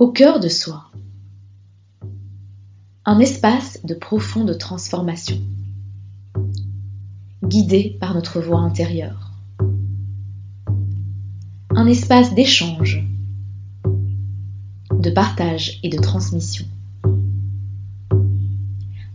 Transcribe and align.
Au 0.00 0.08
cœur 0.08 0.40
de 0.40 0.48
soi. 0.48 0.90
Un 3.04 3.18
espace 3.18 3.84
de 3.84 3.92
profonde 3.92 4.56
transformation, 4.56 5.36
guidé 7.44 7.98
par 8.00 8.14
notre 8.14 8.40
voix 8.40 8.60
intérieure. 8.60 9.32
Un 11.76 11.86
espace 11.86 12.34
d'échange, 12.34 13.06
de 14.90 15.10
partage 15.10 15.78
et 15.82 15.90
de 15.90 15.98
transmission. 15.98 16.64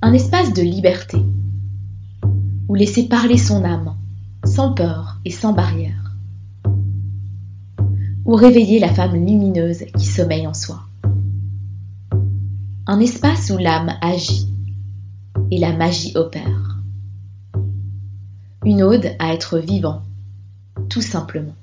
Un 0.04 0.13
espace 0.13 0.54
de 0.54 0.61
liberté, 0.61 1.17
où 2.67 2.75
laisser 2.75 3.07
parler 3.07 3.39
son 3.39 3.63
âme, 3.63 3.97
sans 4.43 4.71
peur 4.73 5.20
et 5.25 5.31
sans 5.31 5.54
barrière 5.54 6.04
ou 8.25 8.33
réveiller 8.33 8.79
la 8.79 8.93
femme 8.93 9.13
lumineuse 9.13 9.85
qui 9.97 10.05
sommeille 10.05 10.47
en 10.47 10.53
soi. 10.53 10.81
Un 12.88 12.99
espace 12.99 13.52
où 13.52 13.57
l'âme 13.57 13.93
agit 14.02 14.47
et 15.52 15.59
la 15.59 15.73
magie 15.73 16.13
opère. 16.16 16.77
Une 18.63 18.81
ode 18.81 19.16
à 19.19 19.33
être 19.33 19.59
vivant, 19.59 20.02
tout 20.89 21.02
simplement. 21.02 21.55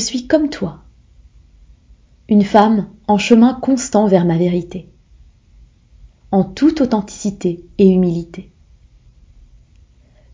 Suis 0.00 0.26
comme 0.26 0.48
toi, 0.48 0.82
une 2.28 2.44
femme 2.44 2.88
en 3.06 3.18
chemin 3.18 3.54
constant 3.54 4.06
vers 4.06 4.24
ma 4.24 4.38
vérité, 4.38 4.88
en 6.32 6.44
toute 6.44 6.80
authenticité 6.80 7.64
et 7.78 7.88
humilité. 7.88 8.52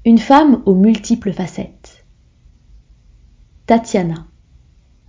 Une 0.05 0.19
femme 0.19 0.62
aux 0.67 0.75
multiples 0.75 1.33
facettes. 1.33 2.06
Tatiana, 3.67 4.27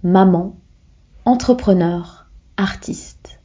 maman, 0.02 0.58
entrepreneur, 1.26 2.30
artiste. 2.58 3.40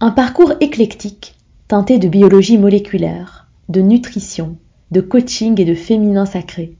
Un 0.00 0.10
parcours 0.10 0.52
éclectique 0.60 1.36
teinté 1.68 1.98
de 1.98 2.08
biologie 2.08 2.58
moléculaire, 2.58 3.48
de 3.68 3.80
nutrition, 3.80 4.58
de 4.90 5.00
coaching 5.00 5.60
et 5.60 5.64
de 5.64 5.74
féminin 5.74 6.26
sacré 6.26 6.76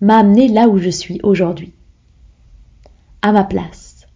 m'a 0.00 0.18
amené 0.18 0.48
là 0.48 0.68
où 0.68 0.78
je 0.78 0.90
suis 0.90 1.20
aujourd'hui. 1.22 1.74
À 3.22 3.32
ma 3.32 3.44
place. 3.44 4.06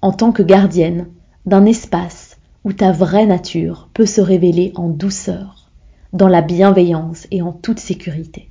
En 0.00 0.12
tant 0.12 0.32
que 0.32 0.42
gardienne 0.42 1.08
d'un 1.44 1.66
espace 1.66 2.38
où 2.64 2.72
ta 2.72 2.92
vraie 2.92 3.26
nature 3.26 3.88
peut 3.94 4.06
se 4.06 4.20
révéler 4.20 4.72
en 4.74 4.88
douceur, 4.88 5.70
dans 6.12 6.28
la 6.28 6.42
bienveillance 6.42 7.26
et 7.30 7.42
en 7.42 7.52
toute 7.52 7.80
sécurité. 7.80 8.50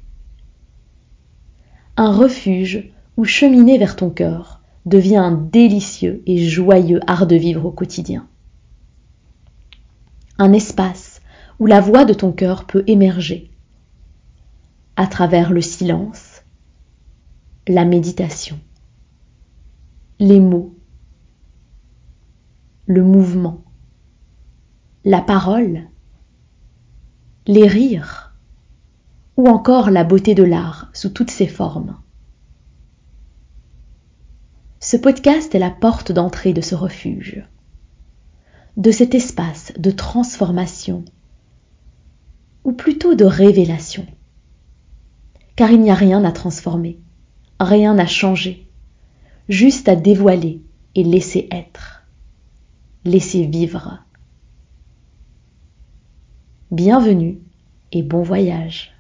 Un 1.96 2.12
refuge 2.12 2.92
où 3.16 3.24
cheminer 3.24 3.78
vers 3.78 3.96
ton 3.96 4.10
cœur 4.10 4.62
devient 4.86 5.18
un 5.18 5.32
délicieux 5.32 6.22
et 6.28 6.38
joyeux 6.38 7.00
art 7.08 7.28
de 7.28 7.36
vivre 7.36 7.66
au 7.66 7.72
quotidien. 7.72 8.28
Un 10.38 10.54
espace 10.54 11.22
où 11.60 11.66
la 11.66 11.82
voix 11.82 12.06
de 12.06 12.14
ton 12.14 12.32
cœur 12.32 12.66
peut 12.66 12.84
émerger 12.86 13.50
à 14.98 15.06
travers 15.06 15.54
le 15.54 15.62
silence, 15.62 16.42
la 17.68 17.86
méditation, 17.86 18.60
les 20.18 20.40
mots, 20.40 20.76
le 22.88 23.04
mouvement, 23.04 23.64
la 25.06 25.22
parole, 25.22 25.88
les 27.46 27.68
rires 27.68 28.36
ou 29.38 29.48
encore 29.48 29.92
la 29.92 30.04
beauté 30.04 30.34
de 30.34 30.44
l'art 30.44 30.90
sous 30.94 31.10
toutes 31.10 31.30
ses 31.30 31.48
formes. 31.48 31.96
Ce 34.80 34.98
podcast 34.98 35.54
est 35.54 35.60
la 35.60 35.70
porte 35.70 36.12
d'entrée 36.12 36.54
de 36.54 36.62
ce 36.62 36.74
refuge, 36.74 37.46
de 38.78 38.90
cet 38.90 39.14
espace 39.14 39.74
de 39.78 39.92
transformation, 39.92 41.06
ou 42.64 42.72
plutôt 42.72 43.14
de 43.14 43.26
révélation 43.26 44.08
car 45.58 45.72
il 45.72 45.82
n'y 45.82 45.90
a 45.90 45.96
rien 45.96 46.24
à 46.24 46.32
transformer, 46.32 47.00
rien 47.60 47.98
à 47.98 48.06
changer, 48.06 48.68
juste 49.50 49.90
à 49.90 49.96
dévoiler 49.96 50.62
et 50.94 51.04
laisser 51.04 51.50
être, 51.52 52.04
laisser 53.04 53.48
vivre. 53.48 54.00
Bienvenue 56.70 57.40
et 57.92 58.04
bon 58.04 58.22
voyage. 58.22 58.97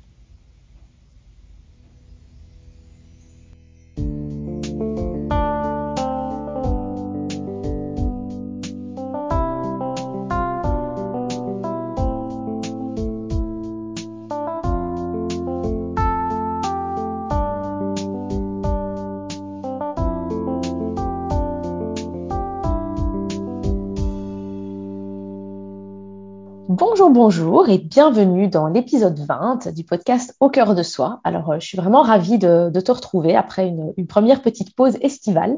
Bonjour, 26.79 27.09
bonjour 27.09 27.69
et 27.69 27.79
bienvenue 27.79 28.49
dans 28.49 28.67
l'épisode 28.67 29.17
20 29.17 29.69
du 29.69 29.83
podcast 29.83 30.35
Au 30.39 30.47
cœur 30.47 30.75
de 30.75 30.83
soi. 30.83 31.21
Alors, 31.23 31.49
euh, 31.49 31.59
je 31.59 31.65
suis 31.65 31.75
vraiment 31.75 32.03
ravie 32.03 32.38
de, 32.38 32.69
te 32.69 32.91
retrouver 32.91 33.35
après 33.35 33.67
une, 33.67 34.05
première 34.05 34.43
petite 34.43 34.75
pause 34.75 34.95
estivale. 35.01 35.57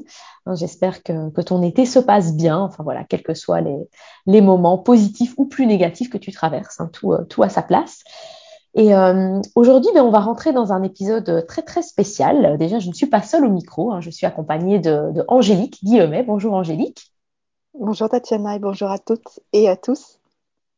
J'espère 0.53 1.03
que, 1.03 1.41
ton 1.41 1.61
été 1.61 1.85
se 1.85 1.99
passe 1.99 2.33
bien, 2.33 2.57
enfin 2.57 2.83
voilà, 2.83 3.03
quels 3.03 3.21
que 3.21 3.33
soient 3.33 3.59
les, 3.59 4.41
moments 4.41 4.77
positifs 4.77 5.33
ou 5.35 5.43
plus 5.43 5.65
négatifs 5.65 6.09
que 6.09 6.17
tu 6.17 6.31
traverses, 6.31 6.79
hein, 6.79 6.89
tout, 6.93 7.13
tout 7.27 7.43
à 7.43 7.49
sa 7.49 7.63
place. 7.63 8.01
Et 8.73 8.95
euh, 8.95 9.41
aujourd'hui, 9.55 9.91
ben, 9.93 10.03
on 10.05 10.11
va 10.11 10.21
rentrer 10.21 10.53
dans 10.53 10.71
un 10.71 10.83
épisode 10.83 11.45
très 11.49 11.63
très 11.63 11.81
spécial. 11.81 12.57
Déjà, 12.57 12.79
je 12.79 12.87
ne 12.87 12.93
suis 12.93 13.07
pas 13.07 13.21
seule 13.21 13.43
au 13.43 13.51
micro, 13.51 13.91
hein, 13.91 13.99
je 13.99 14.09
suis 14.09 14.25
accompagnée 14.25 14.79
de 14.79 15.25
Angélique 15.27 15.83
Guillemet. 15.83 16.23
Bonjour 16.23 16.53
Angélique. 16.53 17.11
Bonjour 17.73 18.07
Tatiana 18.07 18.55
et 18.55 18.59
bonjour 18.59 18.89
à 18.89 18.99
toutes 18.99 19.41
et 19.51 19.67
à 19.67 19.75
tous. 19.75 20.18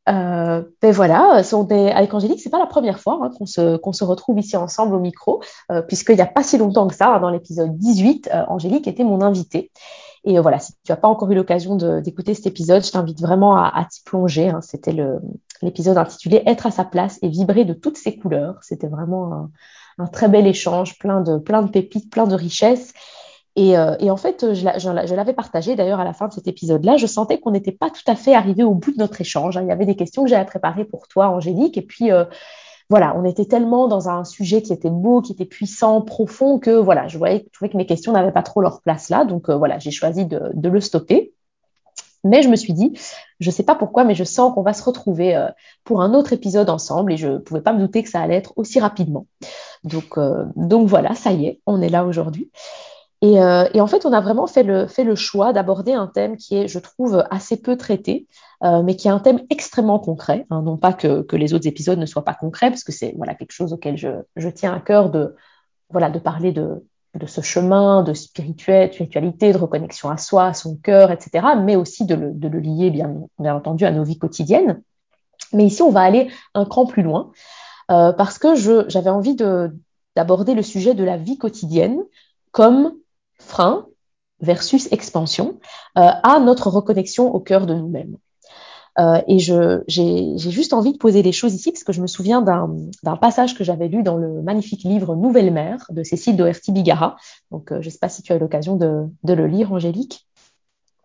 Euh, 0.10 0.64
ben 0.82 0.92
voilà, 0.92 1.44
on 1.54 1.68
est, 1.68 1.92
avec 1.92 2.14
Angélique, 2.14 2.42
c'est 2.42 2.50
pas 2.50 2.60
la 2.60 2.66
première 2.66 3.00
fois 3.00 3.20
hein, 3.22 3.30
qu'on 3.38 3.46
se, 3.46 3.78
qu'on 3.78 3.94
se 3.94 4.04
retrouve 4.04 4.40
ici 4.40 4.58
ensemble 4.58 4.96
au 4.96 5.00
micro, 5.00 5.44
euh, 5.72 5.82
puisqu'il 5.82 6.16
n'y 6.16 6.22
a 6.22 6.28
pas 6.28 6.44
si 6.44 6.58
longtemps 6.58 6.88
que 6.88 6.96
ça, 6.96 7.16
hein, 7.16 7.20
dans 7.20 7.30
l'épisode 7.30 7.78
18, 7.78 8.30
euh, 8.34 8.44
Angélique 8.48 8.88
était 8.88 9.04
mon 9.04 9.22
invitée. 9.22 9.72
Et 10.24 10.40
voilà, 10.40 10.60
si 10.60 10.74
tu 10.84 10.92
n'as 10.92 10.98
pas 10.98 11.08
encore 11.08 11.32
eu 11.32 11.36
l'occasion 11.36 11.76
d'écouter 11.76 12.36
cet 12.36 12.46
épisode, 12.46 12.86
je 12.86 12.92
t'invite 12.92 13.20
vraiment 13.22 13.56
à, 13.56 13.72
à 13.76 13.86
t'y 13.86 14.04
plonger. 14.04 14.50
Hein. 14.50 14.62
C'était 14.62 14.96
l'épisode 15.64 15.98
intitulé 15.98 16.44
Être 16.46 16.68
à 16.68 16.72
sa 16.72 16.86
place 16.86 17.18
et 17.24 17.28
vibrer 17.28 17.66
de 17.66 17.74
toutes 17.74 17.98
ses 17.98 18.18
couleurs. 18.18 18.60
C'était 18.62 18.86
vraiment 18.86 19.34
un, 19.34 19.50
un, 19.98 20.06
très 20.06 20.30
bel 20.30 20.46
échange, 20.46 21.00
plein 21.00 21.22
de, 21.22 21.40
plein 21.40 21.64
de 21.64 21.72
pépites, 21.72 22.12
plein 22.12 22.28
de 22.28 22.36
richesses. 22.36 22.94
Et, 23.56 23.78
euh, 23.78 23.96
et, 24.00 24.10
en 24.10 24.18
fait, 24.18 24.54
je, 24.54 25.16
l'avais 25.16 25.34
partagé 25.34 25.76
d'ailleurs 25.76 26.00
à 26.00 26.06
la 26.06 26.14
fin 26.14 26.28
de 26.28 26.34
cet 26.34 26.48
épisode-là. 26.48 26.98
Je 26.98 27.06
sentais 27.06 27.40
qu'on 27.40 27.52
n'était 27.52 27.72
pas 27.74 27.90
tout 27.90 28.04
à 28.08 28.16
fait 28.16 28.34
arrivé 28.34 28.64
au 28.64 28.74
bout 28.74 28.92
de 28.92 28.98
notre 28.98 29.20
échange. 29.20 29.60
Il 29.62 29.68
y 29.68 29.72
avait 29.72 29.86
des 29.86 29.96
questions 29.96 30.24
que 30.24 30.30
j'avais 30.30 30.46
préparées 30.46 30.86
pour 30.86 31.08
toi, 31.08 31.30
Angélique. 31.30 31.78
Et 31.78 31.82
puis, 31.82 32.12
euh, 32.12 32.24
voilà, 32.92 33.16
on 33.16 33.24
était 33.24 33.46
tellement 33.46 33.88
dans 33.88 34.10
un 34.10 34.26
sujet 34.26 34.62
qui 34.62 34.74
était 34.74 34.90
beau, 34.90 35.22
qui 35.22 35.32
était 35.32 35.46
puissant, 35.46 36.02
profond, 36.02 36.60
que 36.60 36.72
voilà, 36.72 37.08
je 37.08 37.18
voyais, 37.18 37.46
trouvais 37.54 37.70
que 37.70 37.78
mes 37.78 37.86
questions 37.86 38.12
n'avaient 38.12 38.34
pas 38.34 38.44
trop 38.44 38.60
leur 38.60 38.82
place 38.82 39.10
là. 39.10 39.24
Donc, 39.24 39.50
euh, 39.50 39.56
voilà, 39.56 39.80
j'ai 39.80 39.92
choisi 39.92 40.26
de, 40.26 40.52
de, 40.54 40.68
le 40.68 40.82
stopper. 40.82 41.34
Mais 42.26 42.44
je 42.44 42.50
me 42.50 42.58
suis 42.58 42.74
dit, 42.74 42.92
je 43.40 43.50
ne 43.50 43.54
sais 43.54 43.64
pas 43.64 43.76
pourquoi, 43.76 44.04
mais 44.04 44.14
je 44.14 44.26
sens 44.26 44.54
qu'on 44.54 44.62
va 44.62 44.74
se 44.74 44.84
retrouver 44.84 45.38
euh, 45.38 45.48
pour 45.86 46.02
un 46.02 46.14
autre 46.14 46.34
épisode 46.34 46.70
ensemble 46.70 47.14
et 47.14 47.18
je 47.18 47.30
ne 47.30 47.38
pouvais 47.38 47.62
pas 47.62 47.72
me 47.72 47.80
douter 47.80 48.04
que 48.04 48.10
ça 48.10 48.20
allait 48.20 48.36
être 48.36 48.52
aussi 48.58 48.82
rapidement. 48.82 49.26
Donc, 49.86 50.18
euh, 50.18 50.44
donc 50.58 50.90
voilà, 50.90 51.16
ça 51.16 51.32
y 51.32 51.46
est, 51.46 51.62
on 51.66 51.82
est 51.82 51.90
là 51.90 52.04
aujourd'hui. 52.04 52.52
Et, 53.22 53.40
euh, 53.40 53.66
et, 53.74 53.82
en 53.82 53.88
fait, 53.88 54.06
on 54.06 54.14
a 54.14 54.22
vraiment 54.22 54.48
fait 54.48 54.64
le, 54.64 54.88
fait 54.88 55.04
le 55.04 55.16
choix 55.16 55.54
d'aborder 55.54 55.94
un 55.94 56.08
thème 56.08 56.38
qui 56.38 56.56
est, 56.56 56.68
je 56.68 56.80
trouve, 56.80 57.24
assez 57.30 57.62
peu 57.62 57.78
traité, 57.78 58.28
euh, 58.64 58.82
mais 58.82 58.96
qui 58.96 59.08
est 59.08 59.12
un 59.12 59.20
thème 59.20 59.42
extrêmement 59.52 60.00
concret. 60.00 60.48
Hein, 60.50 60.64
non 60.64 60.78
pas 60.78 60.94
que, 60.94 61.22
que, 61.22 61.36
les 61.36 61.54
autres 61.54 61.68
épisodes 61.68 62.00
ne 62.00 62.08
soient 62.08 62.26
pas 62.26 62.34
concrets, 62.34 62.70
parce 62.72 62.84
que 62.84 62.92
c'est 62.92 63.14
voilà, 63.18 63.36
quelque 63.36 63.52
chose 63.52 63.74
auquel 63.74 63.96
je, 63.96 64.10
je, 64.36 64.50
tiens 64.50 64.74
à 64.74 64.80
cœur 64.80 65.12
de, 65.12 65.36
voilà, 65.92 66.10
de 66.10 66.18
parler 66.18 66.52
de, 66.52 66.84
de 67.14 67.26
ce 67.28 67.42
chemin 67.42 68.02
de 68.02 68.14
spiritualité, 68.14 69.54
de 69.54 69.58
reconnexion 69.58 70.10
à 70.10 70.18
soi, 70.18 70.46
à 70.46 70.54
son 70.56 70.78
cœur, 70.78 71.12
etc., 71.12 71.46
mais 71.62 71.76
aussi 71.76 72.06
de 72.06 72.16
le, 72.16 72.32
de 72.32 72.48
le 72.48 72.60
lier, 72.60 72.90
bien, 72.90 73.14
bien, 73.38 73.56
entendu, 73.56 73.86
à 73.86 73.92
nos 73.92 74.04
vies 74.04 74.18
quotidiennes. 74.18 74.82
Mais 75.54 75.66
ici, 75.66 75.84
on 75.84 75.92
va 75.92 76.02
aller 76.02 76.32
un 76.56 76.66
cran 76.66 76.88
plus 76.88 77.04
loin, 77.04 77.32
euh, 77.92 78.14
parce 78.14 78.40
que 78.40 78.56
j'avais 78.56 79.10
envie 79.12 79.36
d'aborder 80.16 80.56
le 80.56 80.64
sujet 80.64 80.96
de 80.96 81.04
la 81.04 81.18
vie 81.18 81.38
quotidienne 81.38 82.02
comme 82.52 82.94
frein 83.46 83.88
versus 84.40 84.92
expansion 84.92 85.60
euh, 85.98 86.02
à 86.24 86.40
notre 86.40 86.70
reconnexion 86.70 87.34
au 87.34 87.40
cœur 87.40 87.66
de 87.66 87.74
nous-mêmes. 87.74 88.18
Euh, 89.00 89.22
et 89.28 89.40
j'ai 89.40 90.38
juste 90.38 90.74
envie 90.74 90.92
de 90.92 90.98
poser 90.98 91.22
les 91.22 91.32
choses 91.32 91.54
ici 91.54 91.72
parce 91.72 91.84
que 91.84 91.94
je 91.94 92.02
me 92.02 92.08
souviens 92.08 92.42
d'un 92.42 93.16
passage 93.18 93.58
que 93.58 93.64
j'avais 93.64 93.88
lu 93.88 94.04
dans 94.04 94.18
le 94.18 94.42
magnifique 94.42 94.84
livre 94.84 95.16
Nouvelle 95.16 95.52
Mère 95.52 95.86
de 95.90 96.04
Cécile 96.04 96.36
Doherty 96.36 96.72
Bigara. 96.72 97.16
Donc, 97.52 97.72
euh, 97.72 97.82
je 97.82 97.88
ne 97.88 97.92
sais 97.92 98.00
pas 98.00 98.10
si 98.10 98.22
tu 98.22 98.34
as 98.34 98.36
eu 98.36 98.40
l'occasion 98.40 98.76
de, 98.76 99.06
de, 99.24 99.34
le 99.34 99.48
lire, 99.48 99.72
Angélique. 99.72 100.28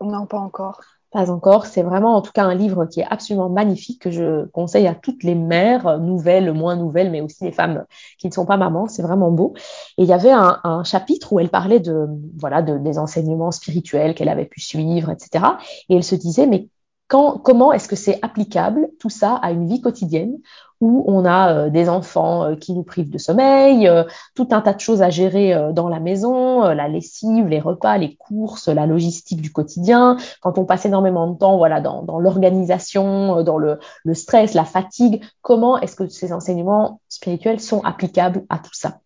Non, 0.01 0.25
pas 0.25 0.39
encore. 0.39 0.81
Pas 1.11 1.31
encore. 1.31 1.65
C'est 1.65 1.83
vraiment, 1.83 2.15
en 2.15 2.21
tout 2.21 2.33
cas, 2.33 2.43
un 2.43 2.53
livre 2.53 2.85
qui 2.85 2.99
est 2.99 3.07
absolument 3.09 3.49
magnifique 3.49 4.01
que 4.01 4.11
je 4.11 4.45
conseille 4.47 4.87
à 4.87 4.95
toutes 4.95 5.23
les 5.23 5.35
mères, 5.35 5.99
nouvelles, 5.99 6.51
moins 6.51 6.75
nouvelles, 6.75 7.11
mais 7.11 7.21
aussi 7.21 7.45
les 7.45 7.53
femmes 7.53 7.85
qui 8.19 8.27
ne 8.27 8.33
sont 8.33 8.45
pas 8.45 8.57
mamans. 8.57 8.87
C'est 8.87 9.03
vraiment 9.03 9.31
beau. 9.31 9.53
Et 9.97 10.03
il 10.03 10.09
y 10.09 10.13
avait 10.13 10.31
un, 10.31 10.83
chapitre 10.83 11.33
où 11.33 11.39
elle 11.39 11.49
parlait 11.49 11.79
de, 11.79 12.07
voilà, 12.37 12.61
de, 12.61 12.77
des 12.77 12.99
enseignements 12.99 13.51
spirituels 13.51 14.15
qu'elle 14.15 14.29
avait 14.29 14.45
pu 14.45 14.59
suivre, 14.61 15.09
etc. 15.09 15.45
Et 15.89 15.95
elle 15.95 16.03
se 16.03 16.15
disait, 16.15 16.45
mais 16.45 16.67
quand, 17.07 17.37
comment 17.37 17.71
est-ce 17.71 17.87
que 17.87 17.95
c'est 17.95 18.19
applicable 18.21 18.89
tout 18.99 19.09
ça 19.09 19.35
à 19.35 19.51
une 19.51 19.67
vie 19.67 19.81
quotidienne 19.81 20.37
où 20.81 21.03
on 21.07 21.25
a 21.25 21.53
euh, 21.53 21.69
des 21.69 21.89
enfants 21.89 22.43
euh, 22.43 22.55
qui 22.55 22.73
nous 22.73 22.83
privent 22.83 23.09
de 23.09 23.17
sommeil, 23.17 23.87
euh, 23.87 24.03
tout 24.35 24.47
un 24.51 24.61
tas 24.61 24.73
de 24.73 24.79
choses 24.79 25.01
à 25.01 25.09
gérer 25.09 25.55
dans 25.73 25.89
la 25.89 25.99
maison, 25.99 26.61
la 26.61 26.87
lessive, 26.87 27.47
les 27.47 27.59
repas, 27.59 27.97
les 27.97 28.15
courses, 28.15 28.67
la 28.67 28.85
logistique 28.85 29.41
du 29.41 29.51
quotidien, 29.51 30.17
quand 30.41 30.57
on 30.57 30.65
passe 30.65 30.85
énormément 30.85 31.27
de 31.27 31.37
temps 31.37 31.57
voilà, 31.57 31.81
dans, 31.81 32.03
dans 32.03 32.19
l'organisation, 32.19 33.43
dans 33.43 33.57
le, 33.57 33.79
le, 34.03 34.13
stress, 34.13 34.53
la 34.53 34.65
fatigue, 34.65 35.23
comment 35.41 35.79
est-ce 35.79 35.95
que 35.95 36.07
ces 36.07 36.33
enseignements 36.33 37.01
spirituels 37.09 37.59
sont 37.59 37.81
applicables 37.83 38.45
à 38.49 38.59
tout 38.59 38.73
ça? 38.73 38.99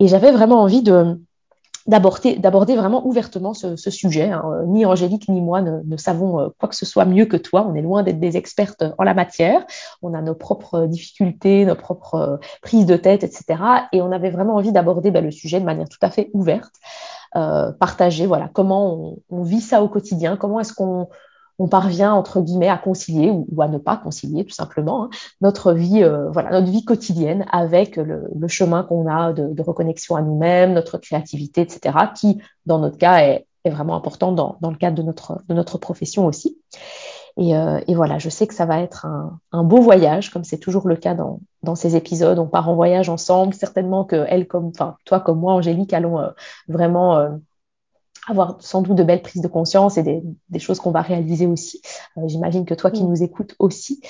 Et 0.00 0.08
j'avais 0.08 0.32
vraiment 0.32 0.62
envie 0.62 0.82
de, 0.82 1.18
d'aborder, 1.86 2.36
d'aborder 2.36 2.76
vraiment 2.76 3.06
ouvertement 3.06 3.52
ce, 3.52 3.76
sujet. 3.76 4.30
Hein. 4.30 4.62
Ni 4.66 4.86
Angélique 4.86 5.28
ni 5.28 5.40
moi 5.40 5.60
ne, 5.60 5.80
ne, 5.84 5.96
savons 5.96 6.40
euh, 6.40 6.48
quoi 6.58 6.68
que 6.68 6.76
ce 6.76 6.86
soit 6.86 7.04
mieux 7.04 7.26
que 7.26 7.36
toi. 7.36 7.66
On 7.68 7.74
est 7.74 7.82
loin 7.82 8.02
d'être 8.02 8.20
des 8.20 8.36
expertes 8.36 8.84
en 8.96 9.04
la 9.04 9.14
matière. 9.14 9.66
On 10.02 10.14
a 10.14 10.22
nos 10.22 10.34
propres 10.34 10.86
difficultés, 10.86 11.64
nos 11.64 11.74
propres 11.74 12.14
euh, 12.14 12.36
prises 12.62 12.86
de 12.86 12.96
tête, 12.96 13.22
etc. 13.22 13.62
Et 13.92 14.00
on 14.00 14.12
avait 14.12 14.30
vraiment 14.30 14.54
envie 14.54 14.72
d'aborder 14.72 15.10
ben, 15.10 15.24
le 15.24 15.30
sujet 15.30 15.60
de 15.60 15.64
manière 15.64 15.88
tout 15.88 15.98
à 16.00 16.10
fait 16.10 16.30
ouverte, 16.32 16.74
euh, 17.36 17.72
partager 17.72 18.26
voilà 18.26 18.48
comment 18.52 18.94
on, 18.94 19.18
on, 19.30 19.42
vit 19.42 19.60
ça 19.60 19.82
au 19.82 19.88
quotidien, 19.88 20.36
comment 20.36 20.60
est-ce 20.60 20.72
qu'on 20.72 21.08
on 21.58 21.68
parvient 21.68 22.12
entre 22.12 22.40
guillemets 22.40 22.68
à 22.68 22.78
concilier 22.78 23.30
ou, 23.30 23.62
à 23.62 23.68
ne 23.68 23.78
pas 23.78 23.96
concilier 23.96 24.44
tout 24.44 24.54
simplement 24.54 25.04
hein, 25.04 25.10
notre 25.40 25.72
vie, 25.72 26.02
euh, 26.02 26.30
voilà, 26.30 26.50
notre 26.50 26.70
vie 26.70 26.84
quotidienne 26.84 27.46
avec 27.52 27.96
le, 27.96 28.28
le 28.34 28.48
chemin 28.48 28.82
qu'on 28.82 29.06
a 29.06 29.32
de, 29.32 29.48
de, 29.48 29.62
reconnexion 29.62 30.16
à 30.16 30.22
nous-mêmes, 30.22 30.72
notre 30.72 30.98
créativité, 30.98 31.60
etc., 31.60 31.96
qui 32.14 32.40
dans 32.66 32.78
notre 32.78 32.98
cas 32.98 33.18
est, 33.18 33.46
est 33.64 33.70
vraiment 33.70 33.96
important 33.96 34.32
dans, 34.32 34.56
dans, 34.60 34.70
le 34.70 34.76
cadre 34.76 34.96
de 34.96 35.02
notre, 35.02 35.42
de 35.48 35.54
notre 35.54 35.78
profession 35.78 36.26
aussi. 36.26 36.58
Et, 37.36 37.56
euh, 37.56 37.80
et, 37.88 37.94
voilà, 37.94 38.18
je 38.18 38.28
sais 38.28 38.46
que 38.46 38.54
ça 38.54 38.64
va 38.64 38.80
être 38.80 39.06
un, 39.06 39.40
un 39.50 39.64
beau 39.64 39.80
voyage, 39.80 40.30
comme 40.30 40.44
c'est 40.44 40.58
toujours 40.58 40.86
le 40.86 40.96
cas 40.96 41.14
dans, 41.14 41.40
dans, 41.62 41.74
ces 41.74 41.96
épisodes. 41.96 42.38
On 42.38 42.46
part 42.46 42.68
en 42.68 42.76
voyage 42.76 43.08
ensemble. 43.08 43.54
Certainement 43.54 44.04
que 44.04 44.24
elle, 44.28 44.46
comme, 44.46 44.66
enfin 44.66 44.96
toi 45.04 45.18
comme 45.20 45.40
moi, 45.40 45.54
Angélique, 45.54 45.92
allons 45.92 46.20
euh, 46.20 46.28
vraiment 46.68 47.16
euh, 47.18 47.30
avoir 48.28 48.56
sans 48.60 48.82
doute 48.82 48.96
de 48.96 49.02
belles 49.02 49.22
prises 49.22 49.42
de 49.42 49.48
conscience 49.48 49.98
et 49.98 50.02
des, 50.02 50.22
des 50.48 50.58
choses 50.58 50.80
qu'on 50.80 50.90
va 50.90 51.02
réaliser 51.02 51.46
aussi. 51.46 51.80
Euh, 52.16 52.22
J'imagine 52.26 52.64
que 52.64 52.74
toi 52.74 52.90
qui 52.90 53.04
mmh. 53.04 53.08
nous 53.08 53.22
écoutes 53.22 53.54
aussi. 53.58 54.00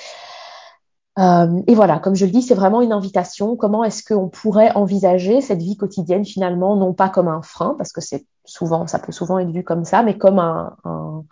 Euh, 1.17 1.61
et 1.67 1.75
voilà, 1.75 1.99
comme 1.99 2.15
je 2.15 2.25
le 2.25 2.31
dis, 2.31 2.41
c'est 2.41 2.55
vraiment 2.55 2.81
une 2.81 2.91
invitation. 2.91 3.55
Comment 3.55 3.83
est-ce 3.83 4.03
qu'on 4.03 4.27
pourrait 4.27 4.71
envisager 4.75 5.39
cette 5.41 5.61
vie 5.61 5.77
quotidienne 5.77 6.25
finalement, 6.25 6.75
non 6.75 6.93
pas 6.93 7.09
comme 7.09 7.29
un 7.29 7.41
frein, 7.41 7.75
parce 7.77 7.93
que 7.93 8.01
c'est 8.01 8.25
souvent, 8.43 8.85
ça 8.87 8.99
peut 8.99 9.13
souvent 9.13 9.39
être 9.39 9.51
vu 9.51 9.63
comme 9.63 9.85
ça, 9.85 10.03
mais 10.03 10.17
comme 10.17 10.39
un, 10.39 10.75
un, 10.83 11.23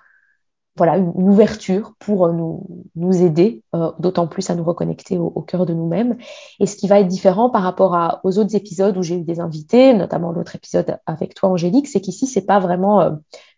voilà, 0.76 0.98
une, 0.98 1.30
ouverture 1.30 1.94
pour 2.00 2.26
euh, 2.26 2.32
nous, 2.32 2.66
nous 2.96 3.22
aider, 3.22 3.64
euh, 3.76 3.92
d'autant 4.00 4.28
plus 4.28 4.50
à 4.50 4.56
nous 4.56 4.64
reconnecter 4.64 5.18
au, 5.18 5.32
au 5.36 5.42
cœur 5.42 5.66
de 5.66 5.74
nous-mêmes. 5.74 6.18
Et 6.60 6.66
ce 6.66 6.76
qui 6.76 6.88
va 6.88 7.00
être 7.00 7.08
différent 7.08 7.50
par 7.50 7.62
rapport 7.62 7.96
à, 7.96 8.22
aux 8.24 8.40
autres 8.40 8.56
épisodes 8.56 8.98
où 8.98 9.04
j'ai 9.04 9.18
eu 9.18 9.24
des 9.24 9.40
invités, 9.40 9.94
notamment 9.94 10.32
l'autre 10.32 10.56
épisode 10.56 10.98
avec 11.06 11.36
toi, 11.36 11.50
Angélique, 11.50 11.88
c'est 11.88 12.02
qu'ici, 12.02 12.26
c'est 12.26 12.46
pas 12.46 12.60
vraiment, 12.60 13.02
euh, 13.02 13.12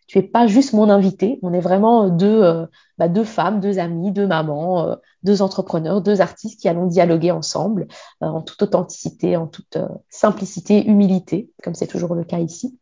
tu 0.06 0.18
es 0.18 0.22
pas 0.22 0.46
juste 0.46 0.74
mon 0.74 0.90
invité, 0.90 1.38
on 1.42 1.52
est 1.52 1.60
vraiment 1.60 2.10
deux, 2.10 2.42
euh, 2.42 2.66
bah, 2.98 3.08
deux 3.08 3.24
femmes, 3.24 3.60
deux 3.60 3.78
amies, 3.78 4.12
deux 4.12 4.26
mamans, 4.26 4.86
euh, 4.86 4.94
deux 5.22 5.40
entrepreneurs, 5.40 6.02
deux 6.02 6.20
artistes 6.20 6.60
qui 6.60 6.68
allons 6.68 6.86
dialoguer 6.86 7.30
ensemble 7.30 7.88
en 8.20 8.42
toute 8.42 8.62
authenticité, 8.62 9.36
en 9.36 9.46
toute 9.46 9.78
simplicité, 10.10 10.86
humilité, 10.86 11.50
comme 11.62 11.74
c'est 11.74 11.86
toujours 11.86 12.14
le 12.14 12.24
cas 12.24 12.38
ici. 12.38 12.78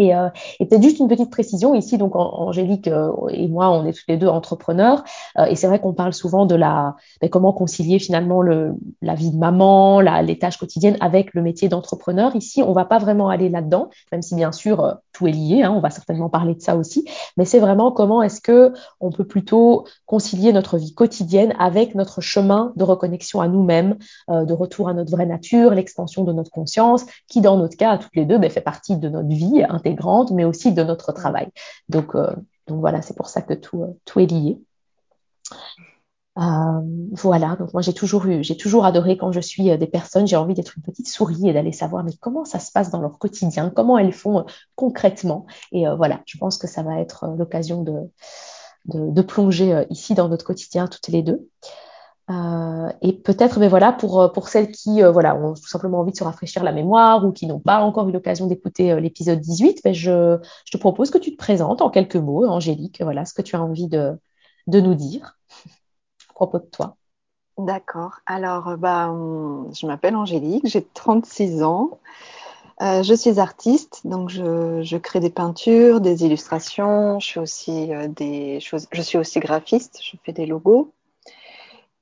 Et, 0.00 0.14
euh, 0.14 0.28
peut-être 0.58 0.82
juste 0.82 0.98
une 0.98 1.08
petite 1.08 1.30
précision 1.30 1.74
ici, 1.74 1.98
donc 1.98 2.16
Angélique 2.16 2.88
euh, 2.88 3.12
et 3.28 3.46
moi, 3.48 3.70
on 3.70 3.86
est 3.86 3.92
tous 3.92 4.04
les 4.08 4.16
deux 4.16 4.28
entrepreneurs, 4.28 5.04
euh, 5.38 5.44
et 5.44 5.54
c'est 5.54 5.66
vrai 5.66 5.78
qu'on 5.78 5.92
parle 5.92 6.14
souvent 6.14 6.46
de 6.46 6.54
la 6.54 6.96
de 7.22 7.28
comment 7.28 7.52
concilier 7.52 7.98
finalement 7.98 8.40
le, 8.40 8.72
la 9.02 9.14
vie 9.14 9.30
de 9.30 9.36
maman, 9.36 10.00
les 10.00 10.38
tâches 10.38 10.56
quotidiennes 10.56 10.96
avec 11.00 11.34
le 11.34 11.42
métier 11.42 11.68
d'entrepreneur. 11.68 12.34
Ici, 12.34 12.62
on 12.62 12.72
va 12.72 12.86
pas 12.86 12.98
vraiment 12.98 13.28
aller 13.28 13.50
là-dedans, 13.50 13.90
même 14.10 14.22
si 14.22 14.34
bien 14.34 14.52
sûr 14.52 14.82
euh, 14.82 14.94
tout 15.12 15.26
est 15.26 15.32
lié. 15.32 15.62
Hein, 15.62 15.72
on 15.76 15.80
va 15.80 15.90
certainement 15.90 16.30
parler 16.30 16.54
de 16.54 16.62
ça 16.62 16.76
aussi, 16.76 17.04
mais 17.36 17.44
c'est 17.44 17.58
vraiment 17.60 17.92
comment 17.92 18.22
est-ce 18.22 18.40
que 18.40 18.72
on 19.00 19.10
peut 19.10 19.26
plutôt 19.26 19.86
concilier 20.06 20.54
notre 20.54 20.78
vie 20.78 20.94
quotidienne 20.94 21.54
avec 21.58 21.94
notre 21.94 22.22
chemin 22.22 22.72
de 22.76 22.84
reconnexion 22.84 23.42
à 23.42 23.48
nous-mêmes, 23.48 23.96
de 24.28 24.52
retour 24.52 24.88
à 24.88 24.94
notre 24.94 25.10
vraie 25.10 25.26
nature, 25.26 25.72
l'expansion 25.74 26.24
de 26.24 26.32
notre 26.32 26.50
conscience, 26.50 27.04
qui 27.28 27.42
dans 27.42 27.58
notre 27.58 27.76
cas, 27.76 27.98
toutes 27.98 28.14
les 28.16 28.24
deux, 28.24 28.38
ben, 28.38 28.48
fait 28.48 28.60
partie 28.62 28.96
de 28.96 29.08
notre 29.08 29.28
vie 29.28 29.62
intégrante, 29.90 30.30
mais 30.30 30.44
aussi 30.44 30.72
de 30.72 30.82
notre 30.82 31.12
travail. 31.12 31.48
Donc, 31.88 32.14
euh, 32.14 32.30
donc 32.66 32.80
voilà, 32.80 33.02
c'est 33.02 33.16
pour 33.16 33.28
ça 33.28 33.42
que 33.42 33.54
tout, 33.54 33.82
euh, 33.82 33.98
tout 34.04 34.20
est 34.20 34.26
lié. 34.26 34.58
Euh, 36.38 36.80
voilà, 37.12 37.56
donc 37.56 37.72
moi 37.72 37.82
j'ai 37.82 37.92
toujours 37.92 38.24
eu, 38.26 38.44
j'ai 38.44 38.56
toujours 38.56 38.84
adoré 38.84 39.16
quand 39.16 39.32
je 39.32 39.40
suis 39.40 39.76
des 39.76 39.86
personnes, 39.86 40.28
j'ai 40.28 40.36
envie 40.36 40.54
d'être 40.54 40.76
une 40.76 40.82
petite 40.82 41.08
souris 41.08 41.48
et 41.48 41.52
d'aller 41.52 41.72
savoir 41.72 42.04
mais 42.04 42.12
comment 42.20 42.44
ça 42.44 42.60
se 42.60 42.70
passe 42.70 42.90
dans 42.90 43.00
leur 43.00 43.18
quotidien, 43.18 43.68
comment 43.68 43.98
elles 43.98 44.12
font 44.12 44.46
concrètement? 44.76 45.46
Et 45.72 45.86
voilà, 45.96 46.20
je 46.26 46.38
pense 46.38 46.56
que 46.56 46.68
ça 46.68 46.82
va 46.84 47.00
être 47.00 47.26
l'occasion 47.36 47.82
de, 47.82 48.10
de, 48.86 49.10
de, 49.10 49.22
plonger 49.22 49.84
ici 49.90 50.14
dans 50.14 50.28
notre 50.28 50.44
quotidien 50.44 50.86
toutes 50.86 51.08
les 51.08 51.22
deux. 51.22 51.48
Euh, 52.30 52.92
et 53.02 53.12
peut-être, 53.12 53.58
mais 53.58 53.68
voilà, 53.68 53.92
pour, 53.92 54.30
pour 54.32 54.48
celles 54.48 54.70
qui 54.70 55.02
euh, 55.02 55.10
voilà, 55.10 55.34
ont 55.34 55.54
tout 55.54 55.66
simplement 55.66 55.98
envie 56.00 56.12
de 56.12 56.16
se 56.16 56.22
rafraîchir 56.22 56.62
la 56.62 56.70
mémoire 56.70 57.24
ou 57.24 57.32
qui 57.32 57.46
n'ont 57.46 57.58
pas 57.58 57.80
encore 57.80 58.08
eu 58.08 58.12
l'occasion 58.12 58.46
d'écouter 58.46 58.92
euh, 58.92 59.00
l'épisode 59.00 59.40
18, 59.40 59.80
ben 59.82 59.92
je, 59.92 60.38
je, 60.64 60.70
te 60.70 60.78
propose 60.78 61.10
que 61.10 61.18
tu 61.18 61.32
te 61.32 61.36
présentes 61.36 61.82
en 61.82 61.90
quelques 61.90 62.16
mots, 62.16 62.46
Angélique, 62.46 63.02
voilà 63.02 63.24
ce 63.24 63.34
que 63.34 63.42
tu 63.42 63.56
as 63.56 63.62
envie 63.62 63.88
de, 63.88 64.16
de 64.68 64.80
nous 64.80 64.94
dire 64.94 65.38
à 66.30 66.34
propos 66.34 66.58
de 66.58 66.66
toi. 66.66 66.96
D'accord. 67.58 68.20
Alors, 68.26 68.76
bah, 68.78 69.12
je 69.72 69.86
m'appelle 69.86 70.14
Angélique, 70.16 70.66
j'ai 70.66 70.86
36 70.94 71.62
ans. 71.62 71.98
Euh, 72.80 73.02
je 73.02 73.12
suis 73.12 73.40
artiste, 73.40 74.06
donc 74.06 74.30
je, 74.30 74.80
je, 74.82 74.96
crée 74.96 75.20
des 75.20 75.28
peintures, 75.30 76.00
des 76.00 76.24
illustrations. 76.24 77.18
Je 77.20 77.32
fais 77.32 77.40
aussi 77.40 77.90
des 78.16 78.60
choses. 78.60 78.86
Je 78.90 79.02
suis 79.02 79.18
aussi 79.18 79.38
graphiste. 79.40 80.00
Je 80.02 80.16
fais 80.24 80.32
des 80.32 80.46
logos. 80.46 80.90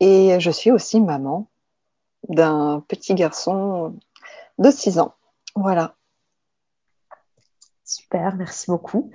Et 0.00 0.38
je 0.40 0.50
suis 0.50 0.70
aussi 0.70 1.00
maman 1.00 1.48
d'un 2.28 2.84
petit 2.88 3.14
garçon 3.14 3.96
de 4.58 4.70
6 4.70 4.98
ans. 4.98 5.14
Voilà. 5.54 5.94
Super, 7.84 8.36
merci 8.36 8.66
beaucoup. 8.70 9.10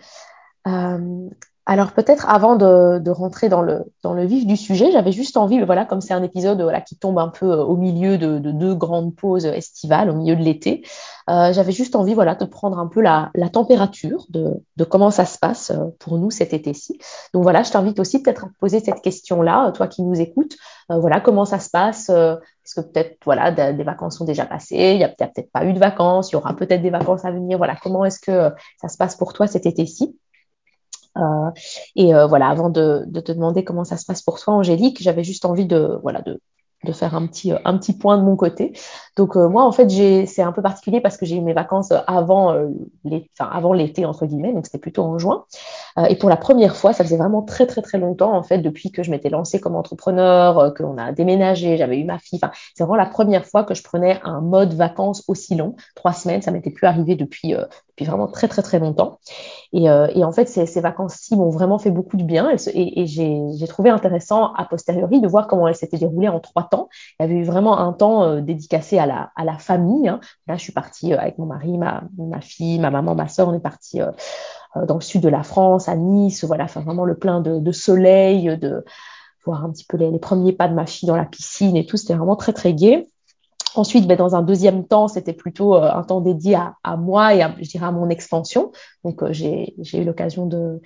Euh, 0.67 1.29
Alors 1.65 1.93
peut-être 1.93 2.29
avant 2.29 2.57
de, 2.57 3.09
rentrer 3.09 3.47
dans 3.47 3.61
le, 3.61 3.85
dans 4.01 4.13
le 4.13 4.25
vif 4.25 4.45
du 4.45 4.57
sujet, 4.57 4.91
j'avais 4.91 5.13
juste 5.13 5.37
envie, 5.37 5.61
voilà, 5.61 5.85
comme 5.85 6.01
c'est 6.01 6.13
un 6.13 6.21
épisode 6.21 6.61
voilà, 6.61 6.81
qui 6.81 6.97
tombe 6.97 7.17
un 7.17 7.29
peu 7.29 7.53
au 7.53 7.77
milieu 7.77 8.17
de, 8.17 8.37
de 8.37 8.51
deux 8.51 8.75
grandes 8.75 9.15
pauses 9.15 9.45
estivales, 9.45 10.09
au 10.09 10.13
milieu 10.13 10.35
de 10.35 10.41
l'été, 10.41 10.85
euh, 11.29 11.53
j'avais 11.53 11.71
juste 11.71 11.95
envie 11.95 12.15
voilà, 12.15 12.35
de 12.35 12.43
prendre 12.43 12.77
un 12.79 12.87
peu 12.87 12.99
la, 13.01 13.31
température 13.53 14.25
de, 14.29 14.61
comment 14.89 15.09
ça 15.09 15.25
se 15.25 15.37
passe 15.37 15.71
euh, 15.71 15.85
pour 15.99 16.17
nous 16.17 16.31
cet 16.31 16.53
été-ci. 16.53 16.99
Donc 17.33 17.43
voilà, 17.43 17.63
je 17.63 17.71
t'invite 17.71 17.97
aussi 17.97 18.21
peut-être 18.21 18.45
à 18.45 18.49
poser 18.59 18.81
cette 18.81 19.01
question-là, 19.01 19.71
toi 19.71 19.87
qui 19.87 20.03
nous 20.03 20.19
écoutes, 20.19 20.57
euh, 20.91 20.99
voilà, 20.99 21.21
comment 21.21 21.45
ça 21.45 21.59
se 21.59 21.69
passe 21.69 22.09
euh, 22.09 22.35
Est-ce 22.65 22.81
que 22.81 22.81
peut-être 22.81 23.17
voilà, 23.23 23.51
des 23.71 23.83
vacances 23.83 24.17
sont 24.17 24.25
déjà 24.25 24.45
passées, 24.45 24.91
il 24.95 24.97
n'y 24.97 25.05
a 25.05 25.09
peut-être 25.09 25.49
pas 25.53 25.63
eu 25.63 25.71
de 25.71 25.79
vacances, 25.79 26.31
il 26.31 26.33
y 26.33 26.35
aura 26.35 26.53
peut-être 26.55 26.81
des 26.81 26.89
vacances 26.89 27.23
à 27.23 27.31
venir, 27.31 27.57
voilà, 27.57 27.77
comment 27.81 28.03
est-ce 28.03 28.19
que 28.19 28.51
ça 28.81 28.89
se 28.89 28.97
passe 28.97 29.15
pour 29.15 29.31
toi 29.31 29.47
cet 29.47 29.65
été-ci? 29.65 30.17
Euh, 31.17 31.51
et 31.95 32.13
euh, 32.15 32.25
voilà, 32.27 32.47
avant 32.49 32.69
de, 32.69 33.05
te 33.21 33.31
demander 33.31 33.63
comment 33.63 33.83
ça 33.83 33.97
se 33.97 34.05
passe 34.05 34.21
pour 34.21 34.39
toi, 34.39 34.53
Angélique, 34.55 35.01
j'avais 35.01 35.23
juste 35.23 35.45
envie 35.45 35.65
de, 35.65 35.99
voilà, 36.01 36.21
de, 36.21 36.39
faire 36.91 37.15
un 37.15 37.25
petit, 37.27 37.53
un 37.63 37.77
petit 37.77 37.97
point 37.97 38.17
de 38.17 38.23
mon 38.23 38.35
côté. 38.35 38.73
Donc 39.15 39.37
euh, 39.37 39.47
moi, 39.47 39.63
en 39.63 39.71
fait, 39.71 39.89
c'est 40.27 40.41
un 40.41 40.51
peu 40.51 40.61
particulier 40.61 40.99
parce 40.99 41.15
que 41.15 41.25
j'ai 41.25 41.37
eu 41.37 41.41
mes 41.41 41.53
vacances 41.53 41.93
avant 42.07 42.51
euh, 42.51 42.67
l'été, 43.05 43.29
enfin, 43.39 44.09
entre 44.09 44.25
guillemets, 44.25 44.51
donc 44.51 44.65
c'était 44.65 44.79
plutôt 44.79 45.03
en 45.03 45.17
juin. 45.17 45.45
Euh, 45.97 46.05
et 46.05 46.15
pour 46.15 46.29
la 46.29 46.37
première 46.37 46.75
fois, 46.75 46.93
ça 46.93 47.03
faisait 47.03 47.17
vraiment 47.17 47.41
très 47.41 47.67
très 47.67 47.81
très 47.81 47.97
longtemps 47.97 48.35
en 48.35 48.43
fait 48.43 48.57
depuis 48.59 48.91
que 48.91 49.03
je 49.03 49.11
m'étais 49.11 49.29
lancée 49.29 49.59
comme 49.59 49.75
entrepreneur, 49.75 50.57
euh, 50.59 50.71
qu'on 50.71 50.97
a 50.97 51.11
déménagé, 51.11 51.77
j'avais 51.77 51.99
eu 51.99 52.03
ma 52.05 52.19
fille. 52.19 52.39
Enfin, 52.41 52.51
c'est 52.75 52.83
vraiment 52.83 52.97
la 52.97 53.05
première 53.05 53.45
fois 53.45 53.63
que 53.63 53.73
je 53.73 53.83
prenais 53.83 54.19
un 54.23 54.41
mode 54.41 54.73
vacances 54.73 55.23
aussi 55.27 55.55
long, 55.55 55.75
trois 55.95 56.13
semaines. 56.13 56.41
Ça 56.41 56.51
m'était 56.51 56.71
plus 56.71 56.87
arrivé 56.87 57.15
depuis 57.15 57.53
euh, 57.55 57.65
depuis 57.93 58.05
vraiment 58.05 58.27
très 58.27 58.47
très 58.47 58.61
très 58.61 58.79
longtemps. 58.79 59.19
Et, 59.71 59.89
euh, 59.89 60.07
et 60.13 60.23
en 60.23 60.31
fait, 60.31 60.47
ces, 60.47 60.65
ces 60.65 60.81
vacances-ci 60.81 61.35
m'ont 61.35 61.49
vraiment 61.49 61.77
fait 61.77 61.91
beaucoup 61.91 62.17
de 62.17 62.23
bien. 62.23 62.49
Et, 62.73 63.01
et 63.01 63.07
j'ai 63.07 63.67
trouvé 63.67 63.89
intéressant 63.89 64.53
a 64.53 64.65
posteriori 64.65 65.21
de 65.21 65.27
voir 65.27 65.47
comment 65.47 65.67
elles 65.67 65.75
s'étaient 65.75 65.97
déroulées 65.97 66.29
en 66.29 66.39
trois 66.39 66.63
temps. 66.63 66.89
Il 67.19 67.23
y 67.23 67.25
avait 67.25 67.35
eu 67.39 67.43
vraiment 67.43 67.77
un 67.79 67.93
temps 67.93 68.23
euh, 68.23 68.41
dédicacé 68.41 68.97
à 68.97 69.05
la, 69.05 69.31
à 69.35 69.45
la 69.45 69.57
famille. 69.57 70.07
Hein. 70.07 70.19
Là, 70.47 70.55
je 70.57 70.61
suis 70.61 70.73
partie 70.73 71.13
euh, 71.13 71.19
avec 71.19 71.37
mon 71.37 71.45
mari, 71.45 71.77
ma, 71.77 72.03
ma 72.17 72.41
fille, 72.41 72.79
ma 72.79 72.89
maman, 72.89 73.15
ma 73.15 73.27
soeur. 73.27 73.47
On 73.47 73.53
est 73.53 73.59
parti 73.59 74.01
euh, 74.01 74.11
euh, 74.75 74.85
dans 74.85 74.95
le 74.95 75.01
sud 75.01 75.21
de 75.21 75.29
la 75.29 75.43
France, 75.43 75.87
à 75.87 75.95
Nice. 75.95 76.43
Voilà, 76.43 76.65
enfin 76.65 76.81
vraiment 76.81 77.05
le 77.05 77.15
plein 77.15 77.41
de, 77.41 77.59
de 77.59 77.71
soleil, 77.71 78.57
de 78.57 78.83
voir 79.45 79.63
un 79.65 79.71
petit 79.71 79.85
peu 79.85 79.97
les, 79.97 80.09
les, 80.09 80.19
premiers 80.19 80.53
pas 80.53 80.67
de 80.67 80.73
ma 80.73 80.85
fille 80.85 81.07
dans 81.07 81.15
la 81.15 81.25
piscine 81.25 81.75
et 81.75 81.85
tout. 81.85 81.97
C'était 81.97 82.15
vraiment 82.15 82.35
très 82.35 82.53
très 82.53 82.73
gai. 82.73 83.09
Ensuite, 83.75 84.07
ben, 84.07 84.17
dans 84.17 84.35
un 84.35 84.43
deuxième 84.43 84.85
temps, 84.85 85.07
c'était 85.07 85.33
plutôt 85.33 85.75
euh, 85.75 85.91
un 85.91 86.03
temps 86.03 86.21
dédié 86.21 86.57
à, 86.83 86.97
moi 86.97 87.33
et 87.33 87.41
à, 87.41 87.55
je 87.59 87.67
dirais 87.67 87.87
à 87.87 87.91
mon 87.91 88.09
expansion. 88.09 88.71
Donc, 89.03 89.23
euh, 89.23 89.33
j'ai 89.33 89.73
eu 89.93 90.03
l'occasion 90.03 90.45
de, 90.45 90.81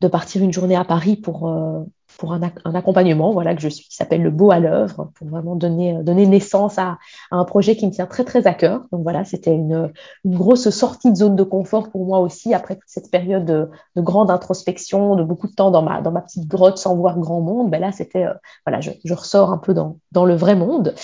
de, 0.00 0.08
partir 0.08 0.42
une 0.42 0.52
journée 0.52 0.76
à 0.76 0.84
Paris 0.84 1.16
pour, 1.16 1.48
euh, 1.48 1.80
pour 2.18 2.34
un, 2.34 2.42
accompagnement 2.74 3.32
voilà, 3.32 3.54
que 3.54 3.62
je 3.62 3.68
suis, 3.68 3.86
qui 3.86 3.96
s'appelle 3.96 4.22
Le 4.22 4.30
Beau 4.30 4.50
à 4.50 4.58
l'œuvre, 4.58 5.10
pour 5.14 5.28
vraiment 5.28 5.56
donner, 5.56 5.94
donner 6.02 6.26
naissance 6.26 6.78
à, 6.78 6.98
à, 7.30 7.36
un 7.36 7.44
projet 7.44 7.74
qui 7.74 7.86
me 7.86 7.90
tient 7.90 8.06
très, 8.06 8.24
très 8.24 8.46
à 8.46 8.52
cœur. 8.52 8.82
Donc 8.92 9.02
voilà, 9.02 9.24
c'était 9.24 9.54
une, 9.54 9.90
une, 10.24 10.36
grosse 10.36 10.68
sortie 10.68 11.10
de 11.10 11.16
zone 11.16 11.36
de 11.36 11.42
confort 11.42 11.90
pour 11.90 12.04
moi 12.04 12.20
aussi, 12.20 12.52
après 12.52 12.74
toute 12.74 12.88
cette 12.88 13.10
période 13.10 13.46
de, 13.46 13.70
de, 13.96 14.02
grande 14.02 14.30
introspection, 14.30 15.16
de 15.16 15.24
beaucoup 15.24 15.46
de 15.48 15.54
temps 15.54 15.70
dans 15.70 15.82
ma, 15.82 16.02
dans 16.02 16.12
ma 16.12 16.20
petite 16.20 16.46
grotte 16.46 16.76
sans 16.76 16.96
voir 16.96 17.18
grand 17.18 17.40
monde. 17.40 17.70
Ben 17.70 17.80
là, 17.80 17.92
c'était, 17.92 18.26
voilà, 18.66 18.80
je, 18.80 18.90
je, 19.04 19.14
ressors 19.14 19.50
un 19.50 19.58
peu 19.58 19.72
dans, 19.72 19.98
dans 20.12 20.26
le 20.26 20.34
vrai 20.34 20.54
monde. 20.54 20.94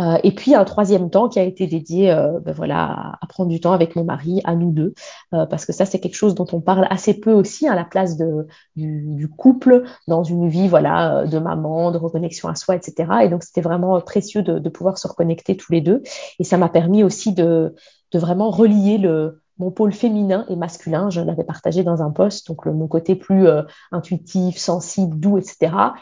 Euh, 0.00 0.16
et 0.22 0.34
puis 0.34 0.54
un 0.54 0.64
troisième 0.64 1.10
temps 1.10 1.28
qui 1.28 1.38
a 1.38 1.42
été 1.42 1.66
dédié 1.66 2.10
euh, 2.10 2.40
ben 2.40 2.52
voilà, 2.52 3.18
à, 3.20 3.26
prendre 3.26 3.50
du 3.50 3.60
temps 3.60 3.72
avec 3.72 3.94
mon 3.94 4.04
mari, 4.04 4.40
à 4.44 4.54
nous 4.54 4.72
deux, 4.72 4.94
euh, 5.34 5.44
parce 5.46 5.66
que 5.66 5.72
ça 5.72 5.84
c'est 5.84 6.00
quelque 6.00 6.14
chose 6.14 6.34
dont 6.34 6.46
on 6.52 6.60
parle 6.60 6.86
assez 6.90 7.20
peu 7.20 7.32
aussi 7.32 7.68
à 7.68 7.74
la 7.74 7.84
place 7.84 8.16
du, 8.16 9.28
couple 9.36 9.84
dans 10.08 10.24
une 10.24 10.48
vie 10.48 10.68
voilà 10.68 11.26
de 11.26 11.38
maman, 11.38 11.90
de 11.90 11.98
reconnexion 11.98 12.48
à 12.48 12.54
soi, 12.54 12.76
etc. 12.76 13.10
Et 13.22 13.28
donc 13.28 13.42
c'était 13.42 13.60
vraiment 13.60 14.00
précieux 14.00 14.42
de, 14.42 14.68
pouvoir 14.68 14.96
se 14.98 15.06
reconnecter 15.06 15.56
tous 15.56 15.72
les 15.72 15.80
deux. 15.80 16.02
Et 16.38 16.44
ça 16.44 16.56
m'a 16.56 16.68
permis 16.68 17.04
aussi 17.04 17.32
de, 17.32 17.74
vraiment 18.14 18.50
relier 18.50 18.98
le, 18.98 19.42
mon 19.58 19.70
pôle 19.70 19.92
féminin 19.92 20.44
et 20.48 20.56
masculin, 20.56 21.10
je 21.10 21.20
l'avais 21.20 21.44
partagé 21.44 21.82
dans 21.82 22.02
un 22.02 22.10
poste, 22.10 22.48
donc 22.48 22.64
le, 22.64 22.72
mon 22.72 22.88
côté 22.88 23.14
plus 23.14 23.46
intuitif, 23.90 24.56
sensible, 24.56 25.18
doux, 25.18 25.38
etc 25.38 25.92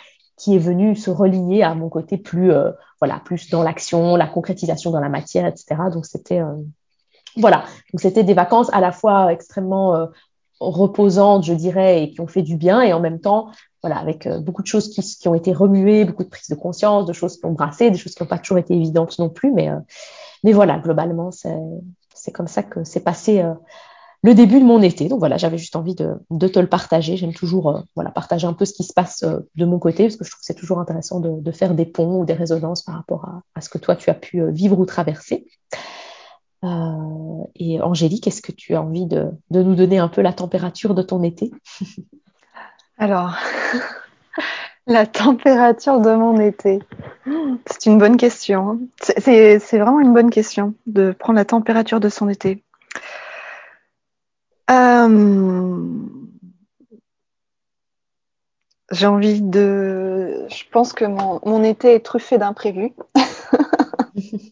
qui 0.40 0.54
est 0.54 0.58
venu 0.58 0.96
se 0.96 1.10
relier 1.10 1.62
à 1.62 1.74
mon 1.74 1.90
côté 1.90 2.16
plus, 2.16 2.50
euh, 2.50 2.70
voilà, 2.98 3.20
plus 3.22 3.50
dans 3.50 3.62
l'action, 3.62 4.16
la 4.16 4.26
concrétisation 4.26 4.90
dans 4.90 5.00
la 5.00 5.10
matière, 5.10 5.44
etc. 5.44 5.76
Donc 5.92 6.06
c'était, 6.06 6.40
euh, 6.40 6.56
voilà, 7.36 7.64
donc 7.92 8.00
c'était 8.00 8.24
des 8.24 8.32
vacances 8.32 8.72
à 8.72 8.80
la 8.80 8.90
fois 8.90 9.34
extrêmement 9.34 9.94
euh, 9.94 10.06
reposantes, 10.58 11.44
je 11.44 11.52
dirais, 11.52 12.02
et 12.02 12.10
qui 12.10 12.22
ont 12.22 12.26
fait 12.26 12.40
du 12.40 12.56
bien, 12.56 12.80
et 12.80 12.94
en 12.94 13.00
même 13.00 13.20
temps, 13.20 13.50
voilà, 13.82 13.98
avec 13.98 14.26
euh, 14.26 14.40
beaucoup 14.40 14.62
de 14.62 14.66
choses 14.66 14.88
qui, 14.88 15.02
qui, 15.02 15.28
ont 15.28 15.34
été 15.34 15.52
remuées, 15.52 16.06
beaucoup 16.06 16.24
de 16.24 16.30
prises 16.30 16.48
de 16.48 16.54
conscience, 16.54 17.04
de 17.04 17.12
choses 17.12 17.38
qui 17.38 17.44
ont 17.44 17.52
brassé, 17.52 17.90
des 17.90 17.98
choses 17.98 18.14
qui 18.14 18.22
n'ont 18.22 18.28
pas 18.28 18.38
toujours 18.38 18.58
été 18.58 18.74
évidentes 18.74 19.18
non 19.18 19.28
plus, 19.28 19.52
mais, 19.52 19.68
euh, 19.68 19.78
mais 20.42 20.52
voilà, 20.52 20.78
globalement, 20.78 21.30
c'est 21.30 22.32
comme 22.32 22.48
ça 22.48 22.62
que 22.62 22.82
c'est 22.82 23.00
passé 23.00 23.44
le 24.22 24.34
début 24.34 24.60
de 24.60 24.64
mon 24.64 24.82
été. 24.82 25.08
Donc 25.08 25.18
voilà, 25.18 25.36
j'avais 25.36 25.58
juste 25.58 25.76
envie 25.76 25.94
de, 25.94 26.18
te 26.48 26.58
le 26.58 26.66
partager. 26.66 27.16
J'aime 27.16 27.32
toujours 27.32 27.70
euh, 27.70 27.80
voilà, 27.94 28.10
partager 28.10 28.46
un 28.46 28.52
peu 28.52 28.64
ce 28.64 28.74
qui 28.74 28.84
se 28.84 28.92
passe 28.92 29.22
euh, 29.22 29.38
de 29.54 29.64
mon 29.64 29.78
côté, 29.78 30.04
parce 30.04 30.16
que 30.16 30.24
je 30.24 30.30
trouve 30.30 30.40
que 30.40 30.46
c'est 30.46 30.54
toujours 30.54 30.78
intéressant 30.78 31.20
de, 31.20 31.50
faire 31.52 31.74
des 31.74 31.86
ponts 31.86 32.20
ou 32.20 32.24
des 32.24 32.34
résonances 32.34 32.82
par 32.82 32.94
rapport 32.94 33.26
à, 33.54 33.60
ce 33.60 33.68
que 33.68 33.78
toi, 33.78 33.96
tu 33.96 34.10
as 34.10 34.14
pu 34.14 34.40
euh, 34.40 34.50
vivre 34.50 34.78
ou 34.78 34.84
traverser. 34.84 35.46
Et 37.54 37.80
Angélique, 37.80 38.26
est-ce 38.26 38.42
que 38.42 38.52
tu 38.52 38.74
as 38.74 38.82
envie 38.82 39.06
de, 39.06 39.30
nous 39.50 39.74
donner 39.74 39.98
un 39.98 40.08
peu 40.08 40.20
la 40.20 40.34
température 40.34 40.94
de 40.94 41.00
ton 41.00 41.22
été? 41.22 41.50
Alors, 42.98 43.34
la 44.86 45.06
température 45.06 46.00
de 46.00 46.14
mon 46.14 46.38
été, 46.38 46.80
c'est 47.64 47.86
une 47.86 47.96
bonne 47.96 48.18
question. 48.18 48.78
C'est 49.00 49.56
vraiment 49.72 50.00
une 50.00 50.12
bonne 50.12 50.28
question 50.28 50.74
de 50.86 51.12
prendre 51.12 51.38
la 51.38 51.46
température 51.46 51.98
de 51.98 52.10
son 52.10 52.28
été. 52.28 52.62
Euh, 54.70 55.78
j'ai 58.90 59.06
envie 59.06 59.40
de. 59.40 60.46
Je 60.48 60.64
pense 60.70 60.92
que 60.92 61.04
mon, 61.04 61.40
mon 61.44 61.62
été 61.62 61.94
est 61.94 62.04
truffé 62.04 62.38
d'imprévus. 62.38 62.94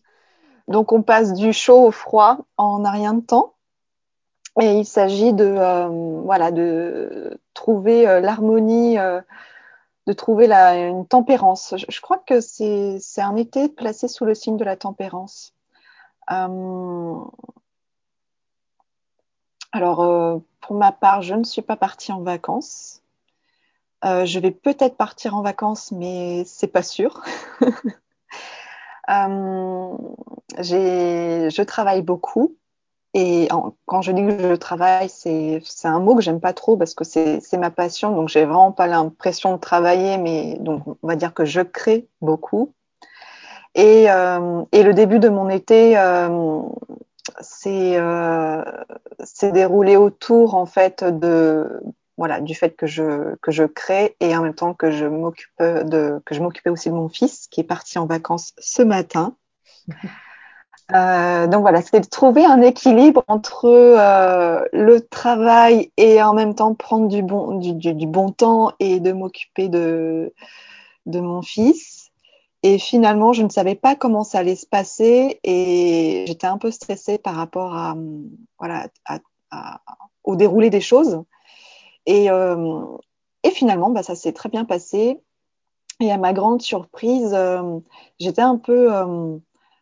Donc, 0.69 0.93
on 0.93 1.03
passe 1.03 1.33
du 1.33 1.53
chaud 1.53 1.87
au 1.87 1.91
froid 1.91 2.39
en 2.57 2.85
un 2.85 2.91
rien 2.91 3.15
de 3.15 3.21
temps. 3.21 3.55
Et 4.61 4.79
il 4.79 4.85
s'agit 4.85 5.33
de, 5.33 5.45
euh, 5.45 5.89
voilà, 6.25 6.51
de 6.51 7.41
trouver 7.55 8.09
euh, 8.09 8.21
l'harmonie, 8.21 8.99
euh, 8.99 9.21
de 10.07 10.13
trouver 10.13 10.47
la, 10.49 10.77
une 10.77 11.07
tempérance. 11.07 11.75
Je, 11.77 11.87
je 11.89 12.01
crois 12.01 12.19
que 12.19 12.41
c'est 12.41 13.01
un 13.19 13.37
été 13.37 13.69
placé 13.69 14.09
sous 14.09 14.25
le 14.25 14.35
signe 14.35 14.57
de 14.57 14.65
la 14.65 14.77
tempérance. 14.77 15.55
Euh, 16.33 17.15
alors, 19.73 20.01
euh, 20.01 20.39
pour 20.61 20.77
ma 20.77 20.93
part, 20.93 21.23
je 21.23 21.35
ne 21.35 21.45
suis 21.45 21.63
pas 21.63 21.77
partie 21.77 22.13
en 22.13 22.23
vacances. 22.23 23.03
Euh, 24.05 24.25
je 24.25 24.39
vais 24.39 24.51
peut-être 24.51 24.97
partir 24.97 25.35
en 25.35 25.43
vacances, 25.43 25.93
mais 25.93 26.45
c'est 26.47 26.69
pas 26.69 26.83
sûr. 26.83 27.23
euh, 29.11 29.97
je 30.59 31.63
travaille 31.63 32.03
beaucoup. 32.03 32.57
Et 33.15 33.49
quand 33.87 34.03
je 34.03 34.13
dis 34.13 34.23
que 34.23 34.51
je 34.51 34.55
travaille, 34.55 35.09
c'est 35.09 35.63
un 35.85 35.99
mot 35.99 36.15
que 36.15 36.23
j'aime 36.23 36.41
pas 36.41 36.53
trop 36.53 36.77
parce 36.77 36.95
que 36.95 37.05
c'est 37.05 37.59
ma 37.59 37.71
passion. 37.71 38.15
Donc, 38.15 38.29
j'ai 38.29 38.45
vraiment 38.45 38.71
pas 38.71 38.87
l'impression 38.87 39.55
de 39.55 39.59
travailler, 39.59 40.19
mais 40.19 40.57
donc 40.61 40.83
on 40.87 41.07
va 41.07 41.17
dire 41.17 41.35
que 41.35 41.45
je 41.45 41.63
crée 41.63 42.07
beaucoup. 42.21 42.73
Et, 43.75 44.11
euh, 44.11 44.63
et 44.73 44.83
le 44.83 44.95
début 44.95 45.19
de 45.19 45.29
mon 45.29 45.49
été, 45.49 45.97
c'est 47.41 47.97
euh, 47.97 48.63
déroulé 49.43 49.97
autour 49.97 50.55
en 50.55 50.67
fait 50.67 51.05
de 51.05 51.81
voilà 52.17 52.41
du 52.41 52.55
fait 52.55 52.71
que 52.71 52.87
je 52.87 53.37
que 53.37 53.51
je 53.51 53.65
crée 53.65 54.17
et 54.21 54.37
en 54.37 54.43
même 54.43 54.55
temps 54.55 54.75
que 54.75 54.91
je 54.91 55.07
m'occupe 55.07 55.51
de 55.61 56.21
que 56.25 56.35
je 56.35 56.41
m'occupais 56.41 56.71
aussi 56.71 56.91
de 56.91 56.95
mon 56.95 57.09
fils 57.09 57.47
qui 57.49 57.61
est 57.61 57.65
parti 57.65 57.99
en 57.99 58.07
vacances 58.07 58.53
ce 58.59 58.83
matin. 58.83 59.37
Euh, 60.95 61.47
donc 61.47 61.61
voilà, 61.61 61.83
c'était 61.83 62.01
de 62.01 62.07
trouver 62.07 62.47
un 62.47 62.63
équilibre 62.63 63.23
entre 63.29 63.67
euh, 63.67 64.65
le 64.73 65.01
travail 65.01 65.93
et 65.99 66.23
en 66.23 66.33
même 66.33 66.55
temps 66.55 66.75
prendre 66.75 67.09
du 67.09 67.23
bon 67.23 67.59
du, 67.59 67.75
du, 67.75 67.93
du 67.93 68.07
bon 68.07 68.31
temps 68.31 68.73
et 68.81 68.99
de 68.99 69.13
m'occuper 69.13 69.69
de 69.69 70.33
de 71.05 71.21
mon 71.21 71.43
fils. 71.43 71.98
Et 72.63 72.79
finalement, 72.79 73.33
je 73.33 73.43
ne 73.43 73.49
savais 73.49 73.77
pas 73.77 73.95
comment 73.95 74.25
ça 74.25 74.39
allait 74.39 74.57
se 74.57 74.67
passer 74.67 75.41
et 75.45 76.25
j'étais 76.27 76.47
un 76.47 76.59
peu 76.59 76.71
stressée 76.71 77.19
par 77.19 77.35
rapport 77.35 77.75
à, 77.75 77.97
voilà, 78.59 78.89
à, 79.05 79.21
à, 79.51 79.81
au 80.25 80.37
déroulé 80.37 80.69
des 80.71 80.81
choses. 80.81 81.23
Et, 82.07 82.31
euh, 82.31 82.85
et 83.45 83.51
finalement, 83.51 83.91
bah, 83.91 84.03
ça 84.03 84.17
s'est 84.17 84.33
très 84.33 84.49
bien 84.49 84.65
passé. 84.65 85.21
Et 86.01 86.11
à 86.13 86.19
ma 86.19 86.33
grande 86.33 86.63
surprise, 86.63 87.33
euh, 87.33 87.79
j'étais 88.19 88.43
un 88.43 88.57
peu, 88.57 88.93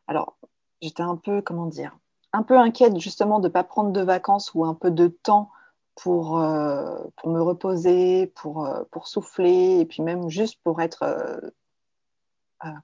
alors, 0.06 0.36
j'étais 0.80 1.02
un 1.02 1.16
peu, 1.16 1.42
comment 1.42 1.66
dire, 1.66 1.96
un 2.32 2.42
peu 2.42 2.58
inquiète 2.58 2.98
justement 2.98 3.38
de 3.38 3.48
ne 3.48 3.52
pas 3.52 3.64
prendre 3.64 3.90
de 3.92 4.00
vacances 4.02 4.52
ou 4.54 4.64
un 4.64 4.74
peu 4.74 4.90
de 4.90 5.08
temps 5.08 5.50
pour, 5.94 6.38
euh, 6.38 6.98
pour 7.16 7.30
me 7.30 7.40
reposer, 7.40 8.26
pour, 8.28 8.66
euh, 8.66 8.84
pour 8.90 9.08
souffler, 9.08 9.80
et 9.80 9.86
puis 9.86 10.02
même 10.02 10.28
juste 10.28 10.60
pour 10.62 10.80
être, 10.82 11.02
euh, 11.02 11.40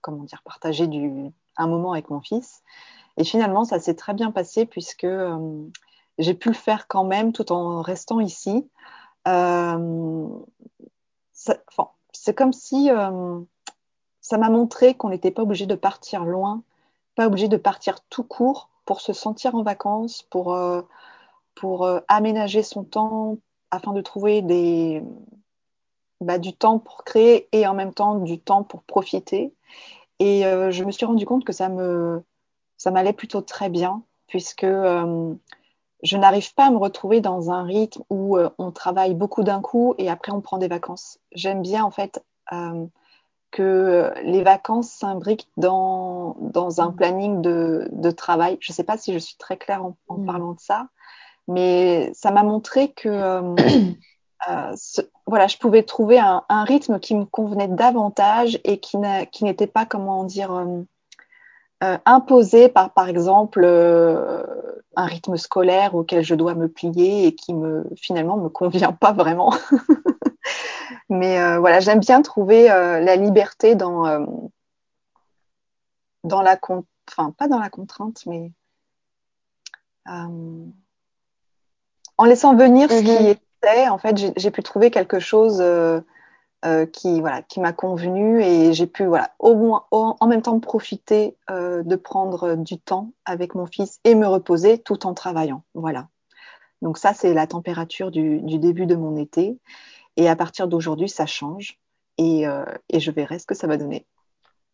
comment 0.00 0.24
dire, 0.24 0.42
partager 0.44 0.86
du, 0.86 1.32
un 1.56 1.66
moment 1.66 1.92
avec 1.92 2.10
mon 2.10 2.20
fils. 2.20 2.62
Et 3.16 3.24
finalement, 3.24 3.64
ça 3.64 3.78
s'est 3.78 3.94
très 3.94 4.14
bien 4.14 4.30
passé 4.30 4.66
puisque 4.66 5.04
euh, 5.04 5.64
j'ai 6.18 6.34
pu 6.34 6.48
le 6.48 6.54
faire 6.54 6.88
quand 6.88 7.04
même 7.04 7.32
tout 7.32 7.52
en 7.52 7.82
restant 7.82 8.20
ici. 8.20 8.68
Euh, 9.28 10.28
c'est 11.32 12.34
comme 12.34 12.52
si 12.52 12.90
euh, 12.90 13.40
ça 14.20 14.38
m'a 14.38 14.48
montré 14.48 14.94
qu'on 14.94 15.10
n'était 15.10 15.30
pas 15.30 15.42
obligé 15.42 15.66
de 15.66 15.74
partir 15.74 16.24
loin, 16.24 16.62
pas 17.14 17.26
obligé 17.26 17.48
de 17.48 17.56
partir 17.56 18.00
tout 18.08 18.24
court 18.24 18.70
pour 18.84 19.00
se 19.00 19.12
sentir 19.12 19.54
en 19.54 19.62
vacances, 19.62 20.22
pour, 20.22 20.56
pour 21.54 21.88
aménager 22.08 22.62
son 22.62 22.84
temps 22.84 23.38
afin 23.70 23.92
de 23.92 24.00
trouver 24.00 24.42
des, 24.42 25.02
bah, 26.22 26.38
du 26.38 26.54
temps 26.54 26.78
pour 26.78 27.04
créer 27.04 27.48
et 27.52 27.66
en 27.66 27.74
même 27.74 27.94
temps 27.94 28.16
du 28.16 28.38
temps 28.40 28.62
pour 28.64 28.82
profiter. 28.82 29.54
Et 30.20 30.46
euh, 30.46 30.70
je 30.70 30.84
me 30.84 30.92
suis 30.92 31.06
rendu 31.06 31.26
compte 31.26 31.44
que 31.44 31.52
ça 31.52 31.68
me, 31.68 32.22
ça 32.76 32.90
m'allait 32.90 33.12
plutôt 33.12 33.40
très 33.42 33.68
bien, 33.70 34.02
puisque 34.28 34.64
euh, 34.64 35.34
je 36.02 36.16
n'arrive 36.16 36.54
pas 36.54 36.66
à 36.66 36.70
me 36.70 36.78
retrouver 36.78 37.20
dans 37.20 37.50
un 37.50 37.64
rythme 37.64 38.02
où 38.10 38.36
euh, 38.36 38.50
on 38.58 38.72
travaille 38.72 39.14
beaucoup 39.14 39.42
d'un 39.44 39.60
coup 39.60 39.94
et 39.98 40.10
après 40.10 40.32
on 40.32 40.40
prend 40.40 40.58
des 40.58 40.68
vacances. 40.68 41.18
J'aime 41.32 41.62
bien 41.62 41.84
en 41.84 41.90
fait 41.90 42.22
que 43.50 44.12
les 44.24 44.42
vacances 44.42 44.90
s'imbriquent 44.90 45.48
dans, 45.56 46.36
dans 46.40 46.80
un 46.80 46.90
planning 46.90 47.42
de, 47.42 47.88
de 47.92 48.10
travail. 48.10 48.56
Je 48.60 48.72
ne 48.72 48.74
sais 48.74 48.84
pas 48.84 48.96
si 48.96 49.12
je 49.12 49.18
suis 49.18 49.36
très 49.36 49.56
claire 49.58 49.84
en, 49.84 49.96
en 50.08 50.18
Mm. 50.18 50.26
parlant 50.26 50.52
de 50.52 50.60
ça, 50.60 50.88
mais 51.48 52.12
ça 52.14 52.30
m'a 52.30 52.42
montré 52.44 52.92
que 52.92 53.08
euh, 54.50 54.72
ce- 54.76 55.02
voilà, 55.26 55.46
je 55.46 55.56
pouvais 55.58 55.82
trouver 55.82 56.18
un, 56.18 56.44
un 56.48 56.64
rythme 56.64 56.98
qui 56.98 57.14
me 57.14 57.24
convenait 57.24 57.68
davantage 57.68 58.58
et 58.64 58.78
qui 58.80 58.96
n'était 58.98 59.66
pas, 59.66 59.86
comment 59.86 60.24
dire, 60.24 60.52
euh, 60.52 60.82
euh, 61.84 61.98
imposé 62.04 62.68
par, 62.68 62.92
par 62.92 63.08
exemple, 63.08 63.62
euh, 63.64 64.42
un 64.96 65.04
rythme 65.06 65.36
scolaire 65.36 65.94
auquel 65.94 66.22
je 66.24 66.34
dois 66.34 66.54
me 66.54 66.68
plier 66.68 67.26
et 67.26 67.34
qui 67.34 67.54
me 67.54 67.84
finalement 67.96 68.36
me 68.36 68.48
convient 68.48 68.92
pas 68.92 69.12
vraiment. 69.12 69.52
Mais 71.08 71.40
euh, 71.40 71.58
voilà, 71.58 71.80
j'aime 71.80 72.00
bien 72.00 72.22
trouver 72.22 72.66
la 72.68 73.16
liberté 73.16 73.74
dans 73.74 74.26
dans 76.24 76.42
la 76.42 76.56
con- 76.56 76.84
enfin 77.08 77.32
pas 77.32 77.48
dans 77.48 77.58
la 77.58 77.70
contrainte, 77.70 78.24
mais 78.26 78.52
en 82.18 82.24
laissant 82.24 82.54
venir 82.54 82.90
ce 82.90 83.00
qui 83.02 83.28
Mhm. 83.30 83.36
En 83.64 83.98
fait, 83.98 84.32
j'ai 84.36 84.50
pu 84.50 84.62
trouver 84.62 84.90
quelque 84.90 85.18
chose. 85.18 85.60
euh, 85.60 86.00
euh, 86.64 86.86
qui 86.86 87.20
voilà 87.20 87.42
qui 87.42 87.58
m'a 87.58 87.72
convenu 87.72 88.40
et 88.40 88.72
j'ai 88.72 88.86
pu 88.86 89.04
voilà 89.04 89.34
au 89.40 89.56
moins 89.56 89.84
en 89.90 90.28
même 90.28 90.42
temps 90.42 90.60
profiter 90.60 91.36
euh, 91.50 91.82
de 91.82 91.96
prendre 91.96 92.54
du 92.54 92.78
temps 92.78 93.10
avec 93.24 93.56
mon 93.56 93.66
fils 93.66 93.98
et 94.04 94.14
me 94.14 94.28
reposer 94.28 94.78
tout 94.78 95.04
en 95.04 95.12
travaillant 95.12 95.64
voilà 95.74 96.08
donc 96.80 96.98
ça 96.98 97.14
c'est 97.14 97.34
la 97.34 97.48
température 97.48 98.12
du, 98.12 98.38
début 98.60 98.86
de 98.86 98.94
mon 98.94 99.16
été 99.16 99.58
et 100.16 100.28
à 100.28 100.36
partir 100.36 100.68
d'aujourd'hui 100.68 101.08
ça 101.08 101.26
change 101.26 101.80
et 102.18 102.44
je 102.46 103.10
verrai 103.10 103.40
ce 103.40 103.46
que 103.46 103.56
ça 103.56 103.66
va 103.66 103.76
donner 103.76 104.06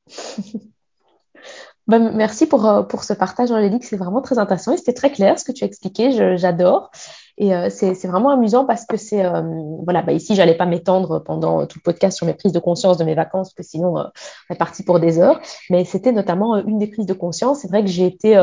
Ben, 1.89 2.13
merci 2.15 2.47
pour, 2.47 2.67
euh, 2.67 2.83
pour 2.83 3.03
ce 3.03 3.15
partage, 3.15 3.51
Angélique. 3.51 3.85
C'est 3.85 3.97
vraiment 3.97 4.21
très 4.21 4.39
intéressant 4.39 4.73
et 4.73 4.77
c'était 4.77 4.93
très 4.93 5.11
clair 5.11 5.39
ce 5.39 5.45
que 5.45 5.53
tu 5.53 5.65
as 5.65 5.67
expliqué. 5.67 6.37
J'adore. 6.37 6.91
Et 7.39 7.55
euh, 7.55 7.69
c'est 7.71 7.95
vraiment 8.07 8.31
amusant 8.31 8.65
parce 8.67 8.85
que 8.85 8.97
c'est. 8.97 9.25
euh, 9.25 9.43
voilà, 9.85 10.03
bah, 10.03 10.13
ici, 10.13 10.35
j'allais 10.35 10.57
pas 10.57 10.67
m'étendre 10.67 11.21
pendant 11.21 11.67
tout 11.67 11.79
le 11.79 11.83
podcast 11.83 12.17
sur 12.17 12.27
mes 12.27 12.35
prises 12.35 12.53
de 12.53 12.59
conscience 12.59 12.99
de 12.99 13.05
mes 13.05 13.15
vacances, 13.15 13.55
parce 13.55 13.67
que 13.67 13.71
sinon, 13.71 13.97
euh, 13.99 14.05
on 14.51 14.55
est 14.55 14.59
parti 14.59 14.83
pour 14.83 15.01
des 15.01 15.19
heures. 15.19 15.41
Mais 15.71 15.85
c'était 15.85 16.13
notamment 16.13 16.57
euh, 16.57 16.63
une 16.67 16.79
des 16.79 16.89
prises 16.89 17.07
de 17.07 17.15
conscience. 17.15 17.61
C'est 17.61 17.69
vrai 17.69 17.83
que 17.83 17.91
j'ai 17.91 18.07
été. 18.07 18.37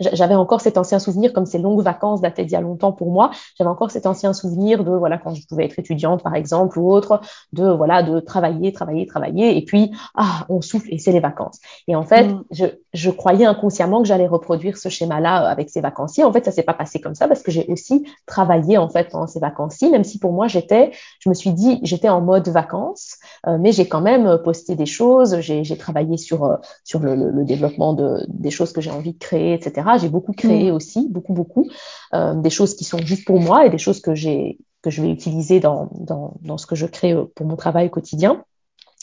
Euh, 0.00 0.10
j'avais 0.12 0.34
encore 0.34 0.60
cet 0.60 0.78
ancien 0.78 0.98
souvenir, 0.98 1.32
comme 1.32 1.46
ces 1.46 1.58
longues 1.58 1.82
vacances 1.82 2.20
dataient 2.20 2.44
d'il 2.44 2.52
y 2.52 2.56
a 2.56 2.60
longtemps 2.60 2.92
pour 2.92 3.10
moi, 3.10 3.30
j'avais 3.56 3.70
encore 3.70 3.90
cet 3.90 4.06
ancien 4.06 4.32
souvenir 4.32 4.84
de, 4.84 4.90
voilà, 4.90 5.18
quand 5.18 5.34
je 5.34 5.46
pouvais 5.46 5.64
être 5.64 5.78
étudiante, 5.78 6.22
par 6.22 6.34
exemple, 6.34 6.78
ou 6.78 6.92
autre, 6.92 7.20
de, 7.52 7.68
voilà, 7.68 8.02
de 8.02 8.20
travailler, 8.20 8.72
travailler, 8.72 9.06
travailler, 9.06 9.56
et 9.56 9.64
puis, 9.64 9.92
ah, 10.14 10.44
on 10.48 10.60
souffle 10.60 10.88
et 10.90 10.98
c'est 10.98 11.12
les 11.12 11.20
vacances. 11.20 11.58
Et 11.88 11.96
en 11.96 12.04
fait, 12.04 12.26
Mm. 12.26 12.44
je, 12.50 12.66
je 12.92 13.10
croyais 13.10 13.44
inconsciemment 13.46 14.02
que 14.02 14.08
j'allais 14.08 14.26
reproduire 14.26 14.76
ce 14.76 14.88
schéma-là 14.88 15.44
euh, 15.44 15.50
avec 15.50 15.70
ces 15.70 15.80
vacances-ci. 15.80 16.24
En 16.24 16.32
fait, 16.32 16.44
ça 16.44 16.52
s'est 16.52 16.62
pas 16.62 16.74
passé 16.74 17.00
comme 17.00 17.14
ça 17.14 17.28
parce 17.28 17.42
que 17.42 17.50
j'ai 17.50 17.66
aussi 17.68 18.06
travaillé, 18.26 18.78
en 18.78 18.88
fait, 18.88 19.10
pendant 19.10 19.26
ces 19.26 19.40
vacances-ci, 19.40 19.90
même 19.90 20.04
si 20.04 20.18
pour 20.18 20.32
moi, 20.32 20.48
j'étais, 20.48 20.92
je 21.20 21.28
me 21.28 21.34
suis 21.34 21.52
dit, 21.52 21.80
j'étais 21.82 22.08
en 22.08 22.20
mode 22.20 22.48
vacances, 22.48 23.16
euh, 23.46 23.58
mais 23.60 23.72
j'ai 23.72 23.88
quand 23.88 24.00
même 24.00 24.38
posté 24.44 24.74
des 24.74 24.86
choses, 24.86 25.40
j'ai 25.40 25.64
j'ai 25.64 25.76
travaillé 25.76 26.16
sur, 26.16 26.44
euh, 26.44 26.56
sur 26.84 27.00
le, 27.00 27.14
le, 27.14 27.30
le 27.30 27.44
développement 27.44 27.92
de, 27.92 28.24
des 28.28 28.50
choses 28.50 28.72
que 28.72 28.80
j'ai 28.80 28.90
envie 28.90 29.12
de 29.12 29.18
créer, 29.18 29.54
etc. 29.54 29.85
J'ai 29.98 30.08
beaucoup 30.08 30.32
créé 30.32 30.70
Mm. 30.70 30.74
aussi, 30.74 31.08
beaucoup, 31.10 31.32
beaucoup, 31.34 31.66
euh, 32.14 32.34
des 32.34 32.50
choses 32.50 32.74
qui 32.76 32.84
sont 32.84 32.98
juste 32.98 33.24
pour 33.26 33.40
moi 33.40 33.66
et 33.66 33.70
des 33.70 33.78
choses 33.78 34.00
que 34.00 34.14
j'ai 34.14 34.58
que 34.82 34.90
je 34.90 35.02
vais 35.02 35.10
utiliser 35.10 35.58
dans, 35.58 35.88
dans, 36.10 36.34
dans 36.42 36.58
ce 36.58 36.66
que 36.66 36.76
je 36.76 36.86
crée 36.86 37.12
euh, 37.12 37.24
pour 37.34 37.46
mon 37.46 37.56
travail 37.56 37.90
quotidien. 37.90 38.44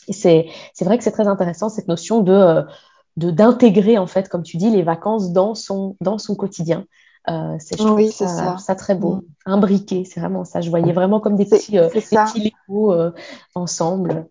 Et 0.07 0.13
c'est 0.13 0.45
vrai 0.81 0.97
que 0.97 1.03
c'est 1.03 1.11
très 1.11 1.27
intéressant 1.27 1.69
cette 1.69 1.87
notion 1.87 2.21
de 2.21 2.31
euh, 2.33 2.63
de 3.17 3.31
d'intégrer 3.31 3.97
en 3.97 4.07
fait, 4.07 4.27
comme 4.29 4.43
tu 4.43 4.57
dis, 4.57 4.69
les 4.69 4.83
vacances 4.83 5.31
dans 5.31 5.55
son 5.55 5.95
dans 6.01 6.17
son 6.17 6.35
quotidien. 6.35 6.85
Euh, 7.29 7.55
c'est, 7.59 7.79
oui 7.81 8.11
ça, 8.11 8.27
ça 8.27 8.57
ça 8.57 8.75
très 8.75 8.95
beau. 8.95 9.21
Imbriqué, 9.45 10.03
c'est 10.03 10.19
vraiment 10.19 10.43
ça. 10.43 10.59
Je 10.59 10.69
voyais 10.69 10.91
vraiment 10.91 11.21
comme 11.21 11.37
des 11.37 11.45
petits, 11.45 11.77
euh, 11.77 11.89
des 11.89 12.01
petits 12.01 12.51
Legos 12.67 12.91
euh, 12.91 13.11
ensemble. 13.55 14.27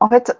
en 0.00 0.08
fait 0.08 0.38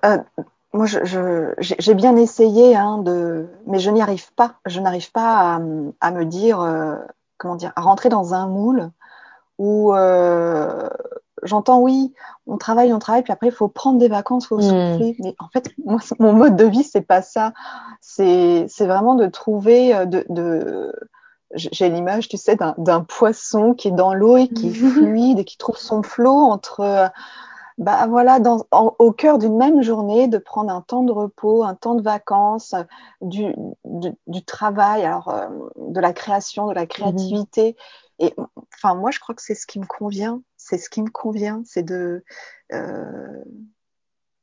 moi 0.76 0.86
je, 0.86 1.04
je- 1.04 1.54
j'ai 1.58 1.76
j'ai 1.78 1.94
bien 1.94 2.16
essayé 2.16 2.76
hein, 2.76 2.98
de 2.98 3.48
mais 3.66 3.78
je 3.80 3.90
n'y 3.90 4.02
arrive 4.02 4.32
pas 4.34 4.56
je 4.66 4.80
n'arrive 4.80 5.10
pas 5.12 5.56
à, 5.56 5.60
à 6.00 6.10
me 6.12 6.24
dire 6.24 6.60
euh, 6.60 6.96
comment 7.38 7.56
dire 7.56 7.72
à 7.76 7.82
rentrer 7.82 8.08
dans 8.08 8.34
un 8.34 8.48
moule 8.48 8.90
où 9.58 9.94
euh, 9.94 10.88
j'entends 11.42 11.80
oui, 11.80 12.12
on 12.46 12.58
travaille, 12.58 12.92
on 12.92 12.98
travaille, 12.98 13.22
puis 13.22 13.32
après 13.32 13.48
il 13.48 13.52
faut 13.52 13.68
prendre 13.68 13.98
des 13.98 14.08
vacances, 14.08 14.44
il 14.44 14.48
faut 14.48 14.60
Hmm. 14.60 14.60
souffler. 14.60 15.16
Mais 15.20 15.34
en 15.38 15.48
fait, 15.48 15.72
moi, 15.84 16.00
mon 16.18 16.32
mode 16.34 16.56
de 16.56 16.64
vie, 16.64 16.84
c'est 16.84 17.02
pas 17.02 17.22
ça. 17.22 17.52
C'est 18.00 18.66
vraiment 18.80 19.14
de 19.14 19.26
trouver 19.26 19.94
euh, 19.94 20.06
de, 20.06 20.24
de... 20.28 20.92
j'ai 21.54 21.88
l'image, 21.88 22.28
tu 22.28 22.36
sais, 22.36 22.56
d'un 22.78 23.00
poisson 23.04 23.74
qui 23.74 23.88
est 23.88 23.92
dans 23.92 24.14
l'eau 24.14 24.36
et 24.36 24.48
qui 24.48 24.70
est 24.70 24.74
fluide 24.74 25.38
et 25.38 25.44
qui 25.44 25.58
trouve 25.58 25.78
son 25.78 26.02
flot 26.02 26.30
entre 26.32 27.10
bah 27.78 28.06
voilà, 28.08 28.40
dans, 28.40 28.66
en- 28.72 28.94
au 28.98 29.12
cœur 29.12 29.38
d'une 29.38 29.56
même 29.56 29.82
journée, 29.82 30.28
de 30.28 30.38
prendre 30.38 30.70
un 30.72 30.80
temps 30.82 31.02
de 31.02 31.12
repos, 31.12 31.62
un 31.64 31.74
temps 31.74 31.94
de 31.94 32.02
vacances, 32.02 32.74
euh, 32.74 32.82
du, 33.20 33.54
du, 33.84 34.10
du 34.26 34.44
travail, 34.44 35.04
alors 35.04 35.28
euh, 35.28 35.48
de 35.76 36.00
la 36.00 36.12
création, 36.12 36.66
de 36.68 36.74
la 36.74 36.86
Mhm. 36.86 36.86
créativité. 36.88 37.76
Et 38.18 38.34
enfin, 38.74 38.94
moi, 38.94 39.10
je 39.10 39.20
crois 39.20 39.34
que 39.34 39.42
c'est 39.42 39.54
ce 39.54 39.66
qui 39.66 39.78
me 39.78 39.86
convient. 39.86 40.42
C'est 40.56 40.78
ce 40.78 40.88
qui 40.88 41.02
me 41.02 41.10
convient. 41.10 41.62
C'est 41.66 41.82
de, 41.82 42.24
euh, 42.72 43.44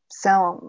c'est 0.09 0.29
un, 0.29 0.59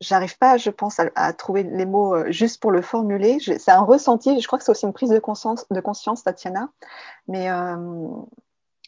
j'arrive 0.00 0.38
pas, 0.38 0.56
je 0.56 0.70
pense, 0.70 1.00
à, 1.00 1.10
à 1.14 1.32
trouver 1.32 1.62
les 1.62 1.86
mots 1.86 2.14
euh, 2.14 2.30
juste 2.30 2.60
pour 2.60 2.70
le 2.70 2.82
formuler. 2.82 3.38
C'est 3.40 3.70
un 3.70 3.82
ressenti. 3.82 4.40
Je 4.40 4.46
crois 4.46 4.58
que 4.58 4.64
c'est 4.64 4.70
aussi 4.72 4.86
une 4.86 4.92
prise 4.92 5.10
de 5.10 5.18
conscience, 5.18 5.66
de 5.70 5.80
conscience, 5.80 6.24
Tatiana. 6.24 6.70
Mais 7.28 7.50
euh, 7.50 7.76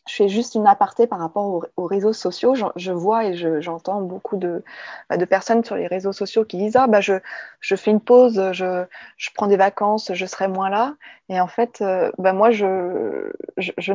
je 0.09 0.14
fais 0.14 0.29
juste 0.29 0.55
une 0.55 0.66
aparté 0.66 1.07
par 1.07 1.19
rapport 1.19 1.45
aux, 1.47 1.64
aux 1.77 1.87
réseaux 1.87 2.12
sociaux. 2.12 2.55
Je, 2.55 2.64
je 2.77 2.92
vois 2.92 3.25
et 3.25 3.35
je- 3.35 3.61
j'entends 3.61 4.01
beaucoup 4.03 4.37
de, 4.37 4.62
bah, 5.11 5.16
de 5.16 5.25
personnes 5.25 5.64
sur 5.64 5.77
les 5.77 5.87
réseaux 5.87 6.12
sociaux 6.12 6.45
qui 6.45 6.59
disent 6.59 6.77
ah 6.77 6.87
bah 6.87 7.01
je, 7.01 7.14
je 7.61 7.77
fais 7.77 7.90
une 7.90 8.01
pause, 8.01 8.40
je, 8.53 8.85
je 9.16 9.31
prends 9.35 9.47
des 9.49 9.57
vacances, 9.57 10.12
je 10.14 10.27
serai 10.27 10.49
moins 10.49 10.71
là. 10.71 10.95
Et 11.29 11.40
en 11.40 11.49
fait, 11.49 11.81
euh, 11.81 12.11
bah 12.19 12.33
moi 12.33 12.51
je, 12.51 13.33
je, 13.57 13.73
je 13.79 13.92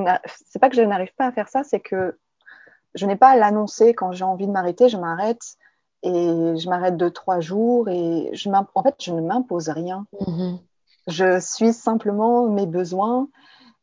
c'est 0.49 0.59
pas 0.59 0.69
que 0.69 0.75
je 0.75 0.81
n'arrive 0.81 1.13
pas 1.15 1.27
à 1.27 1.31
faire 1.31 1.47
ça, 1.49 1.63
c'est 1.63 1.79
que 1.79 2.17
je 2.93 3.05
n'ai 3.05 3.15
pas 3.15 3.29
à 3.29 3.35
l'annoncer 3.37 3.93
quand 3.93 4.11
j'ai 4.11 4.25
envie 4.25 4.47
de 4.47 4.51
m'arrêter, 4.51 4.89
je 4.89 4.97
m'arrête 4.97 5.55
et 6.03 6.11
je 6.11 6.67
m'arrête 6.67 6.97
deux 6.97 7.11
trois 7.11 7.39
jours 7.39 7.87
et 7.89 8.29
je 8.33 8.49
en 8.49 8.83
fait 8.83 8.95
je 8.99 9.13
ne 9.13 9.21
m'impose 9.21 9.69
rien. 9.69 10.05
Mhm. 10.19 10.59
Je 11.07 11.39
suis 11.39 11.73
simplement 11.73 12.47
mes 12.47 12.65
besoins 12.67 13.27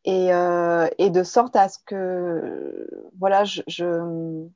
et, 0.09 0.33
euh, 0.33 0.89
et 0.97 1.11
de 1.11 1.23
sorte 1.23 1.55
à 1.55 1.69
ce 1.69 1.79
que 1.85 2.89
voilà 3.19 3.45
je, 3.45 4.47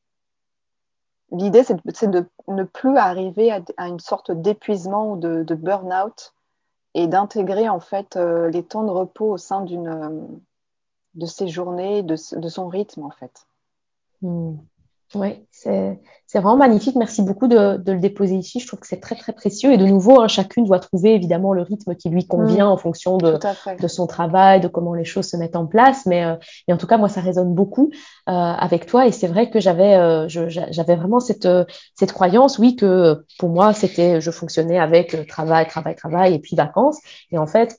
l'idée 1.31 1.63
c'est 1.63 1.75
de, 1.75 2.21
de 2.21 2.27
ne 2.49 2.65
plus 2.65 2.97
arriver 2.97 3.53
à, 3.53 3.89
une 3.89 4.01
sorte 4.01 4.31
d'épuisement 4.33 5.13
ou 5.13 5.17
de, 5.19 5.43
de 5.43 5.55
burn-out 5.55 6.33
et 6.95 7.07
d'intégrer 7.07 7.69
en 7.69 7.81
fait 7.81 8.17
euh, 8.17 8.49
les 8.49 8.63
temps 8.63 8.85
de 8.85 8.91
repos 8.91 9.31
au 9.31 9.37
sein 9.37 9.61
d'une 9.61 9.89
euh, 9.89 10.27
de 11.17 11.27
ses 11.27 11.49
journées 11.49 12.03
de, 12.03 12.17
de 12.39 12.49
son 12.49 12.69
rythme 12.69 13.03
en 13.03 13.11
fait 13.11 13.47
Hmm. 14.23 14.55
Oui, 15.15 15.47
c'est 15.51 15.99
C'est 16.27 16.39
vraiment 16.39 16.57
magnifique. 16.57 16.97
Merci 16.97 17.23
beaucoup 17.23 17.47
de, 17.47 17.77
de, 17.77 17.93
le 17.93 17.99
déposer 17.99 18.35
ici. 18.37 18.59
Je 18.61 18.67
trouve 18.67 18.81
que 18.81 18.87
c'est 18.87 19.01
très, 19.01 19.15
très 19.15 19.33
précieux. 19.33 19.73
Et 19.73 19.77
de 19.77 19.85
nouveau, 19.85 20.21
hein, 20.21 20.29
chacune 20.29 20.65
doit 20.65 20.79
trouver 20.79 21.15
évidemment 21.15 21.53
le 21.53 21.63
rythme 21.63 21.95
qui 21.95 22.09
lui 22.09 22.27
convient 22.27 22.67
mmh. 22.67 22.73
en 22.73 22.77
fonction 22.79 23.19
de, 23.19 23.39
de, 23.79 23.89
son 23.89 24.07
travail, 24.07 24.61
de 24.61 24.69
comment 24.69 24.95
les 24.95 25.05
choses 25.05 25.29
se 25.29 25.37
mettent 25.37 25.57
en 25.57 25.67
place. 25.67 26.07
Mais, 26.07 26.25
euh, 26.25 26.37
en 26.71 26.79
tout 26.79 26.87
cas, 26.87 26.97
moi, 26.97 27.11
ça 27.11 27.21
résonne 27.21 27.55
beaucoup 27.55 27.91
euh, 28.29 28.33
avec 28.33 28.87
toi. 28.87 29.07
Et 29.07 29.13
c'est 29.13 29.29
vrai 29.29 29.51
que 29.51 29.61
j'avais 29.61 29.95
euh, 29.95 30.27
j'avais 30.29 30.97
vraiment 30.97 31.21
cette, 31.21 31.49
cette 31.99 32.13
croyance, 32.13 32.59
oui, 32.59 32.77
que 32.77 33.25
pour 33.39 33.51
moi, 33.51 33.75
c'était 33.75 34.21
je 34.21 34.31
fonctionnais 34.31 34.79
avec 34.79 35.27
travail, 35.27 35.67
travail, 35.67 35.97
travail 35.97 36.35
et 36.35 36.39
puis 36.39 36.57
vacances. 36.57 36.99
Et 37.31 37.39
en 37.39 37.47
fait, 37.47 37.79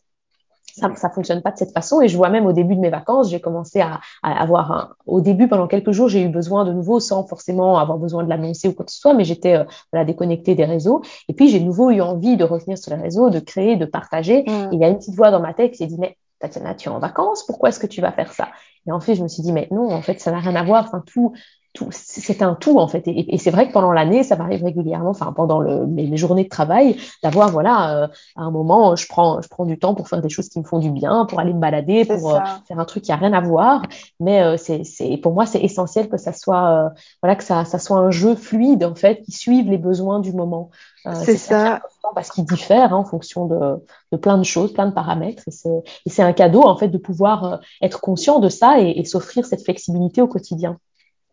ça 0.74 0.94
ça 0.96 1.10
fonctionne 1.10 1.42
pas 1.42 1.52
de 1.52 1.58
cette 1.58 1.72
façon. 1.72 2.02
Et 2.02 2.08
je 2.08 2.18
vois 2.18 2.30
même 2.30 2.46
au 2.46 2.54
début 2.54 2.76
de 2.76 2.80
mes 2.80 2.90
vacances, 2.90 3.30
j'ai 3.30 3.40
commencé 3.40 3.82
à, 3.82 4.00
à, 4.22 4.42
avoir 4.42 4.72
un... 4.72 4.90
au 5.06 5.22
début 5.22 5.48
pendant 5.48 5.68
quelques 5.68 5.92
jours, 5.92 6.10
j'ai 6.10 6.24
eu 6.24 6.30
besoin 6.30 6.66
de 6.66 6.74
nouveau 6.74 7.00
sans 7.00 7.26
forcément 7.26 7.78
avoir 7.78 7.98
besoin 7.98 8.24
de 8.24 8.30
l'annoncer 8.30 8.68
ou 8.68 8.74
quoi 8.74 8.86
que 8.86 8.92
ce 8.92 9.00
soit, 9.00 9.14
mais 9.14 9.24
j'étais 9.24 9.56
euh, 9.56 9.64
voilà, 9.92 10.06
déconnectée 10.06 10.56
des 10.56 10.66
réseaux. 10.66 11.02
Et 11.30 11.34
puis 11.34 11.50
j'ai 11.50 11.60
nouveau 11.60 11.92
eu 11.92 12.02
envie 12.02 12.38
de 12.38 12.44
revenir 12.44 12.78
sur 12.78 12.96
les 12.96 13.02
réseaux, 13.02 13.30
de 13.30 13.40
créer, 13.40 13.76
de 13.76 13.86
partager. 13.86 14.44
Mm. 14.44 14.70
il 14.72 14.80
y 14.80 14.84
a 14.84 14.90
une 14.90 14.98
petite 14.98 15.16
voix 15.16 15.32
dans 15.32 15.40
ma 15.40 15.54
tête 15.54 15.72
qui 15.72 15.78
s'est 15.78 15.88
dit 15.88 15.98
mais 16.00 16.18
Tatiana, 16.40 16.76
tu 16.76 16.90
es 16.90 16.92
en 16.92 17.00
vacances, 17.00 17.44
pourquoi 17.46 17.70
est-ce 17.70 17.80
que 17.80 17.88
tu 17.88 18.02
vas 18.02 18.12
faire 18.12 18.34
ça? 18.34 18.50
Et 18.86 18.92
en 18.92 19.00
fait, 19.00 19.16
je 19.16 19.24
me 19.24 19.30
suis 19.30 19.42
dit 19.44 19.54
mais 19.54 19.68
non, 19.72 19.90
en 19.92 20.02
fait, 20.02 20.20
ça 20.20 20.32
n'a 20.32 20.40
rien 20.40 20.56
à 20.56 20.64
voir. 20.64 20.86
Enfin 20.86 21.02
tout 21.06 21.34
c'est 21.90 22.42
un 22.44 22.54
tout 22.54 22.80
en 22.80 22.88
fait. 22.88 23.08
Et, 23.08 23.34
et 23.34 23.38
c'est 23.38 23.50
vrai 23.50 23.68
que 23.68 23.74
pendant 23.74 23.92
l'année, 23.92 24.24
ça 24.24 24.36
m'arrive 24.36 24.64
régulièrement, 24.64 25.10
enfin 25.10 25.34
pendant 25.34 25.60
le, 25.60 25.88
mes, 25.88 26.16
journées 26.18 26.44
de 26.44 26.50
travail, 26.50 26.98
d'avoir 27.24 27.50
voilà, 27.50 28.04
euh, 28.04 28.08
à 28.36 28.44
un 28.44 28.52
moment, 28.52 28.96
je 28.96 29.08
prends, 29.08 29.42
je 29.42 29.48
prends 29.48 29.66
du 29.66 29.80
temps 29.80 29.96
pour 29.96 30.08
faire 30.08 30.22
des 30.22 30.30
choses 30.30 30.50
qui 30.50 30.60
me 30.60 30.64
font 30.64 30.78
du 30.78 30.92
bien, 30.92 31.26
pour 31.26 31.40
aller 31.40 31.54
me 31.54 31.60
balader, 31.60 32.06
pour 32.06 32.36
euh, 32.36 32.40
faire 32.68 32.80
un 32.80 32.86
truc 32.86 33.04
qui 33.04 33.12
a 33.12 33.16
rien 33.16 33.34
à 33.34 33.42
voir. 33.42 33.82
Mais 34.20 34.44
euh, 34.44 34.56
c'est, 34.58 34.84
c'est, 34.84 35.18
pour 35.18 35.34
moi, 35.34 35.46
c'est 35.46 35.62
essentiel 35.62 36.10
que 36.10 36.18
ça 36.18 36.32
soit, 36.32 36.94
voilà, 37.22 37.36
que 37.36 37.44
ça, 37.44 37.66
ça 37.66 37.80
soit 37.80 37.98
un 37.98 38.12
jeu 38.12 38.36
fluide 38.36 38.84
en 38.84 38.96
fait, 38.96 39.22
qui 39.24 39.32
suive 39.32 39.70
les 39.70 39.80
besoins 39.80 40.20
du 40.20 40.32
moment. 40.32 40.70
c'est 41.24 41.38
ça. 41.38 41.82
Parce 42.14 42.30
qu'il 42.30 42.46
diffère 42.46 42.94
hein, 42.94 42.98
en 42.98 43.06
fonction 43.06 43.48
de, 43.48 43.84
de, 44.12 44.18
plein 44.18 44.38
de 44.38 44.44
choses, 44.44 44.74
plein 44.74 44.86
de 44.86 44.94
paramètres. 44.94 45.42
Et 45.48 45.52
c'est, 45.52 45.84
et 46.06 46.10
c'est 46.10 46.22
un 46.22 46.34
cadeau 46.34 46.62
en 46.62 46.78
fait 46.78 46.90
de 46.90 46.98
pouvoir 47.00 47.62
être 47.82 48.02
conscient 48.02 48.40
de 48.40 48.50
ça 48.50 48.80
et, 48.80 49.00
et 49.00 49.06
s'offrir 49.06 49.46
cette 49.46 49.64
flexibilité 49.64 50.22
au 50.22 50.28
quotidien. 50.28 50.78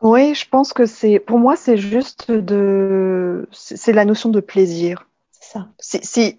Oui, 0.00 0.34
je 0.34 0.48
pense 0.48 0.72
que 0.72 0.86
c'est, 0.86 1.18
pour 1.18 1.38
moi, 1.38 1.56
c'est 1.56 1.76
juste 1.76 2.30
de, 2.30 3.48
c'est 3.52 3.92
la 3.92 4.04
notion 4.04 4.30
de 4.30 4.40
plaisir. 4.40 5.06
C'est 5.32 5.52
ça. 5.52 5.68
Si, 5.78 6.38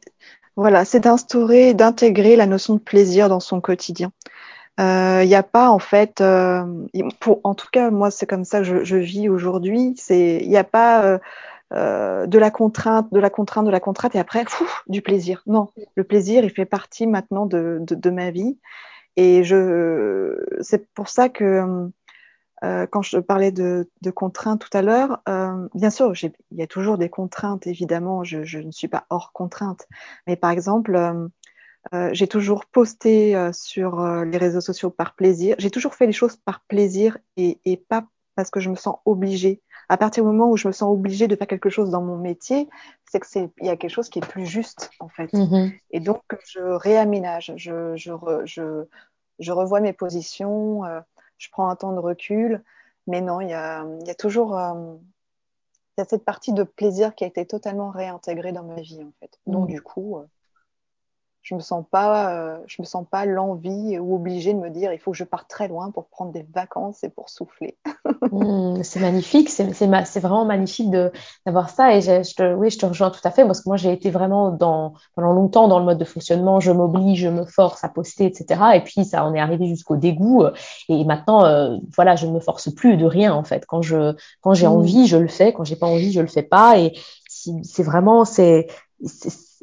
voilà, 0.55 0.83
c'est 0.85 0.99
d'instaurer, 1.01 1.73
d'intégrer 1.73 2.35
la 2.35 2.47
notion 2.47 2.75
de 2.75 2.79
plaisir 2.79 3.29
dans 3.29 3.39
son 3.39 3.61
quotidien. 3.61 4.11
Il 4.77 4.83
euh, 4.83 5.25
n'y 5.25 5.35
a 5.35 5.43
pas 5.43 5.69
en 5.69 5.79
fait, 5.79 6.21
euh, 6.21 6.63
pour, 7.19 7.39
en 7.43 7.53
tout 7.53 7.67
cas 7.71 7.91
moi 7.91 8.09
c'est 8.09 8.25
comme 8.25 8.45
ça 8.45 8.59
que 8.59 8.63
je, 8.63 8.83
je 8.83 8.97
vis 8.97 9.29
aujourd'hui. 9.29 9.93
C'est, 9.97 10.39
il 10.41 10.49
n'y 10.49 10.57
a 10.57 10.63
pas 10.63 11.03
euh, 11.03 11.19
euh, 11.73 12.25
de 12.25 12.39
la 12.39 12.51
contrainte, 12.51 13.11
de 13.11 13.19
la 13.19 13.29
contrainte, 13.29 13.65
de 13.65 13.71
la 13.71 13.79
contrainte 13.79 14.15
et 14.15 14.19
après 14.19 14.43
fou, 14.47 14.65
du 14.87 15.01
plaisir. 15.01 15.43
Non, 15.45 15.69
le 15.95 16.03
plaisir 16.03 16.43
il 16.43 16.49
fait 16.49 16.65
partie 16.65 17.05
maintenant 17.05 17.45
de, 17.45 17.77
de, 17.81 17.95
de 17.95 18.09
ma 18.09 18.31
vie 18.31 18.57
et 19.17 19.43
je, 19.43 20.35
c'est 20.61 20.87
pour 20.93 21.09
ça 21.09 21.29
que 21.29 21.89
euh, 22.63 22.85
quand 22.85 23.01
je 23.01 23.17
parlais 23.17 23.51
de, 23.51 23.89
de 24.01 24.11
contraintes 24.11 24.61
tout 24.61 24.77
à 24.77 24.81
l'heure, 24.81 25.21
euh, 25.27 25.67
bien 25.73 25.89
sûr, 25.89 26.13
il 26.21 26.57
y 26.57 26.61
a 26.61 26.67
toujours 26.67 26.97
des 26.97 27.09
contraintes, 27.09 27.65
évidemment, 27.65 28.23
je, 28.23 28.43
je, 28.43 28.59
ne 28.59 28.71
suis 28.71 28.87
pas 28.87 29.05
hors 29.09 29.33
contrainte. 29.33 29.87
Mais 30.27 30.35
par 30.35 30.51
exemple, 30.51 30.95
euh, 30.95 31.27
euh 31.93 32.09
j'ai 32.13 32.27
toujours 32.27 32.65
posté 32.65 33.35
euh, 33.35 33.51
sur 33.51 34.05
les 34.23 34.37
réseaux 34.37 34.61
sociaux 34.61 34.91
par 34.91 35.15
plaisir. 35.15 35.55
J'ai 35.57 35.71
toujours 35.71 35.95
fait 35.95 36.05
les 36.05 36.11
choses 36.11 36.35
par 36.37 36.61
plaisir 36.67 37.17
et, 37.35 37.59
et, 37.65 37.77
pas 37.77 38.05
parce 38.35 38.51
que 38.51 38.59
je 38.59 38.69
me 38.69 38.75
sens 38.75 38.97
obligée. 39.05 39.61
À 39.89 39.97
partir 39.97 40.23
du 40.23 40.29
moment 40.29 40.49
où 40.49 40.55
je 40.55 40.67
me 40.67 40.71
sens 40.71 40.89
obligée 40.93 41.27
de 41.27 41.35
faire 41.35 41.47
quelque 41.47 41.69
chose 41.69 41.89
dans 41.89 42.01
mon 42.01 42.17
métier, 42.17 42.69
c'est 43.11 43.19
que 43.19 43.27
c'est 43.27 43.51
il 43.59 43.65
y 43.65 43.69
a 43.69 43.75
quelque 43.75 43.91
chose 43.91 44.09
qui 44.09 44.19
est 44.19 44.25
plus 44.25 44.45
juste 44.45 44.91
en 44.99 45.09
fait. 45.09 45.33
Mm-hmm. 45.33 45.73
Et 45.91 45.99
donc 45.99 46.21
je 46.47 46.61
réaménage, 46.61 47.53
je, 47.57 47.95
je, 47.95 48.11
je, 48.45 48.85
je 49.39 49.51
revois 49.51 49.81
mes 49.81 49.93
positions 49.93 50.83
je 51.41 51.49
prends 51.49 51.69
un 51.69 51.75
temps 51.75 51.93
de 51.93 51.99
recul. 51.99 52.63
Mais 53.07 53.19
non, 53.19 53.41
il 53.41 53.49
y 53.49 53.53
a, 53.53 53.83
il 54.01 54.07
y 54.07 54.11
a 54.11 54.15
toujours 54.15 54.57
euh, 54.57 54.95
il 55.97 56.01
y 56.01 56.03
a 56.03 56.05
cette 56.05 56.23
partie 56.23 56.53
de 56.53 56.63
plaisir 56.63 57.15
qui 57.15 57.23
a 57.23 57.27
été 57.27 57.45
totalement 57.45 57.89
réintégrée 57.89 58.51
dans 58.51 58.63
ma 58.63 58.79
vie, 58.79 59.03
en 59.03 59.11
fait. 59.19 59.39
Donc, 59.47 59.67
mmh. 59.67 59.73
du 59.73 59.81
coup, 59.81 60.17
euh, 60.17 60.25
je 61.41 61.55
me 61.55 61.59
sens 61.59 61.83
pas, 61.89 62.35
euh, 62.35 62.57
je 62.67 62.81
me 62.81 62.85
sens 62.85 63.05
pas 63.09 63.25
l'envie 63.25 63.97
ou 63.97 64.15
obligée 64.15 64.53
de 64.53 64.59
me 64.59 64.69
dire 64.69 64.93
il 64.93 64.99
faut 64.99 65.11
que 65.11 65.17
je 65.17 65.23
parte 65.23 65.49
très 65.49 65.67
loin 65.67 65.89
pour 65.89 66.07
prendre 66.07 66.31
des 66.31 66.45
vacances 66.53 67.03
et 67.03 67.09
pour 67.09 67.29
souffler. 67.29 67.77
Mmh, 68.31 68.83
c'est 68.83 68.99
magnifique, 68.99 69.49
c'est 69.49 70.19
vraiment 70.19 70.45
magnifique 70.45 70.89
d'avoir 70.91 71.69
ça 71.69 71.95
et 71.95 72.01
je, 72.01 72.23
je 72.23 72.35
te, 72.35 72.53
oui, 72.53 72.69
je 72.69 72.77
te 72.77 72.85
rejoins 72.85 73.09
tout 73.09 73.19
à 73.23 73.31
fait 73.31 73.43
parce 73.45 73.61
que 73.61 73.67
moi 73.67 73.77
j'ai 73.77 73.91
été 73.91 74.09
vraiment 74.11 74.51
dans, 74.51 74.93
pendant 75.15 75.33
longtemps 75.33 75.67
dans 75.67 75.79
le 75.79 75.85
mode 75.85 75.97
de 75.97 76.05
fonctionnement, 76.05 76.59
je 76.59 76.71
m'oblige, 76.71 77.19
je 77.19 77.29
me 77.29 77.45
force 77.45 77.83
à 77.83 77.89
poster, 77.89 78.25
etc. 78.25 78.61
Et 78.75 78.81
puis 78.81 79.05
ça 79.05 79.25
en 79.25 79.33
est 79.33 79.39
arrivé 79.39 79.67
jusqu'au 79.67 79.97
dégoût 79.97 80.43
et 80.87 81.03
maintenant 81.03 81.45
euh, 81.45 81.77
voilà, 81.95 82.15
je 82.15 82.27
ne 82.27 82.31
me 82.31 82.39
force 82.39 82.73
plus 82.73 82.95
de 82.95 83.05
rien 83.05 83.33
en 83.33 83.43
fait. 83.43 83.65
Quand 83.65 83.81
je 83.81 84.15
quand 84.41 84.53
j'ai 84.53 84.67
mmh. 84.67 84.71
envie, 84.71 85.07
je 85.07 85.17
le 85.17 85.27
fais, 85.27 85.51
quand 85.51 85.63
j'ai 85.63 85.75
pas 85.75 85.87
envie, 85.87 86.11
je 86.11 86.21
le 86.21 86.27
fais 86.27 86.43
pas 86.43 86.77
et 86.77 86.93
c'est 87.27 87.83
vraiment 87.83 88.23
c'est 88.23 88.67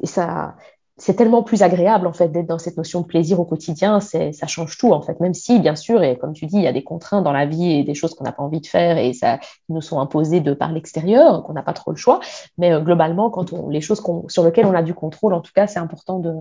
ça 0.03 0.55
c'est 0.99 1.15
tellement 1.15 1.43
plus 1.43 1.63
agréable 1.63 2.07
en 2.07 2.13
fait 2.13 2.27
d'être 2.27 2.47
dans 2.47 2.59
cette 2.59 2.77
notion 2.77 3.01
de 3.01 3.05
plaisir 3.05 3.39
au 3.39 3.45
quotidien, 3.45 3.99
c'est 4.01 4.33
ça 4.33 4.47
change 4.47 4.77
tout 4.77 4.91
en 4.91 5.01
fait. 5.01 5.19
Même 5.19 5.33
si 5.33 5.59
bien 5.59 5.75
sûr 5.75 6.03
et 6.03 6.17
comme 6.17 6.33
tu 6.33 6.45
dis, 6.45 6.57
il 6.57 6.63
y 6.63 6.67
a 6.67 6.73
des 6.73 6.83
contraintes 6.83 7.23
dans 7.23 7.31
la 7.31 7.45
vie 7.45 7.71
et 7.71 7.83
des 7.83 7.93
choses 7.93 8.13
qu'on 8.13 8.25
n'a 8.25 8.33
pas 8.33 8.43
envie 8.43 8.59
de 8.59 8.67
faire 8.67 8.97
et 8.97 9.13
ça 9.13 9.37
qui 9.37 9.73
nous 9.73 9.81
sont 9.81 9.99
imposées 9.99 10.41
de 10.41 10.53
par 10.53 10.71
l'extérieur, 10.71 11.43
qu'on 11.43 11.53
n'a 11.53 11.63
pas 11.63 11.73
trop 11.73 11.91
le 11.91 11.97
choix. 11.97 12.19
Mais 12.57 12.73
euh, 12.73 12.81
globalement, 12.81 13.29
quand 13.29 13.53
on 13.53 13.69
les 13.69 13.81
choses 13.81 14.03
sur 14.27 14.43
lesquelles 14.43 14.65
on 14.65 14.73
a 14.73 14.83
du 14.83 14.93
contrôle, 14.93 15.33
en 15.33 15.41
tout 15.41 15.53
cas, 15.53 15.67
c'est 15.67 15.79
important 15.79 16.19
de 16.19 16.33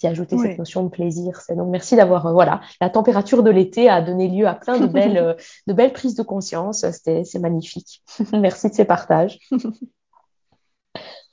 d'y 0.00 0.08
ajouter 0.08 0.36
cette 0.36 0.58
notion 0.58 0.82
de 0.82 0.88
plaisir. 0.88 1.40
C'est 1.40 1.54
donc 1.54 1.68
merci 1.70 1.96
d'avoir 1.96 2.26
euh, 2.26 2.32
voilà 2.32 2.60
la 2.80 2.90
température 2.90 3.42
de 3.42 3.50
l'été 3.50 3.88
a 3.88 4.02
donné 4.02 4.28
lieu 4.28 4.46
à 4.46 4.54
plein 4.54 4.78
de 4.78 4.86
belles 4.92 5.18
euh, 5.18 5.34
de 5.66 5.72
belles 5.72 5.92
prises 5.92 6.16
de 6.16 6.22
conscience. 6.22 6.84
C'était 6.90 7.24
c'est 7.24 7.38
magnifique. 7.38 8.02
merci 8.32 8.68
de 8.68 8.74
ces 8.74 8.84
partages. 8.84 9.38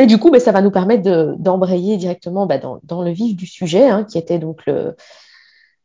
Et 0.00 0.06
du 0.06 0.18
coup, 0.18 0.30
ben, 0.30 0.40
ça 0.40 0.52
va 0.52 0.62
nous 0.62 0.70
permettre 0.70 1.36
d'embrayer 1.38 1.96
directement 1.96 2.46
ben, 2.46 2.60
dans, 2.60 2.80
dans, 2.84 3.02
le 3.02 3.10
vif 3.10 3.36
du 3.36 3.46
sujet, 3.46 3.88
hein, 3.88 4.04
qui 4.04 4.18
était 4.18 4.38
donc 4.38 4.64
le, 4.66 4.96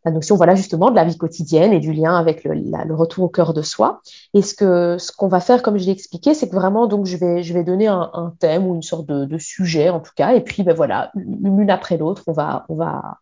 la 0.05 0.11
notion, 0.11 0.35
voilà, 0.35 0.55
justement, 0.55 0.89
de 0.89 0.95
la 0.95 1.03
vie 1.03 1.17
quotidienne 1.17 1.73
et 1.73 1.79
du 1.79 1.91
lien 1.91 2.15
avec 2.15 2.43
le, 2.43 2.95
retour 2.95 3.25
au 3.25 3.29
cœur 3.29 3.53
de 3.53 3.61
soi. 3.61 4.01
Et 4.33 4.41
ce 4.41 4.53
que 4.53 4.97
ce 4.97 5.11
qu'on 5.11 5.27
va 5.27 5.39
faire, 5.39 5.61
comme 5.61 5.77
je 5.77 5.85
l'ai 5.85 5.91
expliqué, 5.91 6.33
c'est 6.33 6.49
que 6.49 6.55
vraiment, 6.55 6.87
donc, 6.87 7.05
je 7.05 7.17
vais 7.17 7.43
je 7.43 7.53
vais 7.53 7.63
donner 7.63 7.87
un, 7.87 8.33
thème 8.39 8.67
ou 8.67 8.75
une 8.75 8.81
sorte 8.81 9.05
de, 9.07 9.25
de, 9.25 9.37
sujet, 9.37 9.89
en 9.89 9.99
tout 9.99 10.13
cas, 10.15 10.33
et 10.33 10.41
puis, 10.41 10.63
ben 10.63 10.73
voilà, 10.73 11.11
l'une 11.15 11.69
après 11.69 11.97
l'autre, 11.97 12.23
on 12.27 12.33
va 12.33 12.65
on 12.69 12.75
va 12.75 13.19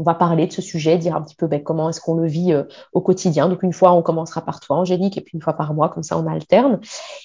on 0.00 0.02
va 0.02 0.14
parler 0.14 0.46
de 0.46 0.52
ce 0.52 0.62
sujet, 0.62 0.96
dire 0.96 1.14
un 1.14 1.20
petit 1.20 1.34
peu 1.34 1.46
ben, 1.46 1.62
comment 1.62 1.90
est-ce 1.90 2.00
qu'on 2.00 2.14
le 2.14 2.26
vit 2.26 2.54
euh, 2.54 2.64
au 2.94 3.02
quotidien. 3.02 3.50
Donc 3.50 3.62
une 3.62 3.74
fois, 3.74 3.92
on 3.92 4.00
commencera 4.00 4.40
par 4.40 4.58
toi, 4.60 4.76
Angélique, 4.76 5.18
et 5.18 5.20
puis 5.20 5.32
une 5.34 5.42
fois 5.42 5.52
par 5.52 5.74
mois, 5.74 5.90
comme 5.90 6.02
ça 6.02 6.16
on 6.18 6.26
alterne. 6.26 6.80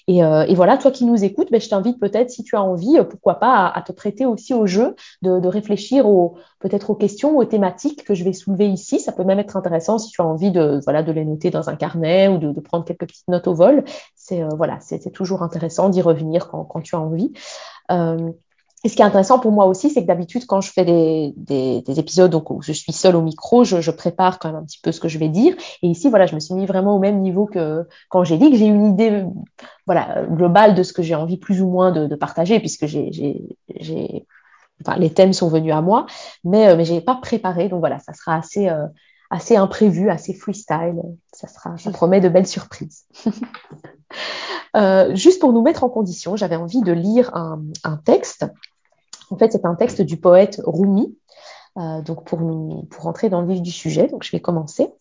Et, 0.08 0.26
euh, 0.26 0.46
et 0.46 0.56
voilà, 0.56 0.78
toi 0.78 0.92
qui 0.92 1.06
nous 1.06 1.24
écoutes, 1.24 1.50
ben, 1.52 1.62
je 1.62 1.70
t'invite 1.70 2.02
peut-être, 2.02 2.30
si 2.30 2.44
tu 2.44 2.58
as 2.58 2.62
envie, 2.62 2.98
euh, 2.98 3.06
pourquoi 3.06 3.36
pas, 3.36 3.68
à, 3.68 3.82
te 3.82 3.94
prêter 3.94 4.26
aussi 4.26 4.54
au 4.54 4.68
jeu, 4.68 4.96
de, 5.22 5.48
réfléchir 5.48 6.06
peut-être 6.60 6.90
aux 6.90 6.96
questions, 6.96 7.38
aux 7.38 7.46
thématiques 7.46 8.04
que 8.04 8.14
je 8.14 8.26
vais 8.26 8.34
soulever 8.34 8.68
ici. 8.68 9.00
Ça 9.00 9.14
peut 9.14 9.24
même 9.24 9.40
être 9.40 9.56
intéressant 9.56 9.98
si 9.98 10.10
tu 10.10 10.22
as 10.22 10.26
envie 10.26 10.52
de 10.52 10.82
voilà 10.84 11.02
de 11.02 11.12
les 11.12 11.24
noter 11.24 11.52
dans 11.52 11.70
un 11.70 11.76
carnet 11.76 12.28
ou 12.28 12.40
de, 12.40 12.60
prendre 12.60 12.84
quelques 12.84 13.08
petites 13.08 13.28
notes 13.30 13.48
au 13.48 13.54
vol. 13.54 13.86
C'est 14.16 14.44
voilà, 14.58 14.80
toujours 15.14 15.44
intéressant 15.44 15.88
d'y 15.90 16.02
revenir 16.02 16.50
quand, 16.50 16.82
tu 16.82 16.96
as 16.96 17.00
envie. 17.00 17.32
Et 18.86 18.88
ce 18.88 18.96
qui 18.96 19.02
est 19.02 19.06
intéressant 19.06 19.40
pour 19.40 19.52
moi 19.52 19.66
aussi, 19.66 19.90
c'est 19.90 20.04
que 20.04 20.08
d'habitude, 20.08 20.46
quand 20.46 20.62
je 20.62 20.72
fais 20.72 20.86
des, 20.86 21.34
des, 21.38 21.82
des, 21.82 22.00
épisodes 22.00 22.30
donc, 22.30 22.52
où 22.52 22.62
je 22.62 22.72
suis 22.72 22.94
seule 22.94 23.16
au 23.16 23.24
micro, 23.24 23.64
je, 23.64 23.82
je, 23.82 23.90
prépare 23.90 24.38
quand 24.38 24.48
même 24.50 24.62
un 24.62 24.64
petit 24.64 24.78
peu 24.80 24.92
ce 24.92 25.00
que 25.00 25.08
je 25.08 25.18
vais 25.18 25.28
dire. 25.28 25.56
Et 25.82 25.88
ici, 25.88 26.08
voilà, 26.08 26.28
je 26.28 26.36
me 26.36 26.40
suis 26.40 26.54
mis 26.54 26.68
vraiment 26.68 26.96
au 26.96 27.00
même 27.00 27.20
niveau 27.20 27.48
que 27.48 27.88
quand 28.10 28.24
j'ai 28.24 28.38
dit 28.38 28.52
que 28.52 28.58
j'ai 28.58 28.68
une 28.68 28.86
idée 28.86 29.24
voilà, 29.88 30.24
globale 30.30 30.76
de 30.76 30.84
ce 30.84 30.94
que 30.94 31.02
j'ai 31.02 31.16
envie 31.16 31.38
plus 31.38 31.64
ou 31.64 31.68
moins 31.68 31.92
de, 31.92 32.06
de 32.06 32.16
partager, 32.16 32.60
puisque 32.60 32.86
j'ai, 32.86 33.58
enfin, 34.82 35.00
les 35.00 35.12
thèmes 35.12 35.34
sont 35.34 35.50
venus 35.50 35.74
à 35.74 35.82
moi, 35.82 36.06
mais, 36.44 36.68
euh, 36.68 36.78
mais 36.78 36.86
je 36.86 36.94
n'ai 36.94 37.02
pas 37.02 37.16
préparé. 37.16 37.70
Donc 37.70 37.80
voilà, 37.80 37.98
ça 37.98 38.14
sera 38.14 38.36
assez, 38.36 38.70
euh, 38.70 38.86
assez 39.32 39.56
imprévu, 39.56 40.12
assez 40.12 40.36
freestyle. 40.36 41.02
Ça, 41.34 41.48
sera, 41.48 41.76
ça 41.80 41.90
promet 41.90 42.22
de 42.22 42.30
belles 42.30 42.46
surprises. 42.46 43.06
euh, 44.78 45.16
juste 45.16 45.42
pour 45.42 45.54
nous 45.54 45.64
mettre 45.64 45.84
en 45.84 45.90
condition, 45.90 46.36
j'avais 46.36 46.56
envie 46.56 46.82
de 46.82 46.92
lire 46.92 47.36
un, 47.36 47.64
un 47.84 47.98
texte 47.98 48.46
en 49.32 49.38
fait, 49.38 49.52
c'est 49.52 49.66
un 49.66 49.76
texte 49.76 50.02
du 50.02 50.18
poète 50.18 50.62
Rumi. 50.66 51.18
Euh, 51.78 52.02
donc, 52.02 52.24
pour, 52.26 52.40
pour 52.90 53.04
rentrer 53.04 53.30
dans 53.30 53.42
le 53.42 53.54
vif 53.54 53.62
du 53.62 53.72
sujet, 53.72 54.08
donc 54.08 54.24
je 54.24 54.32
vais 54.32 54.40
commencer. 54.40 54.94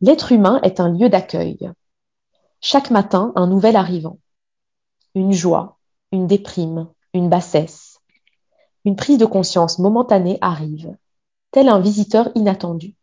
L'être 0.00 0.32
humain 0.32 0.60
est 0.62 0.80
un 0.80 0.90
lieu 0.90 1.08
d'accueil. 1.08 1.70
Chaque 2.60 2.90
matin, 2.90 3.32
un 3.34 3.46
nouvel 3.46 3.76
arrivant. 3.76 4.18
Une 5.14 5.32
joie, 5.32 5.78
une 6.12 6.26
déprime, 6.26 6.88
une 7.12 7.28
bassesse. 7.28 7.98
Une 8.84 8.96
prise 8.96 9.18
de 9.18 9.26
conscience 9.26 9.78
momentanée 9.78 10.38
arrive, 10.40 10.96
tel 11.50 11.68
un 11.68 11.80
visiteur 11.80 12.30
inattendu. 12.34 12.96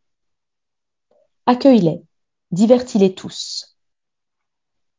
Accueille-les, 1.45 2.03
divertis-les 2.51 3.15
tous. 3.15 3.77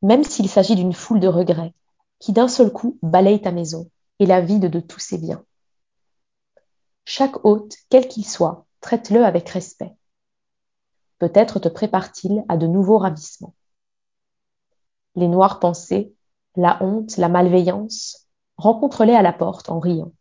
même 0.03 0.25
s'il 0.25 0.49
s'agit 0.49 0.77
d'une 0.77 0.95
foule 0.95 1.21
de 1.21 1.29
regrets, 1.29 1.75
qui 2.19 2.33
d'un 2.33 2.49
seul 2.49 2.73
coup 2.73 2.99
balaye 3.03 3.41
ta 3.41 3.53
maison 3.53 3.91
et 4.21 4.27
la 4.27 4.41
vide 4.41 4.67
de 4.67 4.79
tous 4.81 5.01
ses 5.01 5.19
biens. 5.19 5.45
Chaque 7.05 7.45
hôte, 7.45 7.75
quel 7.89 8.07
qu'il 8.07 8.25
soit, 8.25 8.67
traite-le 8.81 9.25
avec 9.25 9.49
respect. 9.49 9.97
Peut-être 11.19 11.59
te 11.59 11.69
prépare-t-il 11.69 12.45
à 12.49 12.57
de 12.57 12.67
nouveaux 12.67 12.99
ravissements. 12.99 13.55
Les 15.17 15.27
noires 15.27 15.59
pensées, 15.59 16.15
la 16.55 16.83
honte, 16.83 17.17
la 17.17 17.29
malveillance, 17.29 18.29
rencontre-les 18.59 19.15
à 19.15 19.23
la 19.23 19.33
porte 19.33 19.71
en 19.71 19.81
riant. 19.81 20.13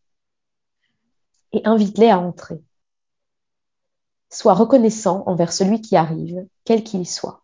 Et 1.52 1.62
invite-les 1.66 2.10
à 2.10 2.20
entrer. 2.20 2.62
Sois 4.30 4.54
reconnaissant 4.54 5.24
envers 5.26 5.52
celui 5.52 5.82
qui 5.82 5.96
arrive, 5.96 6.48
quel 6.64 6.84
qu'il 6.84 7.08
soit, 7.08 7.44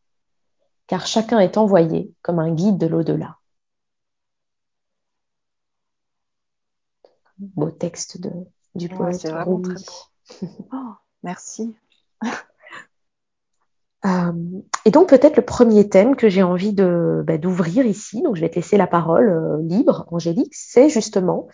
car 0.88 1.06
chacun 1.06 1.40
est 1.40 1.58
envoyé 1.58 2.14
comme 2.22 2.40
un 2.40 2.54
guide 2.54 2.78
de 2.78 2.88
l'au-delà. 2.88 3.38
Beau 7.38 7.70
texte 7.72 8.20
de, 8.22 8.32
du 8.76 8.90
poète. 8.90 9.20
c'est 9.20 9.32
vraiment 9.32 9.60
très 9.60 9.76
beau. 9.76 10.48
Oh, 10.74 10.94
merci. 11.24 11.76
Euh, 14.06 14.62
et 14.84 14.92
donc 14.92 15.10
peut-être 15.10 15.36
le 15.36 15.44
premier 15.44 15.90
thème 15.90 16.16
que 16.16 16.30
j'ai 16.30 16.44
envie 16.44 16.74
de 16.74 17.24
bah, 17.26 17.40
d'ouvrir 17.40 17.88
ici, 17.88 18.22
donc 18.22 18.36
je 18.36 18.42
vais 18.42 18.50
te 18.50 18.56
laisser 18.56 18.78
la 18.78 18.86
parole 18.86 19.30
euh, 19.30 19.58
libre, 19.64 20.06
Angélique, 20.12 20.54
c'est 20.54 20.90
justement 20.90 21.48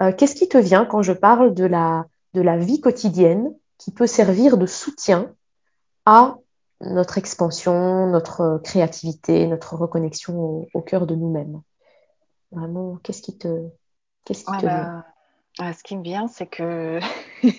euh, 0.00 0.10
qu'est-ce 0.16 0.34
qui 0.34 0.48
te 0.48 0.56
vient 0.56 0.86
quand 0.86 1.02
je 1.02 1.12
parle 1.12 1.52
de 1.52 1.64
la 1.64 2.06
de 2.32 2.40
la 2.40 2.56
vie 2.56 2.80
quotidienne 2.80 3.52
qui 3.76 3.90
peut 3.90 4.06
servir 4.06 4.56
de 4.56 4.64
soutien 4.64 5.34
à 6.06 6.38
notre 6.80 7.18
expansion, 7.18 8.06
notre 8.06 8.58
créativité, 8.64 9.46
notre 9.46 9.76
reconnexion 9.76 10.40
au, 10.40 10.68
au 10.72 10.80
cœur 10.80 11.06
de 11.06 11.14
nous-mêmes? 11.14 11.60
Vraiment, 12.52 12.96
qu'est-ce 13.02 13.20
qui 13.20 13.36
te 13.36 13.68
qu'est-ce 14.24 14.44
qui 14.44 14.50
Ah 14.54 14.60
te 14.60 14.66
bah, 14.66 14.80
vient? 14.80 15.04
Ah, 15.58 15.72
ce 15.72 15.82
qui 15.82 15.96
me 15.96 16.02
vient, 16.02 16.28
c'est 16.28 16.46
que 16.46 17.00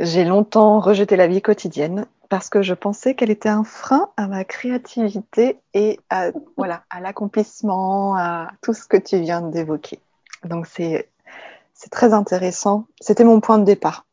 j'ai 0.00 0.24
longtemps 0.24 0.80
rejeté 0.80 1.16
la 1.16 1.26
vie 1.26 1.42
quotidienne 1.42 2.06
parce 2.30 2.48
que 2.48 2.62
je 2.62 2.72
pensais 2.72 3.14
qu'elle 3.14 3.30
était 3.30 3.50
un 3.50 3.64
frein 3.64 4.08
à 4.16 4.26
ma 4.26 4.44
créativité 4.44 5.60
et 5.74 6.00
à, 6.08 6.30
voilà, 6.56 6.84
à 6.88 7.00
l'accomplissement, 7.00 8.16
à 8.16 8.50
tout 8.62 8.72
ce 8.72 8.86
que 8.86 8.96
tu 8.96 9.20
viens 9.20 9.42
d'évoquer. 9.42 10.00
Donc 10.44 10.66
c'est 10.66 11.10
très 11.90 12.14
intéressant. 12.14 12.86
C'était 13.00 13.24
mon 13.24 13.40
point 13.40 13.58
de 13.58 13.64
départ. 13.64 14.06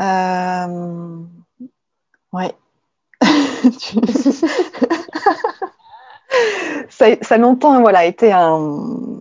Euh... 0.00 1.18
Ouais. 2.32 2.54
Ça, 6.88 7.06
ça 7.22 7.38
longtemps 7.38 7.80
voilà, 7.80 8.04
été 8.04 8.32
un, 8.32 9.20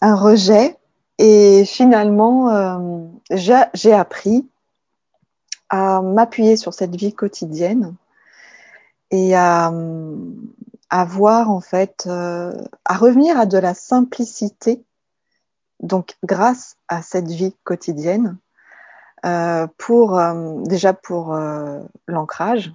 un 0.00 0.14
rejet 0.14 0.76
et 1.18 1.64
finalement 1.64 2.50
euh, 2.50 3.06
j'ai 3.30 3.92
appris 3.92 4.48
à 5.68 6.02
m'appuyer 6.02 6.56
sur 6.56 6.74
cette 6.74 6.94
vie 6.94 7.14
quotidienne 7.14 7.94
et 9.10 9.34
à, 9.34 9.72
à 10.90 11.04
voir 11.04 11.50
en 11.50 11.60
fait, 11.60 12.04
euh, 12.06 12.52
à 12.84 12.96
revenir 12.96 13.38
à 13.38 13.46
de 13.46 13.58
la 13.58 13.74
simplicité, 13.74 14.84
donc 15.80 16.16
grâce 16.24 16.76
à 16.88 17.02
cette 17.02 17.28
vie 17.28 17.54
quotidienne, 17.64 18.36
euh, 19.24 19.66
pour 19.78 20.20
déjà 20.66 20.92
pour 20.92 21.36
l'ancrage. 22.06 22.72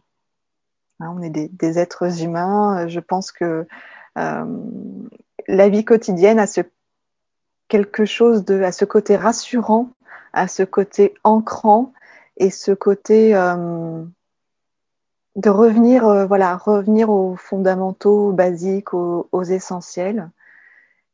Hein, 1.00 1.14
on 1.16 1.22
est 1.22 1.30
des, 1.30 1.48
des, 1.48 1.80
êtres 1.80 2.24
humains. 2.24 2.88
Je 2.88 3.00
pense 3.00 3.32
que 3.32 3.66
la 4.16 5.70
vie 5.70 5.86
quotidienne 5.86 6.40
a 6.40 6.48
ce 6.48 6.62
quelque 7.72 8.04
chose 8.04 8.44
de, 8.44 8.62
à 8.64 8.74
ce 8.74 8.84
côté 8.84 9.16
rassurant, 9.16 9.88
à 10.34 10.50
ce 10.50 10.64
côté 10.64 11.14
ancrant 11.24 11.94
et 12.36 12.50
ce 12.50 12.74
côté 12.74 13.34
euh, 13.34 14.04
de 15.38 15.50
revenir, 15.50 16.06
euh, 16.06 16.26
voilà, 16.26 16.58
revenir 16.58 17.10
aux 17.10 17.38
fondamentaux 17.38 18.34
basiques, 18.34 18.94
aux, 18.94 19.30
aux 19.32 19.44
essentiels. 19.44 20.30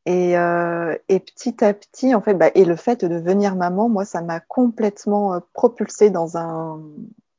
Et, 0.08 0.36
euh, 0.36 0.98
et, 1.10 1.20
petit 1.20 1.64
à 1.64 1.76
petit, 1.76 2.16
en 2.16 2.22
fait, 2.22 2.34
bah, 2.34 2.50
et 2.56 2.66
le 2.66 2.76
fait 2.76 3.06
de 3.06 3.08
devenir 3.08 3.56
maman, 3.56 3.88
moi, 3.88 4.04
ça 4.04 4.24
m'a 4.24 4.40
complètement 4.40 5.40
propulsée 5.54 6.10
dans 6.10 6.38
un, 6.38 6.82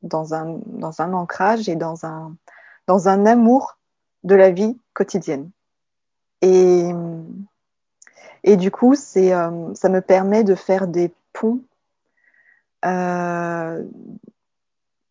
dans 0.02 0.32
un, 0.32 0.60
dans 0.66 1.00
un 1.00 1.12
ancrage 1.12 1.68
et 1.68 1.74
dans 1.74 2.06
un, 2.06 2.36
dans 2.86 3.08
un 3.08 3.26
amour 3.26 3.78
de 4.22 4.36
la 4.36 4.52
vie 4.52 4.78
quotidienne. 4.94 5.50
Et, 6.42 6.92
et 8.48 8.56
du 8.56 8.70
coup, 8.70 8.94
c'est, 8.94 9.34
euh, 9.34 9.74
ça 9.74 9.90
me 9.90 10.00
permet 10.00 10.42
de 10.42 10.54
faire 10.54 10.88
des 10.88 11.12
ponts 11.34 11.60
euh, 12.86 13.84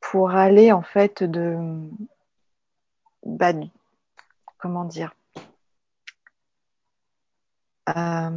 pour 0.01 0.31
aller 0.31 0.71
en 0.71 0.81
fait 0.81 1.21
de, 1.21 1.55
bah, 3.23 3.53
comment 4.57 4.85
dire, 4.85 5.13
euh, 7.95 8.29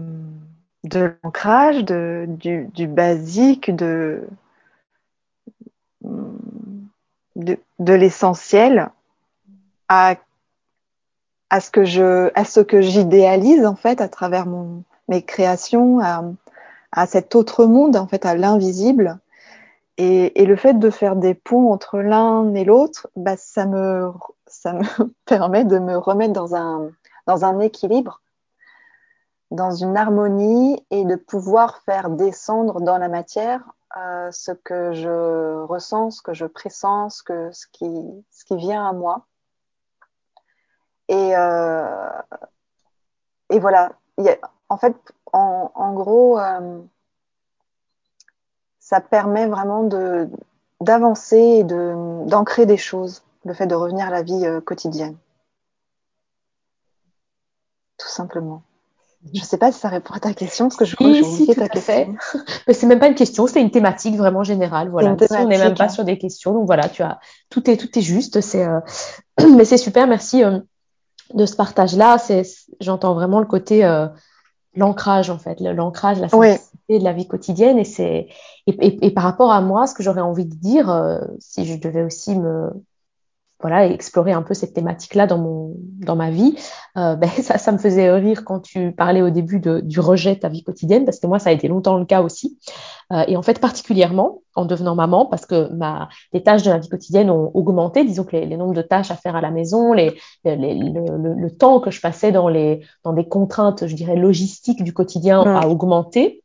de 0.84 1.16
l'ancrage, 1.24 1.82
du, 1.86 2.66
du, 2.66 2.86
basique, 2.86 3.74
de, 3.74 4.28
de, 6.02 7.58
de 7.78 7.92
l'essentiel 7.94 8.90
à, 9.88 10.16
ce 11.58 11.70
que 11.70 12.38
à 12.38 12.44
ce 12.44 12.60
que 12.60 12.82
j'idéalise 12.82 13.64
en 13.64 13.76
fait 13.76 14.02
à 14.02 14.08
travers 14.08 14.44
mon, 14.44 14.84
mes 15.10 15.22
créations, 15.22 16.00
à, 16.00 17.06
cet 17.06 17.34
autre 17.34 17.66
monde 17.66 17.96
en 17.96 18.06
fait, 18.06 18.24
à 18.24 18.34
l'invisible. 18.34 19.18
Et, 19.98 20.46
le 20.46 20.56
fait 20.56 20.78
de 20.78 20.88
faire 20.88 21.14
des 21.16 21.34
ponts 21.34 21.70
entre 21.70 21.98
l'un 21.98 22.54
et 22.54 22.64
l'autre, 22.64 23.08
bah, 23.16 23.36
ça, 23.36 23.66
me, 23.66 24.10
ça 24.46 24.72
me 24.72 24.84
permet 25.26 25.64
de 25.64 25.78
me 25.78 25.98
remettre 25.98 26.32
dans 26.32 26.54
un, 26.54 26.90
dans 27.26 27.44
un 27.44 27.60
équilibre, 27.60 28.22
dans 29.50 29.72
une 29.72 29.98
harmonie 29.98 30.82
et 30.90 31.04
de 31.04 31.16
pouvoir 31.16 31.82
faire 31.82 32.08
descendre 32.08 32.80
dans 32.80 32.96
la 32.96 33.08
matière 33.08 33.60
euh, 33.98 34.30
ce 34.30 34.52
que 34.52 34.92
je 34.92 35.64
ressens, 35.64 36.12
ce 36.12 36.22
que 36.22 36.32
je 36.32 36.46
pressens, 36.46 37.10
ce, 37.10 37.22
que, 37.22 37.50
ce, 37.52 37.66
qui, 37.70 38.24
ce 38.30 38.44
qui 38.44 38.56
vient 38.56 38.88
à 38.88 38.92
moi. 38.92 39.26
Et, 41.08 41.36
euh, 41.36 42.08
et 43.50 43.58
voilà, 43.58 43.92
a, 44.18 44.50
en 44.70 44.78
fait, 44.78 44.96
en, 45.32 45.70
en 45.74 45.92
gros, 45.92 46.38
euh, 46.38 46.80
ça 48.78 49.00
permet 49.00 49.46
vraiment 49.46 49.82
de 49.82 50.28
d'avancer 50.80 51.36
et 51.36 51.64
de 51.64 52.26
d'ancrer 52.26 52.64
des 52.64 52.78
choses, 52.78 53.22
le 53.44 53.52
fait 53.52 53.66
de 53.66 53.74
revenir 53.74 54.06
à 54.06 54.10
la 54.10 54.22
vie 54.22 54.46
euh, 54.46 54.60
quotidienne. 54.62 55.16
Tout 57.98 58.08
simplement. 58.08 58.62
Je 59.34 59.40
ne 59.40 59.44
sais 59.44 59.58
pas 59.58 59.70
si 59.70 59.78
ça 59.78 59.90
répond 59.90 60.14
à 60.14 60.20
ta 60.20 60.32
question, 60.32 60.66
parce 60.66 60.76
que 60.76 60.86
je 60.86 60.96
crois 60.96 61.08
que 61.08 61.16
j'ai 61.16 61.22
oublié 61.22 61.54
ta 61.54 61.68
question. 61.68 62.16
Mais 62.66 62.72
c'est 62.72 62.86
même 62.86 62.98
pas 62.98 63.08
une 63.08 63.14
question, 63.14 63.46
c'est 63.46 63.60
une 63.60 63.70
thématique 63.70 64.16
vraiment 64.16 64.44
générale. 64.44 64.88
Voilà. 64.88 65.14
On 65.30 65.46
n'est 65.46 65.58
même 65.58 65.74
pas 65.74 65.90
sur 65.90 66.04
des 66.04 66.16
questions, 66.16 66.54
donc 66.54 66.64
voilà, 66.64 66.88
tu 66.88 67.02
as 67.02 67.20
tout 67.50 67.68
est 67.70 67.76
tout 67.76 67.98
est 67.98 68.02
juste. 68.02 68.40
C'est 68.40 68.64
euh... 68.64 68.80
mais 69.56 69.66
c'est 69.66 69.76
super, 69.76 70.06
merci 70.06 70.42
euh, 70.42 70.60
de 71.34 71.44
ce 71.44 71.54
partage-là. 71.54 72.16
C'est 72.16 72.44
j'entends 72.80 73.12
vraiment 73.12 73.40
le 73.40 73.46
côté 73.46 73.84
euh, 73.84 74.08
l'ancrage 74.74 75.30
en 75.30 75.38
fait, 75.38 75.60
l'ancrage, 75.60 76.20
la 76.20 76.28
simplicité 76.28 76.70
oui. 76.88 76.98
de 76.98 77.04
la 77.04 77.12
vie 77.12 77.26
quotidienne. 77.26 77.78
Et 77.78 77.84
c'est 77.84 78.28
et, 78.66 78.86
et, 78.86 79.06
et, 79.06 79.10
par 79.10 79.24
rapport 79.24 79.52
à 79.52 79.60
moi, 79.60 79.86
ce 79.86 79.94
que 79.94 80.02
j'aurais 80.02 80.20
envie 80.20 80.46
de 80.46 80.54
dire, 80.54 80.90
euh, 80.90 81.20
si 81.38 81.64
je 81.64 81.78
devais 81.78 82.02
aussi 82.02 82.36
me 82.36 82.70
voilà 83.60 83.86
explorer 83.86 84.32
un 84.32 84.42
peu 84.42 84.54
cette 84.54 84.74
thématique-là 84.74 85.26
dans 85.26 85.38
mon 85.38 85.74
dans 85.98 86.16
ma 86.16 86.30
vie, 86.30 86.56
euh, 86.96 87.14
ben 87.16 87.28
ça 87.42 87.58
ça 87.58 87.72
me 87.72 87.78
faisait 87.78 88.10
rire 88.12 88.44
quand 88.44 88.60
tu 88.60 88.92
parlais 88.92 89.22
au 89.22 89.30
début 89.30 89.60
de, 89.60 89.80
du 89.80 90.00
rejet 90.00 90.34
de 90.34 90.40
ta 90.40 90.48
vie 90.48 90.62
quotidienne 90.62 91.04
parce 91.04 91.18
que 91.18 91.26
moi 91.26 91.38
ça 91.38 91.50
a 91.50 91.52
été 91.52 91.68
longtemps 91.68 91.98
le 91.98 92.04
cas 92.04 92.22
aussi. 92.22 92.58
Euh, 93.12 93.24
et 93.26 93.36
en 93.36 93.42
fait 93.42 93.60
particulièrement 93.60 94.42
en 94.54 94.64
devenant 94.64 94.94
maman 94.94 95.26
parce 95.26 95.46
que 95.46 95.72
ma 95.72 96.08
les 96.32 96.42
tâches 96.42 96.62
de 96.62 96.70
la 96.70 96.78
vie 96.78 96.88
quotidienne 96.88 97.30
ont 97.30 97.50
augmenté, 97.54 98.04
disons 98.04 98.24
que 98.24 98.36
les, 98.36 98.46
les 98.46 98.56
nombres 98.56 98.74
de 98.74 98.82
tâches 98.82 99.10
à 99.10 99.16
faire 99.16 99.36
à 99.36 99.40
la 99.40 99.50
maison, 99.50 99.92
les, 99.92 100.16
les, 100.44 100.56
le, 100.74 101.16
le, 101.16 101.34
le, 101.34 101.50
temps 101.50 101.80
que 101.80 101.90
je 101.90 102.00
passais 102.00 102.32
dans 102.32 102.48
les 102.48 102.80
dans 103.04 103.12
des 103.12 103.26
contraintes, 103.26 103.86
je 103.86 103.94
dirais 103.94 104.16
logistiques 104.16 104.82
du 104.82 104.92
quotidien 104.92 105.42
a 105.42 105.66
augmenté. 105.66 106.42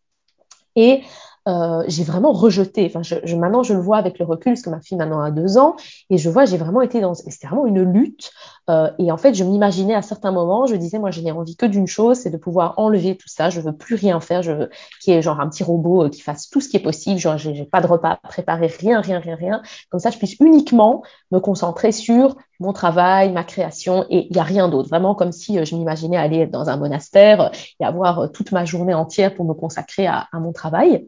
Et 0.76 1.02
euh, 1.48 1.84
j'ai 1.88 2.04
vraiment 2.04 2.32
rejeté. 2.32 2.86
Enfin, 2.88 3.04
je, 3.04 3.16
je, 3.24 3.36
maintenant, 3.36 3.62
je 3.64 3.74
le 3.74 3.80
vois 3.80 3.98
avec 3.98 4.18
le 4.18 4.26
recul, 4.26 4.54
parce 4.54 4.64
que 4.64 4.70
ma 4.70 4.82
fille 4.82 4.98
maintenant 4.98 5.22
a 5.22 5.32
deux 5.32 5.58
ans, 5.58 5.76
et 6.10 6.18
je 6.18 6.30
vois, 6.30 6.46
j'ai 6.46 6.58
vraiment 6.58 6.82
été 6.82 7.02
dans. 7.02 7.14
C'était 7.14 7.48
vraiment 7.48 7.66
une 7.68 7.84
lutte. 7.84 8.32
Euh, 8.70 8.90
et 8.98 9.12
en 9.12 9.18
fait, 9.18 9.36
je 9.36 9.44
m'imaginais 9.44 9.94
à 9.94 10.02
certains 10.02 10.32
moments, 10.32 10.66
je 10.66 10.76
disais, 10.76 10.98
moi, 10.98 11.12
je 11.12 11.22
n'ai 11.22 11.32
envie 11.32 11.56
que 11.56 11.68
d'une 11.68 11.86
chose, 11.88 12.18
c'est 12.18 12.32
de 12.32 12.38
pouvoir 12.38 12.74
enlever 12.78 13.16
tout 13.16 13.28
ça. 13.28 13.50
Je 13.50 13.62
veux 13.62 13.74
plus 13.74 13.96
rien 13.96 14.20
faire. 14.20 14.42
Je 14.42 14.52
veux 14.52 14.70
qu'il 15.02 15.14
y 15.14 15.18
ait 15.18 15.22
genre 15.22 15.40
un 15.40 15.48
petit 15.50 15.64
robot 15.64 16.06
euh, 16.06 16.10
qui 16.10 16.22
fasse 16.22 16.50
tout 16.50 16.62
ce 16.62 16.70
qui 16.70 16.78
est 16.78 16.82
possible. 16.82 17.20
Genre, 17.20 17.38
j'ai 17.38 17.66
pas 17.66 17.82
de 17.82 17.88
repas 17.88 18.20
à 18.24 18.28
préparer, 18.28 18.68
rien, 18.68 19.02
rien, 19.02 19.20
rien, 19.20 19.36
rien. 19.36 19.62
Comme 19.92 20.00
ça, 20.00 20.10
je 20.10 20.18
puisse 20.18 20.36
uniquement 20.40 21.04
me 21.32 21.40
concentrer 21.40 21.92
sur 21.92 22.36
mon 22.60 22.74
travail, 22.74 23.32
ma 23.32 23.44
création, 23.44 24.06
et 24.10 24.28
il 24.30 24.34
n'y 24.34 24.40
a 24.40 24.44
rien 24.44 24.70
d'autre. 24.70 24.90
Vraiment 24.90 25.14
comme 25.14 25.32
si 25.32 25.60
euh, 25.60 25.66
je 25.66 25.76
m'imaginais 25.76 26.18
aller 26.18 26.48
dans 26.48 26.70
un 26.70 26.78
monastère 26.78 27.52
et 27.80 27.86
avoir 27.86 28.32
toute 28.32 28.52
ma 28.52 28.66
journée 28.66 28.94
entière 28.96 29.36
pour 29.36 29.46
me 29.46 29.54
consacrer 29.54 30.08
à, 30.08 30.28
à 30.32 30.40
mon 30.40 30.54
travail. 30.54 31.08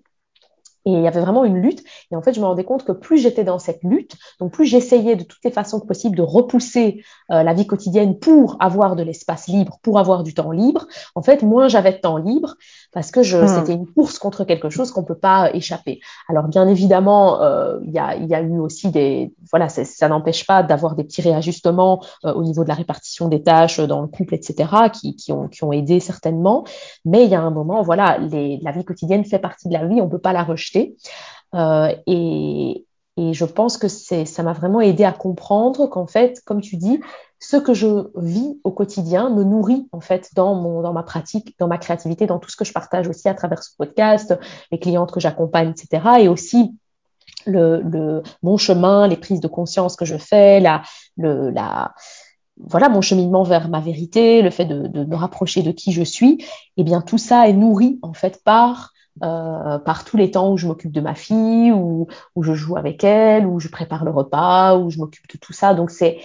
Et 0.87 0.91
il 0.91 1.01
y 1.01 1.07
avait 1.07 1.19
vraiment 1.19 1.43
une 1.43 1.57
lutte. 1.57 1.83
Et 2.11 2.15
en 2.15 2.21
fait, 2.21 2.31
je 2.31 2.39
me 2.39 2.45
rendais 2.45 2.63
compte 2.63 2.85
que 2.85 2.93
plus 2.93 3.17
j'étais 3.17 3.43
dans 3.43 3.59
cette 3.59 3.83
lutte, 3.83 4.15
donc 4.39 4.53
plus 4.53 4.65
j'essayais 4.65 5.17
de 5.17 5.23
toutes 5.23 5.43
les 5.43 5.51
façons 5.51 5.81
possibles 5.81 6.15
de 6.15 6.21
repousser 6.21 7.03
euh, 7.29 7.43
la 7.43 7.53
vie 7.53 7.67
quotidienne 7.67 8.17
pour 8.17 8.55
avoir 8.61 8.95
de 8.95 9.03
l'espace 9.03 9.47
libre, 9.47 9.79
pour 9.83 9.99
avoir 9.99 10.23
du 10.23 10.33
temps 10.33 10.51
libre, 10.51 10.87
en 11.13 11.21
fait, 11.21 11.43
moins 11.43 11.67
j'avais 11.67 11.91
de 11.91 11.97
temps 11.97 12.15
libre 12.15 12.55
parce 12.97 13.11
que 13.11 13.21
je, 13.21 13.37
mmh. 13.37 13.47
c'était 13.47 13.73
une 13.73 13.85
course 13.85 14.17
contre 14.17 14.43
quelque 14.43 14.71
chose 14.71 14.89
qu'on 14.89 15.03
peut 15.03 15.13
pas 15.13 15.53
échapper. 15.53 15.99
Alors, 16.27 16.47
bien 16.47 16.67
évidemment, 16.67 17.43
euh, 17.43 17.77
il 17.83 17.91
y, 17.91 17.99
a, 17.99 18.15
y, 18.15 18.33
a, 18.33 18.41
eu 18.41 18.57
aussi 18.57 18.89
des, 18.89 19.35
voilà, 19.51 19.69
ça 19.69 20.09
n'empêche 20.09 20.47
pas 20.47 20.63
d'avoir 20.63 20.95
des 20.95 21.03
petits 21.03 21.21
réajustements 21.21 22.03
euh, 22.25 22.33
au 22.33 22.41
niveau 22.41 22.63
de 22.63 22.69
la 22.69 22.73
répartition 22.73 23.27
des 23.27 23.43
tâches 23.43 23.79
dans 23.79 24.01
le 24.01 24.07
couple, 24.07 24.33
etc., 24.33 24.67
qui, 24.91 25.15
qui, 25.15 25.31
ont, 25.31 25.47
qui 25.47 25.63
ont 25.63 25.71
aidé 25.71 25.99
certainement. 25.99 26.63
Mais 27.05 27.25
il 27.25 27.29
y 27.29 27.35
a 27.35 27.39
un 27.39 27.51
moment, 27.51 27.83
voilà, 27.83 28.17
les, 28.17 28.57
la 28.63 28.71
vie 28.71 28.83
quotidienne 28.83 29.23
fait 29.25 29.37
partie 29.37 29.67
de 29.67 29.73
la 29.75 29.85
vie, 29.85 30.01
on 30.01 30.09
peut 30.09 30.17
pas 30.17 30.33
la 30.33 30.43
rejeter. 30.43 30.97
Euh, 31.53 31.93
et, 32.07 32.83
et, 33.17 33.33
je 33.35 33.45
pense 33.45 33.77
que 33.77 33.87
ça 33.89 34.41
m'a 34.41 34.53
vraiment 34.53 34.81
aidé 34.81 35.03
à 35.03 35.11
comprendre 35.11 35.85
qu'en 35.85 36.07
fait, 36.07 36.41
comme 36.45 36.61
tu 36.61 36.77
dis, 36.77 36.99
ce 37.39 37.57
que 37.57 37.73
je 37.73 38.09
vis 38.15 38.59
au 38.63 38.71
quotidien 38.71 39.29
me 39.29 39.43
nourrit 39.43 39.87
en 39.91 39.99
fait 39.99 40.31
dans 40.35 40.55
mon 40.55 40.81
dans 40.81 40.93
ma 40.93 41.03
pratique, 41.03 41.55
dans 41.59 41.67
ma 41.67 41.77
créativité, 41.77 42.25
dans 42.25 42.39
tout 42.39 42.49
ce 42.49 42.55
que 42.55 42.65
je 42.65 42.73
partage 42.73 43.07
aussi 43.07 43.29
à 43.29 43.33
travers 43.33 43.63
ce 43.63 43.75
podcast, 43.77 44.37
les 44.71 44.79
clientes 44.79 45.11
que 45.11 45.19
j'accompagne, 45.19 45.69
etc. 45.69 46.03
Et 46.19 46.27
aussi 46.27 46.75
le, 47.45 47.81
le, 47.81 48.23
mon 48.41 48.57
chemin, 48.57 49.07
les 49.07 49.17
prises 49.17 49.39
de 49.39 49.47
conscience 49.47 49.95
que 49.95 50.05
je 50.05 50.17
fais, 50.17 50.59
la, 50.59 50.81
le, 51.15 51.49
la, 51.51 51.93
voilà 52.57 52.89
mon 52.89 53.01
cheminement 53.01 53.43
vers 53.43 53.69
ma 53.69 53.79
vérité, 53.79 54.41
le 54.41 54.49
fait 54.49 54.65
de, 54.65 54.87
de, 54.87 55.05
me 55.05 55.15
rapprocher 55.15 55.61
de 55.61 55.71
qui 55.71 55.91
je 55.91 56.03
suis, 56.03 56.43
eh 56.77 56.83
bien 56.83 57.01
tout 57.01 57.19
ça 57.19 57.47
est 57.47 57.53
nourri 57.53 57.99
en 58.01 58.13
fait 58.13 58.43
par 58.43 58.93
euh, 59.23 59.79
par 59.79 60.05
tous 60.05 60.15
les 60.15 60.29
temps 60.29 60.51
où 60.51 60.57
je 60.57 60.67
m'occupe 60.67 60.91
de 60.91 61.01
ma 61.01 61.15
fille, 61.15 61.71
où, 61.71 62.07
où 62.35 62.43
je 62.43 62.53
joue 62.53 62.77
avec 62.77 63.03
elle, 63.03 63.47
où 63.47 63.59
je 63.59 63.67
prépare 63.67 64.05
le 64.05 64.11
repas, 64.11 64.77
où 64.77 64.91
je 64.91 64.99
m'occupe 64.99 65.27
de 65.27 65.39
tout 65.39 65.53
ça. 65.53 65.73
Donc 65.73 65.89
c'est 65.89 66.19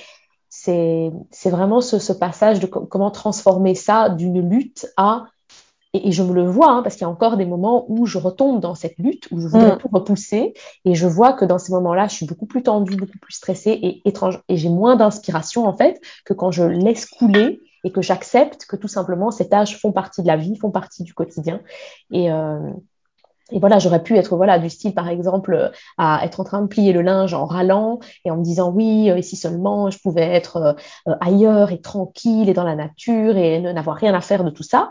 c'est 0.54 1.10
c'est 1.30 1.48
vraiment 1.48 1.80
ce, 1.80 1.98
ce, 1.98 2.12
passage 2.12 2.60
de 2.60 2.66
comment 2.66 3.10
transformer 3.10 3.74
ça 3.74 4.10
d'une 4.10 4.50
lutte 4.50 4.86
à 4.98 5.24
et, 5.94 6.08
et, 6.08 6.12
je 6.12 6.22
me 6.22 6.34
le 6.34 6.44
vois 6.44 6.70
hein, 6.70 6.82
parce 6.82 6.96
qu'il 6.96 7.02
y 7.02 7.06
a 7.06 7.08
encore 7.08 7.38
des 7.38 7.46
moments 7.46 7.86
où 7.88 8.04
je 8.04 8.18
retombe 8.18 8.60
dans 8.60 8.74
cette 8.74 8.98
lutte 8.98 9.28
où 9.30 9.40
je 9.40 9.46
voudrais 9.48 9.76
mmh. 9.76 9.78
tout 9.78 9.88
repousser 9.90 10.52
et 10.84 10.94
je 10.94 11.06
vois 11.06 11.32
que 11.32 11.46
dans 11.46 11.58
ces 11.58 11.72
moments-là 11.72 12.06
je 12.08 12.16
suis 12.16 12.26
beaucoup 12.26 12.44
plus 12.44 12.62
tendue 12.62 12.96
beaucoup 12.96 13.16
plus 13.18 13.32
stressée 13.32 13.70
et 13.70 14.06
étrange 14.06 14.42
et 14.50 14.58
j'ai 14.58 14.68
moins 14.68 14.94
d'inspiration 14.94 15.64
en 15.66 15.74
fait 15.74 16.02
que 16.26 16.34
quand 16.34 16.50
je 16.50 16.64
laisse 16.64 17.06
couler 17.06 17.58
et 17.84 17.90
que 17.90 18.02
j'accepte 18.02 18.66
que 18.66 18.76
tout 18.76 18.88
simplement 18.88 19.30
ces 19.30 19.48
tâches 19.48 19.80
font 19.80 19.90
partie 19.90 20.20
de 20.20 20.26
la 20.26 20.36
vie, 20.36 20.56
font 20.56 20.70
partie 20.70 21.02
du 21.02 21.14
quotidien. 21.14 21.60
Et, 22.10 22.30
euh, 22.30 22.60
et 23.52 23.58
voilà, 23.58 23.78
j'aurais 23.78 24.02
pu 24.02 24.16
être 24.16 24.36
voilà 24.36 24.58
du 24.58 24.70
style 24.70 24.94
par 24.94 25.08
exemple 25.08 25.72
à 25.98 26.24
être 26.24 26.40
en 26.40 26.44
train 26.44 26.62
de 26.62 26.66
plier 26.66 26.92
le 26.92 27.02
linge 27.02 27.34
en 27.34 27.46
râlant 27.46 28.00
et 28.24 28.30
en 28.30 28.36
me 28.36 28.42
disant 28.44 28.70
oui, 28.70 29.08
et 29.08 29.22
si 29.22 29.36
seulement 29.36 29.90
je 29.90 29.98
pouvais 29.98 30.22
être 30.22 30.76
euh, 31.08 31.14
ailleurs 31.20 31.70
et 31.72 31.80
tranquille 31.80 32.48
et 32.48 32.54
dans 32.54 32.64
la 32.64 32.74
nature 32.74 33.36
et 33.36 33.60
n'avoir 33.60 33.96
rien 33.96 34.14
à 34.14 34.20
faire 34.20 34.44
de 34.44 34.50
tout 34.50 34.62
ça. 34.62 34.90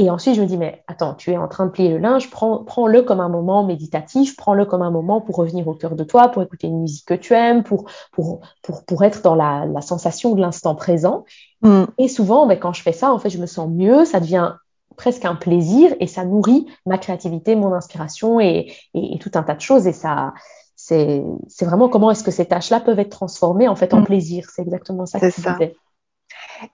Et 0.00 0.08
ensuite, 0.08 0.34
je 0.34 0.40
me 0.40 0.46
dis, 0.46 0.56
mais 0.56 0.82
attends, 0.86 1.12
tu 1.12 1.30
es 1.30 1.36
en 1.36 1.46
train 1.46 1.66
de 1.66 1.70
plier 1.70 1.90
le 1.90 1.98
linge, 1.98 2.30
prends, 2.30 2.64
prends-le 2.64 3.02
comme 3.02 3.20
un 3.20 3.28
moment 3.28 3.64
méditatif, 3.64 4.34
prends-le 4.34 4.64
comme 4.64 4.80
un 4.80 4.90
moment 4.90 5.20
pour 5.20 5.36
revenir 5.36 5.68
au 5.68 5.74
cœur 5.74 5.94
de 5.94 6.04
toi, 6.04 6.28
pour 6.28 6.42
écouter 6.42 6.68
une 6.68 6.80
musique 6.80 7.04
que 7.04 7.12
tu 7.12 7.34
aimes, 7.34 7.64
pour, 7.64 7.84
pour, 8.10 8.40
pour, 8.62 8.82
pour 8.86 9.04
être 9.04 9.20
dans 9.20 9.34
la, 9.34 9.66
la 9.66 9.82
sensation 9.82 10.34
de 10.34 10.40
l'instant 10.40 10.74
présent. 10.74 11.26
Mm. 11.60 11.84
Et 11.98 12.08
souvent, 12.08 12.46
ben, 12.46 12.58
quand 12.58 12.72
je 12.72 12.80
fais 12.80 12.92
ça, 12.92 13.12
en 13.12 13.18
fait, 13.18 13.28
je 13.28 13.36
me 13.36 13.44
sens 13.44 13.68
mieux, 13.68 14.06
ça 14.06 14.20
devient 14.20 14.54
presque 15.00 15.24
un 15.24 15.34
plaisir 15.34 15.94
et 15.98 16.06
ça 16.06 16.26
nourrit 16.26 16.66
ma 16.84 16.98
créativité, 16.98 17.56
mon 17.56 17.72
inspiration 17.72 18.38
et, 18.38 18.70
et, 18.92 19.14
et 19.14 19.18
tout 19.18 19.30
un 19.32 19.42
tas 19.42 19.54
de 19.54 19.60
choses. 19.62 19.86
Et 19.86 19.94
ça, 19.94 20.34
c'est, 20.76 21.22
vraiment 21.62 21.88
comment 21.88 22.10
est-ce 22.10 22.22
que 22.22 22.30
ces 22.30 22.44
tâches-là 22.44 22.80
peuvent 22.80 22.98
être 22.98 23.10
transformées 23.10 23.66
en 23.66 23.76
fait 23.76 23.94
en 23.94 24.00
mm. 24.00 24.04
plaisir. 24.04 24.50
C'est 24.54 24.60
exactement 24.60 25.06
ça 25.06 25.18
que 25.18 25.32
tu 25.32 25.40
disais. 25.40 25.74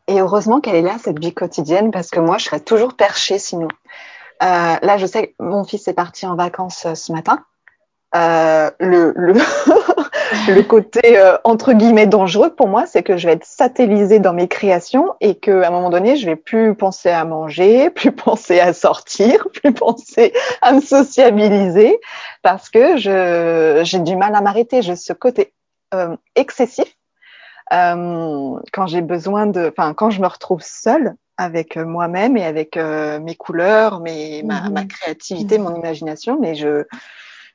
Et 0.08 0.20
heureusement 0.20 0.60
qu'elle 0.60 0.74
est 0.74 0.82
là, 0.82 0.96
cette 1.00 1.20
vie 1.20 1.32
quotidienne, 1.32 1.92
parce 1.92 2.10
que 2.10 2.18
moi, 2.18 2.36
je 2.38 2.46
serais 2.46 2.58
toujours 2.58 2.94
perchée 2.94 3.38
sinon. 3.38 3.68
Euh, 4.42 4.76
là, 4.82 4.98
je 4.98 5.06
sais 5.06 5.28
que 5.28 5.34
mon 5.38 5.62
fils 5.62 5.86
est 5.86 5.94
parti 5.94 6.26
en 6.26 6.34
vacances 6.34 6.84
euh, 6.86 6.96
ce 6.96 7.12
matin. 7.12 7.44
Euh, 8.16 8.72
le, 8.80 9.12
le, 9.14 9.34
le, 10.48 10.62
côté 10.62 11.18
euh, 11.18 11.36
entre 11.44 11.72
guillemets 11.72 12.06
dangereux 12.06 12.54
pour 12.54 12.68
moi, 12.68 12.86
c'est 12.86 13.02
que 13.02 13.16
je 13.16 13.26
vais 13.26 13.34
être 13.34 13.44
satellisée 13.44 14.18
dans 14.18 14.32
mes 14.32 14.48
créations 14.48 15.14
et 15.20 15.34
qu'à 15.36 15.66
un 15.66 15.70
moment 15.70 15.90
donné, 15.90 16.16
je 16.16 16.26
vais 16.26 16.36
plus 16.36 16.74
penser 16.74 17.10
à 17.10 17.24
manger, 17.24 17.90
plus 17.94 18.12
penser 18.12 18.60
à 18.60 18.72
sortir, 18.72 19.46
plus 19.52 19.72
penser 19.72 20.32
à 20.62 20.72
me 20.72 20.80
sociabiliser 20.80 21.98
parce 22.42 22.70
que 22.70 22.96
je 22.96 23.80
j'ai 23.84 23.98
du 24.00 24.16
mal 24.16 24.34
à 24.34 24.40
m'arrêter. 24.40 24.82
J'ai 24.82 24.96
ce 24.96 25.12
côté 25.12 25.52
euh, 25.94 26.16
excessif 26.34 26.96
euh, 27.72 28.60
quand 28.72 28.86
j'ai 28.86 29.02
besoin 29.02 29.46
de, 29.46 29.72
enfin, 29.76 29.92
quand 29.94 30.10
je 30.10 30.20
me 30.20 30.26
retrouve 30.26 30.62
seule 30.62 31.14
avec 31.36 31.76
euh, 31.76 31.84
moi-même 31.84 32.36
et 32.36 32.44
avec 32.44 32.76
euh, 32.76 33.18
mes 33.18 33.34
couleurs, 33.34 34.00
mes, 34.00 34.42
ma, 34.42 34.62
mhm. 34.62 34.72
ma, 34.72 34.84
créativité, 34.84 35.58
mon 35.58 35.74
imagination, 35.74 36.38
mais 36.40 36.54
je, 36.54 36.84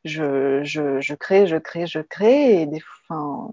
je, 0.04 0.62
je, 0.64 1.00
je 1.00 1.16
crée, 1.16 1.48
je 1.48 1.58
crée, 1.58 1.88
je 1.88 2.00
crée, 2.00 2.62
et 2.62 2.66
des, 2.66 2.82
enfin, 3.10 3.50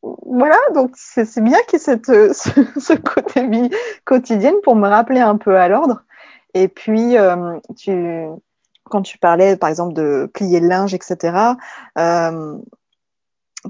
voilà, 0.00 0.58
donc 0.74 0.92
c'est 0.94 1.42
bien 1.42 1.58
qu'il 1.68 1.78
y 1.78 1.82
ait 1.82 1.84
cette, 1.84 2.06
ce, 2.34 2.80
ce, 2.80 2.92
côté 2.94 3.46
vie 3.46 3.70
quotidienne 4.04 4.56
pour 4.62 4.76
me 4.76 4.88
rappeler 4.88 5.20
un 5.20 5.36
peu 5.36 5.56
à 5.56 5.68
l'ordre. 5.68 6.02
Et 6.54 6.68
puis, 6.68 7.16
euh, 7.18 7.58
tu, 7.76 8.26
quand 8.84 9.02
tu 9.02 9.18
parlais, 9.18 9.56
par 9.56 9.68
exemple, 9.70 9.94
de 9.94 10.30
plier 10.32 10.60
le 10.60 10.68
linge, 10.68 10.94
etc., 10.94 11.36
euh, 11.98 12.58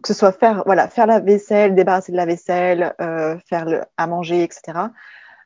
que 0.03 0.09
ce 0.09 0.15
soit 0.15 0.33
faire, 0.33 0.63
voilà, 0.67 0.89
faire 0.89 1.07
la 1.07 1.21
vaisselle, 1.21 1.75
débarrasser 1.75 2.13
de 2.13 2.17
la 2.17 2.27
vaisselle, 2.27 2.95
euh, 3.01 3.39
faire 3.49 3.65
le, 3.65 3.83
à 3.97 4.07
manger, 4.07 4.43
etc. 4.43 4.89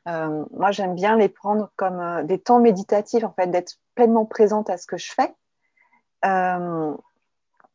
Euh, 0.07 0.43
moi, 0.51 0.71
j'aime 0.71 0.95
bien 0.95 1.17
les 1.17 1.29
prendre 1.29 1.71
comme 1.75 1.99
euh, 1.99 2.23
des 2.23 2.39
temps 2.39 2.59
méditatifs, 2.59 3.23
en 3.23 3.33
fait, 3.33 3.47
d'être 3.47 3.75
pleinement 3.95 4.25
présente 4.25 4.69
à 4.69 4.77
ce 4.77 4.87
que 4.87 4.97
je 4.97 5.11
fais. 5.11 5.33
Euh, 6.25 6.95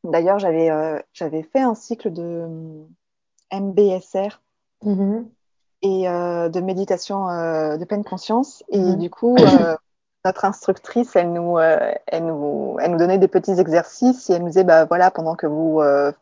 D'ailleurs, 0.04 0.38
j'avais 0.38 0.70
euh, 0.70 0.98
j'avais 1.14 1.42
fait 1.42 1.60
un 1.60 1.74
cycle 1.74 2.12
de 2.12 2.46
MBSR 3.50 4.40
mm-hmm. 4.84 5.24
et 5.80 6.08
euh, 6.08 6.48
de 6.50 6.60
méditation 6.60 7.26
de 7.26 7.84
pleine 7.84 8.04
conscience. 8.04 8.62
Et 8.68 8.78
mm-hmm. 8.78 8.98
du 8.98 9.08
coup, 9.08 9.34
notre 10.26 10.44
instructrice, 10.44 11.16
elle 11.16 11.32
nous, 11.32 11.58
elle 11.58 12.26
nous, 12.26 12.76
elle 12.80 12.90
nous 12.90 12.98
donnait 12.98 13.18
des 13.18 13.28
petits 13.28 13.58
exercices 13.58 14.28
et 14.28 14.34
elle 14.34 14.42
nous 14.42 14.48
disait, 14.48 14.64
bah 14.64 14.84
voilà, 14.84 15.10
pendant 15.10 15.36
que 15.36 15.46
vous 15.46 15.80
euh, 15.80 16.12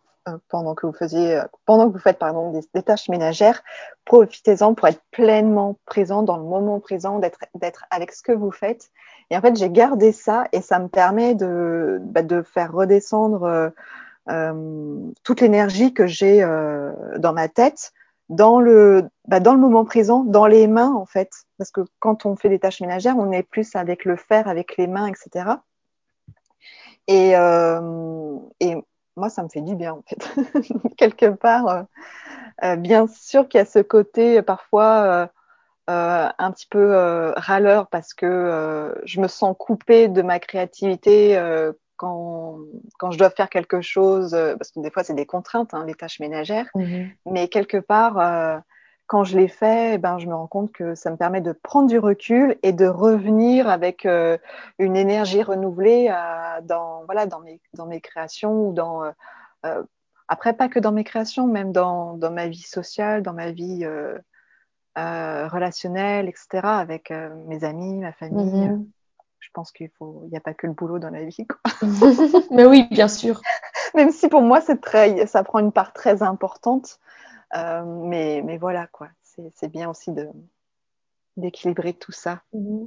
pendant 0.48 0.74
que 0.74 0.86
vous 0.86 0.92
faisiez, 0.92 1.38
euh, 1.38 1.44
pendant 1.64 1.88
que 1.88 1.92
vous 1.92 1.98
faites 1.98 2.18
pardon 2.18 2.52
des, 2.74 2.82
tâches 2.82 3.08
ménagères, 3.08 3.62
profitez-en 4.04 4.74
pour 4.74 4.88
être 4.88 5.02
pleinement 5.10 5.76
présent 5.86 6.22
dans 6.22 6.36
le 6.36 6.44
moment 6.44 6.80
présent, 6.80 7.18
d'être 7.18 7.40
d'être 7.54 7.84
avec 7.90 8.12
ce 8.12 8.22
que 8.22 8.32
vous 8.32 8.50
faites. 8.50 8.90
Et 9.30 9.36
en 9.36 9.40
fait, 9.40 9.56
j'ai 9.56 9.70
gardé 9.70 10.12
ça 10.12 10.44
et 10.52 10.60
ça 10.60 10.78
me 10.78 10.88
permet 10.88 11.34
de 11.34 11.98
bah, 12.02 12.22
de 12.22 12.42
faire 12.42 12.72
redescendre 12.72 13.44
euh, 13.44 13.70
euh 14.30 15.10
toute 15.24 15.40
l'énergie 15.40 15.94
que 15.94 16.06
j'ai 16.06 16.42
euh, 16.42 16.92
dans 17.18 17.32
ma 17.32 17.48
tête 17.48 17.92
dans 18.28 18.60
le 18.60 19.08
bah, 19.28 19.40
dans 19.40 19.52
le 19.52 19.60
moment 19.60 19.84
présent, 19.84 20.24
dans 20.24 20.46
les 20.46 20.66
mains 20.66 20.92
en 20.94 21.06
fait, 21.06 21.30
parce 21.58 21.70
que 21.70 21.82
quand 21.98 22.26
on 22.26 22.36
fait 22.36 22.48
des 22.48 22.58
tâches 22.58 22.80
ménagères, 22.80 23.16
on 23.18 23.30
est 23.30 23.42
plus 23.42 23.76
avec 23.76 24.04
le 24.04 24.16
faire, 24.16 24.48
avec 24.48 24.76
les 24.76 24.86
mains, 24.86 25.06
etc. 25.06 25.56
Et, 27.08 27.36
euh, 27.36 28.38
et 28.60 28.76
moi, 29.16 29.28
ça 29.28 29.42
me 29.42 29.48
fait 29.48 29.60
du 29.60 29.76
bien, 29.76 29.92
en 29.92 30.02
fait. 30.02 30.34
Quelque 30.96 31.26
part, 31.26 31.68
euh, 31.68 31.82
euh, 32.64 32.76
bien 32.76 33.06
sûr 33.06 33.48
qu'il 33.48 33.58
y 33.58 33.62
a 33.62 33.66
ce 33.66 33.80
côté 33.80 34.38
euh, 34.38 34.42
parfois 34.42 35.28
euh, 35.88 36.28
un 36.38 36.52
petit 36.52 36.68
peu 36.70 37.32
râleur 37.36 37.88
parce 37.88 38.14
que 38.14 38.94
je 39.04 39.20
me 39.20 39.28
sens 39.28 39.54
coupée 39.58 40.08
de 40.08 40.22
ma 40.22 40.38
créativité 40.38 41.36
quand, 41.96 42.58
quand 42.98 43.10
je 43.10 43.18
dois 43.18 43.30
faire 43.30 43.50
quelque 43.50 43.80
chose, 43.80 44.30
parce 44.30 44.70
que 44.70 44.80
des 44.80 44.90
fois, 44.90 45.04
c'est 45.04 45.14
des 45.14 45.26
contraintes, 45.26 45.74
hein, 45.74 45.84
les 45.84 45.94
tâches 45.94 46.20
ménagères. 46.20 46.70
Mmh. 46.76 47.08
Mais 47.26 47.48
quelque 47.48 47.78
part, 47.78 48.62
quand 49.12 49.24
je 49.24 49.36
l'ai 49.36 49.48
fait, 49.48 49.96
eh 49.96 49.98
ben, 49.98 50.16
je 50.16 50.26
me 50.26 50.34
rends 50.34 50.46
compte 50.46 50.72
que 50.72 50.94
ça 50.94 51.10
me 51.10 51.18
permet 51.18 51.42
de 51.42 51.52
prendre 51.52 51.86
du 51.86 51.98
recul 51.98 52.56
et 52.62 52.72
de 52.72 52.86
revenir 52.86 53.68
avec 53.68 54.06
euh, 54.06 54.38
une 54.78 54.96
énergie 54.96 55.42
renouvelée 55.42 56.08
euh, 56.10 56.62
dans, 56.62 57.04
voilà, 57.04 57.26
dans, 57.26 57.40
mes, 57.40 57.60
dans 57.74 57.84
mes 57.84 58.00
créations 58.00 58.68
ou 58.68 58.72
dans. 58.72 59.04
Euh, 59.66 59.82
après, 60.28 60.54
pas 60.54 60.70
que 60.70 60.80
dans 60.80 60.92
mes 60.92 61.04
créations, 61.04 61.46
même 61.46 61.72
dans, 61.72 62.14
dans 62.14 62.30
ma 62.30 62.46
vie 62.46 62.62
sociale, 62.62 63.22
dans 63.22 63.34
ma 63.34 63.50
vie 63.50 63.86
relationnelle, 64.96 66.26
etc., 66.30 66.60
avec 66.64 67.12
mes 67.48 67.64
amis, 67.64 67.98
ma 67.98 68.12
famille. 68.12 68.66
Mm 68.66 68.76
-hmm. 68.76 68.86
Je 69.40 69.48
pense 69.52 69.72
qu'il 69.72 69.90
faut, 69.98 70.22
il 70.24 70.30
n'y 70.30 70.38
a 70.38 70.40
pas 70.40 70.54
que 70.54 70.66
le 70.66 70.72
boulot 70.72 70.98
dans 70.98 71.10
la 71.10 71.24
vie. 71.24 71.46
Quoi. 71.46 71.60
Mais 72.56 72.64
oui, 72.64 72.88
bien 72.90 73.08
sûr. 73.08 73.42
Même 73.94 74.10
si 74.10 74.28
pour 74.28 74.40
moi, 74.40 74.60
très, 74.80 75.26
ça 75.26 75.42
prend 75.44 75.58
une 75.58 75.72
part 75.72 75.92
très 75.92 76.22
importante. 76.22 76.98
Euh, 77.54 77.84
mais, 77.84 78.42
mais 78.44 78.58
voilà, 78.58 78.86
quoi. 78.86 79.08
C'est 79.54 79.68
bien 79.68 79.88
aussi 79.88 80.10
d'équilibrer 81.36 81.94
tout 81.94 82.12
ça. 82.12 82.42
Mmh. 82.52 82.84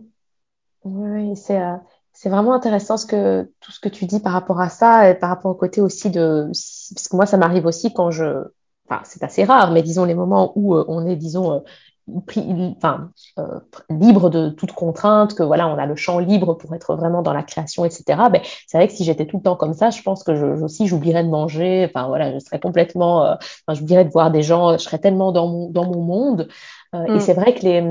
Oui, 0.83 1.35
c'est 1.35 1.59
euh, 1.59 1.75
c'est 2.13 2.29
vraiment 2.29 2.53
intéressant 2.53 2.97
ce 2.97 3.05
que, 3.05 3.51
tout 3.59 3.71
ce 3.71 3.79
que 3.79 3.89
tu 3.89 4.05
dis 4.05 4.19
par 4.19 4.33
rapport 4.33 4.61
à 4.61 4.69
ça 4.69 5.09
et 5.09 5.15
par 5.15 5.29
rapport 5.29 5.51
au 5.51 5.55
côté 5.55 5.81
aussi 5.81 6.09
de. 6.09 6.45
Parce 6.47 7.07
que 7.09 7.15
moi, 7.15 7.25
ça 7.25 7.37
m'arrive 7.37 7.65
aussi 7.65 7.93
quand 7.93 8.11
je. 8.11 8.45
Enfin, 8.87 9.01
c'est 9.03 9.23
assez 9.23 9.43
rare, 9.43 9.71
mais 9.71 9.81
disons 9.81 10.05
les 10.05 10.13
moments 10.13 10.53
où 10.55 10.75
euh, 10.75 10.85
on 10.87 11.07
est, 11.07 11.15
disons, 11.15 11.63
enfin, 12.07 13.09
euh, 13.39 13.59
libre 13.89 14.29
de 14.29 14.49
toute 14.49 14.71
contrainte, 14.73 15.33
que 15.33 15.43
voilà, 15.43 15.67
on 15.67 15.77
a 15.77 15.85
le 15.85 15.95
champ 15.95 16.19
libre 16.19 16.53
pour 16.53 16.73
être 16.75 16.95
vraiment 16.95 17.21
dans 17.21 17.33
la 17.33 17.43
création, 17.43 17.85
etc. 17.85 18.03
Ben, 18.31 18.41
c'est 18.67 18.77
vrai 18.77 18.87
que 18.87 18.93
si 18.93 19.03
j'étais 19.03 19.25
tout 19.25 19.37
le 19.37 19.43
temps 19.43 19.55
comme 19.55 19.73
ça, 19.73 19.89
je 19.89 20.01
pense 20.01 20.23
que 20.23 20.35
je, 20.35 20.45
aussi 20.45 20.87
j'oublierais 20.87 21.23
de 21.23 21.29
manger. 21.29 21.85
Enfin 21.89 22.07
voilà, 22.07 22.33
je 22.33 22.39
serais 22.39 22.59
complètement, 22.59 23.25
euh, 23.25 23.33
enfin, 23.35 23.77
j'oublierais 23.77 24.05
de 24.05 24.11
voir 24.11 24.31
des 24.31 24.43
gens. 24.43 24.73
Je 24.73 24.83
serais 24.83 24.99
tellement 24.99 25.31
dans 25.31 25.47
mon 25.47 25.69
dans 25.69 25.85
mon 25.85 26.01
monde. 26.01 26.47
Euh, 26.93 27.13
mm. 27.13 27.15
Et 27.15 27.19
c'est 27.19 27.33
vrai 27.33 27.53
que 27.53 27.61
les 27.61 27.83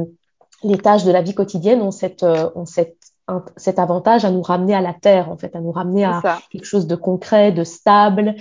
les 0.63 0.79
tâches 0.79 1.05
de 1.05 1.13
la 1.13 1.23
vie 1.23 1.35
quotidienne 1.35 1.83
ont 1.83 1.91
cette 1.91 2.23
euh, 2.23 2.51
ont 2.55 2.67
cette 2.67 2.97
cet 3.57 3.79
avantage 3.79 4.25
à 4.25 4.31
nous 4.31 4.43
ramener 4.43 4.75
à 4.75 4.83
la 4.83 4.93
terre, 4.93 5.31
en 5.31 5.39
fait, 5.39 5.57
à 5.57 5.61
nous 5.61 5.73
ramener 5.73 6.05
à 6.05 6.41
quelque 6.51 6.67
chose 6.67 6.87
de 6.87 6.95
concret, 6.95 7.53
de 7.53 7.65
stable. 7.65 8.35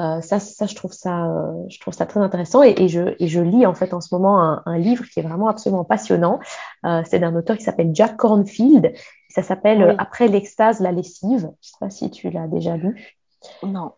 Euh, 0.00 0.20
ça, 0.22 0.40
ça, 0.40 0.66
je 0.66 0.74
trouve 0.74 0.92
ça, 0.92 1.26
euh, 1.26 1.52
je 1.68 1.78
trouve 1.78 1.92
ça 1.92 2.06
très 2.06 2.20
intéressant. 2.20 2.62
Et, 2.62 2.74
et, 2.78 2.88
je, 2.88 3.14
et 3.18 3.28
je 3.28 3.40
lis 3.40 3.66
en 3.66 3.74
fait 3.74 3.92
en 3.92 4.00
ce 4.00 4.14
moment 4.14 4.40
un, 4.40 4.62
un 4.64 4.78
livre 4.78 5.04
qui 5.04 5.20
est 5.20 5.22
vraiment 5.22 5.48
absolument 5.48 5.84
passionnant. 5.84 6.38
Euh, 6.86 7.02
c'est 7.08 7.18
d'un 7.18 7.34
auteur 7.36 7.56
qui 7.58 7.64
s'appelle 7.64 7.90
Jack 7.92 8.16
Cornfield. 8.16 8.94
Ça 9.28 9.42
s'appelle 9.42 9.84
oui. 9.84 9.94
Après 9.98 10.28
l'extase, 10.28 10.80
la 10.80 10.92
lessive. 10.92 11.50
Je 11.60 11.68
sais 11.68 11.76
pas 11.78 11.90
si 11.90 12.10
tu 12.10 12.30
l'as 12.30 12.48
déjà 12.48 12.76
lu. 12.76 13.18
Non. 13.62 13.92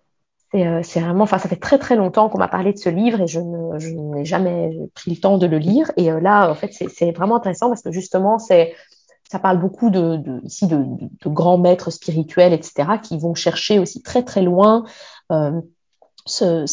C'est 0.52 1.00
vraiment, 1.00 1.24
enfin, 1.24 1.38
ça 1.38 1.48
fait 1.48 1.56
très 1.56 1.78
très 1.78 1.96
longtemps 1.96 2.28
qu'on 2.28 2.36
m'a 2.36 2.48
parlé 2.48 2.74
de 2.74 2.78
ce 2.78 2.90
livre 2.90 3.22
et 3.22 3.26
je 3.26 3.40
ne, 3.40 3.78
je 3.78 3.88
n'ai 3.88 4.26
jamais 4.26 4.70
pris 4.94 5.10
le 5.10 5.16
temps 5.16 5.38
de 5.38 5.46
le 5.46 5.56
lire. 5.56 5.90
Et 5.96 6.10
là, 6.10 6.50
en 6.50 6.54
fait, 6.54 6.70
c'est 6.72 7.12
vraiment 7.12 7.36
intéressant 7.36 7.68
parce 7.68 7.80
que 7.80 7.90
justement, 7.90 8.38
c'est 8.38 8.74
ça 9.30 9.38
parle 9.38 9.58
beaucoup 9.58 9.88
de, 9.88 10.16
de 10.16 10.42
ici 10.44 10.66
de, 10.66 10.76
de, 10.76 11.08
de, 11.24 11.28
grands 11.30 11.56
maîtres 11.56 11.90
spirituels, 11.90 12.52
etc., 12.52 12.98
qui 13.02 13.18
vont 13.18 13.34
chercher 13.34 13.78
aussi 13.78 14.02
très 14.02 14.22
très 14.22 14.42
loin 14.42 14.84
euh, 15.30 15.62
ce, 16.26 16.64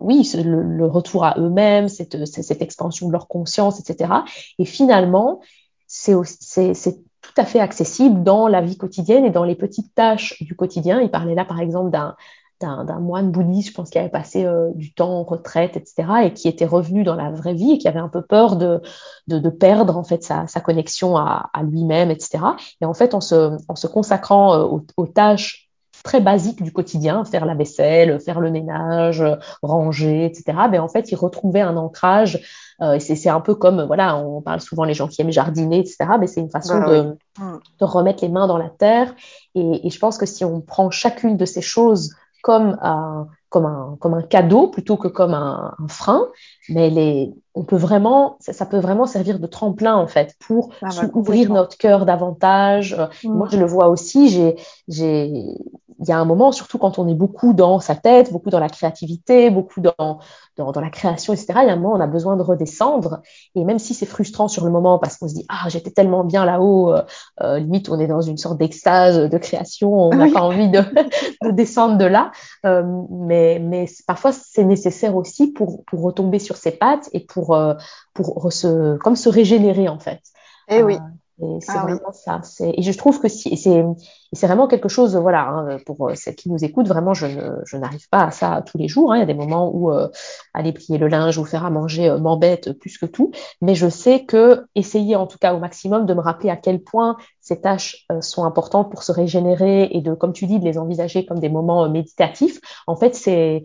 oui, 0.00 0.28
le, 0.34 0.86
retour 0.86 1.24
à 1.24 1.36
eux-mêmes, 1.38 1.88
cette, 1.88 2.24
cette, 2.24 2.62
expansion 2.62 3.08
de 3.08 3.12
leur 3.12 3.28
conscience, 3.28 3.80
etc. 3.80 4.12
Et 4.58 4.64
finalement, 4.64 5.40
c'est 5.86 6.14
tout 6.14 7.32
à 7.36 7.44
fait 7.44 7.60
accessible 7.60 8.22
dans 8.22 8.48
la 8.48 8.60
vie 8.60 8.76
quotidienne 8.76 9.24
et 9.24 9.30
dans 9.30 9.44
les 9.44 9.56
petites 9.56 9.94
tâches 9.94 10.42
du 10.42 10.54
quotidien. 10.54 11.00
Il 11.00 11.10
parlait 11.10 11.34
là, 11.34 11.44
par 11.44 11.60
exemple, 11.60 11.90
d'un 11.90 12.16
d'un 12.60 13.00
moine 13.00 13.30
bouddhiste, 13.30 13.70
je 13.70 13.74
pense, 13.74 13.90
qui 13.90 13.98
avait 13.98 14.10
passé 14.10 14.44
euh, 14.44 14.70
du 14.74 14.92
temps 14.92 15.20
en 15.20 15.24
retraite, 15.24 15.76
etc., 15.76 16.08
et 16.24 16.34
qui 16.34 16.46
était 16.46 16.66
revenu 16.66 17.04
dans 17.04 17.16
la 17.16 17.30
vraie 17.30 17.54
vie 17.54 17.72
et 17.72 17.78
qui 17.78 17.88
avait 17.88 18.00
un 18.00 18.08
peu 18.08 18.22
peur 18.22 18.56
de, 18.56 18.82
de, 19.28 19.48
perdre 19.48 19.96
en 19.96 20.04
fait 20.04 20.22
sa, 20.22 20.46
sa 20.46 20.60
connexion 20.60 21.16
à, 21.16 21.50
lui-même, 21.62 22.10
etc. 22.10 22.38
Et 22.80 22.84
en 22.84 22.94
fait, 22.94 23.14
en 23.14 23.20
se, 23.20 23.56
en 23.68 23.76
se 23.76 23.86
consacrant 23.86 24.54
euh, 24.54 24.78
aux, 24.96 25.06
tâches 25.06 25.69
très 26.02 26.20
basiques 26.20 26.62
du 26.62 26.72
quotidien, 26.72 27.24
faire 27.24 27.44
la 27.44 27.54
vaisselle, 27.54 28.20
faire 28.20 28.40
le 28.40 28.50
ménage, 28.50 29.24
ranger, 29.62 30.24
etc., 30.24 30.44
ben, 30.70 30.80
en 30.80 30.88
fait, 30.88 31.10
il 31.12 31.16
retrouvait 31.16 31.60
un 31.60 31.76
ancrage. 31.76 32.40
Euh, 32.80 32.98
c'est 32.98 33.28
un 33.28 33.40
peu 33.40 33.54
comme, 33.54 33.84
voilà, 33.84 34.16
on 34.16 34.40
parle 34.40 34.60
souvent 34.60 34.84
les 34.84 34.94
gens 34.94 35.06
qui 35.06 35.20
aiment 35.20 35.30
jardiner, 35.30 35.80
etc., 35.80 35.98
mais 36.18 36.26
c'est 36.26 36.40
une 36.40 36.50
façon 36.50 36.78
de, 36.80 37.16
oui. 37.38 37.44
de 37.78 37.84
remettre 37.84 38.22
les 38.22 38.30
mains 38.30 38.46
dans 38.46 38.56
la 38.56 38.70
terre. 38.70 39.14
Et, 39.54 39.86
et 39.86 39.90
je 39.90 39.98
pense 39.98 40.16
que 40.16 40.26
si 40.26 40.44
on 40.44 40.60
prend 40.60 40.90
chacune 40.90 41.36
de 41.36 41.44
ces 41.44 41.60
choses 41.60 42.14
comme 42.42 42.78
un, 42.80 43.28
comme 43.50 43.66
un, 43.66 43.96
comme 44.00 44.14
un 44.14 44.22
cadeau 44.22 44.68
plutôt 44.68 44.96
que 44.96 45.08
comme 45.08 45.34
un, 45.34 45.74
un 45.78 45.88
frein, 45.88 46.26
mais 46.70 46.88
les, 46.88 47.34
on 47.54 47.64
peut 47.64 47.76
vraiment, 47.76 48.36
ça, 48.40 48.52
ça, 48.52 48.64
peut 48.64 48.78
vraiment 48.78 49.06
servir 49.06 49.38
de 49.38 49.46
tremplin 49.46 49.96
en 49.96 50.06
fait 50.06 50.36
pour 50.38 50.70
ah 50.82 50.88
bah, 50.88 51.10
ouvrir 51.14 51.52
notre 51.52 51.76
cœur 51.76 52.06
davantage. 52.06 52.96
Mmh. 53.24 53.32
Moi, 53.32 53.48
je 53.50 53.58
le 53.58 53.66
vois 53.66 53.88
aussi. 53.88 54.28
J'ai, 54.28 54.56
j'ai, 54.88 55.58
il 56.00 56.08
y 56.08 56.12
a 56.12 56.18
un 56.18 56.24
moment, 56.24 56.50
surtout 56.50 56.78
quand 56.78 56.98
on 56.98 57.06
est 57.08 57.14
beaucoup 57.14 57.52
dans 57.52 57.78
sa 57.78 57.94
tête, 57.94 58.32
beaucoup 58.32 58.48
dans 58.48 58.58
la 58.58 58.70
créativité, 58.70 59.50
beaucoup 59.50 59.80
dans, 59.80 60.18
dans, 60.56 60.72
dans 60.72 60.80
la 60.80 60.88
création, 60.88 61.34
etc. 61.34 61.52
Il 61.62 61.66
y 61.66 61.70
a 61.70 61.74
un 61.74 61.76
moment, 61.76 61.94
on 61.94 62.00
a 62.00 62.06
besoin 62.06 62.36
de 62.36 62.42
redescendre. 62.42 63.20
Et 63.54 63.64
même 63.64 63.78
si 63.78 63.92
c'est 63.92 64.06
frustrant 64.06 64.48
sur 64.48 64.64
le 64.64 64.70
moment 64.70 64.98
parce 64.98 65.18
qu'on 65.18 65.28
se 65.28 65.34
dit 65.34 65.44
ah 65.50 65.68
j'étais 65.68 65.90
tellement 65.90 66.24
bien 66.24 66.46
là-haut, 66.46 66.92
euh, 66.92 67.02
euh, 67.42 67.58
limite 67.58 67.90
on 67.90 67.98
est 67.98 68.06
dans 68.06 68.22
une 68.22 68.38
sorte 68.38 68.58
d'extase 68.58 69.28
de 69.28 69.38
création, 69.38 69.92
on 69.92 70.10
n'a 70.10 70.24
oui. 70.24 70.32
pas 70.32 70.40
envie 70.40 70.70
de, 70.70 70.80
de, 71.44 71.50
descendre 71.50 71.98
de 71.98 72.06
là. 72.06 72.32
Euh, 72.64 72.82
mais, 73.10 73.58
mais 73.58 73.86
parfois 74.06 74.32
c'est 74.32 74.64
nécessaire 74.64 75.16
aussi 75.16 75.48
pour, 75.48 75.84
pour 75.84 76.00
retomber 76.02 76.38
sur 76.38 76.56
ses 76.60 76.72
pattes 76.72 77.08
et 77.12 77.20
pour, 77.20 77.54
euh, 77.54 77.74
pour 78.14 78.52
se, 78.52 78.96
comme 78.98 79.16
se 79.16 79.28
régénérer 79.28 79.88
en 79.88 79.98
fait. 79.98 80.20
Eh 80.68 80.82
oui. 80.82 80.98
Et 81.42 81.60
c'est 81.60 81.72
ah, 81.72 81.82
vraiment 81.82 82.00
oui. 82.08 82.14
ça. 82.22 82.40
Et 82.60 82.82
je 82.82 82.92
trouve 82.98 83.18
que 83.18 83.28
si, 83.28 83.56
c'est 83.56 84.46
vraiment 84.46 84.68
quelque 84.68 84.88
chose, 84.88 85.16
voilà, 85.16 85.48
hein, 85.48 85.78
pour 85.86 86.10
celles 86.14 86.34
qui 86.34 86.50
nous 86.50 86.62
écoutent, 86.64 86.88
vraiment, 86.88 87.14
je, 87.14 87.26
je 87.64 87.76
n'arrive 87.78 88.08
pas 88.10 88.24
à 88.24 88.30
ça 88.30 88.62
tous 88.66 88.76
les 88.76 88.88
jours. 88.88 89.12
Hein. 89.12 89.16
Il 89.16 89.20
y 89.20 89.22
a 89.22 89.26
des 89.26 89.34
moments 89.34 89.70
où 89.74 89.90
euh, 89.90 90.08
aller 90.52 90.72
plier 90.72 90.98
le 90.98 91.08
linge 91.08 91.38
ou 91.38 91.44
faire 91.46 91.64
à 91.64 91.70
manger 91.70 92.10
euh, 92.10 92.18
m'embête 92.18 92.72
plus 92.78 92.98
que 92.98 93.06
tout. 93.06 93.30
Mais 93.62 93.74
je 93.74 93.88
sais 93.88 94.24
que 94.24 94.66
essayer 94.74 95.16
en 95.16 95.26
tout 95.26 95.38
cas 95.38 95.54
au 95.54 95.58
maximum 95.58 96.04
de 96.04 96.12
me 96.12 96.20
rappeler 96.20 96.50
à 96.50 96.56
quel 96.56 96.82
point 96.82 97.16
ces 97.40 97.60
tâches 97.60 98.04
euh, 98.12 98.20
sont 98.20 98.44
importantes 98.44 98.90
pour 98.90 99.02
se 99.02 99.12
régénérer 99.12 99.88
et 99.92 100.02
de, 100.02 100.12
comme 100.12 100.34
tu 100.34 100.46
dis, 100.46 100.58
de 100.58 100.64
les 100.64 100.76
envisager 100.76 101.24
comme 101.24 101.40
des 101.40 101.48
moments 101.48 101.88
méditatifs. 101.88 102.60
En 102.86 102.96
fait, 102.96 103.14
c'est 103.14 103.62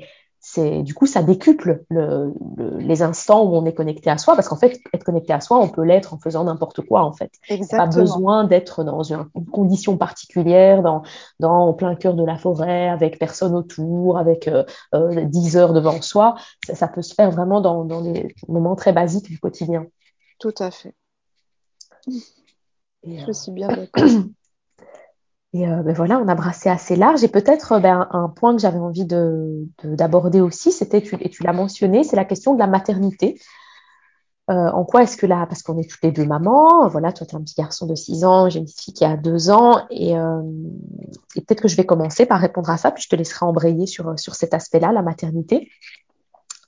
c'est 0.55 0.83
du 0.83 0.93
coup 0.93 1.05
ça 1.05 1.21
décuple 1.21 1.83
le, 1.89 2.33
le, 2.57 2.77
les 2.77 3.01
instants 3.01 3.43
où 3.43 3.55
on 3.55 3.65
est 3.65 3.73
connecté 3.73 4.09
à 4.09 4.17
soi 4.17 4.35
parce 4.35 4.47
qu'en 4.47 4.55
fait 4.55 4.79
être 4.93 5.03
connecté 5.03 5.33
à 5.33 5.41
soi 5.41 5.59
on 5.59 5.67
peut 5.67 5.83
l'être 5.83 6.13
en 6.13 6.17
faisant 6.17 6.45
n'importe 6.45 6.81
quoi 6.81 7.03
en 7.03 7.13
fait. 7.13 7.31
Exactement. 7.49 7.89
pas 7.89 7.95
besoin 7.95 8.43
d'être 8.45 8.83
dans 8.83 9.03
une, 9.03 9.25
une, 9.35 9.45
condition 9.45 9.97
particulière 9.97 10.81
dans 11.39 11.73
plein 11.73 11.95
cœur 11.95 12.13
de 12.13 12.23
la 12.23 12.37
forêt 12.37 12.87
avec 12.89 13.19
personne 13.19 13.53
autour 13.53 14.17
avec 14.17 14.47
euh, 14.47 14.63
euh, 14.93 15.25
10 15.25 15.57
heures 15.57 15.73
devant 15.73 16.01
soi. 16.01 16.35
Ça, 16.65 16.75
ça, 16.75 16.87
peut 16.87 17.01
se 17.01 17.13
faire 17.13 17.31
vraiment 17.31 17.61
dans, 17.61 17.83
dans 17.83 18.01
les 18.01 18.33
moments 18.47 18.75
très 18.75 18.93
basiques 18.93 19.29
du 19.29 19.39
quotidien. 19.39 19.85
Tout 20.39 20.53
à 20.59 20.71
fait. 20.71 20.93
Et, 23.03 23.19
je 23.19 23.29
euh... 23.29 23.33
suis 23.33 23.51
bien 23.51 23.67
d'accord 23.67 24.03
Et 25.55 25.69
euh, 25.69 25.83
ben 25.83 25.93
voilà, 25.93 26.19
on 26.19 26.27
a 26.27 26.35
brassé 26.35 26.67
assez 26.67 26.97
large. 26.97 27.23
Et 27.23 27.29
peut-être 27.29 27.79
ben, 27.79 28.09
un 28.11 28.27
point 28.27 28.53
que 28.53 28.61
j'avais 28.61 28.77
envie 28.77 29.05
d'aborder 29.05 30.39
de, 30.39 30.43
de, 30.43 30.45
aussi, 30.45 30.73
c'était, 30.73 31.01
et 31.21 31.29
tu 31.29 31.43
l'as 31.43 31.53
mentionné, 31.53 32.03
c'est 32.03 32.17
la 32.17 32.25
question 32.25 32.53
de 32.55 32.59
la 32.59 32.67
maternité. 32.67 33.39
Euh, 34.49 34.53
en 34.53 34.83
quoi 34.83 35.03
est-ce 35.03 35.15
que 35.15 35.25
là, 35.25 35.45
parce 35.47 35.63
qu'on 35.63 35.79
est 35.79 35.89
toutes 35.89 36.03
les 36.03 36.11
deux 36.11 36.25
mamans, 36.25 36.89
voilà, 36.89 37.13
toi 37.13 37.25
tu 37.25 37.35
as 37.35 37.39
un 37.39 37.41
petit 37.41 37.55
garçon 37.55 37.87
de 37.87 37.95
6 37.95 38.25
ans, 38.25 38.49
j'ai 38.49 38.59
une 38.59 38.67
fille 38.67 38.93
qui 38.93 39.05
a 39.05 39.15
2 39.17 39.49
ans, 39.49 39.87
et, 39.89 40.15
euh, 40.15 40.41
et 41.35 41.41
peut-être 41.41 41.61
que 41.61 41.67
je 41.67 41.75
vais 41.75 41.85
commencer 41.85 42.27
par 42.27 42.41
répondre 42.41 42.69
à 42.69 42.77
ça, 42.77 42.91
puis 42.91 43.01
je 43.01 43.09
te 43.09 43.15
laisserai 43.15 43.45
embrayer 43.45 43.87
sur, 43.87 44.19
sur 44.19 44.35
cet 44.35 44.53
aspect-là, 44.53 44.91
la 44.91 45.01
maternité. 45.01 45.71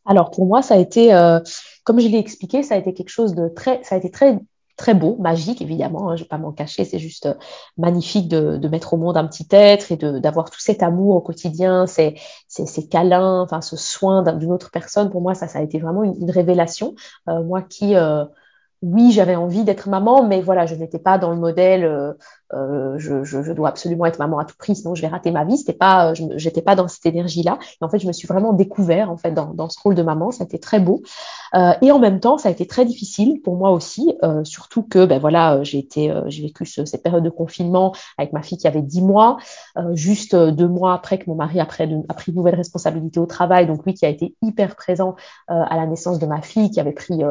Alors 0.06 0.32
pour 0.32 0.48
moi, 0.48 0.62
ça 0.62 0.76
a 0.76 0.78
été, 0.78 1.14
euh, 1.14 1.40
comme 1.84 2.00
je 2.00 2.08
l'ai 2.08 2.18
expliqué, 2.18 2.64
ça 2.64 2.76
a 2.76 2.78
été 2.78 2.94
quelque 2.94 3.10
chose 3.10 3.36
de 3.36 3.50
très, 3.50 3.84
ça 3.84 3.96
a 3.96 3.98
été 3.98 4.10
très 4.10 4.40
très 4.78 4.94
beau, 4.94 5.18
magique 5.20 5.62
évidemment, 5.62 6.10
hein, 6.10 6.16
je 6.16 6.22
ne 6.22 6.26
vais 6.26 6.30
pas 6.30 6.38
m'en 6.38 6.52
cacher, 6.52 6.86
c'est 6.86 7.00
juste 7.00 7.26
euh, 7.26 7.34
magnifique 7.78 8.28
de, 8.30 8.68
mettre 8.68 8.94
au 8.94 8.98
monde 8.98 9.18
un 9.18 9.28
petit 9.28 9.48
être 9.52 9.92
et 9.92 9.98
d'avoir 9.98 10.50
tout 10.50 10.60
cet 10.60 10.84
amour 10.84 11.16
au 11.16 11.22
quotidien, 11.22 11.88
ces, 11.88 12.16
ces, 12.48 12.88
câlins, 12.88 13.42
enfin 13.42 13.62
ce 13.62 13.76
soin 13.78 14.24
d'une 14.34 14.52
autre 14.52 14.70
personne. 14.72 15.10
Pour 15.10 15.22
moi, 15.22 15.34
ça, 15.34 15.48
ça 15.48 15.60
a 15.60 15.62
été 15.62 15.80
vraiment 15.80 16.04
une, 16.04 16.16
une 16.22 16.32
révélation. 16.32 16.96
Euh, 17.30 17.44
moi 17.44 17.62
qui, 17.62 17.96
euh, 17.96 18.26
oui, 18.82 19.12
j'avais 19.12 19.36
envie 19.36 19.64
d'être 19.64 19.90
maman, 19.90 20.24
mais 20.24 20.42
voilà, 20.42 20.66
je 20.66 20.76
n'étais 20.76 21.00
pas 21.00 21.18
dans 21.18 21.32
le 21.32 21.38
modèle. 21.38 21.84
Euh, 21.84 22.14
euh 22.54 22.98
je, 22.98 23.52
dois 23.52 23.70
absolument 23.70 24.06
être 24.06 24.20
maman 24.20 24.40
à 24.40 24.46
tout 24.46 24.56
prix, 24.58 24.76
sinon 24.76 24.96
je 24.96 25.02
vais 25.02 25.08
rater 25.08 25.32
ma 25.32 25.46
vie. 25.46 25.58
C'était 25.58 25.74
pas, 25.74 26.14
j'étais 26.36 26.62
pas 26.62 26.76
dans 26.76 26.88
cette 26.88 27.06
énergie-là. 27.06 27.60
En 27.82 27.90
fait, 27.90 28.00
je 28.00 28.08
me 28.08 28.14
suis 28.14 28.28
vraiment 28.28 28.54
découvert 28.54 29.12
en 29.12 29.18
fait 29.18 29.32
dans, 29.32 29.70
ce 29.70 29.80
rôle 29.82 29.96
de 29.96 30.04
maman. 30.04 30.32
Ça 30.32 30.44
a 30.44 30.46
été 30.46 30.60
très 30.60 30.80
beau. 30.80 31.02
Euh, 31.56 31.74
et 31.82 31.92
en 31.92 32.00
même 32.00 32.20
temps, 32.20 32.38
ça 32.38 32.50
a 32.50 32.52
été 32.52 32.68
très 32.68 32.86
difficile 32.86 33.42
pour 33.42 33.56
moi 33.56 33.72
aussi, 33.72 34.16
euh, 34.24 34.44
surtout 34.44 34.84
que 34.84 35.06
ben 35.06 35.20
voilà, 35.20 35.64
j'ai 35.64 35.80
été, 35.80 36.12
euh, 36.12 36.24
j'ai 36.28 36.44
vécu 36.44 36.66
ce, 36.66 36.86
cette 36.86 37.04
période 37.04 37.24
de 37.24 37.30
confinement 37.30 37.94
avec 38.18 38.34
ma 38.34 38.42
fille 38.42 38.58
qui 38.58 38.68
avait 38.68 38.82
10 38.82 39.02
mois, 39.02 39.38
euh, 39.78 39.96
juste 39.96 40.36
deux 40.36 40.68
mois 40.68 40.94
après 40.94 41.18
que 41.18 41.30
mon 41.30 41.36
mari 41.36 41.60
a 41.60 41.66
pris, 41.66 41.88
de, 41.88 42.04
nouvelles 42.34 42.56
responsabilités 42.56 43.20
au 43.20 43.26
travail, 43.26 43.68
donc 43.68 43.86
lui 43.86 43.94
qui 43.94 44.06
a 44.06 44.10
été 44.10 44.36
hyper 44.42 44.76
présent 44.76 45.16
à 45.48 45.76
la 45.76 45.86
naissance 45.86 46.20
de 46.20 46.26
ma 46.26 46.42
fille, 46.42 46.70
qui 46.70 46.80
avait 46.80 46.92
pris 46.92 47.22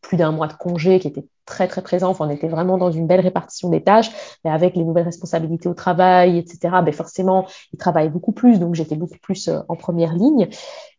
plus 0.00 0.16
d'un 0.16 0.32
mois 0.32 0.46
de 0.46 0.54
congé, 0.54 0.79
qui 0.80 1.08
était 1.08 1.24
très 1.46 1.68
très 1.68 1.82
présent. 1.82 2.10
Enfin, 2.10 2.26
on 2.26 2.30
était 2.30 2.48
vraiment 2.48 2.78
dans 2.78 2.90
une 2.90 3.06
belle 3.06 3.20
répartition 3.20 3.68
des 3.68 3.82
tâches, 3.82 4.10
mais 4.44 4.50
avec 4.50 4.76
les 4.76 4.84
nouvelles 4.84 5.04
responsabilités 5.04 5.68
au 5.68 5.74
travail, 5.74 6.38
etc. 6.38 6.76
Ben 6.84 6.92
forcément, 6.92 7.46
il 7.72 7.78
travaille 7.78 8.08
beaucoup 8.08 8.32
plus, 8.32 8.58
donc 8.58 8.74
j'étais 8.74 8.96
beaucoup 8.96 9.18
plus 9.22 9.50
en 9.68 9.76
première 9.76 10.14
ligne. 10.14 10.48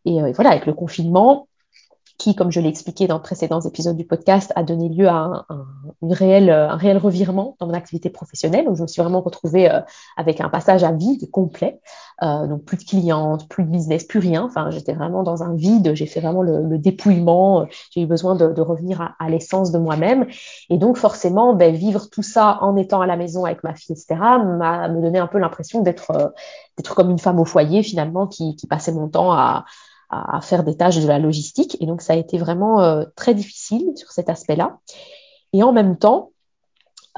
Et, 0.06 0.18
et 0.18 0.32
voilà, 0.34 0.52
avec 0.52 0.66
le 0.66 0.74
confinement, 0.74 1.48
qui, 2.22 2.36
comme 2.36 2.52
je 2.52 2.60
l'ai 2.60 2.70
expliqué 2.70 3.08
dans 3.08 3.18
de 3.18 3.24
précédents 3.24 3.62
épisodes 3.62 3.98
du 3.98 4.06
podcast, 4.06 4.54
a 4.56 4.62
donné 4.62 4.90
lieu 4.90 5.08
à 5.08 5.16
un, 5.16 5.46
un, 5.50 5.66
un 6.04 6.76
réel 6.76 6.98
revirement 6.98 7.56
dans 7.60 7.66
mon 7.66 7.74
activité 7.74 8.12
professionnelle, 8.12 8.70
où 8.70 8.76
je 8.76 8.84
me 8.84 8.88
suis 8.88 9.02
vraiment 9.02 9.22
retrouvée 9.22 9.72
euh, 9.72 9.80
avec 10.18 10.40
un 10.40 10.48
passage 10.48 10.84
à 10.84 10.92
vide 10.92 11.32
complet. 11.32 11.82
Euh, 12.22 12.46
donc 12.46 12.64
plus 12.64 12.78
de 12.78 12.84
clientes, 12.84 13.50
plus 13.50 13.64
de 13.64 13.70
business, 13.70 14.04
plus 14.04 14.20
rien. 14.20 14.44
Enfin, 14.44 14.70
j'étais 14.70 14.94
vraiment 14.94 15.24
dans 15.24 15.42
un 15.42 15.56
vide. 15.56 15.96
J'ai 15.96 16.06
fait 16.06 16.20
vraiment 16.20 16.44
le, 16.44 16.62
le 16.62 16.78
dépouillement. 16.78 17.66
J'ai 17.90 18.02
eu 18.02 18.06
besoin 18.06 18.36
de, 18.36 18.62
revenir 18.62 19.16
à, 19.18 19.28
l'essence 19.28 19.72
de 19.72 19.80
moi-même. 19.80 20.28
Et 20.70 20.78
donc 20.78 20.98
forcément, 20.98 21.56
ben, 21.56 21.74
vivre 21.74 22.08
tout 22.12 22.22
ça 22.22 22.60
en 22.62 22.78
étant 22.78 23.02
à 23.02 23.08
la 23.08 23.18
maison 23.18 23.46
avec 23.46 23.64
ma 23.64 23.74
fille, 23.74 23.96
etc., 23.96 24.22
m'a 24.60 24.88
me 24.90 25.02
donné 25.02 25.18
un 25.18 25.26
peu 25.26 25.40
l'impression 25.40 25.82
d'être 25.82 26.12
euh, 26.12 26.28
d'être 26.78 26.94
comme 26.94 27.10
une 27.10 27.20
femme 27.20 27.40
au 27.40 27.46
foyer 27.46 27.82
finalement 27.82 28.28
qui 28.28 28.56
passait 28.70 28.92
mon 28.92 29.08
temps 29.08 29.32
à 29.32 29.66
à, 30.12 30.42
faire 30.42 30.64
des 30.64 30.76
tâches 30.76 31.00
de 31.00 31.08
la 31.08 31.20
logistique. 31.20 31.78
Et 31.80 31.86
donc, 31.86 32.02
ça 32.02 32.14
a 32.14 32.16
été 32.16 32.38
vraiment 32.38 32.82
euh, 32.82 33.06
très 33.16 33.34
difficile 33.34 33.92
sur 33.96 34.12
cet 34.12 34.30
aspect-là. 34.30 34.80
Et 35.54 35.64
en 35.64 35.72
même 35.72 35.98
temps, 35.98 36.32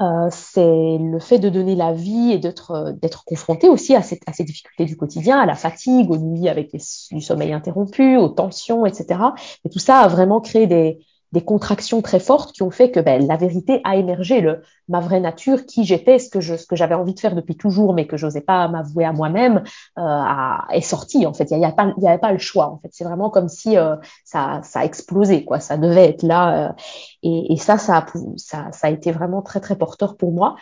euh, 0.00 0.28
c'est 0.30 0.98
le 0.98 1.18
fait 1.20 1.38
de 1.38 1.48
donner 1.48 1.76
la 1.76 1.92
vie 1.92 2.32
et 2.32 2.38
d'être 2.38 2.72
euh, 2.72 2.92
d'être 2.92 3.24
confronté 3.24 3.68
aussi 3.68 3.94
à, 3.94 4.02
cette, 4.02 4.22
à, 4.26 4.32
ces 4.32 4.42
difficultés 4.42 4.86
du 4.86 4.96
quotidien, 4.96 5.38
à 5.38 5.46
la 5.46 5.54
fatigue, 5.54 6.10
aux 6.10 6.16
nuits 6.16 6.48
avec 6.48 6.74
du 7.10 7.20
sommeil 7.20 7.52
interrompu, 7.52 8.16
aux 8.16 8.28
tensions, 8.28 8.86
etc. 8.86 9.20
Et 9.64 9.70
tout 9.70 9.78
ça 9.78 10.00
a 10.00 10.08
vraiment 10.08 10.40
créé 10.40 10.66
des, 10.66 10.98
des 11.34 11.42
contractions 11.42 12.00
très 12.00 12.20
fortes 12.20 12.52
qui 12.52 12.62
ont 12.62 12.70
fait 12.70 12.92
que 12.92 13.00
ben, 13.00 13.26
la 13.26 13.36
vérité 13.36 13.80
a 13.82 13.96
émergé, 13.96 14.40
le, 14.40 14.62
ma 14.88 15.00
vraie 15.00 15.18
nature, 15.18 15.66
qui 15.66 15.84
j'étais, 15.84 16.20
ce 16.20 16.30
que 16.30 16.40
je, 16.40 16.56
ce 16.56 16.64
que 16.64 16.76
j'avais 16.76 16.94
envie 16.94 17.12
de 17.12 17.18
faire 17.18 17.34
depuis 17.34 17.56
toujours, 17.56 17.92
mais 17.92 18.06
que 18.06 18.16
j'osais 18.16 18.40
pas 18.40 18.68
m'avouer 18.68 19.04
à 19.04 19.12
moi-même, 19.12 19.64
euh, 19.98 20.22
est 20.70 20.80
sorti. 20.80 21.26
En 21.26 21.34
fait, 21.34 21.50
il 21.50 21.58
y, 21.58 21.64
a, 21.64 21.72
pas, 21.72 21.92
il 21.98 22.04
y 22.04 22.06
avait 22.06 22.18
pas 22.18 22.30
le 22.30 22.38
choix. 22.38 22.70
En 22.70 22.78
fait, 22.78 22.90
c'est 22.92 23.02
vraiment 23.02 23.30
comme 23.30 23.48
si 23.48 23.76
euh, 23.76 23.96
ça, 24.24 24.60
ça 24.62 24.80
a 24.80 24.84
explosé, 24.84 25.44
quoi. 25.44 25.58
Ça 25.58 25.76
devait 25.76 26.08
être 26.08 26.22
là, 26.22 26.68
euh, 26.68 26.72
et, 27.24 27.52
et, 27.52 27.56
ça, 27.56 27.78
ça, 27.78 28.06
ça, 28.36 28.70
ça 28.70 28.86
a 28.86 28.90
été 28.90 29.10
vraiment 29.10 29.42
très 29.42 29.58
très 29.58 29.74
porteur 29.74 30.16
pour 30.16 30.30
moi 30.30 30.54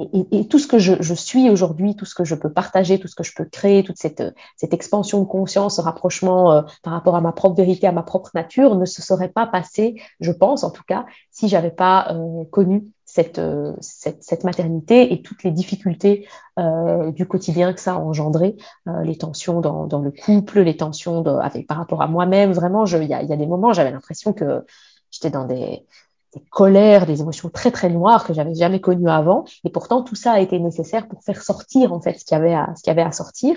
et, 0.00 0.38
et, 0.40 0.48
tout 0.48 0.58
ce 0.58 0.66
que 0.66 0.78
je, 0.78 0.94
je 1.00 1.14
suis 1.14 1.50
aujourd'hui, 1.50 1.96
tout 1.96 2.04
ce 2.04 2.14
que 2.14 2.24
je 2.24 2.34
peux 2.34 2.52
partager, 2.52 2.98
tout 2.98 3.08
ce 3.08 3.16
que 3.16 3.24
je 3.24 3.32
peux 3.34 3.44
créer, 3.44 3.82
toute 3.82 3.98
cette, 3.98 4.22
cette 4.56 4.72
expansion 4.72 5.20
de 5.20 5.26
conscience, 5.26 5.76
ce 5.76 5.80
rapprochement 5.80 6.52
euh, 6.52 6.62
par 6.82 6.92
rapport 6.92 7.16
à 7.16 7.20
ma 7.20 7.32
propre 7.32 7.56
vérité, 7.56 7.86
à 7.86 7.92
ma 7.92 8.02
propre 8.02 8.30
nature, 8.34 8.76
ne 8.76 8.84
se 8.84 9.02
serait 9.02 9.28
pas 9.28 9.46
passé, 9.46 10.00
je 10.20 10.32
pense 10.32 10.64
en 10.64 10.70
tout 10.70 10.84
cas, 10.86 11.06
si 11.30 11.48
j'avais 11.48 11.70
pas 11.70 12.12
euh, 12.12 12.44
connu 12.50 12.84
cette, 13.08 13.38
euh, 13.38 13.72
cette, 13.80 14.22
cette, 14.22 14.44
maternité 14.44 15.14
et 15.14 15.22
toutes 15.22 15.42
les 15.42 15.50
difficultés 15.50 16.28
euh, 16.58 17.10
du 17.10 17.26
quotidien 17.26 17.72
que 17.72 17.80
ça 17.80 17.94
a 17.94 17.96
engendré, 17.96 18.56
euh, 18.86 19.02
les 19.02 19.16
tensions 19.16 19.62
dans, 19.62 19.86
dans, 19.86 20.00
le 20.00 20.10
couple, 20.10 20.60
les 20.60 20.76
tensions 20.76 21.22
de, 21.22 21.30
avec, 21.30 21.66
par 21.66 21.78
rapport 21.78 22.02
à 22.02 22.06
moi-même. 22.06 22.52
Vraiment, 22.52 22.84
il 22.84 23.04
y 23.04 23.14
a, 23.14 23.22
y 23.22 23.32
a 23.32 23.36
des 23.36 23.46
moments, 23.46 23.72
j'avais 23.72 23.90
l'impression 23.90 24.34
que 24.34 24.64
j'étais 25.10 25.30
dans 25.30 25.46
des 25.46 25.86
des 26.34 26.42
colères, 26.50 27.06
des 27.06 27.20
émotions 27.20 27.48
très 27.48 27.70
très 27.70 27.88
noires 27.88 28.26
que 28.26 28.34
j'avais 28.34 28.54
jamais 28.54 28.80
connues 28.80 29.08
avant. 29.08 29.44
Et 29.64 29.70
pourtant, 29.70 30.02
tout 30.02 30.14
ça 30.14 30.32
a 30.32 30.40
été 30.40 30.58
nécessaire 30.58 31.08
pour 31.08 31.22
faire 31.22 31.42
sortir 31.42 31.92
en 31.92 32.00
fait 32.00 32.18
ce 32.18 32.24
qu'il 32.24 32.36
y 32.36 32.90
avait 32.90 33.02
à, 33.02 33.12
sortir. 33.12 33.56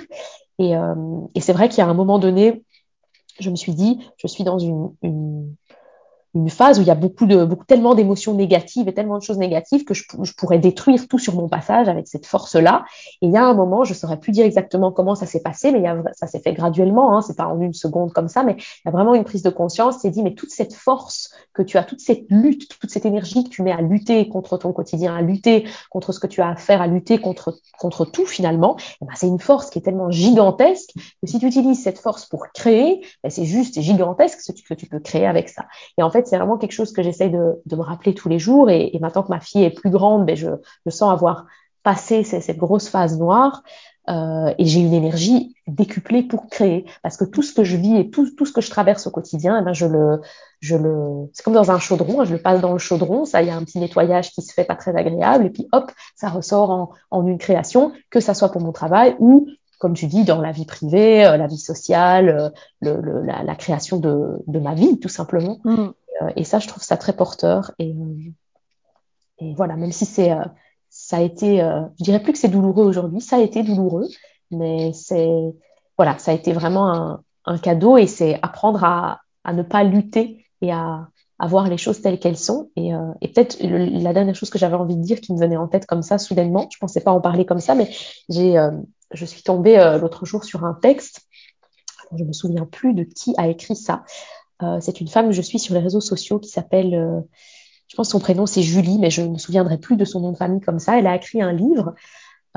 Et, 0.60 0.76
euh, 0.76 0.96
et 1.36 1.42
c'est 1.42 1.54
vrai 1.54 1.70
qu'il 1.70 1.80
y 1.80 1.82
a 1.82 1.88
un 1.88 1.94
moment 1.94 2.20
donné, 2.20 2.64
je 3.40 3.50
me 3.50 3.56
suis 3.56 3.74
dit, 3.74 4.00
je 4.18 4.28
suis 4.28 4.44
dans 4.44 4.60
une, 4.60 4.94
une 6.34 6.50
phase 6.50 6.80
où 6.80 6.82
il 6.82 6.88
y 6.88 6.92
a 6.92 6.96
beaucoup 6.96 7.26
de, 7.26 7.44
beaucoup, 7.44 7.66
tellement 7.66 7.94
d'émotions 7.94 8.34
négatives 8.34 8.88
et 8.88 8.94
tellement 8.94 9.18
de 9.18 9.24
choses 9.24 9.38
négatives 9.38 9.84
que 9.84 9.94
je, 9.94 10.04
pourrais 10.38 10.60
détruire 10.60 11.08
tout 11.08 11.20
sur 11.20 11.36
mon 11.36 11.50
passage 11.50 11.90
avec 11.90 12.08
cette 12.08 12.26
force-là. 12.26 12.86
Et 13.22 13.28
il 13.28 13.32
y 13.32 13.38
a 13.38 13.44
un 13.44 13.54
moment, 13.54 13.84
je 13.84 13.94
saurais 13.94 14.18
plus 14.18 14.32
dire 14.32 14.46
exactement 14.46 14.92
comment 14.92 15.16
ça 15.16 15.26
s'est 15.26 15.42
passé, 15.42 15.72
mais 15.72 15.84
ça 16.14 16.28
s'est 16.28 16.40
fait 16.40 16.54
graduellement, 16.54 17.18
hein, 17.18 17.22
c'est 17.22 17.36
pas 17.36 17.48
en 17.48 17.60
une 17.60 17.74
seconde 17.74 18.14
comme 18.14 18.30
ça, 18.30 18.44
mais 18.44 18.56
il 18.58 18.82
y 18.86 18.90
a 18.90 18.92
vraiment 18.92 19.14
une 19.14 19.24
prise 19.24 19.44
de 19.44 19.50
conscience. 19.50 19.98
C'est 20.02 20.10
dit, 20.10 20.24
mais 20.24 20.34
toute 20.34 20.52
cette 20.52 20.74
force 20.74 21.32
que 21.54 21.62
tu 21.62 21.78
as, 21.78 21.84
toute 21.84 22.00
cette 22.00 22.24
lutte, 22.30 22.70
toute 22.80 22.92
cette 22.92 23.06
énergie 23.06 23.44
que 23.44 23.50
tu 23.50 23.62
mets 23.62 23.74
à 23.74 23.82
lutter 23.82 24.30
contre 24.30 24.58
ton 24.58 24.72
quotidien, 24.72 25.16
à 25.16 25.22
lutter 25.22 25.66
contre 25.90 26.14
ce 26.14 26.20
que 26.20 26.28
tu 26.28 26.42
as 26.42 26.50
à 26.50 26.56
faire, 26.56 26.82
à 26.82 26.88
lutter 26.88 27.18
contre, 27.18 27.58
contre 27.78 28.06
tout 28.06 28.26
finalement, 28.26 28.78
eh 29.02 29.06
ben, 29.06 29.14
c'est 29.16 29.28
une 29.28 29.40
force 29.40 29.70
qui 29.70 29.80
est 29.80 29.82
tellement 29.82 30.12
gigantesque 30.12 30.92
que 30.96 31.28
si 31.28 31.40
tu 31.40 31.46
utilises 31.46 31.82
cette 31.84 32.00
force 32.00 32.26
pour 32.26 32.48
créer, 32.54 33.06
ben, 33.24 33.30
c'est 33.30 33.46
juste 33.46 33.82
gigantesque 33.82 34.40
ce 34.40 34.52
que 34.52 34.74
tu 34.74 34.88
peux 34.88 35.00
créer 35.00 35.26
avec 35.26 35.50
ça. 35.50 35.66
Et 35.98 36.04
en 36.04 36.10
fait, 36.10 36.21
c'est 36.28 36.38
vraiment 36.38 36.58
quelque 36.58 36.72
chose 36.72 36.94
que 36.94 37.04
j'essaye 37.04 37.30
de, 37.30 37.76
me 37.76 37.82
rappeler 37.82 38.14
tous 38.14 38.30
les 38.30 38.40
jours. 38.40 38.70
Et, 38.70 38.98
maintenant 39.02 39.24
que 39.24 39.30
ma 39.30 39.40
fille 39.40 39.64
est 39.64 39.72
plus 39.72 39.90
grande, 39.90 40.26
ben 40.26 40.36
je, 40.36 40.50
sens 40.90 41.12
avoir 41.12 41.46
passé 41.84 42.24
cette, 42.24 42.58
grosse 42.58 42.90
phase 42.90 43.18
noire. 43.18 43.64
Euh, 44.10 44.52
et 44.58 44.66
j'ai 44.66 44.80
une 44.80 44.94
énergie 44.94 45.56
décuplée 45.68 46.24
pour 46.24 46.48
créer 46.48 46.86
parce 47.04 47.18
que 47.18 47.24
tout 47.24 47.44
ce 47.44 47.54
que 47.54 47.64
je 47.64 47.78
vis 47.78 47.98
et 47.98 48.10
tout, 48.10 48.28
tout 48.36 48.48
ce 48.48 48.52
que 48.52 48.60
je 48.60 48.72
traverse 48.72 49.06
au 49.06 49.12
quotidien, 49.12 49.60
eh 49.62 49.64
ben 49.64 49.74
je 49.74 49.86
le, 49.86 50.22
je 50.60 50.76
le, 50.76 51.30
c'est 51.34 51.44
comme 51.44 51.54
dans 51.54 51.70
un 51.70 51.78
chaudron, 51.78 52.26
je 52.26 52.34
le 52.34 52.42
passe 52.42 52.62
dans 52.62 52.74
le 52.74 52.80
chaudron, 52.80 53.26
ça, 53.26 53.44
il 53.44 53.48
y 53.48 53.52
a 53.52 53.56
un 53.56 53.64
petit 53.64 53.80
nettoyage 53.80 54.32
qui 54.32 54.42
se 54.42 54.54
fait 54.54 54.64
pas 54.64 54.76
très 54.76 54.96
agréable, 54.96 55.46
et 55.46 55.50
puis 55.52 55.68
hop, 55.72 55.92
ça 56.16 56.30
ressort 56.30 56.96
en, 57.12 57.28
une 57.28 57.38
création, 57.38 57.92
que 58.10 58.20
ça 58.20 58.34
soit 58.34 58.50
pour 58.52 58.62
mon 58.62 58.72
travail 58.72 59.16
ou 59.20 59.48
comme 59.82 59.96
tu 59.96 60.06
dis, 60.06 60.24
dans 60.24 60.40
la 60.42 60.52
vie 60.52 60.66
privée, 60.66 61.26
euh, 61.26 61.38
la 61.38 61.48
vie 61.48 61.58
sociale, 61.58 62.30
euh, 62.30 62.50
le, 62.82 63.24
la, 63.24 63.56
création 63.56 63.98
de, 63.98 64.38
de, 64.46 64.60
ma 64.60 64.76
vie, 64.76 65.00
tout 65.00 65.10
simplement. 65.10 65.58
Mm. 65.64 65.88
Euh, 66.22 66.30
et 66.36 66.44
ça, 66.44 66.60
je 66.60 66.68
trouve 66.68 66.84
ça 66.84 66.98
très 66.98 67.14
porteur. 67.14 67.72
Et, 67.80 67.94
euh, 69.42 69.54
voilà, 69.56 69.76
même 69.76 69.92
si 69.92 70.06
c'est, 70.06 70.32
euh, 70.32 70.44
ça 70.90 71.18
a 71.18 71.22
été, 71.22 71.60
je 71.98 72.04
dirais 72.04 72.22
plus 72.22 72.34
que 72.34 72.38
c'est 72.38 72.50
douloureux 72.50 72.86
aujourd'hui, 72.86 73.22
ça 73.22 73.38
a 73.38 73.40
été 73.40 73.64
douloureux, 73.64 74.08
mais 74.52 74.92
c'est, 74.94 75.30
voilà, 75.98 76.18
ça 76.18 76.32
a 76.32 76.34
été 76.34 76.52
vraiment 76.52 77.22
un, 77.46 77.58
cadeau 77.58 77.98
et 77.98 78.08
c'est 78.08 78.38
apprendre 78.42 78.84
à, 78.84 79.22
ne 79.54 79.64
pas 79.64 79.84
lutter 79.84 80.46
et 80.62 80.72
à, 80.72 81.08
à 81.40 81.48
voir 81.48 81.70
les 81.70 81.78
choses 81.78 82.02
telles 82.02 82.20
qu'elles 82.20 82.38
sont. 82.38 82.72
Et, 82.76 82.92
peut-être 83.22 83.58
la 83.62 84.12
dernière 84.14 84.36
chose 84.36 84.50
que 84.50 84.60
j'avais 84.60 84.76
envie 84.76 84.98
de 84.98 85.02
dire 85.02 85.22
qui 85.22 85.34
me 85.34 85.40
venait 85.40 85.56
en 85.56 85.70
tête 85.70 85.86
comme 85.86 86.04
ça 86.04 86.18
soudainement, 86.18 86.68
je 86.70 86.78
pensais 86.78 87.02
pas 87.02 87.12
en 87.12 87.22
parler 87.22 87.46
comme 87.46 87.62
ça, 87.62 87.74
mais 87.74 87.90
j'ai, 88.28 88.62
je 89.14 89.26
suis 89.26 89.44
tombée 89.44 89.78
l'autre 90.00 90.26
jour 90.26 90.44
sur 90.44 90.66
un 90.66 90.74
texte. 90.74 91.22
Je 92.18 92.26
me 92.26 92.34
souviens 92.34 92.66
plus 92.66 92.94
de 92.94 93.04
qui 93.04 93.34
a 93.38 93.48
écrit 93.48 93.78
ça. 93.78 94.04
Euh, 94.64 94.78
c'est 94.82 95.02
une 95.02 95.08
femme 95.08 95.28
que 95.28 95.34
je 95.34 95.42
suis 95.42 95.60
sur 95.60 95.74
les 95.74 95.80
réseaux 95.80 96.02
sociaux 96.02 96.40
qui 96.40 96.50
s'appelle, 96.50 96.94
euh, 96.94 97.22
je 97.88 97.96
pense 97.96 98.10
son 98.10 98.20
prénom 98.20 98.46
c'est 98.46 98.62
Julie, 98.62 99.00
mais 99.00 99.10
je 99.10 99.22
ne 99.22 99.30
me 99.30 99.38
souviendrai 99.38 99.78
plus 99.78 99.96
de 99.98 100.06
son 100.06 100.22
nom 100.22 100.32
de 100.32 100.38
famille 100.38 100.62
comme 100.62 100.80
ça. 100.80 100.98
Elle 100.98 101.08
a 101.08 101.16
écrit 101.16 101.42
un 101.42 101.52
livre 101.52 101.96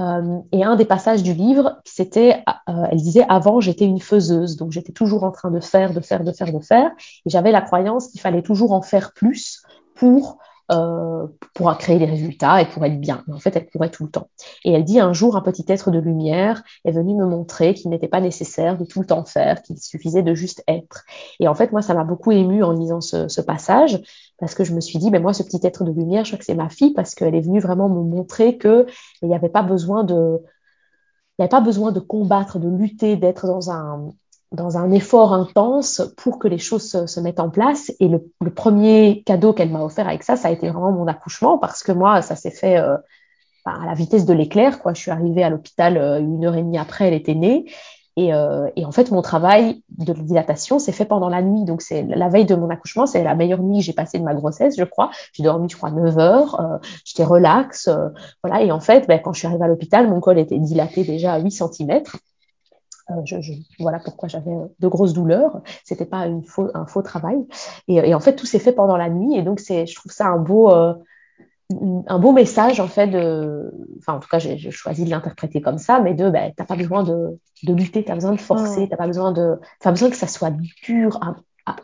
euh, 0.00 0.38
et 0.52 0.64
un 0.64 0.76
des 0.76 0.84
passages 0.84 1.22
du 1.22 1.34
livre, 1.34 1.80
c'était, 1.84 2.42
elle 2.66 2.98
disait 2.98 3.24
avant 3.28 3.60
j'étais 3.60 3.84
une 3.84 4.00
faiseuse, 4.00 4.56
donc 4.56 4.72
j'étais 4.72 4.92
toujours 4.92 5.22
en 5.22 5.30
train 5.30 5.52
de 5.52 5.60
faire, 5.60 5.94
de 5.94 6.00
faire, 6.00 6.24
de 6.24 6.32
faire, 6.32 6.52
de 6.52 6.58
faire, 6.58 6.90
et 7.26 7.30
j'avais 7.30 7.52
la 7.52 7.60
croyance 7.60 8.08
qu'il 8.08 8.20
fallait 8.20 8.42
toujours 8.42 8.72
en 8.72 8.82
faire 8.82 9.12
plus 9.12 9.62
pour 9.94 10.38
euh, 10.72 11.26
pour 11.52 11.76
créer 11.76 11.98
des 11.98 12.06
résultats 12.06 12.62
et 12.62 12.66
pour 12.66 12.84
être 12.84 12.98
bien. 12.98 13.22
Mais 13.26 13.34
en 13.34 13.38
fait, 13.38 13.54
elle 13.56 13.66
pourrait 13.66 13.90
tout 13.90 14.04
le 14.04 14.10
temps. 14.10 14.28
Et 14.64 14.72
elle 14.72 14.84
dit 14.84 14.98
un 14.98 15.12
jour, 15.12 15.36
un 15.36 15.42
petit 15.42 15.64
être 15.68 15.90
de 15.90 15.98
lumière 15.98 16.62
est 16.84 16.92
venu 16.92 17.14
me 17.14 17.26
montrer 17.26 17.74
qu'il 17.74 17.90
n'était 17.90 18.08
pas 18.08 18.20
nécessaire 18.20 18.78
de 18.78 18.84
tout 18.84 19.00
le 19.00 19.06
temps 19.06 19.24
faire, 19.24 19.62
qu'il 19.62 19.78
suffisait 19.78 20.22
de 20.22 20.34
juste 20.34 20.62
être. 20.66 21.04
Et 21.38 21.48
en 21.48 21.54
fait, 21.54 21.72
moi, 21.72 21.82
ça 21.82 21.94
m'a 21.94 22.04
beaucoup 22.04 22.32
ému 22.32 22.62
en 22.62 22.72
lisant 22.72 23.00
ce, 23.00 23.28
ce, 23.28 23.40
passage 23.40 24.00
parce 24.38 24.54
que 24.54 24.64
je 24.64 24.74
me 24.74 24.80
suis 24.80 24.98
dit, 24.98 25.10
mais 25.10 25.20
moi, 25.20 25.34
ce 25.34 25.42
petit 25.42 25.60
être 25.62 25.84
de 25.84 25.92
lumière, 25.92 26.24
je 26.24 26.30
crois 26.30 26.38
que 26.38 26.44
c'est 26.44 26.54
ma 26.54 26.70
fille 26.70 26.94
parce 26.94 27.14
qu'elle 27.14 27.34
est 27.34 27.42
venue 27.42 27.60
vraiment 27.60 27.88
me 27.88 28.02
montrer 28.02 28.56
que 28.56 28.86
il 29.22 29.28
n'y 29.28 29.34
avait 29.34 29.50
pas 29.50 29.62
besoin 29.62 30.02
de 30.02 30.40
il 31.36 31.42
n'y 31.42 31.44
avait 31.44 31.50
pas 31.50 31.60
besoin 31.60 31.90
de 31.90 32.00
combattre, 32.00 32.60
de 32.60 32.68
lutter, 32.68 33.16
d'être 33.16 33.46
dans 33.48 33.70
un, 33.70 34.12
dans 34.54 34.78
un 34.78 34.90
effort 34.92 35.32
intense 35.32 36.02
pour 36.16 36.38
que 36.38 36.48
les 36.48 36.58
choses 36.58 37.06
se, 37.06 37.20
mettent 37.20 37.40
en 37.40 37.50
place. 37.50 37.92
Et 38.00 38.08
le, 38.08 38.20
premier 38.54 39.22
cadeau 39.26 39.52
qu'elle 39.52 39.70
m'a 39.70 39.82
offert 39.82 40.08
avec 40.08 40.22
ça, 40.22 40.36
ça 40.36 40.48
a 40.48 40.50
été 40.50 40.68
vraiment 40.68 40.92
mon 40.92 41.06
accouchement 41.06 41.58
parce 41.58 41.82
que 41.82 41.92
moi, 41.92 42.22
ça 42.22 42.36
s'est 42.36 42.50
fait 42.50 42.78
euh, 42.78 42.96
à 43.64 43.84
la 43.84 43.94
vitesse 43.94 44.24
de 44.24 44.32
l'éclair. 44.32 44.80
Quoi. 44.80 44.94
Je 44.94 45.00
suis 45.00 45.10
arrivée 45.10 45.42
à 45.42 45.50
l'hôpital 45.50 45.96
euh, 45.96 46.20
une 46.20 46.44
heure 46.44 46.54
et 46.54 46.62
demie 46.62 46.78
après, 46.78 47.08
elle 47.08 47.14
était 47.14 47.34
née. 47.34 47.66
Et, 48.16 48.32
euh, 48.32 48.68
et 48.76 48.84
en 48.84 48.92
fait, 48.92 49.10
mon 49.10 49.22
travail 49.22 49.82
de 49.98 50.12
dilatation 50.12 50.78
s'est 50.78 50.92
fait 50.92 51.04
pendant 51.04 51.28
la 51.28 51.42
nuit. 51.42 51.64
Donc, 51.64 51.82
c'est 51.82 52.04
la 52.04 52.28
veille 52.28 52.44
de 52.44 52.54
mon 52.54 52.70
accouchement, 52.70 53.06
c'est 53.06 53.24
la 53.24 53.34
meilleure 53.34 53.60
nuit 53.60 53.78
que 53.78 53.84
j'ai 53.84 53.92
passée 53.92 54.20
de 54.20 54.24
ma 54.24 54.34
grossesse, 54.34 54.76
je 54.78 54.84
crois. 54.84 55.10
J'ai 55.32 55.42
dormi, 55.42 55.68
je 55.68 55.76
crois, 55.76 55.90
9 55.90 56.18
heures. 56.18 56.80
J'étais 57.04 57.24
relax. 57.24 57.90
Voilà. 58.44 58.62
Et 58.62 58.70
en 58.70 58.78
fait, 58.78 59.08
ben, 59.08 59.18
quand 59.18 59.32
je 59.32 59.40
suis 59.40 59.48
arrivée 59.48 59.64
à 59.64 59.68
l'hôpital, 59.68 60.08
mon 60.08 60.20
col 60.20 60.38
était 60.38 60.60
dilaté 60.60 61.02
déjà 61.02 61.32
à 61.32 61.40
8 61.40 61.50
cm. 61.50 62.02
Je, 63.24 63.40
je, 63.40 63.52
voilà 63.78 63.98
pourquoi 63.98 64.28
j'avais 64.28 64.54
de 64.78 64.88
grosses 64.88 65.12
douleurs. 65.12 65.60
C'était 65.84 66.06
pas 66.06 66.26
une 66.26 66.44
faux, 66.44 66.70
un 66.74 66.86
faux 66.86 67.02
travail. 67.02 67.46
Et, 67.88 67.96
et, 67.96 68.14
en 68.14 68.20
fait, 68.20 68.36
tout 68.36 68.46
s'est 68.46 68.58
fait 68.58 68.72
pendant 68.72 68.96
la 68.96 69.10
nuit. 69.10 69.36
Et 69.36 69.42
donc, 69.42 69.60
c'est, 69.60 69.86
je 69.86 69.94
trouve 69.94 70.12
ça 70.12 70.26
un 70.26 70.38
beau, 70.38 70.70
un 71.70 72.18
beau 72.18 72.32
message 72.32 72.78
en 72.80 72.88
fait 72.88 73.06
de 73.06 73.72
enfin 73.98 74.14
en 74.14 74.20
tout 74.20 74.28
cas 74.28 74.38
j'ai 74.38 74.70
choisi 74.70 75.04
de 75.04 75.10
l'interpréter 75.10 75.60
comme 75.62 75.78
ça 75.78 76.00
mais 76.00 76.12
de 76.12 76.28
ben 76.28 76.52
t'as 76.54 76.64
pas 76.64 76.76
besoin 76.76 77.02
de, 77.02 77.38
de 77.62 77.72
lutter 77.72 78.04
t'as 78.04 78.14
besoin 78.14 78.32
de 78.32 78.40
forcer 78.40 78.86
t'as 78.88 78.96
pas 78.96 79.06
besoin 79.06 79.32
de 79.32 79.58
t'as 79.80 79.90
besoin 79.90 80.10
que 80.10 80.16
ça 80.16 80.26
soit 80.26 80.52
dur 80.86 81.18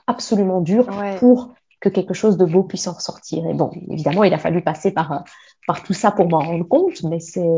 absolument 0.07 0.61
dur 0.61 0.87
ouais. 0.99 1.17
pour 1.17 1.55
que 1.81 1.89
quelque 1.89 2.13
chose 2.13 2.37
de 2.37 2.45
beau 2.45 2.63
puisse 2.63 2.87
en 2.89 2.93
ressortir 2.93 3.47
et 3.47 3.55
bon 3.55 3.71
évidemment 3.89 4.23
il 4.25 4.35
a 4.35 4.39
fallu 4.39 4.63
passer 4.63 4.91
par 4.91 5.25
par 5.67 5.83
tout 5.83 5.95
ça 5.95 6.11
pour 6.11 6.29
m'en 6.29 6.41
rendre 6.41 6.69
compte 6.69 7.03
mais 7.05 7.19
c'est 7.19 7.49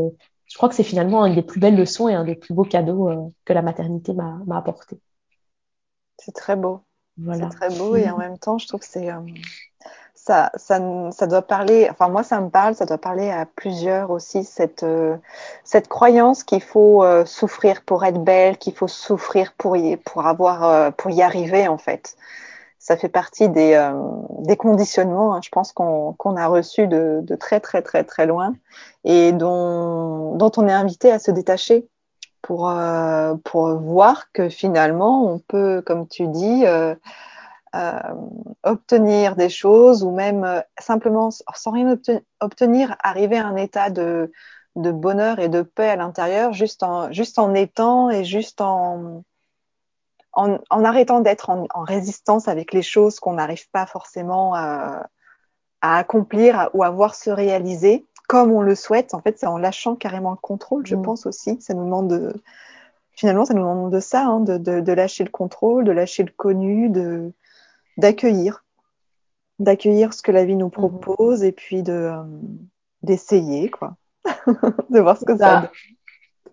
je 0.53 0.57
crois 0.59 0.69
que 0.69 0.75
c'est 0.75 0.83
finalement 0.83 1.25
une 1.25 1.33
des 1.33 1.41
plus 1.41 1.59
belles 1.59 1.75
leçons 1.75 2.07
et 2.07 2.13
un 2.13 2.23
des 2.23 2.35
plus 2.35 2.53
beaux 2.53 2.63
cadeaux 2.63 3.09
euh, 3.09 3.27
que 3.43 3.53
la 3.53 3.63
maternité 3.63 4.13
m'a 4.13 4.39
apporté 4.55 4.99
c'est 6.19 6.31
très 6.31 6.55
beau 6.55 6.81
voilà. 7.17 7.49
c'est 7.49 7.57
très 7.57 7.75
beau 7.75 7.95
et 7.95 8.07
en 8.11 8.17
même 8.19 8.37
temps 8.37 8.59
je 8.59 8.67
trouve 8.67 8.81
que 8.81 8.85
c'est 8.85 9.11
euh 9.11 9.19
ça, 10.13 10.51
ça, 10.55 10.79
ça, 11.11 11.27
doit 11.27 11.41
parler, 11.41 11.89
enfin 11.91 12.07
moi 12.07 12.23
ça 12.23 12.39
me 12.39 12.49
parle, 12.49 12.75
ça 12.75 12.85
doit 12.85 12.99
parler 12.99 13.29
à 13.29 13.45
plusieurs 13.45 14.09
aussi, 14.09 14.45
cette, 14.45 14.83
euh, 14.83 15.17
cette 15.65 15.89
croyance 15.89 16.45
qu'il 16.45 16.61
faut 16.61 17.03
euh, 17.03 17.25
souffrir 17.25 17.81
pour 17.81 18.05
être 18.05 18.23
belle, 18.23 18.57
qu'il 18.57 18.73
faut 18.73 18.87
souffrir 18.87 19.51
pour 19.57 19.75
y, 19.75 19.97
pour 19.97 20.25
avoir, 20.25 20.93
pour 20.93 21.11
y 21.11 21.21
arriver 21.21 21.67
en 21.67 21.77
fait. 21.77 22.15
Ça 22.83 22.97
fait 22.97 23.07
partie 23.07 23.47
des, 23.47 23.75
euh, 23.75 24.55
conditionnements, 24.57 25.33
hein, 25.33 25.39
je 25.41 25.47
pense 25.47 25.71
qu'on 25.71 26.35
a 26.35 26.47
reçus 26.47 26.85
de, 26.89 27.23
très 27.39 27.61
très 27.61 27.81
très 27.81 28.03
très 28.03 28.25
loin 28.25 28.55
et 29.05 29.31
dont, 29.31 30.37
on 30.37 30.67
est 30.67 30.73
invité 30.73 31.09
à 31.09 31.17
se 31.17 31.31
détacher 31.31 31.87
pour, 32.41 32.69
euh, 32.69 33.35
pour 33.45 33.73
voir 33.79 34.33
que 34.33 34.49
finalement 34.49 35.31
on 35.31 35.39
peut, 35.39 35.81
comme 35.85 36.09
tu 36.09 36.27
dis, 36.27 36.65
euh, 36.65 36.93
obtenir 38.63 39.37
des 39.37 39.49
choses 39.49 40.03
ou 40.03 40.11
même 40.11 40.61
simplement 40.77 41.29
sans 41.31 41.71
rien 41.71 41.97
obtenir, 42.41 42.97
arriver 43.01 43.37
à 43.37 43.47
un 43.47 43.55
état 43.55 43.91
de, 43.91 44.29
de 44.75 44.91
bonheur 44.91 45.39
et 45.39 45.47
de 45.47 45.61
paix 45.61 45.87
à 45.87 45.95
l'intérieur 45.95 46.51
juste 46.51 46.83
en, 46.83 47.13
juste 47.13 47.39
en 47.39 47.53
étant 47.53 48.09
et 48.09 48.25
juste 48.25 48.59
en, 48.59 49.23
en, 50.33 50.59
en 50.69 50.83
arrêtant 50.83 51.19
d'être 51.19 51.49
en, 51.49 51.65
en, 51.73 51.83
résistance 51.83 52.47
avec 52.47 52.73
les 52.73 52.81
choses 52.81 53.19
qu'on 53.19 53.33
n'arrive 53.33 53.69
pas 53.71 53.85
forcément 53.85 54.55
à, 54.55 55.07
à 55.81 55.97
accomplir 55.97 56.59
à, 56.59 56.69
ou 56.73 56.83
à 56.83 56.89
voir 56.89 57.15
se 57.15 57.29
réaliser 57.29 58.05
comme 58.27 58.51
on 58.51 58.61
le 58.61 58.75
souhaite. 58.75 59.13
En 59.13 59.21
fait, 59.21 59.37
c'est 59.37 59.45
en 59.45 59.57
lâchant 59.57 59.95
carrément 59.95 60.31
le 60.31 60.37
contrôle, 60.37 60.85
je 60.87 60.95
mmh. 60.95 61.01
pense 61.01 61.25
aussi. 61.25 61.61
Ça 61.61 61.73
nous 61.73 61.83
demande 61.83 62.07
de, 62.07 62.33
finalement, 63.11 63.45
ça 63.45 63.53
nous 63.53 63.61
demande 63.61 63.91
de 63.91 63.99
ça, 63.99 64.25
hein, 64.25 64.39
de, 64.39 64.57
de, 64.57 64.79
de, 64.79 64.93
lâcher 64.93 65.23
le 65.23 65.29
contrôle, 65.29 65.83
de 65.83 65.91
lâcher 65.91 66.23
le 66.23 66.31
connu, 66.31 66.89
de, 66.89 67.31
d'accueillir, 67.97 68.63
d'accueillir 69.59 70.13
ce 70.13 70.23
que 70.23 70.31
la 70.31 70.45
vie 70.45 70.55
nous 70.55 70.67
mhm. 70.67 70.71
propose 70.71 71.41
mmh. 71.41 71.45
et 71.45 71.51
puis 71.51 71.83
de 71.83 71.93
euh, 71.93 72.23
d'essayer 73.03 73.69
quoi, 73.69 73.97
de 74.89 74.99
voir 74.99 75.17
ce 75.17 75.25
que 75.25 75.37
ça, 75.37 75.37
ça 75.37 75.61
donne. 75.61 75.69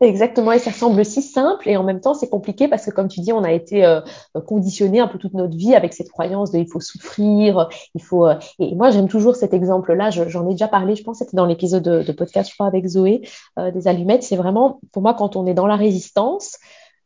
Exactement, 0.02 0.52
et 0.52 0.58
ça 0.58 0.72
semble 0.72 1.04
si 1.04 1.20
simple 1.20 1.68
et 1.68 1.76
en 1.76 1.82
même 1.84 2.00
temps 2.00 2.14
c'est 2.14 2.30
compliqué 2.30 2.68
parce 2.68 2.86
que 2.86 2.90
comme 2.90 3.08
tu 3.08 3.20
dis, 3.20 3.34
on 3.34 3.44
a 3.44 3.52
été 3.52 3.84
euh, 3.84 4.00
conditionné 4.46 4.98
un 4.98 5.06
peu 5.08 5.18
toute 5.18 5.34
notre 5.34 5.54
vie 5.54 5.74
avec 5.74 5.92
cette 5.92 6.10
croyance 6.10 6.50
de 6.50 6.58
il 6.58 6.66
faut 6.66 6.80
souffrir, 6.80 7.68
il 7.94 8.02
faut. 8.02 8.26
Euh, 8.26 8.34
et 8.58 8.74
moi 8.74 8.90
j'aime 8.90 9.08
toujours 9.08 9.36
cet 9.36 9.52
exemple-là. 9.52 10.08
J'en 10.08 10.48
ai 10.48 10.52
déjà 10.52 10.68
parlé, 10.68 10.96
je 10.96 11.04
pense 11.04 11.18
c'était 11.18 11.36
dans 11.36 11.44
l'épisode 11.44 11.82
de, 11.82 12.02
de, 12.02 12.12
podcast, 12.12 12.48
je 12.48 12.54
crois 12.54 12.66
avec 12.66 12.86
Zoé 12.86 13.28
euh, 13.58 13.70
des 13.72 13.88
allumettes. 13.88 14.22
C'est 14.22 14.36
vraiment 14.36 14.80
pour 14.90 15.02
moi 15.02 15.12
quand 15.12 15.36
on 15.36 15.46
est 15.46 15.52
dans 15.52 15.66
la 15.66 15.76
résistance, 15.76 16.56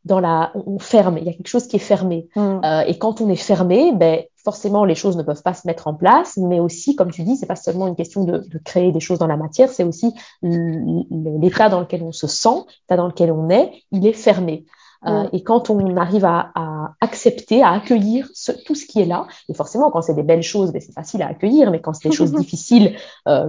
dans 0.05 0.21
la, 0.21 0.53
on 0.55 0.79
ferme. 0.79 1.19
Il 1.19 1.25
y 1.25 1.29
a 1.29 1.33
quelque 1.33 1.49
chose 1.49 1.67
qui 1.67 1.77
est 1.77 1.81
fermé. 1.81 2.29
Mm. 2.37 2.61
Euh, 2.65 2.81
et 2.87 2.99
quand 2.99 3.21
on 3.21 3.29
est 3.29 3.37
fermé, 3.37 3.93
ben 3.93 4.23
forcément 4.45 4.85
les 4.85 4.95
choses 4.95 5.17
ne 5.17 5.23
peuvent 5.23 5.43
pas 5.43 5.55
se 5.55 5.67
mettre 5.67 5.87
en 5.87 5.95
place. 5.95 6.37
Mais 6.37 6.61
aussi, 6.61 6.97
comme 6.97 7.11
tu 7.11 7.23
dis, 7.23 7.37
c'est 7.37 7.47
pas 7.47 7.57
seulement 7.57 7.87
une 7.87 7.97
question 7.97 8.25
de, 8.25 8.39
de, 8.39 8.59
créer 8.59 8.93
des 8.93 9.01
choses 9.01 9.19
dans 9.19 9.27
la 9.27 9.37
matière, 9.37 9.71
c'est 9.71 9.85
aussi 9.85 10.15
l'état 10.43 11.69
dans 11.69 11.81
lequel 11.81 12.03
on 12.03 12.13
se 12.13 12.27
sent, 12.27 12.65
l'état 12.83 12.97
dans 12.97 13.07
lequel 13.07 13.33
on 13.33 13.49
est, 13.49 13.73
il 13.91 14.07
est 14.07 14.13
fermé. 14.13 14.67
Euh, 15.07 15.25
mm. 15.25 15.29
et 15.33 15.43
quand 15.43 15.71
on 15.71 15.97
arrive 15.97 16.25
à, 16.25 16.51
à, 16.55 16.95
accepter, 17.01 17.63
à 17.63 17.71
accueillir 17.71 18.29
ce, 18.33 18.53
tout 18.53 18.75
ce 18.75 18.87
qui 18.87 19.01
est 19.01 19.07
là, 19.07 19.27
et 19.49 19.55
forcément 19.55 19.91
quand 19.91 20.03
c'est 20.03 20.15
des 20.15 20.23
belles 20.23 20.43
choses, 20.43 20.73
ben, 20.73 20.81
c'est 20.81 20.93
facile 20.93 21.23
à 21.23 21.29
accueillir, 21.29 21.71
mais 21.71 21.81
quand 21.81 21.93
c'est 21.93 22.09
des 22.09 22.15
choses 22.17 22.33
difficiles, 22.33 22.97
euh, 23.29 23.49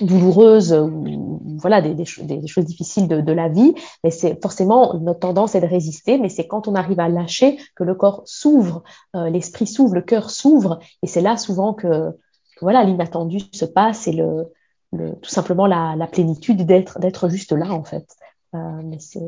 douloureuses 0.00 0.72
ou 0.72 1.40
voilà 1.60 1.80
des, 1.82 1.94
des, 1.94 2.04
des, 2.22 2.46
choses 2.46 2.64
difficiles 2.64 3.08
de, 3.08 3.20
de 3.20 3.32
la 3.32 3.48
vie 3.48 3.74
mais 4.04 4.10
c'est 4.10 4.40
forcément 4.40 4.94
notre 5.00 5.20
tendance 5.20 5.54
est 5.54 5.60
de 5.60 5.66
résister 5.66 6.18
mais 6.18 6.28
c'est 6.28 6.46
quand 6.46 6.68
on 6.68 6.74
arrive 6.74 7.00
à 7.00 7.08
lâcher 7.08 7.58
que 7.74 7.84
le 7.84 7.94
corps 7.94 8.22
s'ouvre 8.26 8.84
euh, 9.16 9.28
l'esprit 9.28 9.66
s'ouvre 9.66 9.94
le 9.94 10.02
cœur 10.02 10.30
s'ouvre 10.30 10.78
et 11.02 11.06
c'est 11.06 11.20
là 11.20 11.36
souvent 11.36 11.74
que, 11.74 12.12
voilà 12.60 12.84
l'inattendu 12.84 13.40
se 13.52 13.64
passe 13.64 14.08
et 14.08 14.12
le, 14.12 14.52
le 14.92 15.14
tout 15.16 15.30
simplement 15.30 15.66
la, 15.66 15.94
la 15.96 16.06
plénitude 16.06 16.64
d'être 16.66 16.98
d'être 16.98 17.28
juste 17.28 17.52
là 17.52 17.72
en 17.72 17.84
fait. 17.84 18.06
Euh, 18.54 18.80
mais 18.84 18.98
c'est 18.98 19.20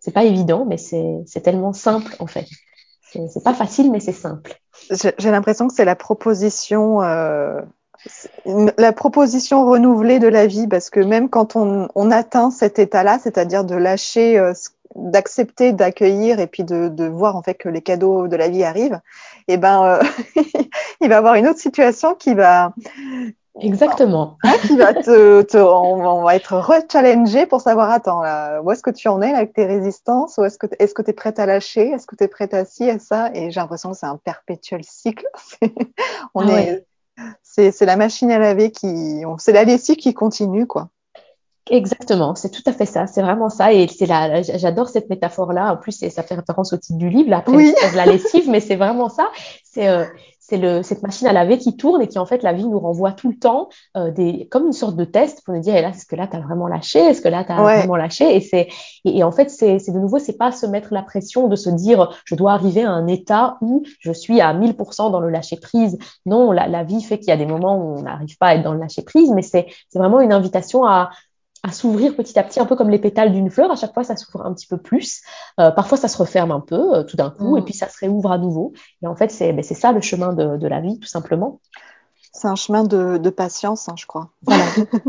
c'est 0.00 0.12
pas 0.12 0.24
évident 0.24 0.64
mais 0.64 0.76
c'est 0.76 1.22
c'est 1.26 1.40
tellement 1.40 1.72
simple 1.72 2.14
en 2.18 2.26
fait. 2.26 2.46
C'est 3.02 3.42
pas 3.42 3.54
facile 3.54 3.90
mais 3.90 4.00
c'est 4.00 4.12
simple. 4.12 4.60
J'ai 4.90 5.30
l'impression 5.30 5.66
que 5.66 5.74
c'est 5.74 5.84
la 5.84 5.96
proposition 5.96 7.02
euh 7.02 7.60
la 8.46 8.92
proposition 8.92 9.66
renouvelée 9.66 10.18
de 10.18 10.28
la 10.28 10.46
vie, 10.46 10.66
parce 10.66 10.90
que 10.90 11.00
même 11.00 11.28
quand 11.28 11.56
on, 11.56 11.88
on 11.94 12.10
atteint 12.10 12.50
cet 12.50 12.78
état-là, 12.78 13.18
c'est-à-dire 13.22 13.64
de 13.64 13.74
lâcher, 13.74 14.38
euh, 14.38 14.52
d'accepter, 14.94 15.72
d'accueillir 15.72 16.40
et 16.40 16.46
puis 16.46 16.64
de, 16.64 16.88
de, 16.88 17.04
voir 17.04 17.36
en 17.36 17.42
fait 17.42 17.54
que 17.54 17.68
les 17.68 17.82
cadeaux 17.82 18.28
de 18.28 18.36
la 18.36 18.48
vie 18.48 18.64
arrivent, 18.64 19.00
et 19.48 19.54
eh 19.54 19.56
ben 19.56 19.84
euh, 19.84 20.02
il 21.00 21.08
va 21.08 21.14
y 21.14 21.18
avoir 21.18 21.34
une 21.34 21.46
autre 21.46 21.60
situation 21.60 22.14
qui 22.14 22.34
va 22.34 22.72
Exactement. 23.58 24.38
Hein, 24.44 24.54
qui 24.62 24.76
va 24.76 24.94
te, 24.94 25.42
te 25.42 25.58
on, 25.58 26.22
va 26.22 26.36
être 26.36 26.56
re-challengé 26.56 27.46
pour 27.46 27.60
savoir, 27.60 27.90
attends, 27.90 28.22
là, 28.22 28.62
où 28.62 28.70
est-ce 28.70 28.82
que 28.82 28.90
tu 28.90 29.08
en 29.08 29.20
es 29.20 29.32
là, 29.32 29.38
avec 29.38 29.52
tes 29.52 29.66
résistances? 29.66 30.38
Ou 30.38 30.44
est-ce 30.44 30.58
que 30.58 30.66
est-ce 30.78 30.94
que 30.94 31.02
tu 31.02 31.10
es 31.10 31.12
prête 31.12 31.38
à 31.38 31.46
lâcher? 31.46 31.90
Est-ce 31.90 32.06
que 32.06 32.16
tu 32.16 32.24
es 32.24 32.28
prête 32.28 32.54
à 32.54 32.64
ci, 32.64 32.88
à 32.88 32.98
ça? 32.98 33.30
Et 33.34 33.50
j'ai 33.50 33.60
l'impression 33.60 33.90
que 33.90 33.96
c'est 33.96 34.06
un 34.06 34.16
perpétuel 34.16 34.82
cycle. 34.84 35.26
on 36.34 36.48
ah 36.48 36.60
est, 36.60 36.86
c'est 37.42 37.80
la 37.82 37.96
machine 37.96 38.30
à 38.30 38.38
laver 38.38 38.70
qui, 38.70 39.22
c'est 39.38 39.52
la 39.52 39.64
lessive 39.64 39.96
qui 39.96 40.14
continue, 40.14 40.66
quoi. 40.66 40.88
Exactement, 41.70 42.34
c'est 42.34 42.50
tout 42.50 42.62
à 42.66 42.72
fait 42.72 42.86
ça, 42.86 43.06
c'est 43.06 43.22
vraiment 43.22 43.48
ça. 43.48 43.72
Et 43.72 43.86
c'est 43.86 44.06
la, 44.06 44.42
j'adore 44.42 44.88
cette 44.88 45.08
métaphore-là. 45.08 45.72
En 45.72 45.76
plus, 45.76 45.92
ça 46.08 46.22
fait 46.22 46.34
référence 46.34 46.72
au 46.72 46.76
titre 46.76 46.98
du 46.98 47.08
livre, 47.08 47.30
là, 47.30 47.38
après 47.38 47.56
oui. 47.56 47.74
la 47.94 48.06
lessive, 48.06 48.48
mais 48.50 48.60
c'est 48.60 48.76
vraiment 48.76 49.08
ça. 49.08 49.30
C'est 49.64 49.88
euh, 49.88 50.04
c'est 50.50 50.56
le, 50.56 50.82
cette 50.82 51.04
machine 51.04 51.28
à 51.28 51.32
laver 51.32 51.58
qui 51.58 51.76
tourne 51.76 52.02
et 52.02 52.08
qui 52.08 52.18
en 52.18 52.26
fait 52.26 52.42
la 52.42 52.52
vie 52.52 52.66
nous 52.66 52.80
renvoie 52.80 53.12
tout 53.12 53.28
le 53.28 53.36
temps 53.36 53.68
euh, 53.96 54.10
des, 54.10 54.48
comme 54.50 54.66
une 54.66 54.72
sorte 54.72 54.96
de 54.96 55.04
test 55.04 55.44
pour 55.44 55.54
nous 55.54 55.60
dire 55.60 55.76
et 55.76 55.80
là 55.80 55.90
est-ce 55.90 56.06
que 56.06 56.16
là 56.16 56.26
tu 56.26 56.36
as 56.36 56.40
vraiment 56.40 56.66
lâché? 56.66 56.98
Est-ce 56.98 57.20
que 57.20 57.28
là 57.28 57.44
tu 57.44 57.52
as 57.52 57.62
ouais. 57.62 57.78
vraiment 57.78 57.94
lâché? 57.94 58.34
Et 58.34 58.40
c'est 58.40 58.66
et, 59.04 59.18
et, 59.18 59.22
en 59.22 59.30
fait 59.30 59.48
c'est 59.48 59.76
de 59.76 59.98
nouveau 59.98 60.18
c'est 60.18 60.36
pas 60.36 60.50
se 60.50 60.66
mettre 60.66 60.92
la 60.92 61.02
pression 61.02 61.46
de 61.46 61.54
se 61.54 61.70
dire 61.70 62.20
je 62.24 62.34
dois 62.34 62.52
arriver 62.52 62.82
à 62.82 62.90
un 62.90 63.06
état 63.06 63.58
où 63.60 63.84
je 64.00 64.10
suis 64.10 64.40
à 64.40 64.52
1000% 64.52 65.12
dans 65.12 65.20
le 65.20 65.30
lâcher 65.30 65.56
prise 65.56 65.98
non 66.26 66.50
la, 66.50 66.66
la 66.66 66.82
vie 66.82 67.00
fait 67.00 67.18
qu'il 67.18 67.28
y 67.28 67.32
a 67.32 67.36
des 67.36 67.46
moments 67.46 67.76
où 67.76 67.98
on 67.98 68.02
n'arrive 68.02 68.36
pas 68.36 68.48
à 68.48 68.54
être 68.56 68.64
dans 68.64 68.74
le 68.74 68.80
lâcher 68.80 69.02
prise 69.02 69.30
mais 69.30 69.42
c'est 69.42 69.66
c'est 69.88 70.00
vraiment 70.00 70.20
une 70.20 70.32
invitation 70.32 70.84
à 70.84 71.10
à 71.62 71.72
s'ouvrir 71.72 72.16
petit 72.16 72.38
à 72.38 72.42
petit, 72.42 72.60
un 72.60 72.66
peu 72.66 72.76
comme 72.76 72.90
les 72.90 72.98
pétales 72.98 73.32
d'une 73.32 73.50
fleur. 73.50 73.70
À 73.70 73.76
chaque 73.76 73.92
fois, 73.92 74.04
ça 74.04 74.16
s'ouvre 74.16 74.44
un 74.44 74.54
petit 74.54 74.66
peu 74.66 74.78
plus. 74.78 75.22
Euh, 75.58 75.70
parfois, 75.70 75.98
ça 75.98 76.08
se 76.08 76.16
referme 76.16 76.52
un 76.52 76.60
peu 76.60 76.96
euh, 76.96 77.02
tout 77.02 77.16
d'un 77.16 77.30
coup, 77.30 77.54
mmh. 77.54 77.58
et 77.58 77.62
puis 77.62 77.74
ça 77.74 77.88
se 77.88 77.98
réouvre 77.98 78.32
à 78.32 78.38
nouveau. 78.38 78.72
Et 79.02 79.06
en 79.06 79.14
fait, 79.14 79.30
c'est 79.30 79.52
ben, 79.52 79.62
ça 79.62 79.92
le 79.92 80.00
chemin 80.00 80.32
de, 80.32 80.56
de, 80.56 80.68
la 80.68 80.80
vie, 80.80 80.98
tout 80.98 81.08
simplement. 81.08 81.60
C'est 82.32 82.48
un 82.48 82.54
chemin 82.54 82.84
de, 82.84 83.18
de 83.18 83.30
patience, 83.30 83.88
hein, 83.88 83.94
je 83.96 84.06
crois. 84.06 84.30
Voilà. 84.42 84.64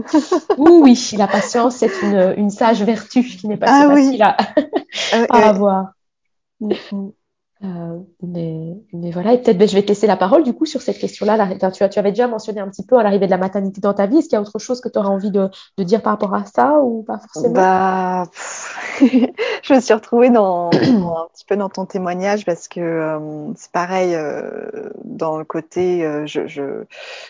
oui, 0.57 1.11
la 1.17 1.27
patience, 1.27 1.77
c'est 1.77 2.01
une, 2.01 2.33
une, 2.37 2.49
sage 2.49 2.83
vertu 2.83 3.23
qui 3.23 3.47
n'est 3.47 3.57
pas 3.57 3.67
ah, 3.69 3.81
si 3.83 3.87
facile 3.87 4.11
oui. 4.11 4.21
à, 4.21 4.37
euh, 5.15 5.25
à 5.29 5.49
avoir. 5.49 5.91
Mmh. 6.59 7.09
Euh, 7.63 7.99
mais, 8.23 8.75
mais, 8.91 9.11
voilà, 9.11 9.33
et 9.33 9.37
peut-être 9.37 9.57
ben, 9.57 9.67
je 9.67 9.75
vais 9.75 9.83
te 9.83 9.89
laisser 9.89 10.07
la 10.07 10.17
parole 10.17 10.43
du 10.43 10.53
coup 10.53 10.65
sur 10.65 10.81
cette 10.81 10.97
question-là. 10.97 11.37
Tu, 11.71 11.99
avais 11.99 12.11
déjà 12.11 12.27
mentionné 12.27 12.59
un 12.59 12.67
petit 12.67 12.83
peu 12.83 12.97
à 12.97 13.03
l'arrivée 13.03 13.27
de 13.27 13.31
la 13.31 13.37
maternité 13.37 13.81
dans 13.81 13.93
ta 13.93 14.07
vie. 14.07 14.17
Est-ce 14.17 14.29
qu'il 14.29 14.35
y 14.35 14.39
a 14.39 14.41
autre 14.41 14.57
chose 14.57 14.81
que 14.81 14.89
tu 14.89 14.97
auras 14.97 15.09
envie 15.09 15.29
de, 15.29 15.49
dire 15.77 16.01
par 16.01 16.13
rapport 16.13 16.33
à 16.33 16.45
ça 16.45 16.79
ou 16.79 17.03
pas 17.03 17.19
forcément? 17.19 17.53
Bah, 17.53 18.23
Je 18.99 19.73
me 19.75 19.79
suis 19.79 19.93
retrouvée 19.93 20.31
dans, 20.31 20.71
un 20.71 21.27
petit 21.33 21.45
peu 21.45 21.55
dans 21.55 21.69
ton 21.69 21.85
témoignage 21.85 22.45
parce 22.45 22.67
que 22.67 22.79
euh, 22.79 23.53
c'est 23.55 23.71
pareil 23.71 24.15
euh, 24.15 24.89
dans 25.03 25.37
le 25.37 25.45
côté 25.45 26.01
je, 26.25 26.47
je, 26.47 26.85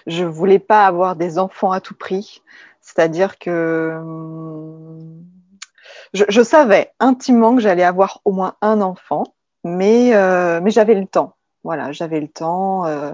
je 0.07 0.23
voulais 0.23 0.59
pas 0.59 0.85
avoir 0.85 1.17
des 1.17 1.39
enfants 1.39 1.73
à 1.73 1.81
tout 1.81 1.95
prix. 1.95 2.41
C'est-à-dire 2.79 3.37
que 3.37 3.99
je, 6.13 6.23
je 6.29 6.41
savais 6.41 6.93
intimement 7.01 7.53
que 7.55 7.61
j'allais 7.61 7.83
avoir 7.83 8.21
au 8.23 8.31
moins 8.31 8.55
un 8.61 8.79
enfant 8.79 9.25
mais, 9.63 10.15
euh, 10.15 10.61
mais 10.61 10.71
j'avais 10.71 10.95
le 10.95 11.07
temps. 11.07 11.35
Voilà, 11.63 11.91
j'avais 11.91 12.19
le 12.19 12.27
temps. 12.27 12.85
Euh, 12.85 13.13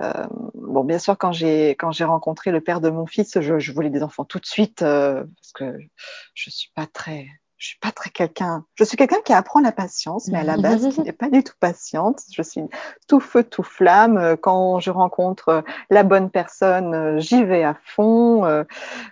euh, 0.00 0.26
bon, 0.54 0.84
bien 0.84 0.98
sûr, 0.98 1.18
quand 1.18 1.32
j'ai 1.32 1.70
quand 1.70 1.92
j'ai 1.92 2.04
rencontré 2.04 2.50
le 2.50 2.60
père 2.60 2.80
de 2.80 2.90
mon 2.90 3.06
fils, 3.06 3.40
je, 3.40 3.58
je 3.58 3.72
voulais 3.72 3.90
des 3.90 4.02
enfants 4.02 4.24
tout 4.24 4.38
de 4.38 4.46
suite 4.46 4.80
parce 4.80 5.52
que 5.54 5.78
je 6.34 6.50
suis 6.50 6.70
pas 6.74 6.86
très 6.86 7.26
je 7.64 7.70
suis 7.70 7.78
pas 7.78 7.92
très 7.92 8.10
quelqu'un. 8.10 8.66
Je 8.74 8.84
suis 8.84 8.98
quelqu'un 8.98 9.22
qui 9.24 9.32
apprend 9.32 9.58
la 9.58 9.72
patience, 9.72 10.28
mais 10.28 10.40
à 10.40 10.44
la 10.44 10.56
base, 10.58 10.86
qui 10.90 11.00
n'est 11.00 11.12
pas 11.12 11.30
du 11.30 11.42
tout 11.42 11.54
patiente. 11.58 12.20
Je 12.30 12.42
suis 12.42 12.60
tout 13.08 13.20
feu, 13.20 13.42
tout 13.42 13.62
flamme. 13.62 14.36
Quand 14.42 14.80
je 14.80 14.90
rencontre 14.90 15.64
la 15.88 16.02
bonne 16.02 16.28
personne, 16.28 17.18
j'y 17.20 17.42
vais 17.42 17.64
à 17.64 17.74
fond. 17.82 18.66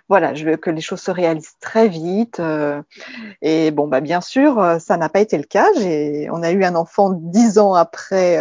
Voilà, 0.07 0.35
je 0.35 0.45
veux 0.45 0.55
que 0.55 0.69
les 0.69 0.81
choses 0.81 1.01
se 1.01 1.09
réalisent 1.09 1.57
très 1.61 1.87
vite. 1.87 2.39
Et 3.41 3.71
bon, 3.71 3.87
bah 3.87 4.01
bien 4.01 4.21
sûr, 4.21 4.77
ça 4.79 4.97
n'a 4.97 5.09
pas 5.09 5.21
été 5.21 5.35
le 5.39 5.45
cas. 5.45 5.65
J'ai, 5.79 6.29
on 6.31 6.43
a 6.43 6.51
eu 6.51 6.63
un 6.63 6.75
enfant 6.75 7.09
dix 7.09 7.57
ans 7.57 7.73
après, 7.73 8.39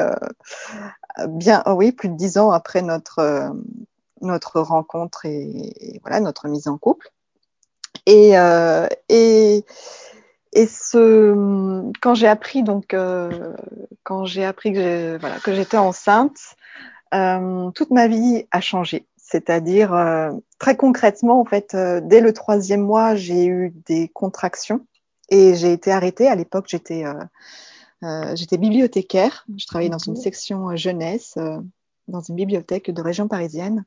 bien, 1.26 1.62
oh 1.64 1.72
oui, 1.72 1.90
plus 1.90 2.10
de 2.10 2.16
dix 2.16 2.36
ans 2.36 2.50
après 2.50 2.82
notre 2.82 3.50
notre 4.20 4.60
rencontre 4.60 5.24
et, 5.24 5.72
et 5.80 6.00
voilà 6.02 6.20
notre 6.20 6.48
mise 6.48 6.68
en 6.68 6.76
couple. 6.76 7.10
Et, 8.06 8.36
euh, 8.36 8.86
et, 9.08 9.64
et 10.52 10.66
ce, 10.66 11.90
quand 12.00 12.14
j'ai 12.14 12.26
appris 12.26 12.62
donc 12.62 12.94
euh, 12.94 13.54
quand 14.02 14.24
j'ai 14.24 14.44
appris 14.44 14.72
que 14.72 15.18
voilà, 15.18 15.38
que 15.40 15.54
j'étais 15.54 15.76
enceinte, 15.76 16.38
euh, 17.14 17.70
toute 17.70 17.90
ma 17.90 18.08
vie 18.08 18.46
a 18.50 18.60
changé. 18.60 19.06
C'est-à-dire 19.16 19.94
euh, 19.94 20.32
très 20.58 20.76
concrètement 20.76 21.40
en 21.40 21.44
fait, 21.44 21.74
euh, 21.74 22.00
dès 22.02 22.20
le 22.20 22.32
troisième 22.32 22.82
mois, 22.82 23.14
j'ai 23.14 23.46
eu 23.46 23.72
des 23.86 24.08
contractions 24.08 24.84
et 25.30 25.54
j'ai 25.54 25.72
été 25.72 25.92
arrêtée. 25.92 26.28
À 26.28 26.34
l'époque, 26.34 26.66
j'étais 26.68 27.04
j'étais 28.34 28.58
bibliothécaire. 28.58 29.46
Je 29.56 29.64
travaillais 29.66 29.90
dans 29.90 29.98
une 29.98 30.16
section 30.16 30.74
jeunesse 30.76 31.38
dans 32.08 32.20
une 32.20 32.36
bibliothèque 32.36 32.90
de 32.90 33.02
région 33.02 33.28
parisienne. 33.28 33.84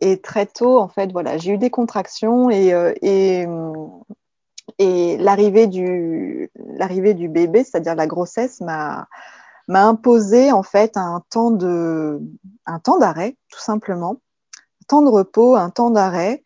Et 0.00 0.20
très 0.20 0.46
tôt, 0.46 0.78
en 0.78 0.88
fait, 0.88 1.12
voilà, 1.12 1.38
j'ai 1.38 1.52
eu 1.52 1.58
des 1.58 1.70
contractions 1.70 2.50
et, 2.50 2.72
euh, 2.72 2.94
et 4.78 5.16
l'arrivée 5.18 5.66
du, 5.66 6.50
bébé, 7.28 7.64
c'est-à-dire 7.64 7.94
la 7.94 8.06
grossesse, 8.06 8.60
m'a, 8.60 9.08
imposé 9.68 10.52
en 10.52 10.62
fait 10.62 10.96
un 10.96 11.22
temps 11.30 11.50
de, 11.50 12.20
un 12.66 12.78
temps 12.78 12.98
d'arrêt, 12.98 13.36
tout 13.50 13.60
simplement, 13.60 14.16
un 14.82 14.86
temps 14.88 15.02
de 15.02 15.10
repos, 15.10 15.56
un 15.56 15.70
temps 15.70 15.90
d'arrêt. 15.90 16.42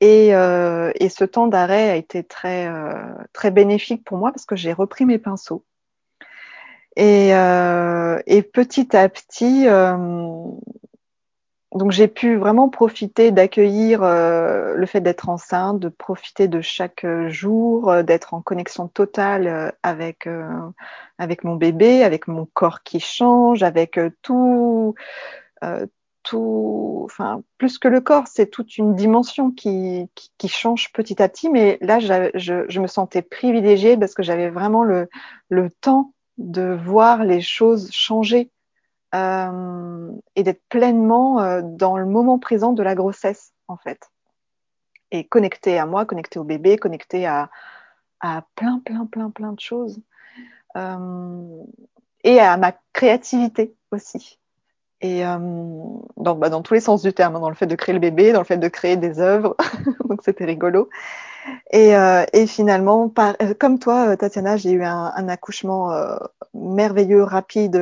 Et, 0.00 0.34
euh, 0.34 0.92
ce 1.08 1.24
temps 1.24 1.46
d'arrêt 1.46 1.90
a 1.90 1.96
été 1.96 2.24
très, 2.24 2.66
euh, 2.66 3.14
très 3.32 3.50
bénéfique 3.50 4.04
pour 4.04 4.18
moi 4.18 4.32
parce 4.32 4.44
que 4.44 4.56
j'ai 4.56 4.72
repris 4.72 5.06
mes 5.06 5.18
pinceaux. 5.18 5.64
Et, 6.96 7.34
euh, 7.34 8.20
et, 8.26 8.42
petit 8.42 8.94
à 8.96 9.08
petit, 9.08 9.66
euh, 9.66 9.96
donc 11.74 11.90
j'ai 11.90 12.06
pu 12.06 12.36
vraiment 12.36 12.68
profiter 12.68 13.30
d'accueillir 13.30 14.02
euh, 14.02 14.74
le 14.74 14.86
fait 14.86 15.00
d'être 15.00 15.30
enceinte, 15.30 15.78
de 15.78 15.88
profiter 15.88 16.46
de 16.46 16.60
chaque 16.60 17.06
jour, 17.28 17.90
euh, 17.90 18.02
d'être 18.02 18.34
en 18.34 18.42
connexion 18.42 18.88
totale 18.88 19.46
euh, 19.46 19.70
avec 19.82 20.28
avec 21.18 21.44
mon 21.44 21.56
bébé, 21.56 22.04
avec 22.04 22.28
mon 22.28 22.46
corps 22.46 22.82
qui 22.82 23.00
change, 23.00 23.62
avec 23.62 23.98
tout 24.22 24.94
tout, 26.22 27.02
enfin 27.04 27.42
plus 27.58 27.78
que 27.78 27.88
le 27.88 28.00
corps, 28.00 28.28
c'est 28.28 28.46
toute 28.46 28.78
une 28.78 28.94
dimension 28.94 29.50
qui, 29.50 30.08
qui, 30.14 30.30
qui, 30.38 30.48
change 30.48 30.92
petit 30.92 31.20
à 31.22 31.28
petit. 31.28 31.50
Mais 31.50 31.78
là, 31.80 31.98
je, 31.98 32.64
je 32.68 32.80
me 32.80 32.86
sentais 32.86 33.22
privilégiée 33.22 33.96
parce 33.96 34.14
que 34.14 34.22
j'avais 34.22 34.48
vraiment 34.48 34.84
le, 34.84 35.08
le 35.48 35.70
temps 35.70 36.11
de 36.38 36.74
voir 36.84 37.24
les 37.24 37.40
choses 37.40 37.90
changer 37.92 38.50
euh, 39.14 40.10
et 40.36 40.42
d'être 40.42 40.62
pleinement 40.68 41.40
euh, 41.40 41.60
dans 41.62 41.96
le 41.98 42.06
moment 42.06 42.38
présent 42.38 42.72
de 42.72 42.82
la 42.82 42.94
grossesse, 42.94 43.52
en 43.68 43.76
fait. 43.76 44.10
Et 45.10 45.26
connecté 45.26 45.78
à 45.78 45.86
moi, 45.86 46.06
connecté 46.06 46.38
au 46.38 46.44
bébé, 46.44 46.78
connecté 46.78 47.26
à, 47.26 47.50
à 48.20 48.44
plein, 48.54 48.80
plein, 48.84 49.04
plein, 49.06 49.30
plein 49.30 49.52
de 49.52 49.60
choses. 49.60 50.00
Euh, 50.76 51.62
et 52.24 52.40
à 52.40 52.56
ma 52.56 52.72
créativité 52.92 53.74
aussi. 53.90 54.38
Et 55.02 55.26
euh, 55.26 55.36
dans, 56.16 56.36
bah, 56.36 56.48
dans 56.48 56.62
tous 56.62 56.74
les 56.74 56.80
sens 56.80 57.02
du 57.02 57.12
terme, 57.12 57.34
dans 57.34 57.48
le 57.48 57.56
fait 57.56 57.66
de 57.66 57.74
créer 57.74 57.92
le 57.92 58.00
bébé, 58.00 58.32
dans 58.32 58.38
le 58.38 58.44
fait 58.44 58.56
de 58.56 58.68
créer 58.68 58.96
des 58.96 59.18
œuvres. 59.18 59.56
Donc 60.08 60.20
c'était 60.24 60.44
rigolo. 60.44 60.88
Et, 61.72 61.96
euh, 61.96 62.24
et 62.32 62.46
finalement, 62.46 63.08
par, 63.08 63.34
euh, 63.42 63.52
comme 63.58 63.80
toi, 63.80 64.10
euh, 64.10 64.16
Tatiana, 64.16 64.56
j'ai 64.56 64.70
eu 64.70 64.84
un, 64.84 65.12
un 65.14 65.28
accouchement 65.28 65.92
euh, 65.92 66.16
merveilleux, 66.54 67.24
rapide, 67.24 67.76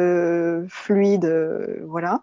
fluide, 0.68 1.26
voilà. 1.86 2.22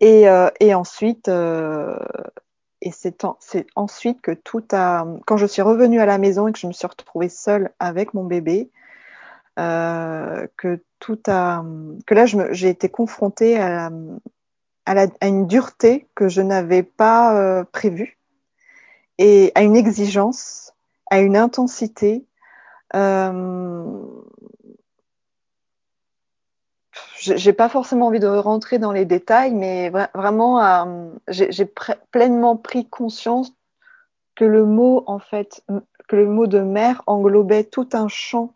Et, 0.00 0.24
et 0.60 0.74
ensuite, 0.74 1.28
et 1.28 2.90
c'est 2.90 3.24
en, 3.24 3.36
ensuite 3.76 4.22
que 4.22 4.32
tout 4.32 4.64
a. 4.72 5.06
Quand 5.26 5.36
je 5.36 5.44
suis 5.44 5.60
revenue 5.60 6.00
à 6.00 6.06
la 6.06 6.16
maison 6.16 6.48
et 6.48 6.52
que 6.52 6.58
je 6.58 6.66
me 6.66 6.72
suis 6.72 6.86
retrouvée 6.86 7.28
seule 7.28 7.70
avec 7.78 8.14
mon 8.14 8.24
bébé, 8.24 8.70
que 9.56 10.82
tout 10.98 11.18
a. 11.26 11.64
que 12.06 12.14
là, 12.14 12.24
j'ai 12.26 12.68
été 12.68 12.88
confrontée 12.88 13.58
à, 13.58 13.90
à, 14.86 15.26
une 15.26 15.46
dureté 15.46 16.08
que 16.14 16.28
je 16.28 16.40
n'avais 16.40 16.82
pas 16.82 17.64
prévue 17.72 18.18
et 19.20 19.52
à 19.54 19.62
une 19.62 19.76
exigence, 19.76 20.72
à 21.10 21.20
une 21.20 21.36
intensité. 21.36 22.24
Euh, 22.96 24.02
j'ai 27.20 27.52
pas 27.52 27.68
forcément 27.68 28.06
envie 28.06 28.18
de 28.18 28.26
rentrer 28.26 28.78
dans 28.78 28.92
les 28.92 29.04
détails, 29.04 29.52
mais 29.52 29.90
vraiment, 30.14 30.64
euh, 30.64 31.10
j'ai 31.28 31.70
pleinement 32.10 32.56
pris 32.56 32.88
conscience 32.88 33.52
que 34.36 34.46
le 34.46 34.64
mot, 34.64 35.04
en 35.06 35.18
fait, 35.18 35.62
que 36.08 36.16
le 36.16 36.26
mot 36.26 36.46
de 36.46 36.60
mère 36.60 37.02
englobait 37.06 37.64
tout 37.64 37.90
un 37.92 38.08
champ 38.08 38.54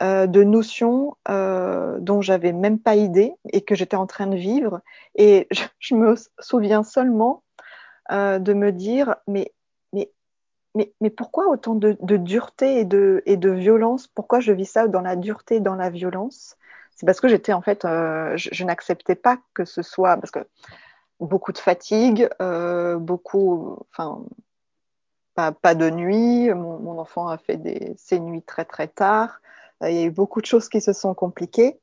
euh, 0.00 0.28
de 0.28 0.44
notions 0.44 1.16
euh, 1.28 1.98
dont 1.98 2.20
j'avais 2.20 2.52
même 2.52 2.78
pas 2.78 2.94
idée 2.94 3.34
et 3.52 3.62
que 3.62 3.74
j'étais 3.74 3.96
en 3.96 4.06
train 4.06 4.28
de 4.28 4.36
vivre. 4.36 4.80
Et 5.16 5.48
je, 5.80 5.96
me 5.96 6.14
souviens 6.38 6.84
seulement 6.84 7.42
euh, 8.12 8.38
de 8.38 8.52
me 8.52 8.70
dire, 8.70 9.16
mais 9.26 9.52
mais, 10.74 10.92
mais 11.00 11.10
pourquoi 11.10 11.48
autant 11.48 11.74
de, 11.74 11.96
dureté 12.16 12.78
et 12.78 12.84
de, 12.84 13.22
et 13.26 13.36
de 13.36 13.50
violence? 13.50 14.06
Pourquoi 14.06 14.38
je 14.38 14.52
vis 14.52 14.66
ça 14.66 14.86
dans 14.86 15.00
la 15.00 15.16
dureté 15.16 15.56
et 15.56 15.60
dans 15.60 15.74
la 15.74 15.90
violence? 15.90 16.56
C'est 16.94 17.04
parce 17.04 17.20
que 17.20 17.26
j'étais 17.26 17.52
en 17.52 17.62
fait, 17.62 17.80
je, 17.82 18.64
n'acceptais 18.64 19.16
pas 19.16 19.38
que 19.54 19.64
ce 19.64 19.82
soit 19.82 20.16
parce 20.18 20.30
que 20.30 20.46
beaucoup 21.18 21.52
de 21.52 21.58
fatigue, 21.58 22.28
beaucoup, 23.00 23.78
enfin, 23.90 24.22
pas, 25.34 25.50
pas 25.50 25.74
de 25.74 25.90
nuit. 25.90 26.50
Mon, 26.54 26.78
mon, 26.78 26.98
enfant 26.98 27.26
a 27.26 27.38
fait 27.38 27.56
des, 27.56 27.94
ses 27.96 28.20
nuits 28.20 28.42
très 28.42 28.64
très 28.64 28.86
tard. 28.86 29.40
Euh, 29.82 29.90
il 29.90 29.96
y 29.96 30.00
a 30.00 30.04
eu 30.04 30.10
beaucoup 30.10 30.40
de 30.40 30.46
choses 30.46 30.68
qui 30.68 30.80
se 30.80 30.92
sont 30.92 31.14
compliquées. 31.14 31.78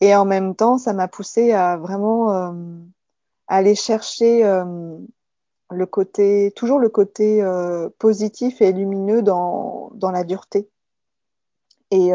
Et 0.00 0.14
en 0.14 0.24
même 0.24 0.54
temps, 0.54 0.78
ça 0.78 0.92
m'a 0.92 1.08
poussé 1.08 1.52
à 1.52 1.76
vraiment 1.76 2.32
euh, 2.32 2.52
aller 3.46 3.74
chercher 3.74 4.44
euh, 4.44 4.98
le 5.70 5.86
côté, 5.86 6.52
toujours 6.54 6.78
le 6.78 6.88
côté 6.88 7.42
positif 7.98 8.60
et 8.60 8.72
lumineux 8.72 9.22
dans, 9.22 9.90
dans 9.94 10.10
la 10.10 10.22
dureté. 10.22 10.68
Et, 11.90 12.12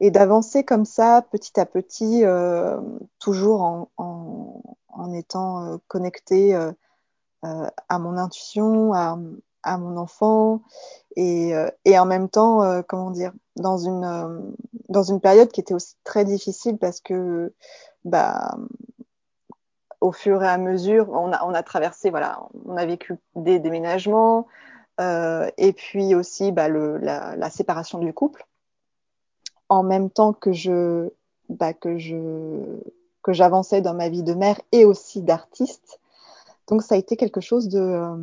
et 0.00 0.10
d'avancer 0.10 0.64
comme 0.64 0.84
ça, 0.84 1.22
petit 1.30 1.60
à 1.60 1.66
petit, 1.66 2.24
toujours 3.20 3.62
en, 3.62 3.90
en, 3.98 4.62
en 4.88 5.12
étant 5.12 5.78
connecté 5.86 6.54
à 7.42 7.98
mon 8.00 8.16
intuition, 8.16 8.94
à, 8.94 9.16
à 9.62 9.78
mon 9.78 9.96
enfant, 9.96 10.62
et, 11.16 11.52
et 11.84 11.98
en 11.98 12.06
même 12.06 12.28
temps, 12.28 12.82
comment 12.88 13.10
dire, 13.10 13.32
dans 13.56 13.78
une, 13.78 14.54
dans 14.88 15.02
une 15.02 15.20
période 15.20 15.50
qui 15.50 15.60
était 15.60 15.74
aussi 15.74 15.96
très 16.04 16.24
difficile 16.24 16.78
parce 16.78 17.00
que 17.00 17.52
bah, 18.04 18.56
au 20.00 20.12
fur 20.12 20.42
et 20.42 20.48
à 20.48 20.58
mesure, 20.58 21.10
on 21.10 21.32
a, 21.32 21.44
on 21.44 21.54
a 21.54 21.62
traversé, 21.62 22.10
voilà, 22.10 22.48
on 22.64 22.76
a 22.76 22.86
vécu 22.86 23.16
des 23.36 23.58
déménagements 23.58 24.46
euh, 25.00 25.50
et 25.56 25.72
puis 25.72 26.14
aussi 26.14 26.52
bah, 26.52 26.68
le, 26.68 26.98
la, 26.98 27.36
la, 27.36 27.50
séparation 27.50 27.98
du 27.98 28.12
couple, 28.12 28.46
en 29.68 29.82
même 29.82 30.10
temps 30.10 30.32
que 30.32 30.52
je, 30.52 31.10
bah, 31.48 31.72
que 31.72 31.98
je, 31.98 32.16
que 33.22 33.32
j'avançais 33.32 33.82
dans 33.82 33.94
ma 33.94 34.08
vie 34.08 34.22
de 34.22 34.34
mère 34.34 34.60
et 34.72 34.84
aussi 34.84 35.22
d'artiste. 35.22 36.00
Donc 36.68 36.82
ça 36.82 36.94
a 36.94 36.98
été 36.98 37.16
quelque 37.16 37.40
chose 37.40 37.68
de, 37.68 38.16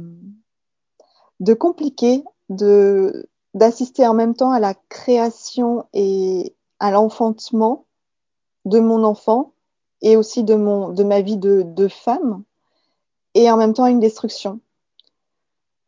de 1.40 1.54
compliqué, 1.54 2.24
de 2.50 3.28
d'assister 3.54 4.06
en 4.06 4.14
même 4.14 4.36
temps 4.36 4.52
à 4.52 4.60
la 4.60 4.76
création 4.90 5.86
et 5.94 6.56
à 6.80 6.92
l'enfantement 6.92 7.86
de 8.66 8.80
mon 8.80 9.04
enfant 9.04 9.54
et 10.02 10.16
aussi 10.16 10.44
de, 10.44 10.56
mon, 10.56 10.90
de 10.90 11.04
ma 11.04 11.22
vie 11.22 11.38
de, 11.38 11.64
de 11.64 11.88
femme, 11.88 12.44
et 13.34 13.50
en 13.50 13.58
même 13.58 13.74
temps 13.74 13.88
une 13.88 14.00
destruction. 14.00 14.60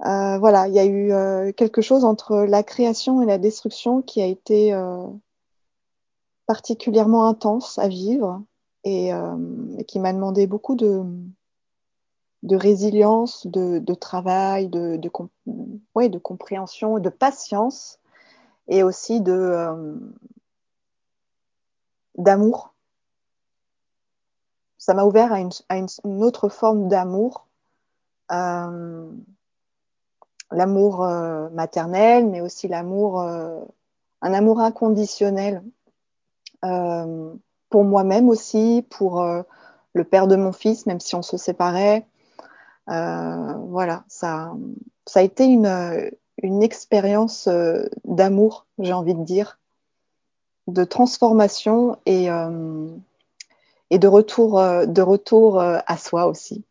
Euh, 0.06 0.38
voilà, 0.40 0.68
il 0.68 0.74
y 0.74 0.80
a 0.80 0.86
eu 0.86 1.12
euh, 1.12 1.52
quelque 1.52 1.82
chose 1.82 2.06
entre 2.06 2.38
la 2.38 2.64
création 2.64 3.22
et 3.22 3.26
la 3.26 3.38
destruction 3.38 4.02
qui 4.02 4.22
a 4.22 4.26
été 4.26 4.74
euh, 4.74 5.06
particulièrement 6.48 7.26
intense 7.26 7.78
à 7.78 7.88
vivre 7.88 8.42
et 8.86 9.12
qui 9.88 10.00
m'a 10.00 10.14
demandé 10.14 10.48
beaucoup 10.48 10.74
de, 10.74 11.04
de 12.44 12.56
résilience, 12.56 13.48
de, 13.48 13.94
travail, 13.94 14.70
de, 14.70 15.10
compréhension, 16.20 17.00
de 17.00 17.10
patience 17.10 18.00
et 18.68 18.84
aussi 18.84 19.22
euh, 19.28 19.96
d'amour. 22.18 22.74
Ça 24.78 24.94
m'a 24.94 25.04
ouvert 25.04 25.34
à 25.34 25.78
une, 25.78 26.24
autre 26.24 26.48
forme 26.48 26.88
d'amour, 26.88 27.48
euh, 28.32 29.12
l'amour 30.52 31.04
euh, 31.04 31.50
maternel, 31.50 32.28
mais 32.28 32.40
aussi 32.40 32.68
l'amour, 32.70 33.22
un 33.22 34.34
amour 34.34 34.62
inconditionnel 34.62 35.64
pour 36.62 37.84
moi-même 37.84 38.30
aussi, 38.30 38.86
pour 38.90 39.24
le 39.94 40.04
père 40.04 40.28
de 40.28 40.36
mon 40.36 40.52
fils, 40.52 40.86
même 40.86 41.00
si 41.00 41.16
on 41.16 41.22
se 41.22 41.38
séparait. 41.38 42.08
Voilà, 42.90 44.04
ça, 44.08 44.54
a 45.16 45.22
été 45.22 45.46
une, 45.46 46.64
expérience 46.64 47.48
d'amour, 48.06 48.66
j'ai 48.80 48.94
envie 48.94 49.16
de 49.16 49.24
dire, 49.24 49.60
de 50.70 50.84
transformation 50.84 51.98
et, 52.06 52.30
euh, 52.30 52.88
de 53.92 54.08
retour, 54.08 54.60
euh, 54.60 54.86
de 54.86 55.02
retour 55.02 55.60
euh, 55.60 55.80
à 55.86 55.98
soi 55.98 56.28
aussi. 56.28 56.64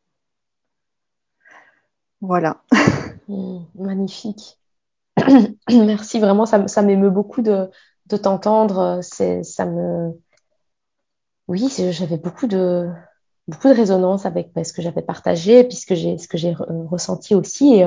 Voilà. 2.20 2.62
Mmh, 3.30 3.66
magnifique. 3.74 4.58
Merci, 5.68 6.18
vraiment, 6.18 6.46
ça, 6.46 6.82
m'émeut 6.82 7.10
beaucoup 7.10 7.42
de, 7.42 7.70
de 8.06 8.16
t'entendre. 8.16 9.00
Ça 9.02 9.66
me. 9.66 10.18
Oui, 11.46 11.68
j'avais 11.90 12.16
beaucoup 12.16 12.46
de, 12.46 12.90
beaucoup 13.48 13.68
de 13.68 13.74
résonance 13.74 14.26
avec 14.26 14.50
ce 14.62 14.72
que 14.72 14.82
j'avais 14.82 15.02
partagé, 15.02 15.64
puisque 15.64 15.94
j'ai 15.94 16.18
ce 16.18 16.28
que 16.28 16.38
j'ai 16.38 16.54
ressenti 16.90 17.34
aussi. 17.34 17.76
Et, 17.76 17.86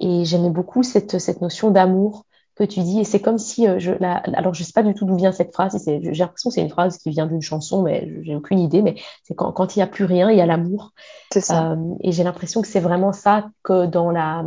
et 0.00 0.24
j'aimais 0.24 0.50
beaucoup 0.50 0.82
cette, 0.82 1.18
cette 1.18 1.40
notion 1.40 1.70
d'amour 1.70 2.24
que 2.58 2.64
tu 2.64 2.80
dis. 2.80 3.00
Et 3.00 3.04
c'est 3.04 3.20
comme 3.20 3.38
si, 3.38 3.68
euh, 3.68 3.78
je, 3.78 3.92
la, 4.00 4.16
alors 4.16 4.52
je 4.52 4.64
sais 4.64 4.72
pas 4.72 4.82
du 4.82 4.92
tout 4.92 5.06
d'où 5.06 5.16
vient 5.16 5.32
cette 5.32 5.52
phrase. 5.52 5.80
J'ai 5.86 6.00
l'impression 6.00 6.50
que 6.50 6.54
c'est 6.54 6.60
une 6.60 6.68
phrase 6.68 6.98
qui 6.98 7.10
vient 7.10 7.26
d'une 7.26 7.40
chanson, 7.40 7.82
mais 7.82 8.08
j'ai 8.22 8.34
aucune 8.34 8.58
idée. 8.58 8.82
Mais 8.82 8.96
c'est 9.22 9.34
quand, 9.34 9.52
quand 9.52 9.76
il 9.76 9.78
n'y 9.78 9.82
a 9.84 9.86
plus 9.86 10.04
rien, 10.04 10.30
il 10.30 10.36
y 10.36 10.40
a 10.40 10.46
l'amour. 10.46 10.92
C'est 11.32 11.40
ça. 11.40 11.72
Euh, 11.72 11.94
et 12.00 12.12
j'ai 12.12 12.24
l'impression 12.24 12.60
que 12.60 12.68
c'est 12.68 12.80
vraiment 12.80 13.12
ça 13.12 13.48
que 13.62 13.86
dans 13.86 14.10
la 14.10 14.44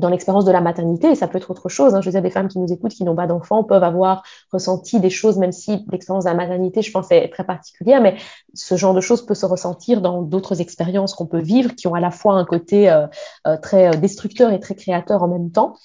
dans 0.00 0.08
l'expérience 0.08 0.44
de 0.44 0.50
la 0.50 0.60
maternité, 0.60 1.08
et 1.10 1.14
ça 1.14 1.28
peut 1.28 1.38
être 1.38 1.50
autre 1.50 1.68
chose. 1.68 1.94
Hein. 1.94 2.00
Je 2.00 2.06
veux 2.06 2.12
dire, 2.12 2.22
des 2.22 2.30
femmes 2.30 2.48
qui 2.48 2.58
nous 2.58 2.72
écoutent, 2.72 2.92
qui 2.92 3.04
n'ont 3.04 3.14
pas 3.14 3.26
d'enfants, 3.26 3.62
peuvent 3.62 3.84
avoir 3.84 4.22
ressenti 4.52 4.98
des 4.98 5.10
choses, 5.10 5.38
même 5.38 5.52
si 5.52 5.84
l'expérience 5.92 6.24
de 6.24 6.30
la 6.30 6.36
maternité, 6.36 6.82
je 6.82 6.90
pense, 6.90 7.10
est 7.10 7.28
très 7.28 7.44
particulière, 7.44 8.00
mais 8.00 8.16
ce 8.54 8.76
genre 8.76 8.94
de 8.94 9.00
choses 9.00 9.24
peut 9.24 9.34
se 9.34 9.46
ressentir 9.46 10.00
dans 10.00 10.22
d'autres 10.22 10.60
expériences 10.60 11.14
qu'on 11.14 11.26
peut 11.26 11.40
vivre, 11.40 11.74
qui 11.74 11.86
ont 11.86 11.94
à 11.94 12.00
la 12.00 12.10
fois 12.10 12.34
un 12.34 12.44
côté 12.44 12.90
euh, 12.90 13.06
euh 13.46 13.56
très 13.56 13.96
destructeur 13.98 14.52
et 14.52 14.58
très 14.58 14.74
créateur 14.74 15.22
en 15.22 15.28
même 15.28 15.50
temps. 15.50 15.76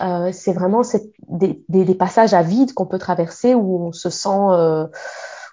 Euh, 0.00 0.30
c'est 0.32 0.52
vraiment 0.52 0.82
cette, 0.82 1.12
des, 1.28 1.62
des, 1.68 1.84
des, 1.84 1.94
passages 1.94 2.32
à 2.32 2.42
vide 2.42 2.72
qu'on 2.72 2.86
peut 2.86 2.98
traverser 2.98 3.54
où 3.54 3.86
on 3.86 3.92
se 3.92 4.08
sent, 4.08 4.28
euh, 4.30 4.86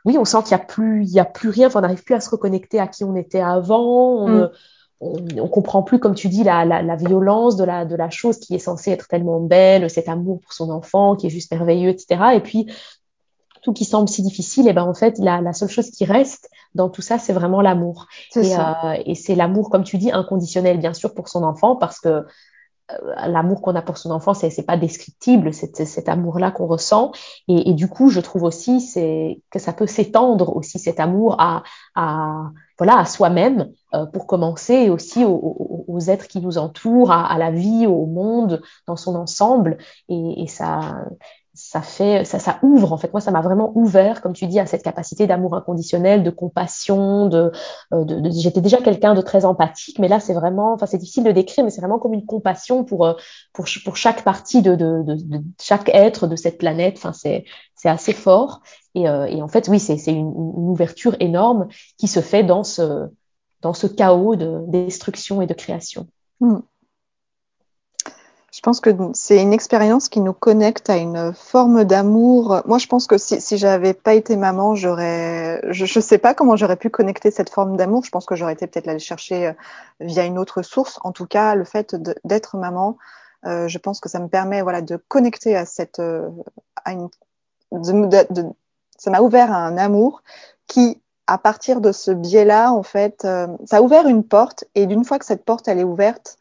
oui, 0.05 0.17
on 0.17 0.23
sent 0.23 0.37
qu'il 0.43 0.55
n'y 0.55 0.61
a 0.61 0.65
plus, 0.65 1.03
il 1.03 1.09
y 1.09 1.19
a 1.19 1.25
plus 1.25 1.49
rien, 1.49 1.67
enfin, 1.67 1.79
on 1.79 1.81
n'arrive 1.81 2.03
plus 2.03 2.15
à 2.15 2.21
se 2.21 2.29
reconnecter 2.29 2.79
à 2.79 2.87
qui 2.87 3.03
on 3.03 3.15
était 3.15 3.41
avant. 3.41 4.23
On, 4.23 4.29
mm. 4.29 4.51
On, 4.99 5.17
on, 5.39 5.47
comprend 5.47 5.83
plus, 5.83 5.99
comme 5.99 6.15
tu 6.15 6.27
dis, 6.27 6.43
la, 6.43 6.65
la, 6.65 6.81
la, 6.81 6.95
violence 6.95 7.55
de 7.55 7.63
la, 7.63 7.85
de 7.85 7.95
la 7.95 8.09
chose 8.09 8.39
qui 8.39 8.55
est 8.55 8.59
censée 8.59 8.91
être 8.91 9.07
tellement 9.07 9.39
belle, 9.39 9.89
cet 9.89 10.09
amour 10.09 10.39
pour 10.41 10.53
son 10.53 10.69
enfant 10.71 11.15
qui 11.15 11.27
est 11.27 11.29
juste 11.29 11.51
merveilleux, 11.51 11.89
etc. 11.89 12.21
Et 12.35 12.39
puis 12.39 12.71
tout 13.61 13.73
qui 13.73 13.85
semble 13.85 14.07
si 14.07 14.21
difficile, 14.21 14.67
et 14.67 14.73
ben 14.73 14.83
en 14.83 14.93
fait 14.93 15.17
la, 15.19 15.41
la 15.41 15.51
seule 15.53 15.69
chose 15.69 15.91
qui 15.91 16.05
reste 16.05 16.49
dans 16.73 16.89
tout 16.89 17.01
ça, 17.01 17.19
c'est 17.19 17.33
vraiment 17.33 17.61
l'amour. 17.61 18.07
Et, 18.35 18.55
euh, 18.55 18.61
et 19.05 19.15
c'est 19.15 19.35
l'amour, 19.35 19.69
comme 19.69 19.83
tu 19.83 19.97
dis, 19.97 20.11
inconditionnel, 20.11 20.77
bien 20.77 20.93
sûr, 20.93 21.13
pour 21.13 21.27
son 21.27 21.43
enfant, 21.43 21.75
parce 21.75 21.99
que 21.99 22.25
l'amour 23.27 23.61
qu'on 23.61 23.75
a 23.75 23.81
pour 23.81 23.97
son 23.97 24.11
enfant, 24.11 24.33
c'est, 24.33 24.65
pas 24.65 24.77
descriptible, 24.77 25.53
c'est, 25.53 25.75
cet 25.85 26.09
amour-là 26.09 26.51
qu'on 26.51 26.67
ressent. 26.67 27.11
Et, 27.47 27.73
du 27.73 27.87
coup, 27.87 28.09
je 28.09 28.19
trouve 28.19 28.43
aussi 28.43 28.85
que 29.51 29.59
ça 29.59 29.73
peut 29.73 29.87
s'étendre 29.87 30.55
aussi 30.55 30.79
cet 30.79 30.99
amour 30.99 31.35
à, 31.39 31.63
à 31.95 32.51
voilà 32.77 32.99
à 32.99 33.05
soi-même 33.05 33.71
euh, 33.95 34.05
pour 34.05 34.27
commencer, 34.27 34.73
et 34.73 34.89
aussi 34.89 35.25
aux, 35.25 35.99
êtres 36.07 36.27
qui 36.27 36.41
nous 36.41 36.57
entourent, 36.57 37.11
à, 37.11 37.37
la 37.37 37.51
vie, 37.51 37.87
au 37.87 38.05
monde 38.05 38.61
dans 38.85 38.95
son 38.95 39.15
ensemble. 39.15 39.77
Et 40.09 40.45
ça, 40.47 41.05
ça 41.57 41.81
fait, 41.81 42.23
ça, 42.23 42.37
ça 42.37 42.59
ouvre. 42.61 42.93
En 42.93 42.97
fait, 42.97 43.11
moi, 43.11 43.19
ça 43.19 43.31
m'a 43.31 43.41
vraiment 43.41 43.71
ouvert, 43.75 44.21
comme 44.21 44.33
tu 44.33 44.45
dis, 44.45 44.59
à 44.59 44.67
cette 44.67 44.83
capacité 44.83 45.25
d'amour 45.25 45.55
inconditionnel, 45.55 46.21
de 46.23 46.29
compassion. 46.29 47.25
De, 47.27 47.51
euh, 47.93 48.05
de, 48.05 48.19
de 48.19 48.29
j'étais 48.29 48.61
déjà 48.61 48.77
quelqu'un 48.77 49.15
de 49.15 49.21
très 49.21 49.43
empathique, 49.43 49.97
mais 49.97 50.07
là, 50.07 50.19
c'est 50.19 50.35
vraiment, 50.35 50.73
enfin, 50.73 50.85
c'est 50.85 50.99
difficile 50.99 51.23
de 51.23 51.31
décrire, 51.31 51.65
mais 51.65 51.71
c'est 51.71 51.81
vraiment 51.81 51.97
comme 51.97 52.13
une 52.13 52.25
compassion 52.27 52.83
pour 52.83 53.05
euh, 53.07 53.13
pour 53.53 53.65
pour 53.83 53.97
chaque 53.97 54.23
partie 54.23 54.61
de 54.61 54.75
de, 54.75 55.01
de, 55.01 55.15
de 55.15 55.43
chaque 55.59 55.89
être 55.89 56.27
de 56.27 56.35
cette 56.35 56.59
planète. 56.59 56.95
Enfin, 56.97 57.13
c'est 57.13 57.45
c'est 57.75 57.89
assez 57.89 58.13
fort. 58.13 58.61
Et, 58.93 59.09
euh, 59.09 59.25
et 59.25 59.41
en 59.41 59.47
fait, 59.47 59.67
oui, 59.67 59.79
c'est 59.79 59.97
c'est 59.97 60.13
une, 60.13 60.27
une, 60.27 60.69
ouverture 60.69 61.15
énorme 61.19 61.67
qui 61.97 62.07
se 62.07 62.19
fait 62.19 62.43
dans 62.43 62.63
ce 62.63 63.07
dans 63.61 63.73
ce 63.73 63.87
chaos 63.87 64.35
de 64.35 64.61
destruction 64.67 65.41
et 65.41 65.47
de 65.47 65.55
création. 65.55 66.07
Mmh. 66.39 66.59
Je 68.57 68.61
pense 68.63 68.79
que 68.79 68.89
c'est 69.13 69.39
une 69.39 69.53
expérience 69.53 70.09
qui 70.09 70.19
nous 70.19 70.33
connecte 70.33 70.89
à 70.89 70.97
une 70.97 71.31
forme 71.31 71.83
d'amour. 71.83 72.63
Moi, 72.65 72.79
je 72.79 72.87
pense 72.87 73.05
que 73.05 73.19
si, 73.19 73.39
si 73.39 73.59
j'avais 73.59 73.93
pas 73.93 74.15
été 74.15 74.35
maman, 74.35 74.73
j'aurais, 74.73 75.61
je, 75.69 75.85
je 75.85 75.99
sais 75.99 76.17
pas 76.17 76.33
comment 76.33 76.55
j'aurais 76.55 76.75
pu 76.75 76.89
connecter 76.89 77.29
cette 77.29 77.51
forme 77.51 77.77
d'amour. 77.77 78.03
Je 78.03 78.09
pense 78.09 78.25
que 78.25 78.33
j'aurais 78.33 78.53
été 78.53 78.65
peut-être 78.65 78.87
aller 78.87 78.97
chercher 78.97 79.49
euh, 79.49 79.53
via 79.99 80.25
une 80.25 80.39
autre 80.39 80.63
source. 80.63 80.97
En 81.03 81.11
tout 81.11 81.27
cas, 81.27 81.53
le 81.53 81.65
fait 81.65 81.95
d'être 82.25 82.57
maman, 82.57 82.97
euh, 83.45 83.67
je 83.67 83.77
pense 83.77 83.99
que 83.99 84.09
ça 84.09 84.19
me 84.19 84.27
permet, 84.27 84.63
voilà, 84.63 84.81
de 84.81 84.95
connecter 85.07 85.55
à 85.55 85.67
cette, 85.67 85.99
euh, 85.99 86.27
à 86.83 86.93
une, 86.93 87.09
ça 88.97 89.11
m'a 89.11 89.21
ouvert 89.21 89.51
à 89.51 89.57
un 89.57 89.77
amour 89.77 90.23
qui, 90.65 90.99
à 91.27 91.37
partir 91.37 91.79
de 91.79 91.91
ce 91.91 92.09
biais-là, 92.09 92.71
en 92.71 92.81
fait, 92.81 93.21
ça 93.21 93.77
a 93.77 93.81
ouvert 93.81 94.07
une 94.07 94.23
porte. 94.23 94.63
Et 94.73 94.87
d'une 94.87 95.05
fois 95.05 95.19
que 95.19 95.25
cette 95.25 95.45
porte 95.45 95.67
elle 95.67 95.77
est 95.77 95.83
ouverte, 95.83 96.39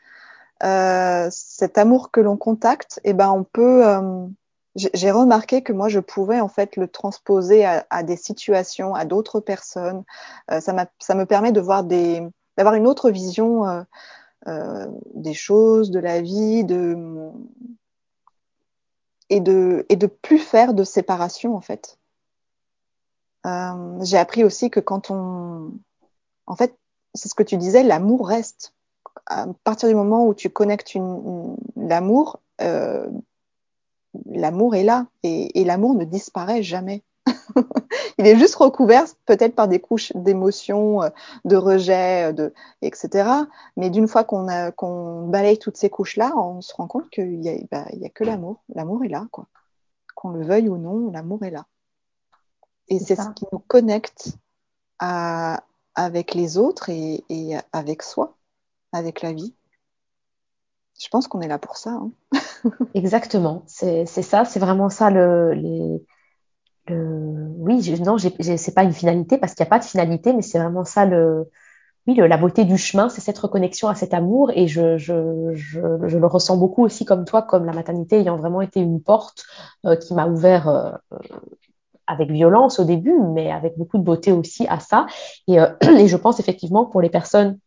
euh, 0.63 1.29
cet 1.31 1.79
amour 1.79 2.11
que 2.11 2.21
l'on 2.21 2.37
contacte, 2.37 3.01
eh 3.05 3.13
ben 3.13 3.31
on 3.31 3.45
peut. 3.45 3.87
Euh, 3.87 4.27
j'ai 4.75 5.11
remarqué 5.11 5.63
que 5.63 5.73
moi 5.73 5.89
je 5.89 6.01
pouvais 6.01 6.41
en 6.41 6.49
fait 6.49 6.77
le 6.77 6.87
transposer 6.87 7.65
à, 7.65 8.03
des 8.03 8.17
situations, 8.17 8.95
à 8.95 9.07
d'autres 9.07 9.41
personnes. 9.41 10.05
Euh, 10.51 10.61
ça, 10.61 10.87
ça 10.99 11.15
me 11.15 11.25
permet 11.25 11.51
de 11.53 11.63
voir 11.63 11.83
des, 11.83 12.23
d'avoir 12.59 12.75
une 12.75 12.87
autre 12.87 13.11
vision 13.11 13.87
euh, 14.47 14.87
des 15.15 15.33
choses, 15.33 15.91
de 15.91 15.99
la 15.99 16.21
vie, 16.21 16.65
de 16.65 17.31
et 19.31 19.41
de 19.41 19.87
et 19.89 19.97
de 19.97 20.07
plus 20.07 20.39
faire 20.39 20.75
de 20.75 20.85
séparation 20.85 21.57
en 21.57 21.63
fait. 21.63 21.99
J'ai 24.03 24.19
appris 24.19 24.43
aussi 24.43 24.71
que 24.71 24.81
quand 24.81 25.11
on, 25.11 25.73
en 26.47 26.57
fait, 26.57 26.77
c'est 27.15 27.29
ce 27.29 27.35
que 27.35 27.43
tu 27.43 27.57
disais, 27.57 27.83
l'amour 27.83 28.29
reste 28.29 28.75
à 29.27 29.47
partir 29.64 29.89
du 29.89 29.95
moment 29.95 30.27
où 30.27 30.35
tu 30.35 30.51
connectes 30.51 30.95
une, 30.95 31.57
une, 31.77 31.89
l'amour, 31.89 32.41
euh, 32.61 33.09
l'amour 34.27 34.75
est 34.75 34.85
là 34.85 35.07
et, 35.23 35.61
et 35.61 35.64
l'amour 35.64 35.95
ne 35.95 36.05
disparaît 36.05 36.62
jamais. 36.62 37.03
il 38.19 38.27
est 38.27 38.39
juste 38.39 38.55
recouvert 38.57 39.05
peut-être 39.27 39.55
par 39.55 39.69
des 39.69 39.81
couches 39.81 40.12
d'émotions, 40.14 41.03
euh, 41.03 41.09
de 41.45 41.57
rejet, 41.57 42.33
de, 42.33 42.53
etc. 42.83 43.29
Mais 43.77 43.91
d'une 43.91 44.09
fois 44.09 44.25
qu'on 44.25 44.49
a, 44.49 44.71
qu'on 44.73 45.27
balaye 45.27 45.59
toutes 45.59 45.77
ces 45.77 45.91
couches-là, 45.91 46.33
on 46.37 46.61
se 46.61 46.75
rend 46.75 46.87
compte 46.87 47.11
qu'il 47.11 47.43
y 47.43 47.49
a, 47.49 47.57
bah, 47.71 47.87
a 47.87 48.09
que 48.09 48.25
l'amour. 48.25 48.62
L'amour 48.75 49.05
est 49.05 49.09
là, 49.09 49.27
quoi. 49.31 49.47
Qu'on 50.14 50.31
le 50.31 50.45
veuille 50.45 50.69
ou 50.69 50.79
non, 50.79 51.11
l'amour 51.11 51.45
est 51.45 51.51
là. 51.51 51.67
Et 52.89 52.99
c'est, 52.99 53.17
c'est 53.17 53.23
ce 53.23 53.31
qui 53.31 53.45
nous 53.53 53.59
connecte 53.59 54.39
à, 54.99 55.64
avec 55.95 56.35
les 56.35 56.57
autres 56.57 56.89
et, 56.89 57.25
et 57.29 57.57
avec 57.73 58.03
soi 58.03 58.36
avec 58.93 59.22
la 59.22 59.32
vie. 59.32 59.55
Je 60.99 61.09
pense 61.09 61.28
qu'on 61.28 61.41
est 61.41 61.49
là 61.49 61.59
pour 61.59 61.76
ça. 61.76 61.91
Hein. 61.91 62.11
Exactement, 62.95 63.62
c'est 63.66 64.07
ça, 64.07 64.45
c'est 64.45 64.61
vraiment 64.61 64.89
ça 64.89 65.11
le, 65.11 65.53
les, 65.53 66.03
le... 66.89 67.49
oui, 67.59 67.82
je, 67.82 68.03
non, 68.03 68.16
c'est 68.18 68.74
pas 68.74 68.84
une 68.84 68.93
finalité 68.93 69.39
parce 69.39 69.55
qu'il 69.55 69.62
n'y 69.64 69.68
a 69.68 69.70
pas 69.70 69.78
de 69.78 69.84
finalité, 69.84 70.32
mais 70.32 70.43
c'est 70.43 70.59
vraiment 70.59 70.84
ça 70.84 71.05
le, 71.05 71.51
oui, 72.07 72.14
la 72.16 72.37
beauté 72.37 72.64
du 72.64 72.78
chemin, 72.78 73.09
c'est 73.09 73.20
cette 73.20 73.39
reconnexion 73.39 73.89
à 73.89 73.95
cet 73.97 74.14
amour 74.14 74.53
et 74.55 74.68
je, 74.68 74.97
je, 74.97 75.51
je, 75.55 75.80
je, 76.07 76.18
le 76.18 76.26
ressens 76.26 76.57
beaucoup 76.57 76.84
aussi 76.84 77.05
comme 77.05 77.24
toi, 77.24 77.43
comme 77.43 77.64
la 77.64 77.72
maternité 77.72 78.20
ayant 78.20 78.37
vraiment 78.37 78.61
été 78.61 78.80
une 78.80 79.03
porte 79.03 79.45
euh, 79.84 79.97
qui 79.97 80.14
m'a 80.14 80.28
ouvert 80.28 80.68
euh, 80.68 80.93
avec 82.07 82.30
violence 82.30 82.78
au 82.78 82.84
début, 82.84 83.18
mais 83.34 83.51
avec 83.51 83.76
beaucoup 83.76 83.99
de 83.99 84.05
beauté 84.05 84.30
aussi 84.30 84.68
à 84.68 84.78
ça. 84.78 85.07
Et, 85.49 85.59
euh, 85.59 85.68
et 85.99 86.07
je 86.07 86.16
pense 86.16 86.39
effectivement 86.39 86.84
pour 86.84 87.01
les 87.01 87.11
personnes 87.11 87.59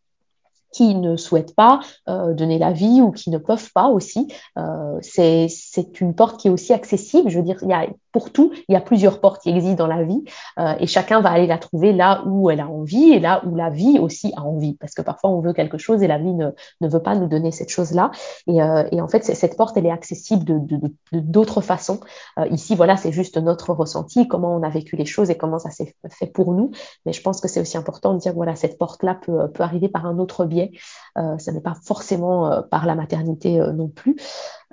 qui 0.72 0.96
ne 0.96 1.18
souhaitent 1.18 1.56
pas 1.56 1.80
euh, 2.08 2.34
donner 2.34 2.60
la 2.60 2.72
vie 2.72 3.02
ou 3.02 3.12
qui 3.12 3.30
ne 3.30 3.38
peuvent 3.38 3.72
pas 3.74 3.88
aussi. 3.88 4.28
Euh, 4.58 5.00
c'est 5.02 6.02
une 6.02 6.16
porte 6.16 6.40
qui 6.40 6.48
est 6.48 6.52
aussi 6.52 6.74
accessible. 6.74 7.30
Je 7.30 7.38
veux 7.38 7.46
dire, 7.46 7.58
il 7.62 7.70
y 7.70 7.74
a 7.74 7.88
pour 8.12 8.32
tout, 8.32 8.52
il 8.68 8.74
y 8.74 8.76
a 8.76 8.82
plusieurs 8.82 9.22
portes 9.22 9.42
qui 9.44 9.50
existent 9.50 9.86
dans 9.86 9.94
la 9.94 10.04
vie 10.04 10.24
euh, 10.58 10.74
et 10.80 10.88
chacun 10.88 11.22
va 11.22 11.30
aller 11.30 11.48
la 11.48 11.58
trouver 11.58 11.94
là 11.94 12.24
où 12.26 12.50
elle 12.50 12.60
a 12.60 12.68
envie 12.68 13.12
et 13.12 13.20
là 13.20 13.44
où 13.46 13.56
la 13.56 13.70
vie 13.70 14.00
aussi 14.00 14.34
a 14.36 14.42
envie. 14.42 14.76
Parce 14.76 14.94
que 14.94 15.02
parfois, 15.02 15.30
on 15.30 15.42
veut 15.42 15.54
quelque 15.54 15.78
chose 15.78 16.02
et 16.02 16.08
la 16.08 16.18
vie 16.18 16.34
ne, 16.34 16.52
veut 16.82 17.02
pas 17.02 17.16
nous 17.16 17.28
donner 17.28 17.52
cette 17.52 17.70
chose-là. 17.70 18.12
Et, 18.48 18.62
euh, 18.62 18.84
en 19.00 19.08
fait, 19.08 19.24
cette 19.24 19.58
porte, 19.58 19.78
elle 19.78 19.86
est 19.86 19.92
accessible 19.92 20.44
de 20.46 20.80
d'autres 21.14 21.62
façons. 21.62 22.00
Euh, 22.38 22.48
ici, 22.48 22.76
voilà, 22.76 22.98
c'est 22.98 23.12
juste 23.12 23.38
notre 23.38 23.74
ressenti, 23.74 24.28
comment 24.28 24.56
on 24.56 24.64
a 24.64 24.70
vécu 24.70 24.96
les 24.96 25.06
choses 25.06 25.30
et 25.30 25.38
comment 25.38 25.60
ça 25.60 25.70
s'est 25.70 25.96
fait 26.10 26.28
pour 26.28 26.54
nous. 26.54 26.72
Mais 27.06 27.14
je 27.14 27.22
pense 27.22 27.42
que 27.42 27.48
c'est 27.48 27.62
aussi 27.62 27.78
important 27.78 28.14
de 28.14 28.20
dire, 28.20 28.34
voilà, 28.34 28.56
cette 28.56 28.78
porte-là 28.78 29.20
peut, 29.22 29.50
arriver 29.60 29.90
par 29.90 30.06
un 30.06 30.18
autre 30.20 30.46
biais. 30.46 30.72
Ça 31.16 31.52
n'est 31.52 31.62
pas 31.62 31.76
forcément 31.84 32.64
par 32.72 32.86
la 32.86 32.96
maternité 32.96 33.60
non 33.74 33.90
plus. 33.90 34.16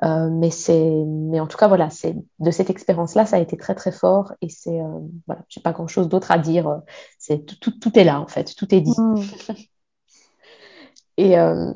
Euh, 0.04 0.28
mais 0.30 0.50
c'est, 0.50 0.90
mais 1.06 1.40
en 1.40 1.46
tout 1.46 1.56
cas 1.56 1.68
voilà, 1.68 1.88
c'est 1.88 2.14
de 2.38 2.50
cette 2.50 2.68
expérience-là, 2.68 3.24
ça 3.24 3.36
a 3.36 3.38
été 3.38 3.56
très 3.56 3.74
très 3.74 3.92
fort 3.92 4.34
et 4.42 4.50
c'est 4.50 4.78
euh, 4.78 5.00
voilà, 5.26 5.42
j'ai 5.48 5.62
pas 5.62 5.72
grand-chose 5.72 6.08
d'autre 6.08 6.30
à 6.30 6.38
dire. 6.38 6.82
C'est 7.18 7.46
tout, 7.46 7.56
tout, 7.58 7.78
tout, 7.78 7.98
est 7.98 8.04
là 8.04 8.20
en 8.20 8.26
fait, 8.26 8.54
tout 8.54 8.74
est 8.74 8.82
dit. 8.82 8.94
Mm. 8.98 9.20
et 11.16 11.38
euh, 11.38 11.72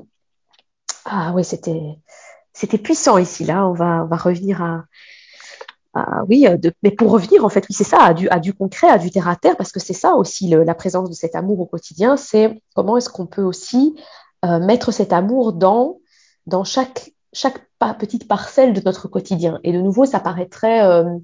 ah 1.07 1.33
oui, 1.35 1.45
c'était 1.45 1.99
c'était 2.53 2.79
puissant 2.79 3.17
ici 3.17 3.45
là. 3.45 3.67
On 3.67 3.73
va 3.73 4.05
on 4.05 4.07
va 4.07 4.17
revenir 4.17 4.63
à 4.63 4.85
à, 5.95 6.23
oui, 6.29 6.47
de, 6.59 6.73
mais 6.85 6.93
pour 6.93 7.11
revenir, 7.11 7.45
en 7.45 7.49
fait, 7.49 7.67
oui, 7.69 7.75
c'est 7.75 7.83
ça, 7.83 8.01
à 8.01 8.15
du, 8.15 8.29
à 8.29 8.39
du 8.39 8.55
concret, 8.55 8.89
à 8.89 8.99
du 8.99 9.11
terre 9.11 9.27
à 9.27 9.35
terre, 9.35 9.57
parce 9.57 9.73
que 9.73 9.81
c'est 9.81 9.93
ça 9.93 10.15
aussi 10.15 10.49
le, 10.49 10.63
la 10.63 10.75
présence 10.77 11.09
de 11.09 11.15
cet 11.15 11.35
amour 11.35 11.59
au 11.59 11.67
quotidien, 11.67 12.17
c'est 12.17 12.63
comment 12.77 12.97
est-ce 12.97 13.09
qu'on 13.11 13.27
peut 13.27 13.43
aussi 13.43 13.97
euh, 14.45 14.61
mettre 14.61 14.93
cet 14.93 15.13
amour 15.13 15.53
dans, 15.53 15.99
dans 16.47 16.63
chaque 16.63 17.13
chaque 17.33 17.61
petite 17.99 18.29
parcelle 18.29 18.73
de 18.73 18.81
notre 18.85 19.09
quotidien. 19.09 19.61
Et 19.65 19.73
de 19.73 19.81
nouveau, 19.81 20.05
ça 20.05 20.21
paraîtrait, 20.21 20.83
euh, 20.85 21.17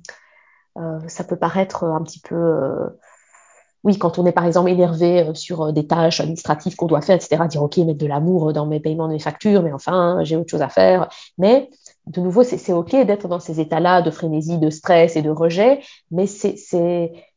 euh, 0.79 0.99
ça 1.09 1.25
peut 1.25 1.37
paraître 1.37 1.85
un 1.85 2.03
petit 2.03 2.21
peu, 2.21 2.35
euh, 2.35 2.89
oui, 3.85 3.99
quand 3.99 4.19
on 4.19 4.27
est 4.27 4.33
par 4.33 4.47
exemple 4.47 4.71
énervé 4.71 5.31
sur 5.35 5.73
des 5.73 5.87
tâches 5.87 6.21
administratives 6.21 6.77
qu'on 6.77 6.87
doit 6.87 7.03
faire, 7.03 7.17
etc., 7.17 7.45
dire 7.49 7.63
ok, 7.63 7.77
mettre 7.79 7.99
de 7.99 8.07
l'amour 8.07 8.53
dans 8.53 8.67
mes 8.67 8.81
paiements 8.81 9.07
de 9.07 9.13
mes 9.13 9.19
factures, 9.19 9.63
mais 9.63 9.73
enfin, 9.73 10.21
j'ai 10.23 10.37
autre 10.37 10.51
chose 10.51 10.63
à 10.63 10.69
faire. 10.69 11.09
Mais 11.39 11.71
de 12.07 12.21
nouveau, 12.21 12.43
c'est 12.43 12.73
ok 12.73 12.91
d'être 13.05 13.29
dans 13.29 13.41
ces 13.41 13.61
états-là 13.61 14.03
de 14.03 14.11
frénésie, 14.11 14.59
de 14.59 14.71
stress 14.71 15.17
et 15.17 15.23
de 15.23 15.31
rejet, 15.31 15.81
mais 16.11 16.27
c'est 16.27 16.57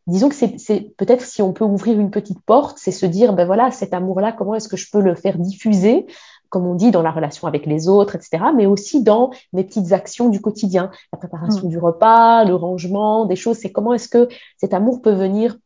disons 0.09 0.29
que 0.29 0.35
c'est 0.35 0.95
peut-être 0.97 1.23
si 1.23 1.41
on 1.41 1.53
peut 1.53 1.63
ouvrir 1.63 1.99
une 1.99 2.09
petite 2.09 2.41
porte, 2.41 2.79
c'est 2.79 2.91
se 2.91 3.05
dire, 3.05 3.33
ben 3.33 3.45
voilà, 3.45 3.69
cet 3.69 3.93
amour-là, 3.93 4.31
comment 4.31 4.55
est-ce 4.55 4.67
que 4.67 4.77
je 4.77 4.89
peux 4.91 5.01
le 5.01 5.13
faire 5.13 5.37
diffuser 5.37 6.07
comme 6.49 6.65
on 6.65 6.75
dit, 6.75 6.91
dans 6.91 7.01
la 7.01 7.11
relation 7.11 7.47
avec 7.47 7.65
les 7.65 7.87
autres, 7.87 8.15
etc., 8.15 8.45
mais 8.55 8.65
aussi 8.65 9.03
dans 9.03 9.31
mes 9.53 9.63
petites 9.63 9.91
actions 9.91 10.29
du 10.29 10.41
quotidien, 10.41 10.91
la 11.13 11.17
préparation 11.19 11.67
mm. 11.67 11.69
du 11.69 11.77
repas, 11.77 12.43
le 12.45 12.55
rangement, 12.55 13.25
des 13.25 13.35
choses. 13.35 13.57
C'est 13.57 13.71
comment 13.71 13.93
est-ce 13.93 14.09
que 14.09 14.27
cet 14.57 14.73
amour 14.73 15.01
peut 15.01 15.13
venir 15.13 15.57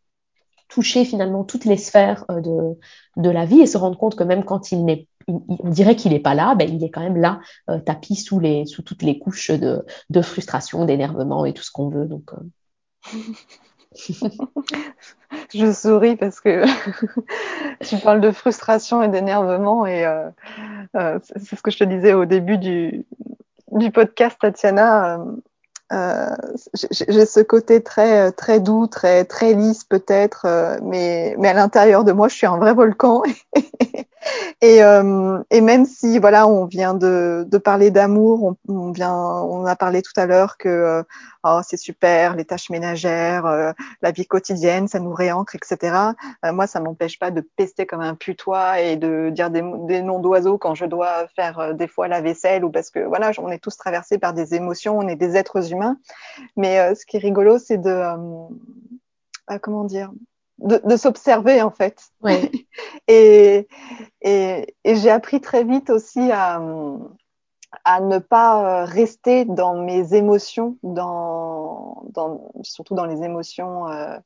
toucher 0.68 1.06
finalement 1.06 1.44
toutes 1.44 1.66
les 1.66 1.78
sphères 1.78 2.26
euh, 2.32 2.42
de, 2.42 2.78
de 3.22 3.30
la 3.30 3.46
vie 3.46 3.62
et 3.62 3.68
se 3.68 3.78
rendre 3.78 3.98
compte 3.98 4.16
que 4.16 4.24
même 4.24 4.44
quand 4.44 4.72
il 4.72 4.86
n'est 4.86 5.08
on 5.28 5.70
dirait 5.70 5.96
qu'il 5.96 6.12
n'est 6.12 6.20
pas 6.20 6.34
là, 6.34 6.54
ben 6.56 6.70
il 6.70 6.84
est 6.84 6.90
quand 6.90 7.02
même 7.02 7.16
là, 7.16 7.40
euh, 7.70 7.80
tapis 7.80 8.16
sous, 8.16 8.40
les, 8.40 8.66
sous 8.66 8.82
toutes 8.82 9.04
les 9.04 9.20
couches 9.20 9.52
de, 9.52 9.86
de 10.10 10.22
frustration, 10.22 10.84
d'énervement 10.84 11.46
et 11.46 11.54
tout 11.54 11.64
ce 11.64 11.72
qu'on 11.72 11.88
veut. 11.88 12.06
Donc, 12.06 12.32
euh... 12.34 13.10
je 15.54 15.72
souris 15.72 16.16
parce 16.16 16.40
que 16.40 16.64
tu 17.84 17.98
parles 17.98 18.22
de 18.22 18.32
frustration 18.32 19.04
et 19.04 19.08
d'énervement 19.08 19.86
et 19.86 20.06
euh, 20.06 20.30
euh, 20.96 21.20
c'est 21.36 21.56
ce 21.56 21.62
que 21.62 21.72
je 21.72 21.78
te 21.78 21.84
disais 21.84 22.14
au 22.14 22.26
début 22.26 22.58
du, 22.58 23.06
du 23.72 23.92
podcast, 23.92 24.38
Tatiana. 24.40 25.20
Euh, 25.94 26.30
euh 26.30 26.36
j'ai 26.92 27.26
ce 27.26 27.40
côté 27.40 27.82
très 27.84 28.32
très 28.32 28.60
doux, 28.60 28.88
très 28.88 29.26
très 29.26 29.54
lisse 29.54 29.84
peut-être, 29.84 30.46
euh, 30.46 30.78
mais 30.84 31.36
mais 31.38 31.50
à 31.50 31.54
l'intérieur 31.54 32.04
de 32.04 32.12
moi, 32.12 32.28
je 32.28 32.36
suis 32.36 32.48
un 32.48 32.58
vrai 32.58 32.74
volcan 32.74 33.24
Et, 34.62 34.84
euh, 34.84 35.40
même 35.52 35.86
si 35.86 36.20
voilà, 36.20 36.48
on 36.48 36.66
vient 36.66 36.94
de, 36.94 37.46
parler 37.64 37.92
d'amour, 37.92 38.56
on, 38.68 38.92
vient, 38.92 39.14
on 39.14 39.66
a 39.66 39.76
parlé 39.76 40.02
tout 40.02 40.14
à 40.16 40.26
l'heure 40.26 40.58
que 40.58 40.70
euh, 40.70 41.04
oh, 41.44 41.60
c'est 41.64 41.78
super, 41.78 42.36
les 42.36 42.46
tâches 42.46 42.70
ménagères, 42.70 43.46
euh, 43.46 43.72
la 44.02 44.12
vie 44.12 44.26
quotidienne, 44.26 44.88
ça 44.88 45.00
nous 45.00 45.14
réancre, 45.14 45.56
etc. 45.56 45.96
Euh, 46.46 46.54
moi, 46.54 46.68
ça 46.68 46.80
m'empêche 46.80 47.20
pas 47.20 47.32
de 47.32 47.42
pester 47.42 47.86
comme 47.86 48.02
un 48.02 48.16
putois 48.16 48.80
et 48.80 48.96
de 48.96 49.30
dire 49.30 49.50
des, 49.50 49.64
des 49.88 50.02
noms 50.02 50.20
d'oiseaux 50.20 50.58
quand 50.58 50.76
je 50.76 50.86
dois 50.86 51.28
faire 51.36 51.60
euh, 51.60 51.74
des 51.74 51.88
fois 51.88 52.08
la 52.08 52.22
vaisselle 52.22 52.64
ou 52.64 52.72
parce 52.72 52.90
que 52.90 53.00
voilà, 53.00 53.32
on 53.40 53.50
est 53.50 53.60
tous 53.60 53.76
traversés 53.78 54.18
par 54.18 54.34
des 54.34 54.56
émotions, 54.56 54.98
on 54.98 55.08
est 55.08 55.16
des 55.16 55.36
êtres 55.36 55.72
humains. 55.72 55.83
Mais 56.56 56.96
ce 56.96 57.06
qui 57.06 57.18
est 57.18 57.20
rigolo, 57.20 57.58
c'est 57.60 57.78
de 57.78 58.02
comment 59.62 59.84
dire 59.84 60.12
de, 60.60 60.82
de 60.84 60.96
s'observer 60.96 61.62
en 61.62 61.72
fait. 61.72 62.02
Et, 63.10 63.68
et, 64.22 64.76
et 64.86 64.96
j'ai 64.96 65.10
appris 65.10 65.42
très 65.42 65.66
vite 65.66 65.90
aussi 65.90 66.32
à, 66.32 66.62
à 67.84 68.00
ne 68.00 68.20
pas 68.20 68.86
rester 68.86 69.46
dans 69.46 69.76
mes 69.76 70.14
émotions, 70.14 70.78
dans, 70.84 72.04
dans, 72.14 72.52
surtout 72.62 72.96
dans 72.96 73.06
les 73.06 73.24
émotions 73.24 73.88
euh, 73.90 74.16
euh, 74.16 74.20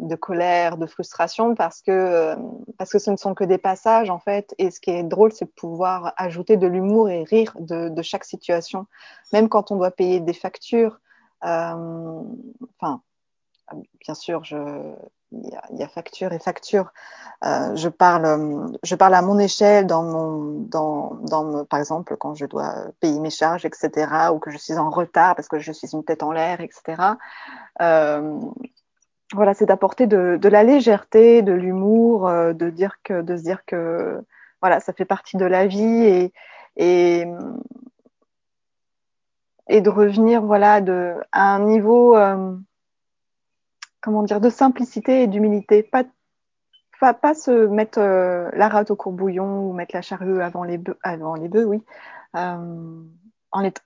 de 0.00 0.14
colère, 0.16 0.76
de 0.76 0.86
frustration, 0.86 1.54
parce 1.54 1.82
que, 1.82 2.36
parce 2.78 2.90
que 2.90 2.98
ce 2.98 3.10
ne 3.10 3.16
sont 3.16 3.34
que 3.34 3.44
des 3.44 3.58
passages 3.58 4.10
en 4.10 4.18
fait. 4.18 4.54
Et 4.58 4.70
ce 4.70 4.80
qui 4.80 4.90
est 4.90 5.02
drôle, 5.02 5.32
c'est 5.32 5.46
de 5.46 5.50
pouvoir 5.50 6.12
ajouter 6.16 6.56
de 6.56 6.66
l'humour 6.66 7.08
et 7.08 7.24
rire 7.24 7.54
de, 7.58 8.02
chaque 8.02 8.24
situation, 8.24 8.86
même 9.32 9.48
quand 9.48 9.70
on 9.70 9.76
doit 9.76 9.90
payer 9.90 10.20
des 10.20 10.32
factures. 10.32 11.00
Euh, 11.44 12.22
enfin, 12.78 13.02
bien 14.00 14.14
sûr, 14.14 14.42
il 15.32 15.78
y, 15.78 15.82
a, 15.82 15.88
facture 15.88 16.32
et 16.32 16.38
facture. 16.38 16.92
Euh, 17.44 17.74
je 17.76 17.88
parle, 17.88 18.76
je 18.82 18.94
parle 18.94 19.14
à 19.14 19.22
mon 19.22 19.38
échelle 19.38 19.86
dans 19.86 20.02
mon, 20.02 20.60
dans, 20.68 21.14
dans, 21.22 21.64
par 21.64 21.78
exemple, 21.78 22.16
quand 22.16 22.34
je 22.34 22.46
dois 22.46 22.74
payer 23.00 23.20
mes 23.20 23.30
charges, 23.30 23.64
etc., 23.64 24.30
ou 24.32 24.38
que 24.38 24.50
je 24.50 24.58
suis 24.58 24.76
en 24.76 24.90
retard 24.90 25.36
parce 25.36 25.48
que 25.48 25.58
je 25.58 25.72
suis 25.72 25.92
une 25.92 26.04
tête 26.04 26.22
en 26.22 26.32
l'air, 26.32 26.60
etc. 26.60 27.14
Euh, 27.80 28.40
voilà, 29.34 29.54
c'est 29.54 29.66
d'apporter 29.66 30.06
de, 30.06 30.38
de, 30.40 30.48
la 30.48 30.62
légèreté, 30.64 31.42
de 31.42 31.52
l'humour, 31.52 32.28
euh, 32.28 32.52
de 32.52 32.70
dire 32.70 32.96
que, 33.02 33.22
de 33.22 33.36
se 33.36 33.42
dire 33.42 33.64
que, 33.64 34.20
voilà, 34.60 34.80
ça 34.80 34.92
fait 34.92 35.04
partie 35.04 35.36
de 35.36 35.44
la 35.44 35.66
vie 35.66 36.04
et, 36.04 36.32
et, 36.76 37.26
et 39.68 39.80
de 39.80 39.90
revenir, 39.90 40.42
voilà, 40.42 40.80
de, 40.80 41.14
à 41.32 41.54
un 41.54 41.60
niveau, 41.60 42.16
euh, 42.16 42.56
comment 44.00 44.22
dire, 44.22 44.40
de 44.40 44.50
simplicité 44.50 45.22
et 45.22 45.26
d'humilité. 45.28 45.82
Pas, 45.82 46.04
pas, 46.98 47.14
pas, 47.14 47.34
se 47.34 47.66
mettre 47.66 48.00
euh, 48.00 48.50
la 48.52 48.68
rate 48.68 48.90
au 48.90 48.96
courbouillon 48.96 49.68
ou 49.68 49.72
mettre 49.72 49.94
la 49.94 50.02
charrue 50.02 50.42
avant 50.42 50.64
les 50.64 50.76
bœufs, 50.76 50.98
avant 51.02 51.34
les 51.34 51.48
bœufs 51.48 51.64
oui. 51.64 51.82
Euh, 52.36 53.02
en, 53.52 53.60
fait, 53.60 53.80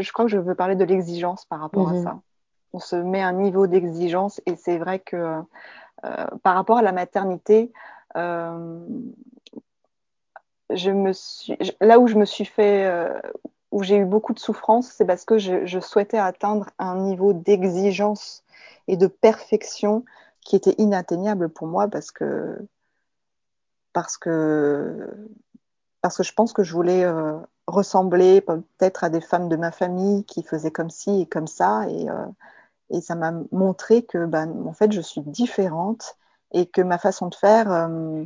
je 0.00 0.12
crois 0.12 0.24
que 0.24 0.30
je 0.30 0.38
veux 0.38 0.54
parler 0.54 0.76
de 0.76 0.84
l'exigence 0.84 1.44
par 1.46 1.60
rapport 1.60 1.88
mmh. 1.88 1.96
à 1.96 2.02
ça. 2.02 2.20
On 2.72 2.78
se 2.78 2.96
met 2.96 3.22
un 3.22 3.32
niveau 3.32 3.66
d'exigence 3.66 4.40
et 4.46 4.56
c'est 4.56 4.78
vrai 4.78 5.00
que 5.00 5.42
euh, 6.04 6.26
par 6.42 6.54
rapport 6.54 6.78
à 6.78 6.82
la 6.82 6.92
maternité, 6.92 7.72
euh, 8.16 8.78
là 11.80 11.98
où 11.98 12.06
je 12.06 12.14
me 12.16 12.24
suis 12.24 12.44
fait, 12.44 12.86
euh, 12.86 13.20
où 13.70 13.82
j'ai 13.82 13.96
eu 13.96 14.04
beaucoup 14.04 14.32
de 14.32 14.38
souffrance, 14.38 14.88
c'est 14.88 15.04
parce 15.04 15.24
que 15.24 15.36
je, 15.38 15.80
souhaitais 15.80 16.18
atteindre 16.18 16.70
un 16.78 16.96
niveau 16.96 17.32
d'exigence 17.32 18.44
et 18.88 18.96
de 18.96 19.06
perfection 19.06 20.04
qui 20.40 20.56
était 20.56 20.74
inatteignable 20.78 21.50
pour 21.50 21.66
moi 21.66 21.88
parce 21.88 22.10
que 22.10 22.58
parce 23.92 24.16
que 24.16 25.06
je 26.02 26.32
pense 26.32 26.52
que 26.52 26.62
je 26.62 26.72
voulais 26.72 27.04
ressembler 27.66 28.40
peut-être 28.40 29.04
à 29.04 29.10
des 29.10 29.20
femmes 29.20 29.48
de 29.48 29.56
ma 29.56 29.70
famille 29.70 30.24
qui 30.24 30.42
faisaient 30.42 30.70
comme 30.70 30.90
ci 30.90 31.22
et 31.22 31.26
comme 31.26 31.46
ça 31.46 31.86
et 32.90 33.00
ça 33.00 33.14
m'a 33.14 33.32
montré 33.52 34.04
que 34.04 34.26
ben, 34.26 34.66
en 34.66 34.72
fait 34.72 34.92
je 34.92 35.00
suis 35.00 35.20
différente 35.22 36.16
et 36.52 36.66
que 36.66 36.82
ma 36.82 36.98
façon 36.98 37.28
de 37.28 37.34
faire 37.34 37.70
euh, 37.72 38.24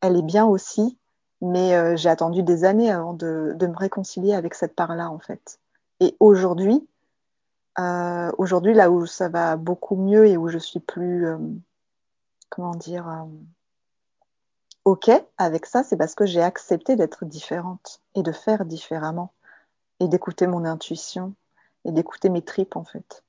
elle 0.00 0.16
est 0.16 0.22
bien 0.22 0.46
aussi 0.46 0.98
mais 1.40 1.74
euh, 1.74 1.96
j'ai 1.96 2.08
attendu 2.08 2.42
des 2.42 2.64
années 2.64 2.90
avant 2.90 3.12
de, 3.12 3.56
me 3.60 3.76
réconcilier 3.76 4.34
avec 4.34 4.54
cette 4.54 4.74
part 4.74 4.94
là 4.94 5.10
en 5.10 5.18
fait 5.18 5.58
et 6.00 6.16
aujourd'hui 6.20 6.86
euh, 7.80 8.30
Aujourd'hui, 8.38 8.72
là 8.72 8.88
où 8.88 9.04
ça 9.04 9.28
va 9.28 9.56
beaucoup 9.56 9.96
mieux 9.96 10.28
et 10.28 10.36
où 10.36 10.48
je 10.48 10.58
suis 10.58 10.78
plus, 10.78 11.26
comment 12.48 12.76
dire, 12.76 13.26
OK 14.84 15.10
avec 15.38 15.66
ça, 15.66 15.82
c'est 15.82 15.96
parce 15.96 16.14
que 16.14 16.26
j'ai 16.26 16.42
accepté 16.42 16.96
d'être 16.96 17.24
différente 17.24 18.00
et 18.14 18.22
de 18.22 18.32
faire 18.32 18.64
différemment 18.64 19.32
et 20.00 20.08
d'écouter 20.08 20.46
mon 20.46 20.64
intuition 20.64 21.34
et 21.84 21.92
d'écouter 21.92 22.28
mes 22.28 22.42
tripes 22.42 22.76
en 22.76 22.84
fait. 22.84 23.24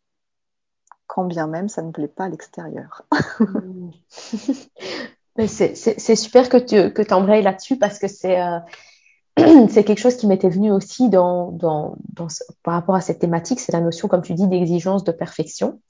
Quand 1.08 1.26
bien 1.26 1.47
même 1.47 1.70
ça 1.70 1.82
ne 1.82 1.91
plaît 1.91 2.08
pas 2.08 2.26
à 2.26 2.30
l'extérieur. 2.30 3.03
c'est 5.47 6.16
super 6.16 6.49
que 6.49 6.58
tu 6.58 6.93
que 6.93 7.41
là-dessus 7.41 7.78
parce 7.78 7.99
que 7.99 8.08
c'est 8.08 8.41
euh, 8.41 8.60
c'est 9.70 9.84
quelque 9.84 9.99
chose 9.99 10.16
qui 10.16 10.28
m'était 10.28 10.49
venu 10.49 10.72
aussi 10.72 11.10
dans, 11.10 11.51
dans, 11.51 11.97
dans, 12.14 12.28
par 12.64 12.76
rapport 12.76 12.95
à 12.95 13.01
cette 13.01 13.20
thématique, 13.20 13.60
c'est 13.60 13.74
la 13.74 13.82
notion, 13.82 14.08
comme 14.08 14.22
tu 14.22 14.34
dis, 14.34 14.47
d'exigence 14.47 15.03
de 15.03 15.12
perfection 15.12 15.82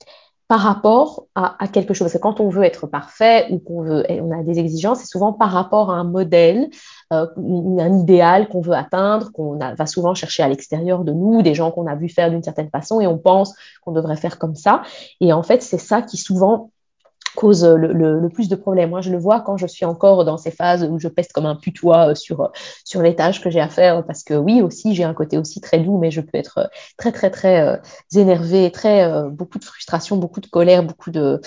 par 0.47 0.59
rapport 0.59 1.25
à, 1.33 1.61
à, 1.63 1.67
quelque 1.67 1.93
chose. 1.93 2.11
Que 2.13 2.17
quand 2.19 2.39
on 2.39 2.49
veut 2.49 2.63
être 2.63 2.85
parfait 2.85 3.47
ou 3.49 3.59
qu'on 3.59 3.81
veut, 3.81 4.05
on 4.09 4.31
a 4.31 4.43
des 4.43 4.59
exigences, 4.59 4.99
c'est 4.99 5.07
souvent 5.07 5.33
par 5.33 5.51
rapport 5.51 5.89
à 5.89 5.95
un 5.95 6.03
modèle, 6.03 6.69
euh, 7.13 7.25
un 7.37 7.99
idéal 7.99 8.47
qu'on 8.47 8.61
veut 8.61 8.73
atteindre, 8.73 9.31
qu'on 9.31 9.57
va 9.57 9.85
souvent 9.87 10.13
chercher 10.13 10.43
à 10.43 10.47
l'extérieur 10.47 11.03
de 11.03 11.13
nous, 11.13 11.41
des 11.41 11.55
gens 11.55 11.71
qu'on 11.71 11.87
a 11.87 11.95
vu 11.95 12.09
faire 12.09 12.29
d'une 12.29 12.43
certaine 12.43 12.69
façon 12.69 13.01
et 13.01 13.07
on 13.07 13.17
pense 13.17 13.55
qu'on 13.81 13.91
devrait 13.91 14.17
faire 14.17 14.37
comme 14.37 14.55
ça. 14.55 14.83
Et 15.19 15.33
en 15.33 15.41
fait, 15.41 15.63
c'est 15.63 15.79
ça 15.79 16.01
qui 16.01 16.17
souvent 16.17 16.71
cause 17.35 17.63
le, 17.65 17.93
le, 17.93 18.19
le, 18.19 18.29
plus 18.29 18.49
de 18.49 18.55
problèmes. 18.55 18.89
Moi, 18.89 19.01
je 19.01 19.11
le 19.11 19.17
vois 19.17 19.41
quand 19.41 19.57
je 19.57 19.67
suis 19.67 19.85
encore 19.85 20.25
dans 20.25 20.37
ces 20.37 20.51
phases 20.51 20.83
où 20.83 20.99
je 20.99 21.07
peste 21.07 21.33
comme 21.33 21.45
un 21.45 21.55
putois 21.55 22.11
euh, 22.11 22.15
sur, 22.15 22.51
sur 22.83 23.01
les 23.01 23.15
tâches 23.15 23.41
que 23.41 23.49
j'ai 23.49 23.59
à 23.59 23.69
faire, 23.69 24.05
parce 24.05 24.23
que 24.23 24.33
oui, 24.33 24.61
aussi, 24.61 24.95
j'ai 24.95 25.03
un 25.03 25.13
côté 25.13 25.37
aussi 25.37 25.61
très 25.61 25.79
doux, 25.79 25.97
mais 25.97 26.11
je 26.11 26.21
peux 26.21 26.37
être 26.37 26.69
très, 26.97 27.11
très, 27.11 27.29
très 27.29 27.61
euh, 27.61 27.77
énervée, 28.15 28.71
très, 28.71 29.03
euh, 29.03 29.29
beaucoup 29.29 29.59
de 29.59 29.65
frustration, 29.65 30.17
beaucoup 30.17 30.41
de 30.41 30.47
colère, 30.47 30.83
beaucoup 30.83 31.11
de, 31.11 31.41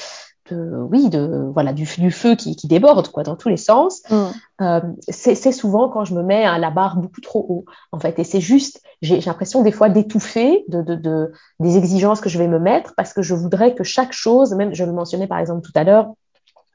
de, 0.50 0.76
oui, 0.90 1.08
de, 1.08 1.50
voilà, 1.52 1.72
du, 1.72 1.84
du 1.98 2.10
feu 2.10 2.34
qui, 2.34 2.56
qui, 2.56 2.66
déborde 2.66 3.08
quoi, 3.08 3.22
dans 3.22 3.36
tous 3.36 3.48
les 3.48 3.56
sens, 3.56 4.02
mm. 4.10 4.26
euh, 4.62 4.80
c'est 5.08 5.52
souvent 5.52 5.88
quand 5.88 6.04
je 6.04 6.14
me 6.14 6.22
mets 6.22 6.44
à 6.44 6.58
la 6.58 6.70
barre 6.70 6.96
beaucoup 6.96 7.20
trop 7.20 7.44
haut, 7.48 7.64
en 7.92 7.98
fait. 7.98 8.18
Et 8.18 8.24
c'est 8.24 8.40
juste, 8.40 8.82
j'ai 9.02 9.20
l'impression 9.20 9.62
des 9.62 9.72
fois 9.72 9.88
d'étouffer 9.88 10.64
de, 10.68 10.82
de, 10.82 10.94
de, 10.94 11.32
des 11.60 11.76
exigences 11.76 12.20
que 12.20 12.28
je 12.28 12.38
vais 12.38 12.48
me 12.48 12.58
mettre 12.58 12.94
parce 12.96 13.12
que 13.12 13.22
je 13.22 13.34
voudrais 13.34 13.74
que 13.74 13.84
chaque 13.84 14.12
chose, 14.12 14.54
même 14.54 14.74
je 14.74 14.84
le 14.84 14.92
mentionnais 14.92 15.26
par 15.26 15.38
exemple 15.38 15.62
tout 15.62 15.72
à 15.74 15.84
l'heure, 15.84 16.12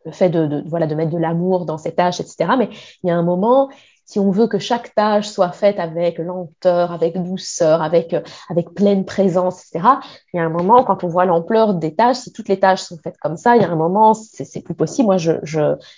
le 0.06 0.12
fait 0.12 0.30
de, 0.30 0.48
de, 0.48 0.64
voilà, 0.68 0.88
de 0.88 0.96
mettre 0.96 1.12
de 1.12 1.18
l'amour 1.18 1.66
dans 1.66 1.78
ces 1.78 1.94
tâches, 1.94 2.20
etc. 2.20 2.52
Mais 2.58 2.70
il 3.04 3.08
y 3.08 3.12
a 3.12 3.16
un 3.16 3.24
moment, 3.24 3.70
si 4.06 4.20
on 4.20 4.32
veut 4.32 4.48
que 4.48 4.60
chaque 4.60 4.94
tâche 4.96 5.28
soit 5.28 5.52
faite 5.52 5.80
avec 5.80 6.18
lenteur, 6.18 6.92
avec 6.92 7.22
douceur, 7.22 7.82
avec, 7.82 8.16
avec 8.50 8.74
pleine 8.74 9.06
présence, 9.06 9.66
etc., 9.66 9.88
il 10.34 10.38
y 10.38 10.40
a 10.40 10.44
un 10.44 10.50
moment, 10.50 10.84
quand 10.84 11.04
on 11.04 11.08
voit 11.08 11.26
l'ampleur 11.26 11.74
des 11.74 11.96
tâches, 11.96 12.18
si 12.18 12.34
toutes 12.34 12.50
les 12.50 12.60
tâches 12.60 12.82
sont 12.82 12.98
faites 13.04 13.18
comme 13.18 13.38
ça, 13.38 13.56
il 13.56 13.62
y 13.62 13.66
a 13.66 13.70
un 13.70 13.76
moment, 13.76 14.14
c'est 14.14 14.62
plus 14.62 14.76
possible. 14.76 15.08
Moi, 15.08 15.18
je, 15.18 15.32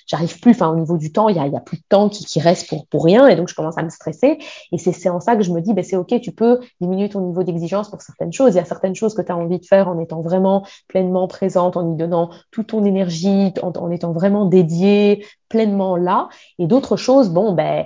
j'arrive 0.07 0.39
plus, 0.39 0.51
enfin, 0.51 0.69
au 0.69 0.75
niveau 0.75 0.97
du 0.97 1.11
temps, 1.11 1.29
il 1.29 1.35
y 1.35 1.39
a, 1.39 1.47
il 1.47 1.53
y 1.53 1.57
a 1.57 1.61
plus 1.61 1.77
de 1.77 1.83
temps 1.89 2.09
qui, 2.09 2.25
qui 2.25 2.39
reste 2.39 2.69
pour, 2.69 2.87
pour 2.87 3.03
rien, 3.05 3.27
et 3.27 3.35
donc 3.35 3.47
je 3.47 3.55
commence 3.55 3.77
à 3.77 3.83
me 3.83 3.89
stresser. 3.89 4.37
Et 4.71 4.77
c'est 4.77 5.09
en 5.09 5.19
ça 5.19 5.35
que 5.35 5.43
je 5.43 5.51
me 5.51 5.61
dis, 5.61 5.73
ben, 5.73 5.83
c'est 5.83 5.95
OK, 5.95 6.19
tu 6.21 6.31
peux 6.31 6.59
diminuer 6.81 7.09
ton 7.09 7.21
niveau 7.21 7.43
d'exigence 7.43 7.89
pour 7.89 8.01
certaines 8.01 8.33
choses. 8.33 8.53
Il 8.53 8.57
y 8.57 8.61
a 8.61 8.65
certaines 8.65 8.95
choses 8.95 9.13
que 9.13 9.21
tu 9.21 9.31
as 9.31 9.37
envie 9.37 9.59
de 9.59 9.65
faire 9.65 9.87
en 9.87 9.99
étant 9.99 10.21
vraiment 10.21 10.65
pleinement 10.87 11.27
présente, 11.27 11.77
en 11.77 11.93
y 11.93 11.97
donnant 11.97 12.29
toute 12.51 12.67
ton 12.67 12.85
énergie, 12.85 13.53
en, 13.61 13.71
en 13.71 13.91
étant 13.91 14.11
vraiment 14.11 14.45
dédié, 14.45 15.25
pleinement 15.49 15.95
là. 15.95 16.29
Et 16.59 16.67
d'autres 16.67 16.97
choses, 16.97 17.29
bon, 17.29 17.53
ben, 17.53 17.85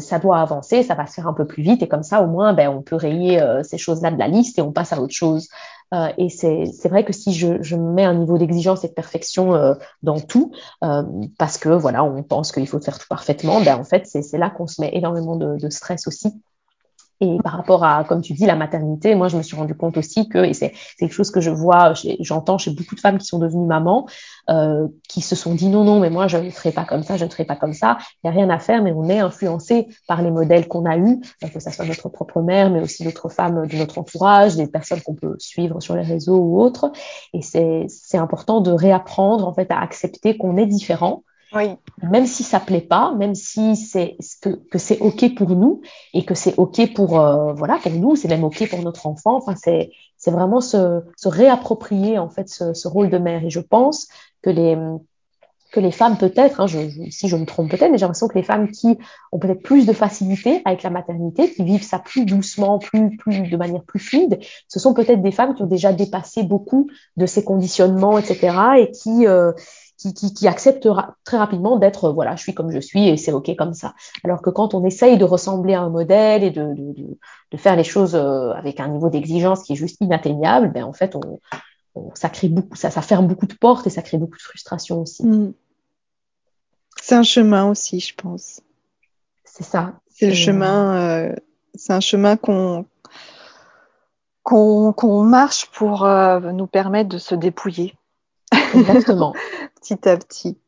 ça 0.00 0.18
doit 0.18 0.38
avancer, 0.38 0.82
ça 0.82 0.94
va 0.94 1.06
se 1.06 1.14
faire 1.14 1.28
un 1.28 1.32
peu 1.32 1.46
plus 1.46 1.62
vite 1.62 1.82
et 1.82 1.88
comme 1.88 2.02
ça 2.02 2.22
au 2.22 2.26
moins 2.26 2.52
ben, 2.52 2.68
on 2.68 2.82
peut 2.82 2.96
rayer 2.96 3.40
euh, 3.40 3.62
ces 3.62 3.78
choses-là 3.78 4.10
de 4.10 4.18
la 4.18 4.28
liste 4.28 4.58
et 4.58 4.62
on 4.62 4.72
passe 4.72 4.92
à 4.92 5.00
autre 5.00 5.14
chose. 5.14 5.48
Euh, 5.92 6.08
et 6.18 6.28
c'est 6.28 6.88
vrai 6.88 7.04
que 7.04 7.12
si 7.12 7.32
je, 7.32 7.62
je 7.62 7.76
mets 7.76 8.04
un 8.04 8.14
niveau 8.14 8.38
d'exigence 8.38 8.84
et 8.84 8.88
de 8.88 8.94
perfection 8.94 9.54
euh, 9.54 9.74
dans 10.02 10.18
tout, 10.20 10.52
parce 11.38 11.58
que 11.58 11.68
voilà, 11.68 12.04
on 12.04 12.22
pense 12.22 12.52
qu'il 12.52 12.66
faut 12.66 12.80
faire 12.80 12.98
tout 12.98 13.06
parfaitement, 13.08 13.60
ben 13.60 13.76
en 13.76 13.84
fait 13.84 14.06
c'est 14.06 14.38
là 14.38 14.50
qu'on 14.50 14.66
se 14.66 14.80
met 14.80 14.90
énormément 14.94 15.36
de 15.36 15.68
stress 15.68 16.06
aussi. 16.06 16.34
Et 17.20 17.38
par 17.42 17.52
rapport 17.52 17.84
à, 17.84 18.04
comme 18.04 18.22
tu 18.22 18.32
dis, 18.32 18.44
la 18.44 18.56
maternité, 18.56 19.14
moi, 19.14 19.28
je 19.28 19.36
me 19.36 19.42
suis 19.42 19.56
rendu 19.56 19.74
compte 19.74 19.96
aussi 19.96 20.28
que, 20.28 20.38
et 20.38 20.52
c'est 20.52 20.72
quelque 20.98 21.12
chose 21.12 21.30
que 21.30 21.40
je 21.40 21.50
vois, 21.50 21.92
j'entends 22.20 22.58
chez 22.58 22.72
beaucoup 22.72 22.94
de 22.94 23.00
femmes 23.00 23.18
qui 23.18 23.26
sont 23.26 23.38
devenues 23.38 23.66
mamans, 23.66 24.06
euh, 24.50 24.88
qui 25.08 25.20
se 25.20 25.36
sont 25.36 25.54
dit 25.54 25.68
non, 25.68 25.84
non, 25.84 26.00
mais 26.00 26.10
moi, 26.10 26.26
je 26.26 26.38
ne 26.38 26.50
ferai 26.50 26.72
pas 26.72 26.84
comme 26.84 27.02
ça, 27.02 27.16
je 27.16 27.24
ne 27.24 27.30
ferai 27.30 27.44
pas 27.44 27.56
comme 27.56 27.72
ça. 27.72 27.98
Il 28.22 28.30
n'y 28.30 28.30
a 28.30 28.32
rien 28.32 28.50
à 28.50 28.58
faire, 28.58 28.82
mais 28.82 28.92
on 28.92 29.08
est 29.08 29.20
influencé 29.20 29.86
par 30.08 30.22
les 30.22 30.30
modèles 30.30 30.66
qu'on 30.66 30.86
a 30.86 30.96
eus, 30.96 31.20
que 31.40 31.60
ce 31.60 31.70
soit 31.70 31.84
notre 31.84 32.08
propre 32.08 32.42
mère, 32.42 32.70
mais 32.70 32.80
aussi 32.80 33.04
d'autres 33.04 33.28
femmes 33.28 33.66
de 33.66 33.76
notre 33.76 33.98
entourage, 33.98 34.56
des 34.56 34.66
personnes 34.66 35.00
qu'on 35.02 35.14
peut 35.14 35.36
suivre 35.38 35.80
sur 35.80 35.94
les 35.94 36.02
réseaux 36.02 36.38
ou 36.38 36.60
autres. 36.60 36.90
Et 37.32 37.42
c'est 37.42 38.18
important 38.18 38.60
de 38.60 38.72
réapprendre, 38.72 39.46
en 39.46 39.54
fait, 39.54 39.70
à 39.70 39.78
accepter 39.80 40.36
qu'on 40.36 40.56
est 40.56 40.66
différent 40.66 41.22
oui. 41.54 41.76
Même 42.02 42.26
si 42.26 42.42
ça 42.42 42.60
plaît 42.60 42.80
pas, 42.80 43.14
même 43.14 43.34
si 43.34 43.76
c'est 43.76 44.16
que, 44.40 44.50
que 44.50 44.78
c'est 44.78 44.98
ok 45.00 45.34
pour 45.34 45.50
nous 45.50 45.80
et 46.12 46.24
que 46.24 46.34
c'est 46.34 46.54
ok 46.58 46.92
pour 46.94 47.20
euh, 47.20 47.52
voilà 47.54 47.78
pour 47.82 47.92
nous, 47.92 48.16
c'est 48.16 48.28
même 48.28 48.44
ok 48.44 48.68
pour 48.68 48.82
notre 48.82 49.06
enfant. 49.06 49.36
Enfin, 49.36 49.54
c'est 49.56 49.90
c'est 50.16 50.30
vraiment 50.30 50.60
se, 50.60 51.02
se 51.16 51.28
réapproprier 51.28 52.18
en 52.18 52.30
fait 52.30 52.48
ce, 52.48 52.72
ce, 52.72 52.88
rôle 52.88 53.10
de 53.10 53.18
mère. 53.18 53.44
Et 53.44 53.50
je 53.50 53.60
pense 53.60 54.08
que 54.42 54.50
les 54.50 54.76
que 55.74 55.80
les 55.80 55.90
femmes 55.90 56.16
peut-être, 56.16 56.60
hein, 56.60 56.68
je, 56.68 56.78
si 57.10 57.28
je 57.28 57.36
me 57.36 57.44
trompe 57.44 57.68
peut-être, 57.68 57.90
mais 57.90 57.98
j'ai 57.98 58.02
l'impression 58.02 58.28
que 58.28 58.38
les 58.38 58.44
femmes 58.44 58.70
qui 58.70 58.96
ont 59.32 59.40
peut-être 59.40 59.62
plus 59.62 59.86
de 59.86 59.92
facilité 59.92 60.62
avec 60.64 60.84
la 60.84 60.90
maternité, 60.90 61.52
qui 61.52 61.64
vivent 61.64 61.82
ça 61.82 61.98
plus 61.98 62.24
doucement, 62.24 62.78
plus, 62.78 63.16
plus 63.16 63.50
de 63.50 63.56
manière 63.56 63.82
plus 63.82 63.98
fluide, 63.98 64.38
ce 64.68 64.78
sont 64.78 64.94
peut-être 64.94 65.20
des 65.20 65.32
femmes 65.32 65.54
qui 65.56 65.62
ont 65.62 65.66
déjà 65.66 65.92
dépassé 65.92 66.44
beaucoup 66.44 66.88
de 67.16 67.26
ces 67.26 67.42
conditionnements, 67.42 68.18
etc., 68.18 68.56
et 68.78 68.90
qui 68.92 69.26
euh, 69.26 69.50
qui, 70.04 70.12
qui, 70.12 70.34
qui 70.34 70.48
accepte 70.48 70.84
ra 70.84 71.16
très 71.24 71.38
rapidement 71.38 71.78
d'être, 71.78 72.10
voilà, 72.10 72.36
je 72.36 72.42
suis 72.42 72.54
comme 72.54 72.70
je 72.70 72.78
suis 72.78 73.08
et 73.08 73.16
c'est 73.16 73.32
OK 73.32 73.54
comme 73.56 73.72
ça. 73.72 73.94
Alors 74.22 74.42
que 74.42 74.50
quand 74.50 74.74
on 74.74 74.84
essaye 74.84 75.16
de 75.16 75.24
ressembler 75.24 75.72
à 75.72 75.80
un 75.80 75.88
modèle 75.88 76.44
et 76.44 76.50
de, 76.50 76.74
de, 76.74 76.92
de, 76.92 77.18
de 77.50 77.56
faire 77.56 77.74
les 77.74 77.84
choses 77.84 78.14
euh, 78.14 78.52
avec 78.52 78.80
un 78.80 78.88
niveau 78.88 79.08
d'exigence 79.08 79.62
qui 79.62 79.72
est 79.72 79.76
juste 79.76 79.96
inatteignable, 80.00 80.72
ben 80.72 80.84
en 80.84 80.92
fait, 80.92 81.16
on, 81.16 81.40
on, 81.94 82.10
ça 82.14 82.28
crée 82.28 82.48
beaucoup, 82.48 82.76
ça, 82.76 82.90
ça 82.90 83.00
ferme 83.00 83.26
beaucoup 83.26 83.46
de 83.46 83.54
portes 83.54 83.86
et 83.86 83.90
ça 83.90 84.02
crée 84.02 84.18
beaucoup 84.18 84.36
de 84.36 84.42
frustration 84.42 85.00
aussi. 85.00 85.24
Mmh. 85.24 85.54
C'est 87.00 87.14
un 87.14 87.22
chemin 87.22 87.70
aussi, 87.70 88.00
je 88.00 88.14
pense. 88.14 88.60
C'est 89.44 89.64
ça. 89.64 89.94
C'est 90.10 90.26
le 90.26 90.34
chemin, 90.34 90.96
euh, 90.96 91.34
c'est 91.74 91.92
un 91.92 92.00
chemin 92.00 92.36
qu'on 92.36 92.84
qu'on 94.42 94.92
qu 94.92 95.06
marche 95.06 95.70
pour 95.72 96.04
euh, 96.04 96.52
nous 96.52 96.66
permettre 96.66 97.08
de 97.08 97.18
se 97.18 97.34
dépouiller. 97.34 97.94
Exactement. 98.74 99.32
petit 99.84 100.08
à 100.08 100.16
petit. 100.16 100.58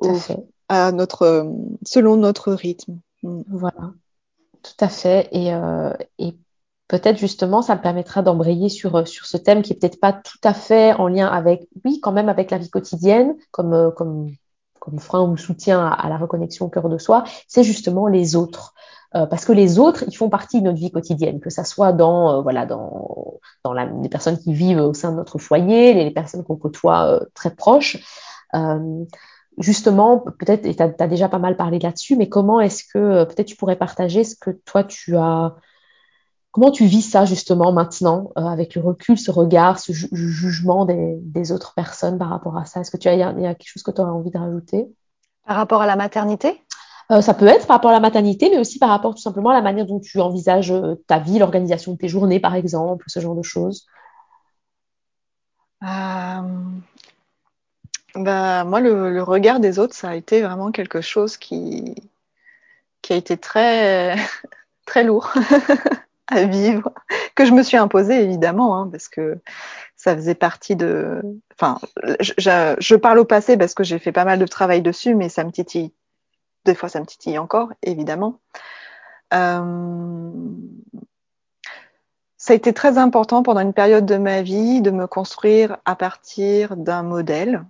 Tout 0.00 0.10
à 0.10 0.14
fait. 0.14 0.38
À 0.68 0.92
notre, 0.92 1.46
selon 1.84 2.16
notre 2.16 2.52
rythme. 2.52 2.98
Mm. 3.22 3.42
Voilà. 3.48 3.92
Tout 4.62 4.84
à 4.84 4.88
fait. 4.88 5.28
Et, 5.32 5.52
euh, 5.54 5.92
et 6.18 6.36
peut-être 6.88 7.18
justement, 7.18 7.62
ça 7.62 7.76
me 7.76 7.82
permettra 7.82 8.22
d'embrayer 8.22 8.68
sur, 8.68 9.06
sur 9.06 9.26
ce 9.26 9.36
thème 9.36 9.62
qui 9.62 9.72
est 9.72 9.76
peut-être 9.76 10.00
pas 10.00 10.12
tout 10.12 10.40
à 10.44 10.54
fait 10.54 10.92
en 10.94 11.08
lien 11.08 11.26
avec, 11.26 11.68
oui, 11.84 12.00
quand 12.00 12.12
même 12.12 12.28
avec 12.28 12.50
la 12.50 12.58
vie 12.58 12.70
quotidienne, 12.70 13.36
comme, 13.50 13.74
euh, 13.74 13.90
comme, 13.90 14.30
comme 14.78 14.98
frein 14.98 15.22
ou 15.22 15.36
soutien 15.36 15.86
à, 15.86 15.90
à 15.90 16.08
la 16.08 16.16
reconnexion 16.16 16.66
au 16.66 16.68
cœur 16.68 16.88
de 16.88 16.98
soi, 16.98 17.24
c'est 17.48 17.64
justement 17.64 18.06
les 18.06 18.36
autres. 18.36 18.74
Euh, 19.16 19.26
parce 19.26 19.44
que 19.44 19.52
les 19.52 19.80
autres, 19.80 20.04
ils 20.06 20.16
font 20.16 20.28
partie 20.28 20.60
de 20.60 20.66
notre 20.66 20.78
vie 20.78 20.92
quotidienne, 20.92 21.40
que 21.40 21.50
ça 21.50 21.64
soit 21.64 21.92
dans 21.92 22.38
euh, 22.38 22.42
voilà 22.42 22.64
dans 22.64 23.40
dans 23.64 23.72
la, 23.72 23.86
les 23.86 24.08
personnes 24.08 24.38
qui 24.38 24.54
vivent 24.54 24.78
au 24.78 24.94
sein 24.94 25.10
de 25.10 25.16
notre 25.16 25.38
foyer, 25.38 25.94
les, 25.94 26.04
les 26.04 26.10
personnes 26.12 26.44
qu'on 26.44 26.54
côtoie 26.54 27.06
euh, 27.06 27.24
très 27.34 27.50
proches. 27.50 27.98
Euh, 28.54 29.04
justement, 29.58 30.18
peut-être, 30.18 30.66
et 30.66 30.74
tu 30.74 30.82
as, 30.82 31.08
déjà 31.08 31.28
pas 31.28 31.38
mal 31.38 31.56
parlé 31.56 31.78
là-dessus, 31.78 32.16
mais 32.16 32.28
comment 32.28 32.60
est-ce 32.60 32.84
que 32.84 33.24
peut-être 33.24 33.46
tu 33.46 33.56
pourrais 33.56 33.76
partager 33.76 34.24
ce 34.24 34.36
que 34.36 34.50
toi 34.50 34.84
tu 34.84 35.16
as 35.16 35.56
Comment 36.52 36.72
tu 36.72 36.86
vis 36.86 37.02
ça 37.02 37.24
justement 37.24 37.72
maintenant, 37.72 38.32
euh, 38.36 38.42
avec 38.42 38.74
le 38.74 38.82
recul, 38.82 39.16
ce 39.16 39.30
regard, 39.30 39.78
ce 39.78 39.92
ju 39.92 40.08
jugement 40.12 40.84
des, 40.84 41.16
des, 41.20 41.52
autres 41.52 41.74
personnes 41.74 42.18
par 42.18 42.28
rapport 42.28 42.56
à 42.56 42.64
ça? 42.64 42.80
Est-ce 42.80 42.90
que 42.90 42.96
tu 42.96 43.06
as, 43.06 43.14
y, 43.14 43.22
a 43.22 43.32
quelque 43.54 43.68
chose 43.68 43.84
que 43.84 43.92
tu 43.92 44.00
aurais 44.00 44.10
envie 44.10 44.32
de 44.32 44.38
rajouter? 44.38 44.88
Par 45.46 45.56
rapport 45.56 45.80
à 45.80 45.86
la 45.86 45.94
maternité? 45.94 46.60
Euh, 47.12 47.20
ça 47.20 47.34
peut 47.34 47.46
être 47.46 47.68
par 47.68 47.76
rapport 47.76 47.90
à 47.90 47.94
la 47.94 48.00
maternité, 48.00 48.50
mais 48.50 48.58
aussi 48.58 48.80
par 48.80 48.88
rapport 48.88 49.14
tout 49.14 49.20
simplement 49.20 49.50
à 49.50 49.54
la 49.54 49.62
manière 49.62 49.86
dont 49.86 50.00
tu 50.00 50.20
envisages 50.20 50.72
euh, 50.72 50.96
ta 51.06 51.20
vie, 51.20 51.38
l'organisation 51.38 51.92
de 51.92 51.98
tes 51.98 52.08
journées, 52.08 52.40
par 52.40 52.56
exemple, 52.56 53.04
ce 53.06 53.20
genre 53.20 53.36
de 53.36 53.42
choses. 53.42 53.86
Euh... 55.84 56.42
Bah, 58.14 58.64
moi, 58.64 58.80
le, 58.80 59.10
le, 59.10 59.22
regard 59.22 59.60
des 59.60 59.78
autres, 59.78 59.94
ça 59.94 60.10
a 60.10 60.14
été 60.14 60.42
vraiment 60.42 60.72
quelque 60.72 61.00
chose 61.00 61.36
qui, 61.36 61.94
qui 63.02 63.12
a 63.12 63.16
été 63.16 63.36
très, 63.36 64.16
très 64.86 65.04
lourd 65.04 65.32
à 66.26 66.44
vivre, 66.44 66.92
que 67.34 67.44
je 67.44 67.52
me 67.52 67.62
suis 67.62 67.76
imposé 67.76 68.22
évidemment, 68.22 68.76
hein, 68.76 68.88
parce 68.90 69.08
que 69.08 69.38
ça 69.96 70.14
faisait 70.16 70.34
partie 70.34 70.76
de. 70.76 71.22
Enfin, 71.54 71.78
je, 72.20 72.74
je, 72.78 72.94
parle 72.96 73.18
au 73.18 73.24
passé 73.24 73.56
parce 73.56 73.74
que 73.74 73.84
j'ai 73.84 73.98
fait 73.98 74.12
pas 74.12 74.24
mal 74.24 74.38
de 74.38 74.46
travail 74.46 74.82
dessus, 74.82 75.14
mais 75.14 75.28
ça 75.28 75.44
me 75.44 75.52
titille 75.52 75.92
des 76.64 76.74
fois, 76.74 76.88
ça 76.88 77.00
me 77.00 77.06
titille 77.06 77.38
encore, 77.38 77.70
évidemment. 77.82 78.40
Euh... 79.32 80.30
Ça 82.36 82.54
a 82.54 82.56
été 82.56 82.72
très 82.72 82.96
important 82.96 83.42
pendant 83.42 83.60
une 83.60 83.74
période 83.74 84.06
de 84.06 84.16
ma 84.16 84.40
vie 84.42 84.80
de 84.80 84.90
me 84.90 85.06
construire 85.06 85.76
à 85.84 85.94
partir 85.94 86.76
d'un 86.76 87.02
modèle, 87.02 87.64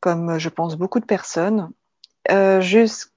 comme 0.00 0.38
je 0.38 0.48
pense 0.48 0.76
beaucoup 0.76 1.00
de 1.00 1.06
personnes. 1.06 1.70
Euh, 2.30 2.60
juste... 2.60 3.12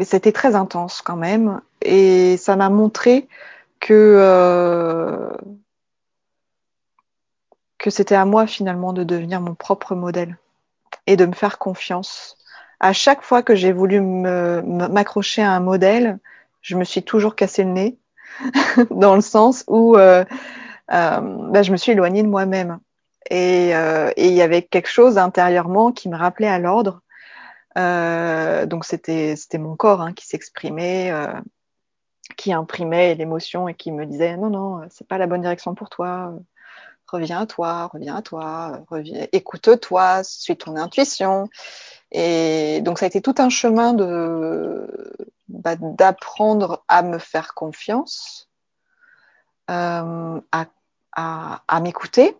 C'était 0.00 0.32
très 0.32 0.54
intense 0.54 1.02
quand 1.02 1.16
même, 1.16 1.60
et 1.82 2.38
ça 2.38 2.56
m'a 2.56 2.70
montré 2.70 3.28
que 3.78 3.92
euh... 3.92 5.36
que 7.76 7.90
c'était 7.90 8.14
à 8.14 8.24
moi 8.24 8.46
finalement 8.46 8.94
de 8.94 9.04
devenir 9.04 9.42
mon 9.42 9.54
propre 9.54 9.94
modèle 9.94 10.38
et 11.06 11.16
de 11.16 11.26
me 11.26 11.34
faire 11.34 11.58
confiance 11.58 12.38
à 12.82 12.92
chaque 12.92 13.22
fois 13.22 13.42
que 13.42 13.54
j'ai 13.54 13.72
voulu 13.72 14.00
m'accrocher 14.00 15.40
à 15.40 15.52
un 15.52 15.60
modèle, 15.60 16.18
je 16.62 16.76
me 16.76 16.82
suis 16.82 17.02
toujours 17.02 17.36
cassé 17.36 17.62
le 17.62 17.70
nez, 17.70 17.96
dans 18.90 19.14
le 19.14 19.20
sens 19.20 19.64
où 19.68 19.96
euh, 19.96 20.24
euh, 20.92 21.20
bah, 21.20 21.62
je 21.62 21.70
me 21.70 21.76
suis 21.76 21.92
éloignée 21.92 22.24
de 22.24 22.28
moi-même. 22.28 22.80
Et 23.30 23.74
euh, 23.74 24.10
il 24.16 24.32
y 24.32 24.42
avait 24.42 24.62
quelque 24.62 24.88
chose 24.88 25.18
intérieurement 25.18 25.92
qui 25.92 26.08
me 26.08 26.16
rappelait 26.16 26.48
à 26.48 26.58
l'ordre. 26.58 27.00
Euh, 27.78 28.66
donc 28.66 28.84
c'était 28.84 29.34
c'était 29.36 29.58
mon 29.58 29.76
corps 29.76 30.02
hein, 30.02 30.12
qui 30.12 30.26
s'exprimait, 30.26 31.10
euh, 31.10 31.32
qui 32.36 32.52
imprimait 32.52 33.14
l'émotion 33.14 33.66
et 33.68 33.74
qui 33.74 33.92
me 33.92 34.04
disait 34.04 34.36
non 34.36 34.50
non 34.50 34.82
c'est 34.90 35.08
pas 35.08 35.18
la 35.18 35.26
bonne 35.26 35.40
direction 35.40 35.74
pour 35.74 35.88
toi. 35.88 36.34
Reviens 37.08 37.42
à 37.42 37.46
toi, 37.46 37.88
reviens 37.92 38.16
à 38.16 38.22
toi, 38.22 38.80
reviens, 38.88 39.26
écoute-toi, 39.32 40.22
suis 40.24 40.56
ton 40.56 40.76
intuition. 40.76 41.48
Et 42.10 42.80
donc 42.82 42.98
ça 42.98 43.06
a 43.06 43.08
été 43.08 43.20
tout 43.20 43.34
un 43.38 43.48
chemin 43.50 43.92
de 43.94 44.86
bah, 45.48 45.76
d'apprendre 45.76 46.84
à 46.88 47.02
me 47.02 47.18
faire 47.18 47.54
confiance, 47.54 48.48
euh, 49.70 50.40
à, 50.52 50.66
à, 51.12 51.62
à 51.68 51.80
m'écouter, 51.80 52.36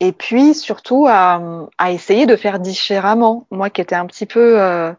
et 0.00 0.12
puis 0.12 0.54
surtout 0.54 1.06
à, 1.08 1.40
à, 1.78 1.90
essayer 1.90 2.26
de 2.26 2.36
faire 2.36 2.60
différemment. 2.60 3.46
Moi 3.50 3.70
qui 3.70 3.80
étais 3.80 3.94
un 3.94 4.06
petit 4.06 4.26
peu 4.26 4.60
euh, 4.60 4.92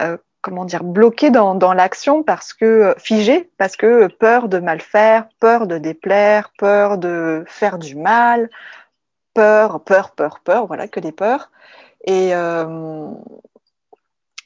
euh, 0.00 0.16
comment 0.42 0.64
dire 0.64 0.84
bloquée 0.84 1.30
dans, 1.30 1.54
dans 1.54 1.72
l'action 1.72 2.22
parce 2.22 2.52
que 2.52 2.94
figée 2.98 3.50
parce 3.58 3.76
que 3.76 4.08
peur 4.08 4.48
de 4.48 4.58
mal 4.58 4.80
faire, 4.80 5.28
peur 5.40 5.66
de 5.66 5.78
déplaire, 5.78 6.50
peur 6.58 6.98
de 6.98 7.44
faire 7.46 7.78
du 7.78 7.94
mal, 7.96 8.50
peur, 9.34 9.80
peur, 9.82 10.12
peur, 10.12 10.40
peur, 10.40 10.66
voilà 10.66 10.88
que 10.88 11.00
des 11.00 11.12
peurs. 11.12 11.50
Et 12.04 12.34
euh, 12.34 13.08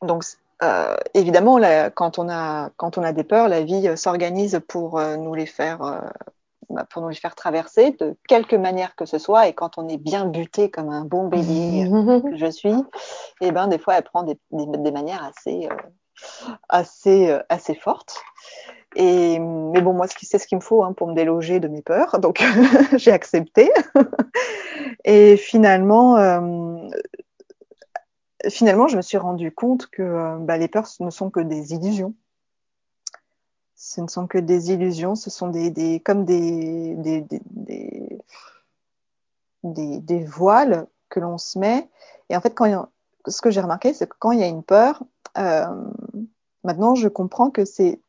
donc 0.03 0.25
euh, 0.63 0.97
évidemment, 1.15 1.59
là, 1.59 1.91
quand 1.91 2.19
on 2.19 2.29
a 2.29 2.71
quand 2.77 2.99
on 2.99 3.03
a 3.03 3.13
des 3.13 3.25
peurs, 3.25 3.49
la 3.49 3.63
vie 3.63 3.97
s'organise 3.97 4.61
pour 4.69 4.99
euh, 4.99 5.17
nous 5.17 5.35
les 5.35 5.47
faire 5.47 5.83
euh, 5.83 6.01
pour 6.91 7.03
nous 7.03 7.09
les 7.09 7.15
faire 7.15 7.35
traverser 7.35 7.93
de 7.93 8.17
quelque 8.29 8.57
manière 8.57 8.95
que 8.97 9.07
ce 9.07 9.19
soit. 9.19 9.49
Et 9.49 9.53
quand 9.55 9.79
on 9.79 9.89
est 9.89 9.99
bien 9.99 10.27
buté 10.27 10.71
comme 10.71 10.91
un 10.91 11.05
bon 11.05 11.29
bélier 11.29 11.89
que 12.31 12.37
je 12.37 12.51
suis, 12.51 12.71
et 12.71 13.49
eh 13.49 13.53
ben 13.53 13.69
des 13.69 13.79
fois 13.79 13.97
elle 13.97 14.05
prend 14.05 14.23
des, 14.23 14.39
des, 14.51 14.67
des 14.67 14.91
manières 14.91 15.25
assez 15.25 15.69
euh, 15.71 16.51
assez 16.69 17.31
euh, 17.31 17.43
assez 17.49 17.75
fortes. 17.75 18.23
Et 18.95 19.39
mais 19.39 19.83
bon, 19.83 19.93
moi, 19.93 20.07
c'est 20.09 20.39
ce 20.39 20.47
qu'il 20.47 20.57
me 20.57 20.63
faut 20.63 20.83
hein, 20.83 20.95
pour 20.95 21.09
me 21.09 21.15
déloger 21.15 21.61
de 21.61 21.69
mes 21.69 21.83
peurs, 21.83 22.19
donc 22.19 22.43
j'ai 22.97 23.13
accepté. 23.13 23.71
et 25.05 25.37
finalement, 25.37 26.17
euh, 26.17 26.89
finalement, 28.49 28.89
je 28.89 28.97
me 28.97 29.03
suis 29.03 29.19
rendu 29.19 29.53
compte 29.53 29.87
que 29.89 30.39
bah, 30.41 30.57
les 30.57 30.69
peurs 30.69 30.89
ne 31.01 31.11
sont 31.11 31.31
que 31.31 31.41
des 31.41 31.75
illusions. 31.75 32.15
Ce 33.89 34.01
ne 34.01 34.09
sont 34.09 34.27
que 34.27 34.39
des 34.39 34.73
illusions, 34.73 35.15
ce 35.15 35.31
sont 35.31 35.47
des, 35.47 36.03
comme 36.05 36.25
des, 36.25 36.97
des, 36.97 37.21
des, 37.21 38.19
des, 39.63 40.01
des 40.01 40.25
voiles 40.25 40.89
que 41.09 41.21
l'on 41.21 41.39
se 41.39 41.57
met. 41.57 41.89
Et 42.29 42.37
en 42.37 42.41
fait, 42.41 42.53
ce 43.29 43.41
que 43.41 43.51
j'ai 43.53 43.61
remarqué, 43.61 43.95
c'est 43.95 44.09
que 44.09 44.17
quand 44.19 44.33
il 44.33 44.41
y 44.41 44.43
a 44.43 44.49
une 44.49 44.65
peur, 44.65 45.05
euh, 45.39 45.67
maintenant 46.65 46.97
je 46.97 47.07
comprends 47.07 47.51
que 47.51 47.65
c'est 47.65 48.01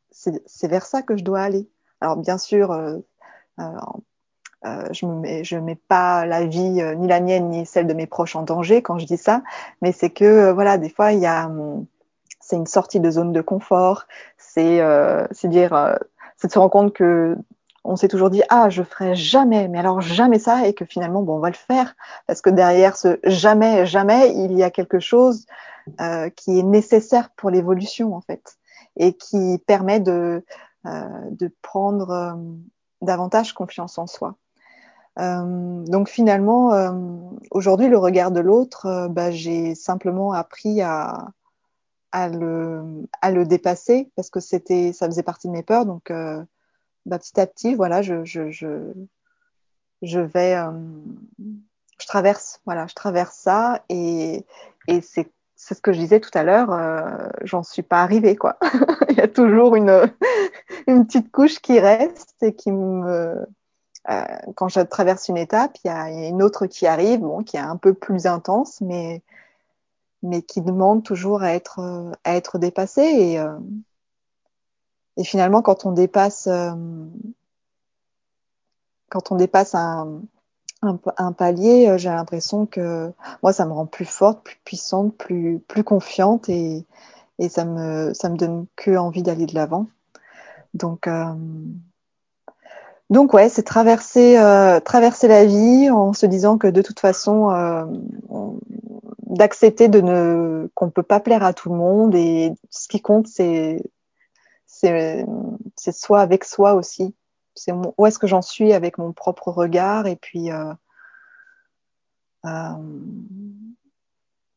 vers 0.63 0.85
ça 0.87 1.03
que 1.03 1.15
je 1.15 1.23
dois 1.23 1.41
aller. 1.41 1.69
Alors 2.01 2.17
bien 2.17 2.39
sûr, 2.39 2.71
euh, 2.71 2.97
euh, 3.59 4.87
je 4.91 5.05
ne 5.05 5.59
mets, 5.59 5.75
pas 5.75 6.25
la 6.25 6.47
vie 6.47 6.81
ni 6.97 7.07
la 7.07 7.19
mienne 7.19 7.51
ni 7.51 7.67
celle 7.67 7.85
de 7.85 7.93
mes 7.93 8.07
proches 8.07 8.35
en 8.35 8.41
danger 8.41 8.81
quand 8.81 8.97
je 8.97 9.05
dis 9.05 9.17
ça, 9.17 9.43
mais 9.83 9.91
c'est 9.91 10.09
que 10.09 10.49
voilà, 10.49 10.79
des 10.79 10.89
fois 10.89 11.13
il 11.13 11.19
y 11.19 11.27
a, 11.27 11.45
hum, 11.45 11.85
c'est 12.47 12.55
une 12.55 12.65
sortie 12.65 13.01
de 13.01 13.11
zone 13.11 13.33
de 13.33 13.41
confort, 13.41 14.05
c'est 14.37 14.79
euh, 14.79 15.27
dire, 15.43 15.73
euh, 15.73 15.97
c'est 16.37 16.47
de 16.47 16.53
se 16.53 16.59
rendre 16.59 16.71
compte 16.71 16.93
que 16.93 17.35
on 17.83 17.97
s'est 17.97 18.07
toujours 18.07 18.29
dit 18.29 18.41
ah 18.49 18.69
je 18.69 18.83
ferai 18.83 19.15
jamais, 19.15 19.67
mais 19.67 19.79
alors 19.79 19.99
jamais 19.99 20.39
ça 20.39 20.65
et 20.65 20.73
que 20.73 20.85
finalement 20.85 21.23
bon 21.23 21.37
on 21.37 21.39
va 21.39 21.49
le 21.49 21.55
faire 21.55 21.95
parce 22.25 22.41
que 22.41 22.49
derrière 22.49 22.97
ce 22.97 23.19
jamais 23.23 23.85
jamais 23.85 24.33
il 24.35 24.53
y 24.53 24.63
a 24.63 24.69
quelque 24.69 24.99
chose 24.99 25.45
euh, 26.01 26.29
qui 26.29 26.59
est 26.59 26.63
nécessaire 26.63 27.29
pour 27.37 27.49
l'évolution 27.49 28.13
en 28.13 28.21
fait 28.21 28.57
et 28.97 29.13
qui 29.13 29.61
permet 29.67 29.99
de 29.99 30.43
de 30.85 31.51
prendre 31.61 32.39
davantage 33.01 33.51
confiance 33.51 33.97
en 33.97 34.07
soi. 34.07 34.35
Donc 35.17 36.07
finalement, 36.07 36.71
aujourd'hui, 37.51 37.89
le 37.89 37.97
regard 37.97 38.31
de 38.31 38.39
l'autre, 38.39 39.09
bah, 39.09 39.31
j'ai 39.31 39.75
simplement 39.75 40.31
appris 40.31 40.81
à, 40.81 41.27
à, 42.11 42.29
le, 42.29 43.43
dépasser 43.45 44.09
parce 44.15 44.29
que 44.29 44.39
c'était, 44.39 44.93
ça 44.93 45.07
faisait 45.07 45.23
partie 45.23 45.47
de 45.47 45.53
mes 45.53 45.63
peurs. 45.63 45.85
Donc 45.85 46.11
bah, 47.05 47.19
petit 47.19 47.39
à 47.39 47.47
petit, 47.47 47.75
voilà, 47.75 48.01
je, 48.01 48.23
je, 48.25 50.19
vais, 50.19 50.55
je 51.99 52.07
traverse, 52.07 52.61
voilà, 52.65 52.87
je 52.87 52.95
traverse 52.95 53.35
ça 53.35 53.83
et, 53.89 54.45
et 54.87 55.01
c'est 55.01 55.31
c'est 55.57 55.73
ce 55.73 55.81
que 55.81 55.91
je 55.91 55.99
disais 55.99 56.19
tout 56.19 56.29
à 56.35 56.43
l'heure, 56.43 56.71
euh, 56.71 57.29
j'en 57.41 57.63
suis 57.63 57.81
pas 57.81 58.01
arrivée 58.03 58.35
quoi. 58.35 58.57
Il 59.09 59.17
y 59.17 59.21
a 59.21 59.27
toujours 59.27 59.75
une, 59.75 60.09
une 60.87 61.05
petite 61.05 61.31
couche 61.31 61.59
qui 61.59 61.79
reste 61.79 62.35
et 62.41 62.53
qui 62.53 62.71
me, 62.71 63.43
euh, 64.09 64.25
quand 64.55 64.69
je 64.69 64.79
traverse 64.81 65.27
une 65.27 65.37
étape, 65.37 65.77
il 65.83 65.87
y 65.87 65.89
a 65.89 66.09
une 66.09 66.43
autre 66.43 66.67
qui 66.67 66.85
arrive, 66.85 67.21
bon, 67.21 67.43
qui 67.43 67.57
est 67.57 67.61
un 67.61 67.75
peu 67.75 67.93
plus 67.93 68.27
intense, 68.27 68.79
mais, 68.81 69.23
mais 70.23 70.41
qui 70.41 70.61
demande 70.61 71.03
toujours 71.03 71.41
à 71.43 71.53
être, 71.53 72.11
à 72.23 72.35
être 72.35 72.57
dépassée. 72.57 73.01
Et, 73.01 73.39
euh, 73.39 73.57
et 75.17 75.23
finalement, 75.23 75.61
quand 75.61 75.85
on 75.85 75.91
dépasse, 75.91 76.47
euh, 76.47 76.73
quand 79.09 79.31
on 79.31 79.35
dépasse 79.35 79.75
un, 79.75 80.21
un, 80.81 81.31
palier, 81.31 81.89
euh, 81.89 81.97
j'ai 81.97 82.09
l'impression 82.09 82.65
que 82.65 83.11
moi, 83.41 83.53
ça 83.53 83.65
me 83.65 83.73
rend 83.73 83.85
plus 83.85 84.05
forte, 84.05 84.43
plus 84.43 84.57
puissante, 84.63 85.15
plus, 85.17 85.59
plus 85.67 85.83
confiante 85.83 86.49
et, 86.49 86.85
et 87.39 87.49
ça 87.49 87.65
me, 87.65 88.13
ça 88.13 88.29
me 88.29 88.37
donne 88.37 88.67
que 88.75 88.95
envie 88.95 89.23
d'aller 89.23 89.45
de 89.45 89.55
l'avant. 89.55 89.87
Donc, 90.73 91.07
euh, 91.07 91.33
donc 93.09 93.33
ouais, 93.33 93.49
c'est 93.49 93.63
traverser, 93.63 94.37
euh, 94.37 94.79
traverser 94.81 95.27
la 95.27 95.45
vie 95.45 95.89
en 95.89 96.13
se 96.13 96.25
disant 96.25 96.57
que 96.57 96.67
de 96.67 96.81
toute 96.81 96.99
façon, 96.99 97.49
euh, 97.51 97.85
d'accepter 99.27 99.87
de 99.87 100.01
ne 100.01 100.69
qu'on 100.73 100.89
peut 100.89 101.03
pas 101.03 101.19
plaire 101.19 101.43
à 101.43 101.53
tout 101.53 101.69
le 101.69 101.75
monde 101.75 102.15
et 102.15 102.51
ce 102.69 102.87
qui 102.87 103.01
compte 103.01 103.27
c'est 103.27 103.81
c'est 104.65 105.25
c'est 105.75 105.93
soi 105.93 106.21
avec 106.21 106.43
soi 106.43 106.73
aussi. 106.73 107.15
C'est 107.55 107.71
où 107.97 108.05
est-ce 108.05 108.19
que 108.19 108.27
j'en 108.27 108.41
suis 108.41 108.73
avec 108.73 108.97
mon 108.97 109.13
propre 109.13 109.51
regard 109.51 110.07
et 110.07 110.15
puis 110.15 110.51
euh, 110.51 110.73
euh, 112.45 112.71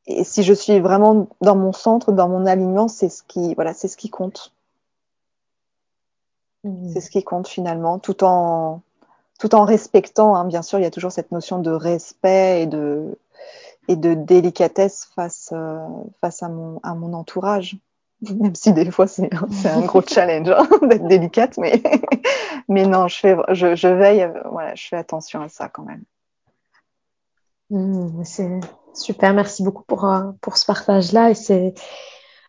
et 0.07 0.25
si 0.25 0.43
je 0.43 0.53
suis 0.55 0.81
vraiment 0.81 1.29
dans 1.41 1.57
mon 1.57 1.73
centre, 1.73 2.13
dans 2.13 2.29
mon 2.29 2.47
alignement, 2.47 2.89
c'est 2.89 3.09
ce 3.09 3.23
qui 3.23 3.55
voilà, 3.55 3.75
c'est 3.75 3.89
ce 3.89 3.97
qui 3.97 4.11
compte. 4.11 4.53
Mmh. 6.65 6.91
C'est 6.93 7.01
ce 7.01 7.11
qui 7.11 7.25
compte 7.25 7.49
finalement, 7.49 7.99
tout 7.99 8.23
en, 8.25 8.83
tout 9.39 9.55
en 9.55 9.65
respectant, 9.65 10.35
hein, 10.37 10.45
bien 10.45 10.63
sûr, 10.63 10.79
il 10.79 10.83
y 10.83 10.87
a 10.87 10.91
toujours 10.91 11.13
cette 11.13 11.33
notion 11.33 11.59
de 11.59 11.71
respect 11.71 12.63
et 12.63 12.67
de, 12.67 13.19
et 13.89 13.97
de 13.97 14.15
délicatesse 14.15 15.09
face, 15.15 15.51
euh, 15.53 15.79
face 16.21 16.43
à, 16.43 16.49
mon, 16.49 16.79
à 16.83 16.95
mon 16.95 17.15
entourage. 17.15 17.77
Même 18.21 18.55
si 18.55 18.75
des 18.75 18.91
fois 18.91 19.07
c'est 19.07 19.31
un 19.67 19.81
gros 19.81 20.03
challenge 20.03 20.51
hein, 20.51 20.69
d'être 20.87 21.07
délicate, 21.07 21.57
mais, 21.57 21.83
mais 22.69 22.85
non, 22.85 23.09
je, 23.09 23.17
fais, 23.17 23.37
je, 23.49 23.75
je 23.75 23.89
veille, 23.89 24.23
euh, 24.23 24.43
voilà, 24.51 24.75
je 24.75 24.87
fais 24.87 24.97
attention 24.97 25.41
à 25.41 25.49
ça 25.49 25.69
quand 25.71 25.85
même. 25.85 26.05
Mmh, 27.71 28.25
c'est 28.25 28.61
super, 28.93 29.33
merci 29.33 29.63
beaucoup 29.63 29.85
pour, 29.85 30.05
euh, 30.05 30.33
pour 30.43 30.59
ce 30.59 30.67
partage-là. 30.67 31.31
Et 31.31 31.35
c'est 31.35 31.75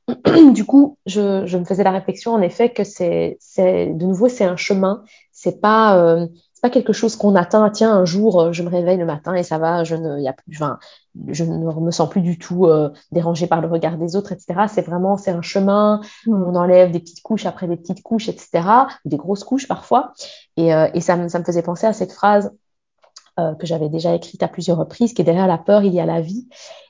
du 0.53 0.65
coup, 0.65 0.97
je, 1.05 1.45
je, 1.45 1.57
me 1.57 1.65
faisais 1.65 1.83
la 1.83 1.91
réflexion 1.91 2.33
en 2.33 2.41
effet 2.41 2.71
que 2.71 2.83
c'est, 2.83 3.37
de 3.57 4.05
nouveau, 4.05 4.29
c'est 4.29 4.43
un 4.43 4.57
chemin. 4.57 5.03
C'est 5.31 5.61
pas, 5.61 5.97
euh, 5.97 6.27
c'est 6.61 6.69
pas 6.69 6.73
quelque 6.73 6.93
chose 6.93 7.15
qu'on 7.15 7.35
atteint. 7.35 7.67
Tiens, 7.71 7.91
un 7.91 8.05
jour, 8.05 8.39
euh, 8.39 8.51
je 8.51 8.61
me 8.61 8.69
réveille 8.69 8.97
le 8.97 9.05
matin 9.05 9.33
et 9.33 9.41
ça 9.41 9.57
va. 9.57 9.83
Je 9.83 9.95
ne, 9.95 10.19
y 10.19 10.27
a 10.27 10.33
plus, 10.33 10.55
enfin, 10.55 10.77
je 11.27 11.43
ne 11.43 11.57
me 11.57 11.91
sens 11.91 12.07
plus 12.07 12.21
du 12.21 12.37
tout 12.37 12.67
euh, 12.67 12.91
dérangée 13.11 13.47
par 13.47 13.61
le 13.61 13.67
regard 13.67 13.97
des 13.97 14.15
autres, 14.15 14.31
etc. 14.31 14.67
C'est 14.67 14.83
vraiment, 14.83 15.17
c'est 15.17 15.31
un 15.31 15.41
chemin 15.41 16.01
où 16.27 16.35
on 16.35 16.53
enlève 16.53 16.91
des 16.91 16.99
petites 16.99 17.23
couches 17.23 17.47
après 17.47 17.67
des 17.67 17.77
petites 17.77 18.03
couches, 18.03 18.29
etc. 18.29 18.61
Des 19.05 19.17
grosses 19.17 19.43
couches 19.43 19.67
parfois. 19.67 20.13
Et, 20.55 20.71
euh, 20.73 20.87
et 20.93 21.01
ça, 21.01 21.17
me, 21.17 21.29
ça 21.29 21.39
me 21.39 21.43
faisait 21.43 21.63
penser 21.63 21.87
à 21.87 21.93
cette 21.93 22.11
phrase 22.11 22.51
que 23.59 23.65
j'avais 23.65 23.89
déjà 23.89 24.13
écrite 24.13 24.43
à 24.43 24.47
plusieurs 24.47 24.77
reprises, 24.77 25.15
qui 25.15 25.23
est 25.23 25.25
derrière 25.25 25.47
la 25.47 25.57
peur, 25.57 25.83
il 25.83 25.95
y 25.95 25.99
a 25.99 26.05
la 26.05 26.21
vie. 26.21 26.47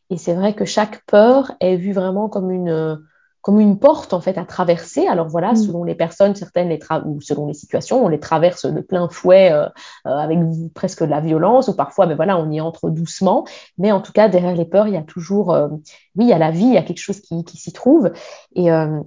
Et 0.10 0.18
c'est 0.18 0.34
vrai 0.34 0.54
que 0.54 0.66
chaque 0.66 1.06
peur 1.06 1.52
est 1.60 1.78
vue 1.78 1.94
vraiment 1.94 2.30
comme 2.30 2.52
une 2.52 3.00
comme 3.42 3.60
une 3.60 3.80
porte 3.80 4.14
en 4.14 4.22
fait 4.22 4.38
à 4.38 4.46
traverser. 4.46 5.08
Alors 5.08 5.28
voilà, 5.28 5.54
Mm. 5.54 5.56
selon 5.56 5.84
les 5.84 5.96
personnes, 5.96 6.36
certaines 6.36 6.70
les 6.70 6.78
tra- 6.78 7.04
ou 7.04 7.22
selon 7.22 7.48
les 7.48 7.56
situations, 7.56 8.06
on 8.06 8.08
les 8.08 8.20
traverse 8.20 8.68
de 8.68 8.82
plein 8.82 9.10
fouet 9.10 9.52
euh, 9.52 9.66
euh, 10.06 10.12
avec 10.12 10.38
presque 10.76 11.02
de 11.04 11.10
la 11.10 11.22
violence, 11.22 11.68
ou 11.68 11.76
parfois, 11.76 12.06
mais 12.06 12.14
voilà, 12.16 12.38
on 12.38 12.52
y 12.52 12.62
entre 12.62 12.90
doucement. 12.92 13.46
Mais 13.80 13.92
en 13.92 14.00
tout 14.02 14.12
cas, 14.12 14.30
derrière 14.30 14.56
les 14.56 14.66
peurs, 14.66 14.88
il 14.88 14.94
y 14.94 14.98
a 14.98 15.02
toujours, 15.02 15.54
euh, 15.54 15.70
oui, 16.16 16.26
il 16.26 16.28
y 16.28 16.34
a 16.34 16.38
la 16.38 16.52
vie, 16.52 16.66
il 16.66 16.74
y 16.74 16.78
a 16.78 16.84
quelque 16.84 17.00
chose 17.00 17.20
qui, 17.20 17.44
qui 17.44 17.58
s'y 17.58 17.74
trouve. 17.74 18.12
Et, 18.56 18.72
euh, 18.72 19.00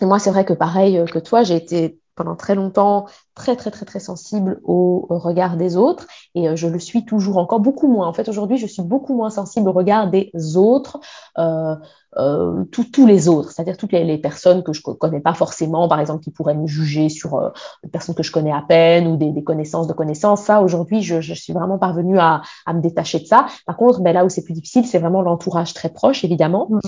et 0.00 0.06
moi, 0.06 0.18
c'est 0.18 0.30
vrai 0.30 0.44
que 0.44 0.54
pareil 0.54 0.98
euh, 0.98 1.04
que 1.04 1.18
toi, 1.18 1.42
j'ai 1.42 1.56
été 1.56 1.98
pendant 2.14 2.36
très 2.36 2.54
longtemps 2.54 3.06
très 3.34 3.56
très 3.56 3.70
très 3.70 3.84
très 3.84 4.00
sensible 4.00 4.60
au, 4.64 5.06
au 5.08 5.18
regard 5.18 5.56
des 5.56 5.76
autres 5.76 6.06
et 6.34 6.48
euh, 6.48 6.56
je 6.56 6.68
le 6.68 6.78
suis 6.78 7.04
toujours 7.04 7.38
encore 7.38 7.60
beaucoup 7.60 7.88
moins. 7.88 8.06
En 8.06 8.12
fait, 8.12 8.28
aujourd'hui, 8.28 8.56
je 8.58 8.66
suis 8.66 8.82
beaucoup 8.82 9.14
moins 9.14 9.30
sensible 9.30 9.68
au 9.68 9.72
regard 9.72 10.10
des 10.10 10.30
autres, 10.56 11.00
euh, 11.38 11.74
euh, 12.16 12.64
tous 12.70 12.84
tous 12.84 13.06
les 13.06 13.28
autres, 13.28 13.50
c'est-à-dire 13.50 13.76
toutes 13.76 13.92
les, 13.92 14.04
les 14.04 14.18
personnes 14.18 14.62
que 14.62 14.72
je 14.72 14.82
co- 14.82 14.94
connais 14.94 15.20
pas 15.20 15.34
forcément, 15.34 15.88
par 15.88 15.98
exemple, 15.98 16.22
qui 16.22 16.30
pourraient 16.30 16.54
me 16.54 16.66
juger 16.68 17.08
sur 17.08 17.34
euh, 17.34 17.50
des 17.82 17.90
personnes 17.90 18.14
que 18.14 18.22
je 18.22 18.30
connais 18.30 18.52
à 18.52 18.62
peine 18.62 19.08
ou 19.08 19.16
des, 19.16 19.32
des 19.32 19.42
connaissances 19.42 19.88
de 19.88 19.92
connaissances. 19.92 20.42
Ça, 20.42 20.62
aujourd'hui, 20.62 21.02
je, 21.02 21.20
je 21.20 21.34
suis 21.34 21.52
vraiment 21.52 21.78
parvenue 21.78 22.18
à, 22.18 22.42
à 22.66 22.72
me 22.72 22.80
détacher 22.80 23.18
de 23.18 23.26
ça. 23.26 23.46
Par 23.66 23.76
contre, 23.76 24.00
ben, 24.00 24.12
là 24.12 24.24
où 24.24 24.28
c'est 24.28 24.44
plus 24.44 24.54
difficile, 24.54 24.86
c'est 24.86 24.98
vraiment 24.98 25.22
l'entourage 25.22 25.74
très 25.74 25.88
proche, 25.88 26.24
évidemment, 26.24 26.68
Mm. 26.70 26.78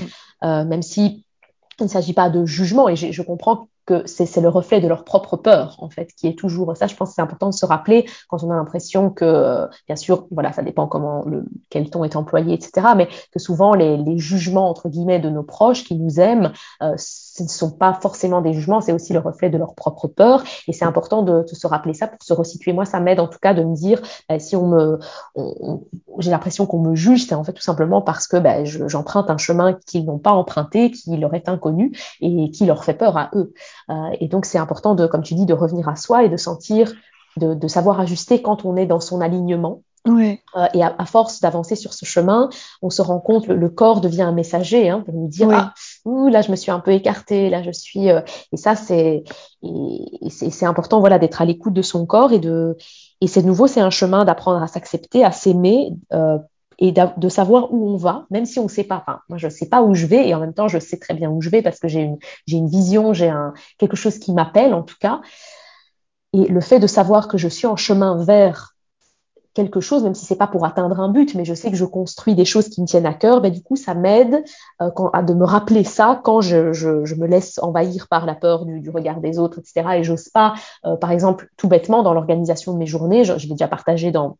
euh, 0.45 0.65
même 0.65 0.83
si 0.83 1.25
il 1.81 1.85
ne 1.85 1.89
s'agit 1.89 2.13
pas 2.15 2.31
de 2.31 2.47
jugement 2.47 2.89
et 2.89 2.97
je, 2.97 3.13
je 3.13 3.23
comprends 3.23 3.69
que 3.87 4.03
c'est 4.07 4.41
le 4.41 4.49
reflet 4.49 4.81
de 4.81 4.89
leur 4.89 5.05
propre 5.05 5.37
peur, 5.37 5.77
en 5.79 5.89
fait, 5.89 6.13
qui 6.17 6.27
est 6.27 6.39
toujours 6.39 6.77
ça. 6.77 6.87
Je 6.87 6.97
pense 6.97 7.11
que 7.11 7.15
c'est 7.15 7.23
important 7.23 7.49
de 7.49 7.55
se 7.55 7.65
rappeler 7.65 8.07
quand 8.29 8.43
on 8.43 8.51
a 8.51 8.57
l'impression 8.57 9.11
que, 9.11 9.67
bien 9.87 9.97
sûr, 9.97 10.27
voilà, 10.31 10.53
ça 10.53 10.63
dépend 10.63 10.87
comment 10.87 11.25
le, 11.25 11.45
quel 11.71 11.89
ton 11.89 12.05
est 12.05 12.17
employé, 12.17 12.55
etc. 12.55 12.89
Mais 12.97 13.09
que 13.33 13.39
souvent 13.39 13.75
les, 13.75 13.97
les 13.97 14.19
jugements 14.19 14.69
entre 14.69 14.89
guillemets 14.89 15.21
de 15.21 15.31
nos 15.31 15.45
proches 15.45 15.85
qui 15.85 15.95
nous 15.95 16.21
aiment, 16.21 16.53
euh, 16.83 16.95
ce 17.37 17.43
ne 17.43 17.49
sont 17.49 17.71
pas 17.71 17.93
forcément 17.95 18.41
des 18.41 18.53
jugements, 18.55 18.81
c'est 18.81 18.93
aussi 18.93 19.13
le 19.13 19.19
reflet 19.19 19.51
de 19.51 19.59
leur 19.59 19.75
propre 19.75 20.09
peur. 20.09 20.43
Et 20.69 20.73
c'est 20.73 20.85
important 20.85 21.23
de, 21.23 21.45
se 21.47 21.67
rappeler 21.67 21.95
ça 21.95 22.07
pour 22.07 22.23
se 22.23 22.33
resituer. 22.33 22.73
Moi, 22.73 22.85
ça 22.85 23.01
m'aide 23.01 23.21
en 23.21 23.29
tout 23.29 23.39
cas 23.41 23.55
de 23.55 23.63
me 23.63 23.75
dire 23.75 24.01
euh, 24.31 24.39
si 24.39 24.57
on 24.57 24.69
me, 24.69 24.99
j'ai 26.19 26.31
l'impression 26.31 26.67
qu'on 26.67 26.81
me 26.81 26.95
juge, 26.95 27.27
c'est 27.27 27.35
en 27.35 27.45
fait 27.45 27.53
tout 27.53 27.63
simplement 27.63 28.01
parce 28.03 28.27
que 28.27 28.37
ben, 28.37 28.65
je- 28.65 28.89
j'emprunte 28.89 29.31
un 29.31 29.39
chemin 29.39 29.75
qu'ils 29.87 30.05
n'ont 30.07 30.19
pas 30.19 30.33
emprunté, 30.33 30.91
qui 30.91 31.17
leur 31.17 31.35
est 31.35 31.49
inconnu 31.49 31.93
et 32.21 32.51
qui 32.51 32.67
leur 32.67 32.85
fait 32.85 32.95
peur 32.95 33.17
à 33.17 33.31
eux. 33.35 33.53
Euh, 33.91 33.95
et 34.21 34.29
donc, 34.29 34.47
c'est 34.47 34.59
important 34.59 34.95
de, 34.95 35.07
comme 35.07 35.23
tu 35.23 35.35
dis, 35.35 35.47
de 35.47 35.55
revenir 35.55 35.89
à 35.89 35.97
soi 35.97 36.25
et 36.25 36.29
de 36.29 36.37
sentir, 36.37 36.93
de, 37.37 37.55
de 37.55 37.69
savoir 37.69 38.01
ajuster 38.01 38.43
quand 38.43 38.65
on 38.65 38.77
est 38.77 38.87
dans 38.87 39.01
son 39.01 39.21
alignement. 39.21 39.83
Ouais. 40.07 40.43
Euh, 40.57 40.67
et 40.75 40.83
à, 40.83 40.95
à 40.99 41.05
force 41.05 41.41
d'avancer 41.41 41.75
sur 41.77 41.93
ce 41.93 42.05
chemin, 42.05 42.49
on 42.83 42.91
se 42.91 43.03
rend 43.03 43.19
compte, 43.19 43.47
le, 43.47 43.57
le 43.57 43.69
corps 43.69 44.01
devient 44.01 44.23
un 44.23 44.33
messager 44.33 44.89
hein, 44.89 45.03
pour 45.05 45.15
nous 45.15 45.29
dire 45.29 45.49
ah 45.53 45.75
ouh, 46.05 46.29
là 46.29 46.43
je 46.43 46.51
me 46.51 46.57
suis 46.57 46.71
un 46.71 46.81
peu 46.81 46.93
écartée, 46.93 47.51
là 47.51 47.63
je 47.63 47.73
suis 47.73 48.11
euh, 48.11 48.21
et 48.53 48.57
ça 48.57 48.77
c'est 48.77 49.25
et, 49.63 50.31
c'est 50.31 50.67
important 50.67 51.01
voilà 51.01 51.19
d'être 51.19 51.43
à 51.43 51.45
l'écoute 51.45 51.73
de 51.73 51.83
son 51.83 52.07
corps 52.07 52.33
et 52.33 52.39
de 52.39 52.77
et 53.21 53.27
c'est 53.27 53.43
nouveau 53.43 53.67
c'est 53.67 53.81
un 53.81 53.91
chemin 53.91 54.25
d'apprendre 54.25 54.63
à 54.63 54.69
s'accepter, 54.69 55.25
à 55.25 55.33
s'aimer 55.33 55.91
euh, 56.13 56.39
et 56.79 56.93
de 56.93 57.29
savoir 57.31 57.73
où 57.73 57.89
on 57.89 57.97
va, 57.97 58.27
même 58.31 58.45
si 58.45 58.59
on 58.59 58.65
ne 58.65 58.69
sait 58.69 58.85
pas. 58.85 58.97
Enfin, 59.07 59.21
moi 59.31 59.39
je 59.39 59.49
sais 59.49 59.67
pas 59.67 59.83
où 59.83 59.95
je 59.95 60.07
vais 60.07 60.29
et 60.29 60.35
en 60.35 60.41
même 60.41 60.53
temps 60.53 60.69
je 60.69 60.79
sais 60.79 60.99
très 60.99 61.15
bien 61.15 61.31
où 61.31 61.41
je 61.41 61.49
vais 61.49 61.63
parce 61.63 61.81
que 61.81 61.89
j'ai 61.89 62.01
une 62.03 62.19
j'ai 62.47 62.59
une 62.59 62.69
vision, 62.69 63.15
j'ai 63.15 63.29
un 63.29 63.55
quelque 63.79 63.97
chose 63.97 64.19
qui 64.19 64.33
m'appelle 64.33 64.75
en 64.75 64.83
tout 64.83 64.97
cas. 65.01 65.21
Et 66.35 66.45
le 66.45 66.61
fait 66.61 66.79
de 66.79 66.87
savoir 66.87 67.29
que 67.29 67.39
je 67.39 67.49
suis 67.49 67.67
en 67.67 67.77
chemin 67.77 68.23
vers 68.23 68.76
quelque 69.57 69.81
chose, 69.81 70.05
même 70.05 70.15
si 70.15 70.27
c'est 70.27 70.37
pas 70.37 70.47
pour 70.47 70.67
atteindre 70.67 71.01
un 71.01 71.09
but, 71.09 71.35
mais 71.35 71.47
je 71.47 71.55
sais 71.55 71.71
que 71.71 71.77
je 71.77 71.87
construis 71.87 72.35
des 72.35 72.45
choses 72.45 72.69
qui 72.69 72.83
me 72.83 72.87
tiennent 72.87 73.07
à 73.07 73.15
cœur, 73.15 73.41
ben 73.41 73.51
du 73.51 73.63
coup 73.63 73.75
ça 73.75 73.95
m'aide 73.95 74.45
euh, 74.83 74.91
à 75.15 75.23
de 75.23 75.33
me 75.33 75.47
rappeler 75.47 75.83
ça 75.83 76.21
quand 76.23 76.43
je, 76.43 76.75
je, 76.75 77.07
je 77.07 77.15
me 77.15 77.27
laisse 77.27 77.59
envahir 77.63 78.07
par 78.09 78.27
la 78.27 78.35
peur 78.35 78.67
du, 78.67 78.81
du 78.81 78.91
regard 78.91 79.21
des 79.21 79.39
autres, 79.39 79.59
etc. 79.59 79.97
Et 79.97 80.05
j'ose 80.05 80.29
pas, 80.29 80.55
euh, 80.85 80.97
par 80.97 81.11
exemple, 81.11 81.49
tout 81.57 81.69
bêtement 81.69 82.03
dans 82.03 82.13
l'organisation 82.13 82.75
de 82.75 82.79
mes 82.79 82.87
journées, 82.87 83.25
je, 83.25 83.39
je 83.39 83.47
l'ai 83.47 83.55
déjà 83.55 83.67
partagé 83.67 84.11
dans 84.11 84.37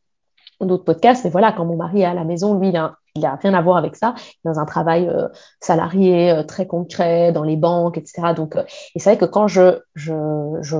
d'autres 0.61 0.85
podcasts, 0.85 1.25
mais 1.25 1.31
voilà, 1.31 1.53
quand 1.53 1.65
mon 1.65 1.77
mari 1.77 2.03
est 2.03 2.07
à 2.07 2.15
la 2.15 2.25
maison, 2.25 2.59
lui, 2.59 2.69
il 2.69 2.77
a, 2.77 2.97
il 3.15 3.25
a 3.25 3.37
rien 3.37 3.55
à 3.55 3.63
voir 3.63 3.77
avec 3.77 3.97
ça, 3.97 4.15
dans 4.45 4.59
un 4.59 4.65
travail 4.65 5.09
euh, 5.09 5.29
salarié 5.61 6.31
euh, 6.31 6.43
très 6.43 6.67
concret, 6.67 7.33
dans 7.33 7.43
les 7.43 7.57
banques, 7.57 7.99
etc. 7.99 8.35
Donc, 8.35 8.57
euh, 8.57 8.65
et 8.95 8.99
c'est 8.99 9.11
vrai 9.11 9.19
que 9.19 9.25
quand 9.25 9.49
je, 9.49 9.81
je, 9.95 10.15
je 10.61 10.77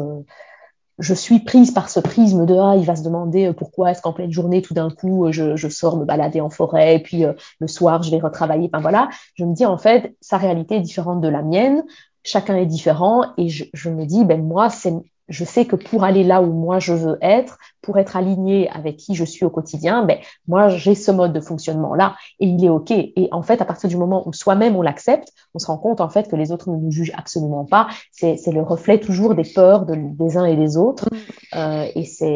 je 0.99 1.15
suis 1.15 1.41
prise 1.41 1.71
par 1.71 1.89
ce 1.89 2.01
prisme 2.01 2.47
de 2.47 2.55
ah, 2.55 2.75
il 2.77 2.85
va 2.85 2.97
se 2.97 3.03
demander 3.03 3.47
euh, 3.47 3.53
pourquoi 3.53 3.91
est-ce 3.91 4.03
qu'en 4.03 4.13
pleine 4.13 4.33
journée, 4.33 4.63
tout 4.63 4.75
d'un 4.75 4.91
coup, 4.91 5.27
euh, 5.27 5.33
je, 5.33 5.57
je 5.57 5.69
sors 5.69 5.97
me 5.97 6.05
balader 6.05 6.41
en 6.41 6.51
forêt, 6.51 6.97
et 6.97 6.99
puis 7.03 7.25
euh, 7.25 7.33
le 7.61 7.69
soir, 7.69 8.03
je 8.03 8.11
vais 8.11 8.19
retravailler. 8.19 8.71
Enfin 8.73 8.81
voilà, 8.81 9.09
je 9.35 9.45
me 9.45 9.55
dis 9.55 9.67
en 9.67 9.79
fait, 9.79 10.17
sa 10.21 10.39
réalité 10.39 10.77
est 10.77 10.81
différente 10.81 11.21
de 11.21 11.29
la 11.29 11.43
mienne, 11.43 11.85
chacun 12.23 12.57
est 12.57 12.67
différent, 12.67 13.25
et 13.37 13.49
je, 13.49 13.65
je 13.75 13.91
me 13.91 14.07
dis, 14.07 14.25
ben 14.25 14.43
moi, 14.43 14.71
c'est 14.71 14.95
je 15.29 15.45
sais 15.45 15.65
que 15.65 15.77
pour 15.77 16.05
aller 16.05 16.23
là 16.23 16.41
où 16.41 16.53
moi 16.53 16.79
je 16.79 16.93
veux 16.93 17.19
être, 17.21 17.59
pour 17.83 17.99
être 17.99 18.17
aligné 18.17 18.69
avec 18.71 18.97
qui 18.97 19.15
je 19.15 19.25
suis 19.25 19.45
au 19.45 19.51
quotidien, 19.51 20.05
ben 20.05 20.19
moi 20.47 20.69
j'ai 20.69 20.95
ce 20.95 21.11
mode 21.11 21.33
de 21.33 21.41
fonctionnement 21.41 21.95
là 21.95 22.15
et 22.41 22.47
il 22.47 22.65
est 22.65 22.69
ok. 22.69 22.91
Et 22.93 23.29
en 23.33 23.43
fait, 23.43 23.61
à 23.61 23.65
partir 23.65 23.89
du 23.89 23.97
moment 23.97 24.27
où 24.29 24.33
soi-même 24.33 24.77
on 24.77 24.83
l'accepte, 24.83 25.33
on 25.55 25.59
se 25.59 25.67
rend 25.67 25.79
compte 25.79 26.01
en 26.01 26.09
fait 26.09 26.29
que 26.29 26.37
les 26.37 26.53
autres 26.53 26.71
ne 26.71 26.77
nous 26.77 26.91
jugent 26.91 27.13
absolument 27.17 27.65
pas. 27.65 27.89
C'est 28.13 28.37
le 28.53 28.63
reflet 28.63 28.99
toujours 29.01 29.35
des 29.35 29.45
peurs 29.45 29.85
de- 29.87 29.95
des 29.97 30.37
uns 30.37 30.45
et 30.45 30.57
des 30.57 30.77
autres. 30.77 31.09
Euh, 31.55 31.87
et 31.95 32.05
c'est 32.05 32.27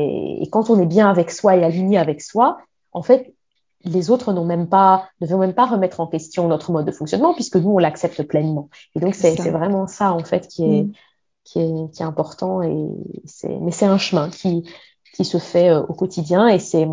et 0.42 0.48
quand 0.50 0.70
on 0.70 0.80
est 0.80 0.86
bien 0.86 1.08
avec 1.08 1.30
soi 1.30 1.56
et 1.56 1.64
aligné 1.64 1.98
avec 1.98 2.20
soi, 2.20 2.58
en 2.92 3.02
fait, 3.02 3.34
les 3.84 4.10
autres 4.10 4.32
n'ont 4.32 4.44
même 4.44 4.68
pas 4.68 5.08
ne 5.20 5.26
vont 5.26 5.38
même 5.38 5.54
pas 5.54 5.66
remettre 5.66 6.00
en 6.00 6.06
question 6.06 6.48
notre 6.48 6.70
mode 6.70 6.86
de 6.86 6.92
fonctionnement 6.92 7.34
puisque 7.34 7.56
nous 7.56 7.70
on 7.70 7.78
l'accepte 7.78 8.22
pleinement. 8.24 8.68
Et 8.94 9.00
donc 9.00 9.14
c'est 9.14 9.34
vraiment 9.50 9.86
ça 9.86 10.12
en 10.12 10.24
fait 10.24 10.48
qui 10.48 10.64
est 10.64 10.82
Mm. 10.82 10.92
Qui 11.50 11.58
est 11.58 11.92
qui 11.92 12.02
est 12.02 12.06
important 12.06 12.62
et 12.62 12.88
c'est 13.24 13.58
mais 13.60 13.72
c'est 13.72 13.86
un 13.86 13.98
chemin 13.98 14.30
qui 14.30 14.64
qui 15.14 15.24
se 15.24 15.38
fait 15.38 15.70
euh, 15.70 15.82
au 15.82 15.94
quotidien 15.94 16.48
et 16.48 16.58
c'est 16.58 16.86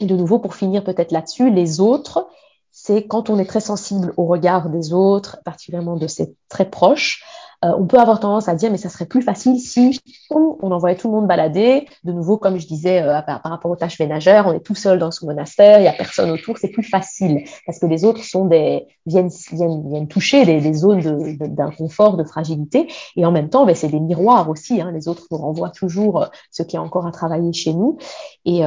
de 0.00 0.14
nouveau 0.14 0.38
pour 0.38 0.54
finir 0.54 0.84
peut-être 0.84 1.10
là-dessus 1.10 1.50
les 1.50 1.80
autres 1.80 2.28
c'est 2.70 3.06
quand 3.06 3.30
on 3.30 3.38
est 3.38 3.46
très 3.46 3.60
sensible 3.60 4.12
au 4.16 4.26
regard 4.26 4.68
des 4.68 4.92
autres 4.92 5.38
particulièrement 5.44 5.96
de 5.96 6.06
ses 6.06 6.36
très 6.48 6.70
proches 6.70 7.24
euh, 7.66 7.72
on 7.78 7.86
peut 7.86 7.98
avoir 7.98 8.20
tendance 8.20 8.48
à 8.48 8.54
dire 8.54 8.70
mais 8.70 8.76
ça 8.76 8.88
serait 8.88 9.06
plus 9.06 9.22
facile 9.22 9.58
si 9.58 10.00
on, 10.30 10.56
envoyait 10.70 10.96
tout 10.96 11.08
le 11.08 11.14
monde 11.14 11.26
balader. 11.26 11.86
De 12.04 12.12
nouveau 12.12 12.36
comme 12.38 12.58
je 12.58 12.66
disais 12.66 13.02
euh, 13.02 13.20
par, 13.22 13.40
rapport 13.42 13.70
aux 13.70 13.76
tâches 13.76 13.98
ménagères 13.98 14.46
on 14.46 14.52
est 14.52 14.60
tout 14.60 14.74
seul 14.74 14.98
dans 14.98 15.10
son 15.10 15.26
monastère 15.26 15.80
il 15.80 15.84
y 15.84 15.88
a 15.88 15.92
personne 15.92 16.30
autour 16.30 16.58
c'est 16.58 16.70
plus 16.70 16.82
facile 16.82 17.44
parce 17.66 17.78
que 17.78 17.86
les 17.86 18.04
autres 18.04 18.22
sont 18.24 18.46
des 18.46 18.86
viennent 19.06 19.30
viennent, 19.52 19.88
viennent 19.88 20.08
toucher 20.08 20.44
des, 20.44 20.72
zones 20.74 21.00
de- 21.00 21.36
de- 21.38 21.46
d'inconfort 21.46 22.16
de, 22.16 22.24
fragilité. 22.24 22.88
Et 23.16 23.24
en 23.24 23.32
même 23.32 23.48
temps 23.48 23.66
ben, 23.66 23.74
c'est 23.74 23.88
des 23.88 24.00
miroirs 24.00 24.48
aussi 24.50 24.80
hein. 24.80 24.90
les 24.92 25.08
autres 25.08 25.26
nous 25.30 25.38
renvoient 25.38 25.70
toujours 25.70 26.22
euh, 26.22 26.26
ce 26.50 26.62
qui 26.62 26.76
est 26.76 26.80
encore 26.80 27.06
à 27.06 27.12
travailler 27.12 27.52
chez 27.52 27.72
nous. 27.72 27.98
Et, 28.44 28.60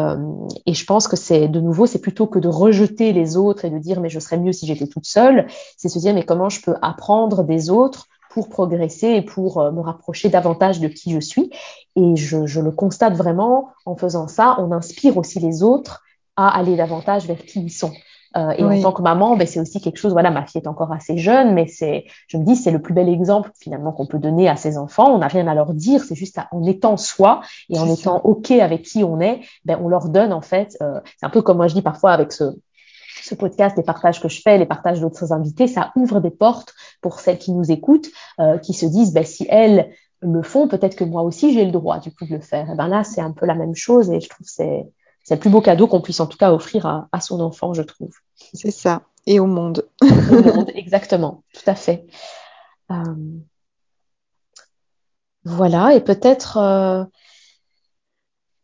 et 0.66 0.74
je 0.74 0.86
pense 0.86 1.08
que 1.08 1.16
c'est 1.16 1.48
de 1.48 1.60
nouveau 1.60 1.86
c'est 1.86 2.02
plutôt 2.02 2.28
que 2.28 2.40
de 2.40 2.48
rejeter 2.48 3.14
les 3.14 3.38
autres 3.38 3.66
et 3.66 3.70
de 3.70 3.78
dire 3.78 4.02
mais 4.02 4.10
je 4.10 4.20
serais 4.20 4.38
mieux 4.38 4.52
si 4.52 4.66
j'étais 4.66 4.88
toute 4.88 5.06
seule 5.06 5.48
c'est 5.78 5.90
se 5.90 6.00
dire 6.00 6.14
mais 6.14 6.24
comment 6.24 6.50
je 6.50 6.62
peux 6.62 6.76
apprendre 6.82 7.44
des 7.44 7.70
autres 7.70 8.08
pour 8.30 8.50
progresser 8.50 9.08
et 9.08 9.22
pour 9.22 9.60
euh, 9.60 9.72
me 9.72 9.82
rapprocher 9.82 10.30
davantage 10.30 10.80
de 10.80 10.88
qui 10.88 11.12
je 11.12 11.20
suis 11.20 11.50
et 11.96 12.16
je, 12.16 12.46
je 12.46 12.62
le 12.62 12.72
constate 12.72 13.14
vraiment 13.14 13.70
en 13.86 13.96
faisant 13.96 14.28
ça 14.28 14.56
on 14.60 14.72
inspire 14.72 15.18
aussi 15.18 15.40
les 15.40 15.64
autres 15.64 16.04
à 16.36 16.58
aller 16.58 16.76
davantage 16.78 17.26
vers 17.28 17.38
qui 17.44 17.62
ils 17.62 17.70
sont 17.72 17.92
euh, 18.38 18.52
et 18.52 18.64
Oui. 18.64 18.78
en 18.78 18.82
tant 18.84 18.92
que 18.92 19.02
maman, 19.02 19.36
ben, 19.36 19.48
c'est 19.48 19.60
aussi 19.60 19.82
quelque 19.82 19.98
chose, 19.98 20.12
voilà, 20.12 20.30
ma 20.30 20.46
fille 20.46 20.62
est 20.62 20.68
encore 20.68 20.92
assez 20.92 21.18
jeune, 21.18 21.56
mais 21.56 21.66
c'est, 21.66 22.06
je 22.28 22.38
me 22.38 22.46
dis, 22.46 22.56
c'est 22.56 22.70
le 22.70 22.80
plus 22.80 22.94
bel 22.94 23.10
exemple 23.10 23.50
finalement 23.60 23.92
qu'on 23.92 24.06
peut 24.06 24.20
donner 24.20 24.48
à 24.48 24.56
ses 24.56 24.78
enfants. 24.78 25.12
On 25.12 25.18
n'a 25.18 25.28
rien 25.28 25.48
à 25.48 25.56
leur 25.56 25.74
dire, 25.74 26.04
c'est 26.04 26.14
juste 26.14 26.38
à- 26.38 26.48
en 26.52 26.64
étant 26.64 26.96
soi 26.96 27.42
et 27.70 27.80
en 27.80 27.92
étant. 27.92 28.22
OK 28.26 28.52
avec 28.52 28.84
qui 28.84 29.04
on 29.04 29.20
est, 29.20 29.42
ben, 29.66 29.80
on 29.84 29.88
leur 29.90 30.10
donne 30.10 30.32
en 30.32 30.42
fait, 30.42 30.78
euh, 30.84 31.00
c'est 31.20 31.26
un 31.26 31.32
peu 31.32 31.42
comme 31.42 31.58
moi 31.58 31.68
je 31.68 31.74
dis 31.74 31.82
parfois 31.82 32.12
avec 32.12 32.32
ce, 32.32 32.44
ce 33.30 33.36
podcast, 33.36 33.78
les 33.78 33.84
partages 33.84 34.22
que 34.22 34.28
je 34.28 34.42
fais, 34.42 34.58
les 34.58 34.66
partages 34.66 35.00
d'autres 35.00 35.32
invités, 35.32 35.68
ça 35.68 35.92
ouvre 35.96 36.20
des 36.20 36.32
portes 36.32 36.74
pour 37.02 37.20
celles 37.20 37.38
qui 37.38 37.52
nous 37.52 37.72
écoutent, 37.72 38.10
euh, 38.40 38.58
qui 38.58 38.74
se 38.74 38.86
disent, 38.86 39.14
ben, 39.14 39.24
si 39.24 39.46
elles 39.50 39.92
le 40.22 40.42
font, 40.42 40.68
peut-être 40.68 40.96
que 40.96 41.04
moi 41.04 41.22
aussi 41.22 41.54
j'ai 41.54 41.64
le 41.64 41.72
droit 41.72 42.00
du 42.00 42.14
coup 42.14 42.26
de 42.26 42.34
le 42.34 42.42
faire. 42.42 42.70
Et 42.70 42.76
ben 42.76 42.88
là, 42.88 43.04
c'est 43.04 43.22
un 43.22 43.32
peu 43.32 43.46
la 43.46 43.56
même 43.56 43.76
chose 43.76 44.10
et 44.10 44.20
je 44.20 44.28
trouve 44.28 44.46
que 44.46 44.52
c'est 44.52 44.86
c'est 45.24 45.36
le 45.36 45.40
plus 45.40 45.50
beau 45.50 45.62
cadeau 45.62 45.88
qu'on 45.88 46.02
puisse 46.02 46.20
en 46.20 46.28
tout 46.28 46.38
cas 46.38 46.52
offrir 46.52 46.86
à, 46.86 47.08
à 47.12 47.22
son 47.22 47.40
enfant, 47.40 47.74
je 47.74 47.84
trouve. 47.84 48.12
C'est 48.54 48.72
ça. 48.72 49.04
Et 49.28 49.40
au 49.40 49.46
monde. 49.46 49.86
Au 50.02 50.44
monde, 50.56 50.72
exactement, 50.74 51.44
tout 51.54 51.70
à 51.70 51.76
fait. 51.76 52.08
Euh, 52.90 52.96
voilà, 55.44 55.94
et 55.94 56.02
peut-être 56.02 56.58
euh, 56.58 57.04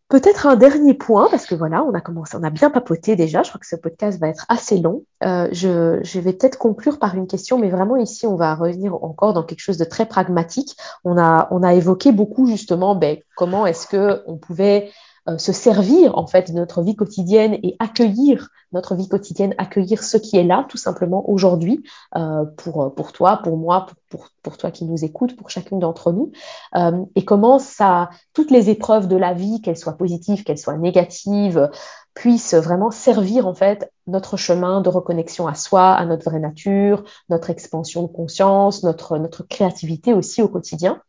peut-être 0.08 0.46
un 0.46 0.56
dernier 0.56 0.94
point, 0.94 1.28
parce 1.30 1.46
que 1.46 1.56
voilà, 1.56 1.84
on 1.84 1.94
a 1.94 2.02
commencé, 2.02 2.38
on 2.38 2.44
a 2.44 2.50
bien 2.50 2.70
papoté 2.70 3.16
déjà. 3.16 3.44
Je 3.44 3.50
crois 3.50 3.60
que 3.60 3.68
ce 3.68 3.76
podcast 3.76 4.20
va 4.20 4.28
être 4.28 4.46
assez 4.50 4.78
long. 4.78 5.04
Euh, 5.24 5.48
je, 5.52 6.00
je 6.04 6.20
vais 6.20 6.34
peut-être 6.34 6.58
conclure 6.58 7.00
par 7.00 7.16
une 7.16 7.28
question, 7.28 7.58
mais 7.58 7.70
vraiment 7.70 7.98
ici, 7.98 8.28
on 8.28 8.36
va 8.36 8.56
revenir 8.56 9.04
encore 9.04 9.34
dans 9.34 9.44
quelque 9.44 9.62
chose 9.62 9.78
de 9.78 9.86
très 9.86 10.06
pragmatique. 10.06 10.78
On 11.04 11.18
a, 11.18 11.48
on 11.52 11.64
a 11.64 11.74
évoqué 11.74 12.12
beaucoup 12.12 12.48
justement 12.48 12.96
ben, 12.96 13.18
comment 13.36 13.66
est-ce 13.66 13.88
que 13.88 14.24
on 14.28 14.38
pouvait 14.38 14.92
euh, 15.28 15.38
se 15.38 15.52
servir 15.52 16.18
en 16.18 16.28
fait 16.28 16.52
de 16.52 16.56
notre 16.56 16.82
vie 16.82 16.96
quotidienne 16.96 17.58
et 17.64 17.76
accueillir 17.80 18.50
notre 18.72 18.94
vie 18.96 19.08
quotidienne, 19.08 19.56
accueillir 19.58 20.04
ce 20.04 20.18
qui 20.18 20.38
est 20.38 20.44
là 20.44 20.66
tout 20.70 20.78
simplement 20.78 21.28
aujourd'hui 21.30 21.84
euh, 22.16 22.46
pour, 22.58 22.94
pour 22.94 23.12
toi, 23.12 23.38
pour 23.44 23.58
moi, 23.58 23.88
pour, 24.10 24.28
pour, 24.44 24.58
toi 24.58 24.70
qui 24.70 24.86
nous 24.86 25.04
écoutes, 25.04 25.36
pour 25.36 25.50
chacune 25.50 25.80
d'entre 25.80 26.12
nous, 26.12 26.32
euh, 26.76 27.04
et 27.16 27.26
comment 27.26 27.58
ça, 27.58 28.10
toutes 28.34 28.52
les 28.52 28.70
épreuves 28.70 29.08
de 29.08 29.16
la 29.16 29.34
vie, 29.34 29.62
qu'elles 29.62 29.78
soient 29.78 29.98
positives, 29.98 30.44
qu'elles 30.44 30.60
soient 30.60 30.78
négatives, 30.78 31.70
puissent 32.14 32.54
vraiment 32.54 32.92
servir 32.92 33.48
en 33.48 33.54
fait 33.54 33.92
notre 34.08 34.38
chemin 34.38 34.82
de 34.82 34.90
reconnexion 34.90 35.48
à 35.48 35.56
soi, 35.56 35.94
à 35.94 36.06
notre 36.06 36.30
vraie 36.30 36.40
nature, 36.40 37.04
notre 37.30 37.50
expansion 37.50 38.04
de 38.04 38.08
conscience, 38.08 38.84
notre, 38.84 39.18
notre 39.18 39.44
créativité 39.44 40.14
aussi 40.14 40.42
au 40.42 40.48
quotidien, 40.48 41.02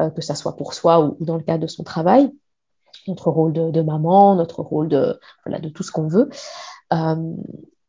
euh, 0.00 0.10
que 0.10 0.22
ça 0.22 0.34
soit 0.34 0.56
pour 0.56 0.74
soi 0.74 1.00
ou, 1.00 1.16
ou 1.20 1.24
dans 1.24 1.36
le 1.36 1.42
cadre 1.42 1.62
de 1.62 1.68
son 1.68 1.84
travail 1.84 2.32
notre 3.08 3.30
rôle 3.30 3.52
de, 3.52 3.82
maman, 3.82 4.34
notre 4.34 4.62
rôle 4.62 4.88
de, 4.88 5.18
voilà, 5.44 5.60
de 5.60 5.68
tout 5.68 5.82
ce 5.82 5.92
qu'on 5.92 6.08
veut. 6.08 6.28
Euh, 6.92 7.34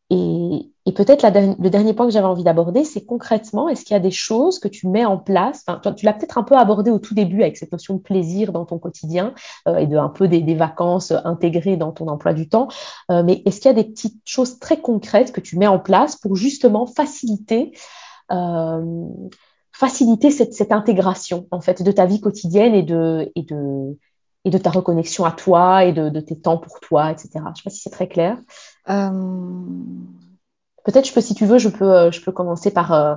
et, 0.10 0.72
et 0.88 0.94
peut-être 0.94 1.24
le 1.24 1.70
dernier 1.70 1.94
point 1.94 2.08
que 2.08 2.12
j'avais 2.12 2.28
envie 2.28 2.44
d'aborder, 2.44 2.84
c'est 2.84 3.06
concrètement, 3.06 3.70
est-ce 3.70 3.86
qu'il 3.86 3.94
y 3.94 3.98
a 3.98 4.02
des 4.02 4.12
choses 4.12 4.58
que 4.58 4.68
tu 4.68 4.88
mets 4.88 5.06
en 5.06 5.18
place 5.18 5.64
enfin, 5.68 5.94
Tu, 5.94 6.06
l'as 6.06 6.14
peut-être 6.14 6.40
un 6.40 6.44
peu 6.44 6.58
abordé 6.58 6.90
au 6.90 6.98
tout 6.98 7.14
début 7.14 7.44
avec 7.44 7.56
cette 7.56 7.72
notion 7.72 7.94
de 7.96 8.02
plaisir 8.02 8.52
dans 8.52 8.66
ton 8.66 8.80
quotidien 8.80 9.34
euh, 9.68 9.78
et 9.78 9.86
de 9.86 9.96
un 9.96 10.10
peu 10.10 10.28
des, 10.28 10.56
vacances 10.56 11.14
intégrées 11.24 11.78
dans 11.78 11.92
ton 11.92 12.08
emploi 12.08 12.34
du 12.34 12.50
temps. 12.50 12.68
Euh, 13.12 13.22
mais 13.24 13.44
est-ce 13.46 13.62
qu'il 13.62 13.70
y 13.70 13.74
a 13.74 13.82
des 13.82 13.90
petites 13.90 14.20
choses 14.26 14.60
très 14.60 14.82
concrètes 14.82 15.32
que 15.32 15.40
tu 15.40 15.58
mets 15.58 15.68
en 15.68 15.80
place 15.80 16.16
pour 16.16 16.36
justement 16.36 16.88
faciliter 16.88 17.72
faciliter 19.74 20.32
cette, 20.32 20.54
cette, 20.54 20.72
intégration 20.72 21.48
en 21.52 21.60
fait 21.60 21.84
de 21.84 21.92
ta 21.92 22.06
vie 22.06 22.22
quotidienne 22.22 22.74
et 22.74 22.84
de, 22.84 23.30
et 24.44 24.50
de 24.50 24.58
ta 24.58 24.70
reconnexion 24.70 25.26
à 25.26 25.32
toi 25.32 25.86
et 25.86 25.94
de, 25.94 26.10
de 26.10 26.20
tes 26.20 26.40
temps 26.40 26.58
pour 26.58 26.80
toi, 26.80 27.12
etc. 27.12 27.30
Je 27.34 27.40
ne 27.40 27.56
sais 27.56 27.64
pas 27.64 27.70
si 27.70 27.82
c'est 27.82 27.90
très 27.90 28.08
clair. 28.08 28.38
Euh... 28.90 29.10
Peut-être, 30.84 31.08
je 31.08 31.14
peux, 31.14 31.22
si 31.22 31.36
tu 31.36 31.46
veux, 31.46 31.58
je 31.58 31.70
peux, 31.70 31.92
euh, 31.92 32.12
je 32.12 32.22
peux 32.22 32.32
commencer 32.32 32.72
par, 32.72 32.94
euh, 32.94 33.16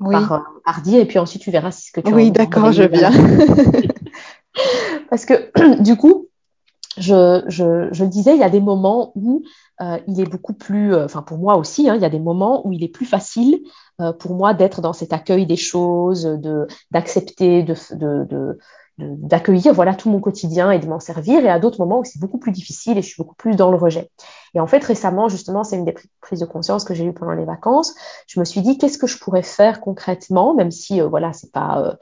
oui. 0.00 0.12
par, 0.12 0.32
euh, 0.32 0.38
par, 0.64 0.82
dire 0.82 1.00
et 1.00 1.06
puis 1.06 1.18
ensuite 1.18 1.42
tu 1.42 1.50
verras 1.50 1.70
si 1.70 1.88
ce 1.88 1.92
que 1.92 2.00
tu 2.00 2.12
Oui, 2.12 2.30
d'accord, 2.30 2.72
je 2.72 2.82
viens. 2.82 3.10
Parce 5.10 5.24
que 5.24 5.50
du 5.82 5.96
coup, 5.96 6.28
je, 6.98 7.42
je, 7.46 7.88
je, 7.92 8.04
le 8.04 8.10
disais, 8.10 8.34
il 8.34 8.40
y 8.40 8.44
a 8.44 8.50
des 8.50 8.60
moments 8.60 9.12
où 9.14 9.42
il 10.06 10.20
est 10.20 10.30
beaucoup 10.30 10.52
plus, 10.52 10.94
enfin 10.94 11.22
pour 11.22 11.38
moi 11.38 11.56
aussi, 11.56 11.90
hein, 11.90 11.96
il 11.96 12.02
y 12.02 12.04
a 12.04 12.10
des 12.10 12.20
moments 12.20 12.64
où 12.64 12.72
il 12.72 12.84
est 12.84 12.88
plus 12.88 13.06
facile 13.06 13.58
pour 14.20 14.36
moi 14.36 14.54
d'être 14.54 14.80
dans 14.80 14.92
cet 14.92 15.12
accueil 15.12 15.44
des 15.44 15.56
choses, 15.56 16.22
de 16.22 16.68
d'accepter, 16.92 17.64
de, 17.64 17.74
de, 17.96 18.24
de, 18.26 18.58
d'accueillir 18.98 19.72
voilà 19.72 19.94
tout 19.94 20.10
mon 20.10 20.20
quotidien 20.20 20.70
et 20.70 20.78
de 20.78 20.86
m'en 20.86 21.00
servir 21.00 21.44
et 21.44 21.48
à 21.48 21.58
d'autres 21.58 21.78
moments 21.78 22.00
où 22.00 22.04
c'est 22.04 22.20
beaucoup 22.20 22.38
plus 22.38 22.52
difficile 22.52 22.98
et 22.98 23.02
je 23.02 23.06
suis 23.06 23.22
beaucoup 23.22 23.34
plus 23.34 23.56
dans 23.56 23.70
le 23.70 23.76
rejet. 23.76 24.10
Et 24.54 24.60
en 24.60 24.66
fait 24.66 24.84
récemment 24.84 25.28
justement 25.28 25.64
c'est 25.64 25.76
une 25.76 25.84
des 25.84 25.94
prises 26.20 26.40
de 26.40 26.46
conscience 26.46 26.84
que 26.84 26.94
j'ai 26.94 27.04
eues 27.04 27.14
pendant 27.14 27.32
les 27.32 27.44
vacances. 27.44 27.94
Je 28.26 28.38
me 28.38 28.44
suis 28.44 28.60
dit 28.60 28.78
qu'est-ce 28.78 28.98
que 28.98 29.06
je 29.06 29.18
pourrais 29.18 29.42
faire 29.42 29.80
concrètement 29.80 30.54
même 30.54 30.70
si 30.70 31.00
euh, 31.00 31.08
voilà 31.08 31.32
c'est 31.32 31.52
pas 31.52 31.82
euh, 31.82 31.94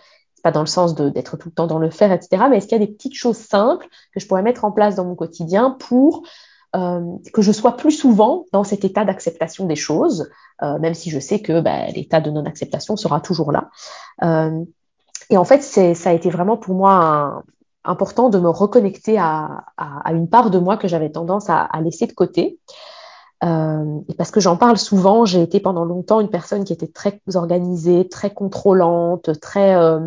pas 0.43 0.51
dans 0.51 0.61
le 0.61 0.67
sens 0.67 0.95
d'être 0.95 1.37
tout 1.37 1.49
le 1.51 1.55
temps 1.55 1.67
dans 1.67 1.79
le 1.79 1.91
faire 1.91 2.13
etc. 2.13 2.45
Mais 2.51 2.59
est-ce 2.59 2.67
qu'il 2.67 2.79
y 2.79 2.83
a 2.83 2.87
des 2.87 2.93
petites 2.93 3.15
choses 3.15 3.39
simples 3.39 3.87
que 4.13 4.21
je 4.21 4.27
pourrais 4.27 4.43
mettre 4.43 4.65
en 4.65 4.73
place 4.73 4.97
dans 4.97 5.05
mon 5.05 5.15
quotidien 5.15 5.77
pour 5.79 6.25
euh, 6.77 7.17
que 7.33 7.43
je 7.43 7.51
sois 7.51 7.77
plus 7.77 7.91
souvent 7.91 8.45
dans 8.53 8.63
cet 8.63 8.85
état 8.85 9.05
d'acceptation 9.05 9.67
des 9.67 9.75
choses, 9.75 10.31
euh, 10.63 10.79
même 10.79 10.95
si 10.95 11.11
je 11.11 11.19
sais 11.19 11.41
que 11.41 11.61
bah, 11.61 11.89
l'état 11.89 12.21
de 12.21 12.31
non-acceptation 12.31 12.97
sera 12.97 13.21
toujours 13.21 13.51
là. 13.51 13.71
Euh, 14.23 14.65
et 15.31 15.37
en 15.37 15.45
fait, 15.45 15.63
ça 15.63 16.11
a 16.11 16.13
été 16.13 16.29
vraiment 16.31 16.57
pour 16.57 16.75
moi 16.75 17.43
important 17.85 18.29
de 18.29 18.39
me 18.39 18.49
reconnecter 18.49 19.19
à, 19.19 19.65
à, 19.77 20.13
une 20.13 20.29
part 20.29 20.51
de 20.51 20.59
moi 20.59 20.77
que 20.77 20.89
j'avais 20.89 21.11
tendance 21.11 21.49
à, 21.49 21.63
à, 21.63 21.81
laisser 21.81 22.07
de 22.07 22.13
côté. 22.13 22.59
Euh, 23.43 24.01
et 24.09 24.15
parce 24.15 24.31
que 24.31 24.41
j'en 24.41 24.57
parle 24.57 24.77
souvent, 24.77 25.25
j'ai 25.25 25.43
été 25.43 25.61
pendant 25.61 25.85
longtemps 25.85 26.21
une 26.21 26.29
personne 26.29 26.65
qui 26.65 26.75
était 26.75 26.89
très 26.89 27.21
organisée, 27.35 28.09
très 28.09 28.35
contrôlante, 28.35 29.41
très 29.41 29.75
euh, 29.75 30.01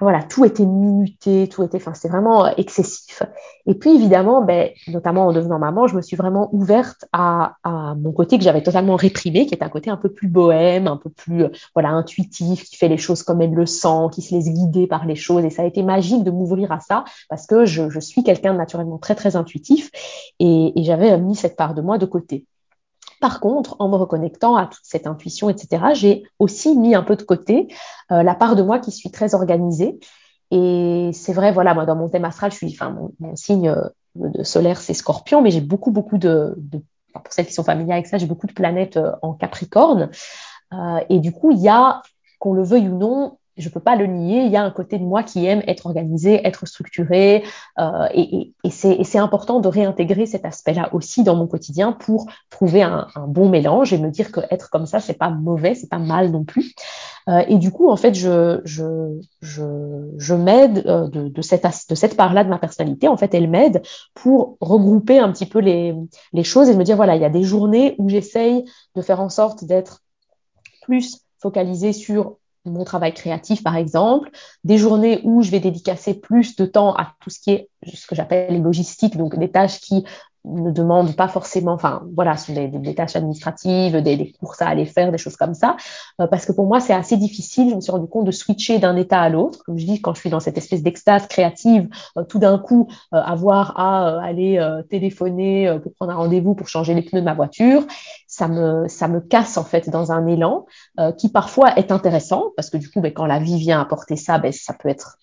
voilà, 0.00 0.22
tout 0.22 0.44
était 0.44 0.64
minuté, 0.64 1.48
tout 1.48 1.62
était, 1.62 1.76
enfin, 1.76 1.92
c'était 1.94 2.08
vraiment 2.08 2.46
euh, 2.46 2.50
excessif. 2.56 3.22
Et 3.66 3.74
puis 3.74 3.90
évidemment, 3.90 4.42
ben, 4.42 4.70
notamment 4.88 5.26
en 5.26 5.32
devenant 5.32 5.58
maman, 5.58 5.86
je 5.86 5.96
me 5.96 6.02
suis 6.02 6.16
vraiment 6.16 6.48
ouverte 6.54 7.04
à, 7.12 7.56
à 7.64 7.94
mon 7.94 8.12
côté 8.12 8.38
que 8.38 8.44
j'avais 8.44 8.62
totalement 8.62 8.96
réprimé, 8.96 9.46
qui 9.46 9.54
est 9.54 9.62
un 9.62 9.68
côté 9.68 9.90
un 9.90 9.96
peu 9.96 10.10
plus 10.10 10.28
bohème, 10.28 10.86
un 10.86 10.96
peu 10.96 11.10
plus, 11.10 11.44
euh, 11.44 11.48
voilà, 11.74 11.90
intuitif, 11.90 12.64
qui 12.64 12.76
fait 12.76 12.88
les 12.88 12.96
choses 12.96 13.22
comme 13.22 13.42
elle 13.42 13.52
le 13.52 13.66
sent, 13.66 14.08
qui 14.12 14.22
se 14.22 14.34
laisse 14.34 14.48
guider 14.48 14.86
par 14.86 15.04
les 15.04 15.16
choses. 15.16 15.44
Et 15.44 15.50
ça 15.50 15.62
a 15.62 15.66
été 15.66 15.82
magique 15.82 16.24
de 16.24 16.30
m'ouvrir 16.30 16.72
à 16.72 16.80
ça 16.80 17.04
parce 17.28 17.46
que 17.46 17.64
je, 17.66 17.90
je 17.90 18.00
suis 18.00 18.24
quelqu'un 18.24 18.52
de 18.54 18.58
naturellement 18.58 18.98
très 18.98 19.14
très 19.14 19.36
intuitif 19.36 19.90
et, 20.38 20.72
et 20.78 20.82
j'avais 20.84 21.18
mis 21.18 21.36
cette 21.36 21.56
part 21.56 21.74
de 21.74 21.82
moi 21.82 21.98
de 21.98 22.06
côté. 22.06 22.46
Par 23.20 23.40
contre, 23.40 23.76
en 23.78 23.88
me 23.88 23.96
reconnectant 23.96 24.56
à 24.56 24.66
toute 24.66 24.82
cette 24.82 25.06
intuition, 25.06 25.50
etc., 25.50 25.84
j'ai 25.92 26.24
aussi 26.38 26.76
mis 26.76 26.94
un 26.94 27.02
peu 27.02 27.16
de 27.16 27.22
côté 27.22 27.68
euh, 28.10 28.22
la 28.22 28.34
part 28.34 28.56
de 28.56 28.62
moi 28.62 28.78
qui 28.78 28.90
suis 28.90 29.10
très 29.10 29.34
organisée. 29.34 30.00
Et 30.50 31.10
c'est 31.12 31.34
vrai, 31.34 31.52
voilà, 31.52 31.74
moi, 31.74 31.84
dans 31.84 31.96
mon 31.96 32.08
thème 32.08 32.24
astral, 32.24 32.50
je 32.50 32.56
suis, 32.56 32.72
enfin, 32.72 32.96
mon, 33.20 33.36
signe 33.36 33.68
euh, 33.68 33.88
de 34.16 34.42
solaire, 34.42 34.80
c'est 34.80 34.94
scorpion, 34.94 35.42
mais 35.42 35.50
j'ai 35.50 35.60
beaucoup, 35.60 35.90
beaucoup 35.90 36.16
de, 36.16 36.56
pour 37.12 37.22
celles 37.32 37.46
qui 37.46 37.52
sont 37.52 37.62
familières 37.62 37.96
avec 37.96 38.06
ça, 38.06 38.16
j'ai 38.16 38.26
beaucoup 38.26 38.46
de 38.46 38.54
planètes 38.54 38.96
euh, 38.96 39.12
en 39.22 39.34
capricorne. 39.34 40.10
Et 41.08 41.18
du 41.18 41.32
coup, 41.32 41.50
il 41.50 41.58
y 41.58 41.68
a, 41.68 42.00
qu'on 42.38 42.52
le 42.54 42.62
veuille 42.62 42.88
ou 42.88 42.96
non, 42.96 43.38
je 43.60 43.68
peux 43.68 43.80
pas 43.80 43.96
le 43.96 44.06
nier, 44.06 44.42
il 44.42 44.50
y 44.50 44.56
a 44.56 44.62
un 44.62 44.70
côté 44.70 44.98
de 44.98 45.04
moi 45.04 45.22
qui 45.22 45.46
aime 45.46 45.62
être 45.66 45.86
organisé, 45.86 46.46
être 46.46 46.66
structuré, 46.66 47.44
euh, 47.78 48.08
et, 48.14 48.52
c'est 48.70 49.18
important 49.18 49.60
de 49.60 49.68
réintégrer 49.68 50.26
cet 50.26 50.44
aspect-là 50.44 50.88
aussi 50.94 51.22
dans 51.22 51.36
mon 51.36 51.46
quotidien 51.46 51.92
pour 51.92 52.26
trouver 52.48 52.82
un, 52.82 53.06
bon 53.26 53.48
mélange 53.48 53.92
et 53.92 53.98
me 53.98 54.10
dire 54.10 54.32
que 54.32 54.40
être 54.50 54.70
comme 54.70 54.86
ça, 54.86 55.00
c'est 55.00 55.18
pas 55.18 55.30
mauvais, 55.30 55.74
c'est 55.74 55.88
pas 55.88 55.98
mal 55.98 56.30
non 56.30 56.44
plus. 56.44 56.74
Euh, 57.28 57.42
et 57.48 57.58
du 57.58 57.70
coup, 57.70 57.90
en 57.90 57.96
fait, 57.96 58.14
je, 58.14 58.60
m'aide 60.34 60.86
euh, 60.86 61.08
de, 61.08 61.42
cette, 61.42 62.16
part-là 62.16 62.44
de 62.44 62.48
ma 62.48 62.58
personnalité. 62.58 63.08
En 63.08 63.16
fait, 63.16 63.34
elle 63.34 63.48
m'aide 63.48 63.82
pour 64.14 64.56
regrouper 64.60 65.18
un 65.18 65.30
petit 65.32 65.46
peu 65.46 65.58
les, 65.58 65.94
les 66.32 66.44
choses 66.44 66.68
et 66.68 66.76
me 66.76 66.84
dire, 66.84 66.96
voilà, 66.96 67.16
il 67.16 67.22
y 67.22 67.26
a 67.26 67.30
des 67.30 67.42
journées 67.42 67.94
où 67.98 68.08
j'essaye 68.08 68.64
de 68.94 69.02
faire 69.02 69.20
en 69.20 69.28
sorte 69.28 69.64
d'être 69.64 70.02
plus 70.82 71.20
focalisée 71.38 71.92
sur 71.92 72.36
mon 72.64 72.84
travail 72.84 73.14
créatif, 73.14 73.62
par 73.62 73.76
exemple, 73.76 74.30
des 74.64 74.76
journées 74.76 75.20
où 75.24 75.42
je 75.42 75.50
vais 75.50 75.60
dédicacer 75.60 76.14
plus 76.14 76.56
de 76.56 76.66
temps 76.66 76.94
à 76.94 77.14
tout 77.20 77.30
ce 77.30 77.40
qui 77.40 77.50
est 77.52 77.68
ce 77.84 78.06
que 78.06 78.14
j'appelle 78.14 78.52
les 78.52 78.58
logistiques, 78.58 79.16
donc 79.16 79.38
des 79.38 79.50
tâches 79.50 79.80
qui 79.80 80.04
ne 80.44 80.70
demandent 80.70 81.14
pas 81.16 81.28
forcément, 81.28 81.72
enfin 81.72 82.02
voilà, 82.14 82.36
ce 82.36 82.46
sont 82.46 82.68
des, 82.68 82.94
tâches 82.94 83.14
administratives, 83.14 84.00
des, 84.00 84.16
des, 84.16 84.32
courses 84.32 84.62
à 84.62 84.68
aller 84.68 84.86
faire, 84.86 85.12
des 85.12 85.18
choses 85.18 85.36
comme 85.36 85.52
ça, 85.52 85.76
euh, 86.20 86.26
parce 86.26 86.46
que 86.46 86.52
pour 86.52 86.66
moi 86.66 86.80
c'est 86.80 86.94
assez 86.94 87.16
difficile. 87.18 87.68
Je 87.70 87.74
me 87.74 87.80
suis 87.80 87.92
rendu 87.92 88.06
compte 88.06 88.24
de 88.24 88.30
switcher 88.30 88.78
d'un 88.78 88.96
état 88.96 89.20
à 89.20 89.28
l'autre, 89.28 89.62
comme 89.64 89.78
je 89.78 89.84
dis, 89.84 90.00
quand 90.00 90.14
je 90.14 90.20
suis 90.20 90.30
dans 90.30 90.40
cette 90.40 90.56
espèce 90.56 90.82
d'extase 90.82 91.26
créative, 91.26 91.88
euh, 92.16 92.24
tout 92.24 92.38
d'un 92.38 92.58
coup 92.58 92.88
euh, 93.12 93.18
avoir 93.18 93.78
à 93.78 94.22
aller 94.22 94.60
téléphoner 94.88 95.78
pour 95.82 95.92
prendre 95.94 96.12
un 96.12 96.16
rendez-vous 96.16 96.54
pour 96.54 96.68
changer 96.68 96.94
les 96.94 97.02
pneus 97.02 97.20
de 97.20 97.26
ma 97.26 97.34
voiture, 97.34 97.84
ça 98.32 98.46
me 98.46 98.86
ça 98.86 99.08
me 99.08 99.20
casse 99.20 99.58
en 99.58 99.64
fait 99.64 99.90
dans 99.90 100.12
un 100.12 100.26
élan 100.28 100.66
qui 101.18 101.28
parfois 101.28 101.74
est 101.76 101.90
intéressant 101.90 102.52
parce 102.56 102.70
que 102.70 102.76
du 102.76 102.88
coup, 102.88 103.00
ben, 103.00 103.12
quand 103.12 103.26
la 103.26 103.40
vie 103.40 103.58
vient 103.58 103.80
apporter 103.80 104.14
ça, 104.14 104.38
ben, 104.38 104.52
ça 104.52 104.72
peut 104.72 104.88
être 104.88 105.18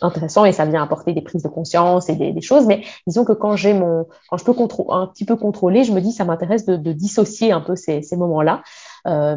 intéressant 0.00 0.44
et 0.44 0.52
ça 0.52 0.64
vient 0.64 0.82
apporter 0.82 1.12
des 1.12 1.22
prises 1.22 1.42
de 1.42 1.48
conscience 1.48 2.08
et 2.08 2.16
des, 2.16 2.32
des 2.32 2.40
choses. 2.40 2.66
Mais 2.66 2.82
disons 3.06 3.24
que 3.24 3.32
quand 3.32 3.56
j'ai 3.56 3.72
mon, 3.72 4.06
quand 4.28 4.36
je 4.36 4.44
peux 4.44 4.54
un 4.90 5.06
petit 5.06 5.24
peu 5.24 5.36
contrôler, 5.36 5.84
je 5.84 5.92
me 5.92 6.00
dis 6.00 6.12
ça 6.12 6.24
m'intéresse 6.24 6.64
de, 6.64 6.76
de, 6.76 6.92
dissocier 6.92 7.52
un 7.52 7.60
peu 7.60 7.76
ces, 7.76 8.02
ces 8.02 8.16
moments-là. 8.16 8.62
Euh, 9.06 9.36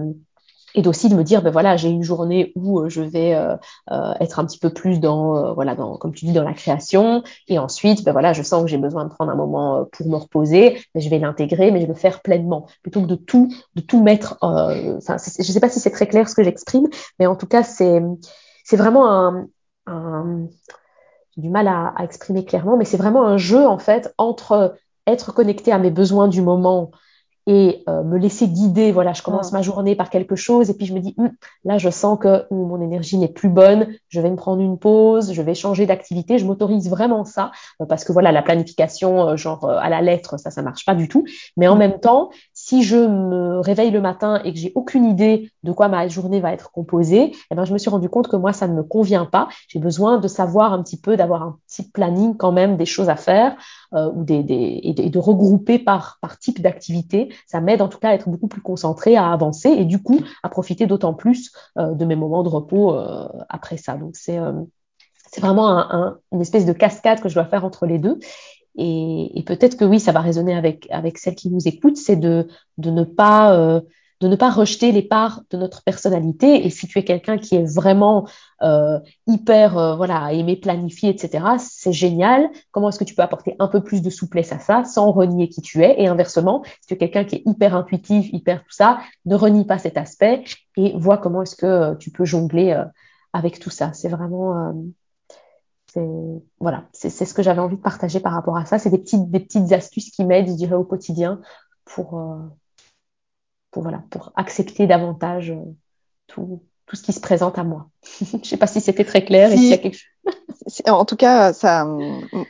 et 0.75 0.81
d'aussi 0.81 1.09
de 1.09 1.15
me 1.15 1.23
dire 1.23 1.41
ben 1.41 1.51
voilà 1.51 1.77
j'ai 1.77 1.89
une 1.89 2.03
journée 2.03 2.51
où 2.55 2.87
je 2.89 3.01
vais 3.01 3.33
euh, 3.33 3.55
euh, 3.91 4.13
être 4.19 4.39
un 4.39 4.45
petit 4.45 4.59
peu 4.59 4.69
plus 4.69 4.99
dans 4.99 5.35
euh, 5.35 5.53
voilà 5.53 5.75
dans 5.75 5.97
comme 5.97 6.13
tu 6.13 6.25
dis 6.25 6.33
dans 6.33 6.43
la 6.43 6.53
création. 6.53 7.23
Et 7.47 7.59
ensuite 7.59 8.03
ben 8.03 8.11
voilà 8.11 8.33
je 8.33 8.43
sens 8.43 8.63
que 8.63 8.69
j'ai 8.69 8.77
besoin 8.77 9.05
de 9.05 9.09
prendre 9.09 9.31
un 9.31 9.35
moment 9.35 9.85
pour 9.91 10.07
me 10.07 10.15
reposer. 10.15 10.79
Ben, 10.93 11.01
je 11.01 11.09
vais 11.09 11.19
l'intégrer 11.19 11.71
mais 11.71 11.81
je 11.81 11.85
vais 11.87 11.93
le 11.93 11.99
faire 11.99 12.21
pleinement. 12.21 12.67
Plutôt 12.81 13.01
que 13.01 13.07
de 13.07 13.15
tout 13.15 13.51
de 13.75 13.81
tout 13.81 14.01
mettre 14.03 14.37
euh, 14.43 14.99
je 14.99 15.43
sais 15.43 15.59
pas 15.59 15.69
si 15.69 15.79
c'est 15.79 15.91
très 15.91 16.07
clair 16.07 16.29
ce 16.29 16.35
que 16.35 16.43
j'exprime 16.43 16.87
mais 17.19 17.25
en 17.25 17.35
tout 17.35 17.47
cas 17.47 17.63
c'est 17.63 18.01
c'est 18.63 18.77
vraiment 18.77 19.09
un, 19.09 19.47
j'ai 21.35 21.41
du 21.41 21.49
mal 21.49 21.67
à, 21.67 21.93
exprimer 22.03 22.45
clairement, 22.45 22.77
mais 22.77 22.85
c'est 22.85 22.97
vraiment 22.97 23.25
un 23.25 23.37
jeu 23.37 23.65
en 23.65 23.79
fait 23.79 24.13
entre 24.17 24.75
être 25.07 25.33
connecté 25.33 25.71
à 25.71 25.79
mes 25.79 25.91
besoins 25.91 26.27
du 26.27 26.41
moment 26.41 26.91
et 27.49 27.83
euh, 27.89 28.03
me 28.03 28.19
laisser 28.19 28.47
guider. 28.47 28.91
Voilà, 28.91 29.13
je 29.13 29.23
commence 29.23 29.49
oh. 29.49 29.55
ma 29.55 29.63
journée 29.63 29.95
par 29.95 30.11
quelque 30.11 30.35
chose 30.35 30.69
et 30.69 30.75
puis 30.75 30.85
je 30.85 30.93
me 30.93 30.99
dis 30.99 31.15
hm, 31.17 31.31
là, 31.65 31.79
je 31.79 31.89
sens 31.89 32.19
que 32.19 32.45
hm, 32.51 32.55
mon 32.55 32.79
énergie 32.79 33.17
n'est 33.17 33.27
plus 33.27 33.49
bonne. 33.49 33.87
Je 34.09 34.21
vais 34.21 34.29
me 34.29 34.35
prendre 34.35 34.61
une 34.61 34.77
pause, 34.77 35.33
je 35.33 35.41
vais 35.41 35.55
changer 35.55 35.87
d'activité. 35.87 36.37
Je 36.37 36.45
m'autorise 36.45 36.91
vraiment 36.91 37.25
ça 37.25 37.51
euh, 37.81 37.85
parce 37.85 38.05
que 38.05 38.13
voilà, 38.13 38.31
la 38.31 38.43
planification, 38.43 39.29
euh, 39.29 39.35
genre 39.35 39.67
à 39.67 39.89
la 39.89 40.01
lettre, 40.03 40.37
ça, 40.37 40.51
ça 40.51 40.61
marche 40.61 40.85
pas 40.85 40.93
du 40.93 41.07
tout. 41.07 41.25
Mais 41.57 41.67
en 41.67 41.75
mmh. 41.75 41.79
même 41.79 41.99
temps, 41.99 42.29
si 42.69 42.83
je 42.83 42.97
me 42.97 43.59
réveille 43.61 43.89
le 43.89 43.99
matin 43.99 44.39
et 44.43 44.53
que 44.53 44.59
j'ai 44.59 44.71
aucune 44.75 45.03
idée 45.05 45.51
de 45.63 45.71
quoi 45.71 45.87
ma 45.87 46.07
journée 46.07 46.39
va 46.39 46.53
être 46.53 46.71
composée, 46.71 47.35
eh 47.49 47.55
ben, 47.55 47.65
je 47.65 47.73
me 47.73 47.79
suis 47.79 47.89
rendu 47.89 48.09
compte 48.09 48.27
que 48.27 48.35
moi, 48.35 48.53
ça 48.53 48.67
ne 48.67 48.75
me 48.75 48.83
convient 48.83 49.25
pas. 49.25 49.47
J'ai 49.67 49.79
besoin 49.79 50.19
de 50.19 50.27
savoir 50.27 50.71
un 50.71 50.83
petit 50.83 51.01
peu, 51.01 51.17
d'avoir 51.17 51.41
un 51.41 51.57
petit 51.65 51.89
planning 51.89 52.37
quand 52.37 52.51
même 52.51 52.77
des 52.77 52.85
choses 52.85 53.09
à 53.09 53.15
faire 53.15 53.57
euh, 53.95 54.11
ou 54.13 54.23
des, 54.23 54.45
et, 54.83 55.09
de, 55.09 55.17
regrouper 55.17 55.79
par, 55.79 56.19
par 56.21 56.37
type 56.37 56.61
d'activité. 56.61 57.33
Ça 57.47 57.59
m'aide 57.59 57.81
en 57.81 57.87
tout 57.87 57.97
cas 57.97 58.09
à 58.09 58.13
être 58.13 58.29
beaucoup 58.29 58.47
plus 58.47 58.61
concentré, 58.61 59.15
à 59.15 59.31
avancer 59.31 59.69
et 59.69 59.85
du 59.85 60.03
coup 60.03 60.19
à 60.43 60.49
profiter 60.49 60.85
d'autant 60.85 61.15
plus 61.15 61.51
euh, 61.79 61.95
de 61.95 62.05
mes 62.05 62.15
moments 62.15 62.43
de 62.43 62.49
repos 62.49 62.93
euh, 62.93 63.27
après 63.49 63.77
ça. 63.77 63.97
Donc 63.97 64.15
c'est 64.15 64.39
vraiment 65.39 65.69
un, 65.69 65.87
un, 65.89 66.17
une 66.33 66.41
espèce 66.41 66.67
de 66.67 66.73
cascade 66.73 67.19
que 67.19 67.29
je 67.29 67.33
dois 67.33 67.45
faire 67.45 67.65
entre 67.65 67.87
les 67.87 67.97
deux. 67.97 68.19
Et, 68.81 69.43
peut-être 69.45 69.75
que 69.77 69.85
oui, 69.85 69.99
ça 69.99 70.11
va 70.11 70.21
résonner 70.21 70.55
avec, 70.55 70.87
avec 70.89 71.17
celles 71.17 71.35
qui 71.35 71.49
nous 71.49 71.67
écoutent, 71.67 71.97
c'est 71.97 72.15
de, 72.15 72.47
de, 72.77 72.91
ne 72.91 73.03
pas, 73.03 73.53
euh, 73.57 73.81
de 74.21 74.29
ne 74.29 74.37
pas 74.37 74.49
rejeter 74.49 74.93
les 74.93 75.01
parts 75.01 75.41
de 75.49 75.57
notre 75.57 75.83
personnalité. 75.83 76.65
Et 76.65 76.69
si 76.69 76.87
tu 76.87 76.97
es 76.97 77.03
quelqu'un 77.03 77.37
qui 77.37 77.55
est 77.55 77.75
vraiment 77.75 78.25
euh, 78.61 78.99
hyper, 79.27 79.77
euh, 79.77 79.95
voilà, 79.95 80.29
planifier, 80.61 81.09
etc., 81.09 81.45
c'est 81.57 81.91
génial. 81.91 82.49
Comment 82.71 82.87
est-ce 82.89 82.99
que 82.99 83.03
tu 83.03 83.15
peux 83.15 83.21
apporter 83.21 83.55
un 83.59 83.67
peu 83.67 83.83
plus 83.83 84.01
de 84.01 84.09
souplesse 84.09 84.53
à 84.53 84.59
ça 84.59 84.85
sans 84.85 85.11
renier 85.11 85.49
qui 85.49 85.61
tu 85.61 85.83
es? 85.83 86.01
Et 86.01 86.07
inversement, 86.07 86.63
si 86.79 86.87
tu 86.87 86.93
es 86.93 86.97
quelqu'un 86.97 87.25
qui 87.25 87.35
est 87.35 87.43
hyper 87.45 87.75
intuitif, 87.75 88.31
hyper 88.31 88.63
tout 88.63 88.71
ça, 88.71 88.99
ne 89.25 89.35
renie 89.35 89.65
pas 89.65 89.77
cet 89.77 89.97
aspect 89.97 90.45
et 90.77 90.93
vois 90.97 91.17
comment 91.17 91.41
est-ce 91.41 91.57
que 91.57 91.95
tu 91.95 92.11
peux 92.11 92.25
jongler 92.25 92.71
euh, 92.71 92.85
avec 93.33 93.59
tout 93.59 93.69
ça. 93.69 93.93
C'est 93.93 94.09
vraiment 94.09 94.69
euh, 94.69 94.71
c'est 95.93 96.07
voilà, 96.59 96.85
c'est 96.93 97.09
ce 97.09 97.33
que 97.33 97.41
j'avais 97.41 97.61
envie 97.61 97.77
de 97.77 97.81
partager 97.81 98.19
par 98.19 98.33
rapport 98.33 98.57
à 98.57 98.65
ça. 98.65 98.79
C'est 98.79 98.89
des 98.89 98.97
petites, 98.97 99.29
des 99.31 99.39
petites 99.39 99.71
astuces 99.71 100.11
qui 100.11 100.23
m'aident, 100.23 100.49
je 100.49 100.53
dirais, 100.53 100.75
au 100.75 100.83
quotidien 100.83 101.41
pour, 101.85 102.19
euh, 102.19 102.37
pour, 103.71 103.83
voilà, 103.83 104.03
pour 104.09 104.31
accepter 104.35 104.87
davantage 104.87 105.51
euh, 105.51 105.63
tout, 106.27 106.61
tout 106.85 106.95
ce 106.95 107.03
qui 107.03 107.13
se 107.13 107.19
présente 107.19 107.57
à 107.57 107.63
moi. 107.63 107.89
je 108.21 108.47
sais 108.47 108.57
pas 108.57 108.67
si 108.67 108.81
c'était 108.81 109.05
très 109.05 109.23
clair. 109.23 109.51
Si, 109.51 109.69
y 109.69 109.73
a 109.73 109.77
quelque 109.77 109.97
chose... 109.97 110.33
En 110.85 111.03
tout 111.03 111.15
cas, 111.15 111.51
ça, 111.51 111.83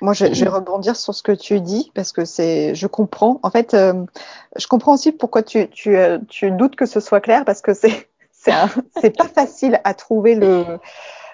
moi, 0.01 0.11
je, 0.11 0.33
je, 0.33 0.43
vais 0.43 0.49
rebondir 0.49 0.97
sur 0.97 1.13
ce 1.13 1.23
que 1.23 1.31
tu 1.31 1.61
dis 1.61 1.89
parce 1.95 2.11
que 2.11 2.25
c'est, 2.25 2.75
je 2.75 2.85
comprends. 2.85 3.39
En 3.43 3.49
fait, 3.49 3.73
euh, 3.73 4.05
je 4.57 4.67
comprends 4.67 4.95
aussi 4.95 5.13
pourquoi 5.13 5.41
tu, 5.41 5.69
tu, 5.69 5.95
tu 6.27 6.51
doutes 6.51 6.75
que 6.75 6.85
ce 6.85 6.99
soit 6.99 7.21
clair 7.21 7.45
parce 7.45 7.61
que 7.61 7.73
c'est, 7.73 8.09
c'est 8.33 9.15
pas 9.15 9.29
facile 9.29 9.79
à 9.85 9.93
trouver 9.93 10.35
le 10.35 10.65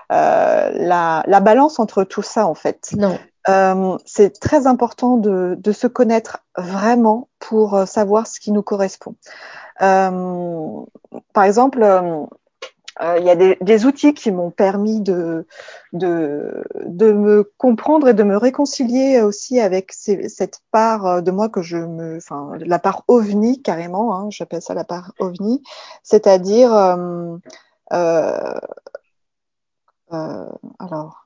la, 0.09 1.23
la, 1.25 1.39
balance 1.39 1.79
entre 1.79 2.03
tout 2.03 2.21
ça 2.21 2.47
en 2.47 2.55
fait. 2.55 2.91
Non. 2.97 3.17
Euh, 3.47 3.97
c'est 4.05 4.39
très 4.39 4.65
important 4.65 5.17
de, 5.17 5.55
de, 5.59 5.71
se 5.71 5.85
connaître 5.85 6.39
vraiment 6.57 7.29
pour 7.39 7.75
euh, 7.75 7.85
savoir 7.85 8.25
ce 8.25 8.39
qui 8.39 8.51
nous 8.51 8.63
correspond. 8.63 9.15
Euh, 9.81 10.81
par 11.31 11.43
exemple, 11.43 11.83
euh, 11.83 12.25
il 13.19 13.23
y 13.23 13.29
a 13.29 13.35
des, 13.35 13.57
des, 13.61 13.85
outils 13.85 14.15
qui 14.15 14.31
m'ont 14.31 14.49
permis 14.49 14.99
de, 14.99 15.45
de, 15.93 16.63
de, 16.85 17.11
me 17.11 17.51
comprendre 17.57 18.07
et 18.07 18.13
de 18.15 18.23
me 18.23 18.35
réconcilier 18.35 19.21
aussi 19.21 19.59
avec 19.59 19.91
ces, 19.91 20.27
cette 20.27 20.61
part 20.71 21.21
de 21.21 21.29
moi 21.29 21.47
que 21.47 21.61
je 21.61 21.77
me, 21.77 22.17
enfin, 22.17 22.53
la 22.57 22.79
part 22.79 23.03
ovni 23.07 23.61
carrément, 23.61 24.15
hein, 24.15 24.27
j'appelle 24.31 24.61
ça 24.63 24.73
la 24.73 24.85
part 24.85 25.13
ovni, 25.19 25.61
c'est-à-dire 26.01 26.73
euh, 26.73 27.37
euh, 27.93 28.59
alors, 30.09 31.25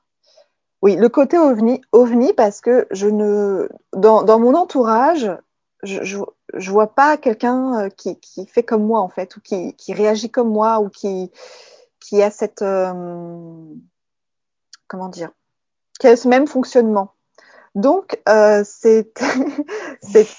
oui, 0.82 0.96
le 0.96 1.08
côté 1.08 1.38
ovni, 1.38 1.82
ovni 1.92 2.32
parce 2.32 2.60
que 2.60 2.86
je 2.90 3.06
ne, 3.06 3.68
dans, 3.92 4.38
mon 4.38 4.54
entourage, 4.54 5.30
je, 5.82 6.02
je, 6.02 6.18
je 6.54 6.70
vois 6.70 6.94
pas 6.94 7.16
quelqu'un 7.18 7.80
euh, 7.80 7.88
qui, 7.90 8.18
qui, 8.18 8.46
fait 8.46 8.62
comme 8.62 8.84
moi 8.84 9.00
en 9.00 9.08
fait, 9.08 9.36
ou 9.36 9.40
qui, 9.40 9.74
qui 9.74 9.92
réagit 9.92 10.30
comme 10.30 10.50
moi, 10.50 10.80
ou 10.80 10.88
qui, 10.88 11.30
qui 12.00 12.22
a 12.22 12.30
cette, 12.30 12.62
euh, 12.62 13.74
comment 14.88 15.08
dire, 15.08 15.30
qui 15.98 16.06
a 16.06 16.16
ce 16.16 16.28
même 16.28 16.46
fonctionnement. 16.46 17.12
Donc, 17.74 18.20
euh, 18.28 18.64
c'est, 18.66 19.12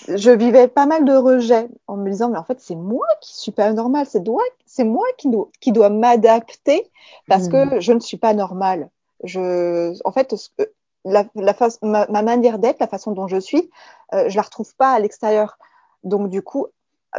je 0.07 0.31
vivais 0.31 0.67
pas 0.67 0.85
mal 0.85 1.05
de 1.05 1.13
rejet 1.13 1.69
en 1.87 1.97
me 1.97 2.09
disant, 2.09 2.29
mais 2.29 2.37
en 2.37 2.43
fait, 2.43 2.59
c'est 2.59 2.75
moi 2.75 3.05
qui 3.21 3.35
suis 3.37 3.51
pas 3.51 3.71
normale, 3.71 4.05
c'est 4.09 4.23
c'est 4.65 4.83
moi 4.83 5.05
qui, 5.17 5.29
do, 5.29 5.51
qui 5.59 5.71
dois 5.71 5.89
m'adapter 5.89 6.89
parce 7.27 7.47
mmh. 7.47 7.51
que 7.51 7.79
je 7.79 7.93
ne 7.93 7.99
suis 7.99 8.17
pas 8.17 8.33
normale. 8.33 8.89
Je, 9.23 9.93
en 10.03 10.11
fait, 10.11 10.35
la, 11.05 11.25
la 11.35 11.53
face, 11.53 11.79
ma, 11.81 12.05
ma, 12.07 12.21
manière 12.21 12.59
d'être, 12.59 12.79
la 12.79 12.87
façon 12.87 13.11
dont 13.11 13.27
je 13.27 13.39
suis, 13.39 13.69
euh, 14.13 14.27
je 14.27 14.35
la 14.35 14.41
retrouve 14.41 14.75
pas 14.75 14.91
à 14.91 14.99
l'extérieur. 14.99 15.57
Donc, 16.03 16.29
du 16.29 16.41
coup, 16.41 16.67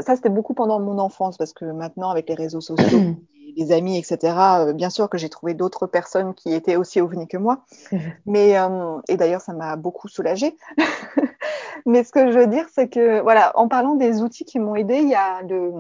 ça, 0.00 0.16
c'était 0.16 0.28
beaucoup 0.28 0.54
pendant 0.54 0.80
mon 0.80 0.98
enfance 0.98 1.36
parce 1.36 1.52
que 1.52 1.64
maintenant, 1.64 2.10
avec 2.10 2.28
les 2.28 2.34
réseaux 2.34 2.60
sociaux, 2.60 3.00
les 3.56 3.72
amis, 3.72 3.98
etc. 3.98 4.18
Euh, 4.60 4.72
bien 4.72 4.90
sûr 4.90 5.08
que 5.08 5.18
j'ai 5.18 5.28
trouvé 5.28 5.54
d'autres 5.54 5.86
personnes 5.86 6.34
qui 6.34 6.52
étaient 6.52 6.76
aussi 6.76 7.00
ovnis 7.00 7.28
que 7.28 7.36
moi. 7.36 7.64
Mais 8.26 8.58
euh, 8.58 9.00
et 9.08 9.16
d'ailleurs, 9.16 9.40
ça 9.40 9.52
m'a 9.52 9.76
beaucoup 9.76 10.08
soulagée. 10.08 10.56
Mais 11.86 12.04
ce 12.04 12.12
que 12.12 12.30
je 12.30 12.38
veux 12.38 12.46
dire, 12.46 12.66
c'est 12.72 12.88
que 12.88 13.20
voilà, 13.20 13.52
en 13.58 13.68
parlant 13.68 13.94
des 13.94 14.22
outils 14.22 14.44
qui 14.44 14.58
m'ont 14.58 14.76
aidé, 14.76 14.98
il 14.98 15.08
y 15.08 15.14
a 15.14 15.42
le, 15.42 15.72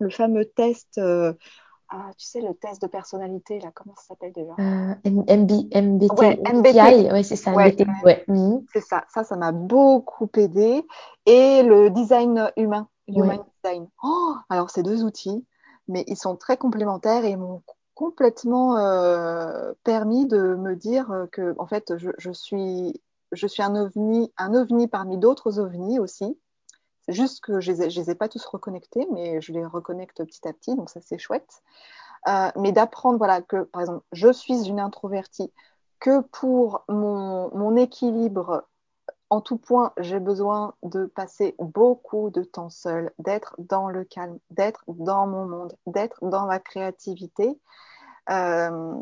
le 0.00 0.10
fameux 0.10 0.44
test. 0.44 0.98
Euh, 0.98 1.32
ah, 1.90 2.10
tu 2.18 2.26
sais, 2.26 2.40
le 2.40 2.54
test 2.54 2.82
de 2.82 2.86
personnalité, 2.88 3.60
là, 3.60 3.70
comment 3.72 3.94
ça 3.96 4.08
s'appelle 4.08 4.32
déjà? 4.32 4.52
Euh, 4.58 4.94
MB, 5.06 5.50
MBT, 5.72 6.18
ouais, 6.18 6.40
MBTI, 6.52 7.12
ouais, 7.12 7.22
c'est 7.22 7.36
ça, 7.36 7.52
ouais, 7.52 7.70
MBTI, 7.70 7.86
ouais. 8.04 8.24
Mmh. 8.26 8.56
C'est 8.72 8.80
ça, 8.80 9.04
ça, 9.12 9.22
ça 9.22 9.36
m'a 9.36 9.52
beaucoup 9.52 10.28
aidé. 10.36 10.84
Et 11.26 11.62
le 11.62 11.90
design 11.90 12.50
humain, 12.56 12.88
human 13.06 13.44
design. 13.62 13.86
Oh, 14.02 14.34
alors, 14.48 14.70
ces 14.70 14.82
deux 14.82 15.04
outils, 15.04 15.44
mais 15.88 16.04
ils 16.06 16.16
sont 16.16 16.36
très 16.36 16.56
complémentaires 16.56 17.24
et 17.24 17.36
m'ont 17.36 17.62
complètement 17.94 18.76
euh, 18.76 19.72
permis 19.84 20.26
de 20.26 20.54
me 20.54 20.74
dire 20.74 21.26
que, 21.32 21.54
en 21.58 21.66
fait, 21.66 21.94
je, 21.96 22.30
suis, 22.32 23.00
je 23.32 23.46
suis 23.46 23.62
un 23.62 23.76
ovni, 23.76 24.32
un 24.36 24.54
ovni 24.54 24.88
parmi 24.88 25.16
d'autres 25.18 25.58
ovnis 25.58 25.98
aussi. 25.98 26.38
C'est 27.06 27.12
juste 27.12 27.44
que 27.44 27.60
je 27.60 27.72
je 27.72 28.00
les 28.00 28.10
ai 28.10 28.14
pas 28.14 28.28
tous 28.28 28.44
reconnectés, 28.46 29.06
mais 29.12 29.40
je 29.40 29.52
les 29.52 29.64
reconnecte 29.64 30.24
petit 30.24 30.48
à 30.48 30.52
petit, 30.52 30.74
donc 30.74 30.90
ça 30.90 31.00
c'est 31.02 31.18
chouette. 31.18 31.62
Euh, 32.26 32.50
mais 32.56 32.72
d'apprendre, 32.72 33.18
voilà, 33.18 33.42
que 33.42 33.64
par 33.64 33.82
exemple, 33.82 34.04
je 34.12 34.32
suis 34.32 34.66
une 34.66 34.80
introvertie, 34.80 35.52
que 36.00 36.20
pour 36.20 36.84
mon, 36.88 37.54
mon 37.54 37.76
équilibre 37.76 38.66
en 39.34 39.40
tout 39.40 39.56
point, 39.56 39.92
j'ai 39.98 40.20
besoin 40.20 40.74
de 40.84 41.06
passer 41.06 41.56
beaucoup 41.58 42.30
de 42.30 42.44
temps 42.44 42.70
seul, 42.70 43.10
d'être 43.18 43.56
dans 43.58 43.88
le 43.88 44.04
calme, 44.04 44.38
d'être 44.50 44.84
dans 44.86 45.26
mon 45.26 45.44
monde, 45.44 45.76
d'être 45.88 46.24
dans 46.24 46.46
ma 46.46 46.60
créativité. 46.60 47.58
Euh, 48.30 48.94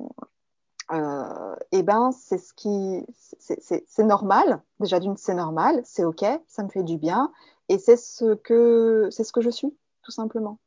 euh, 0.90 1.56
et 1.70 1.82
ben, 1.82 2.12
c'est 2.12 2.38
ce 2.38 2.54
qui, 2.54 3.04
c'est 3.38 4.04
normal. 4.04 4.62
Déjà 4.80 5.00
d'une, 5.00 5.18
c'est 5.18 5.34
normal, 5.34 5.82
c'est 5.84 6.04
ok, 6.04 6.24
ça 6.48 6.62
me 6.62 6.70
fait 6.70 6.82
du 6.82 6.96
bien, 6.96 7.30
et 7.68 7.76
c'est 7.78 7.98
ce 7.98 8.34
que, 8.34 9.08
c'est 9.10 9.24
ce 9.24 9.32
que 9.34 9.42
je 9.42 9.50
suis, 9.50 9.76
tout 10.02 10.12
simplement. 10.12 10.58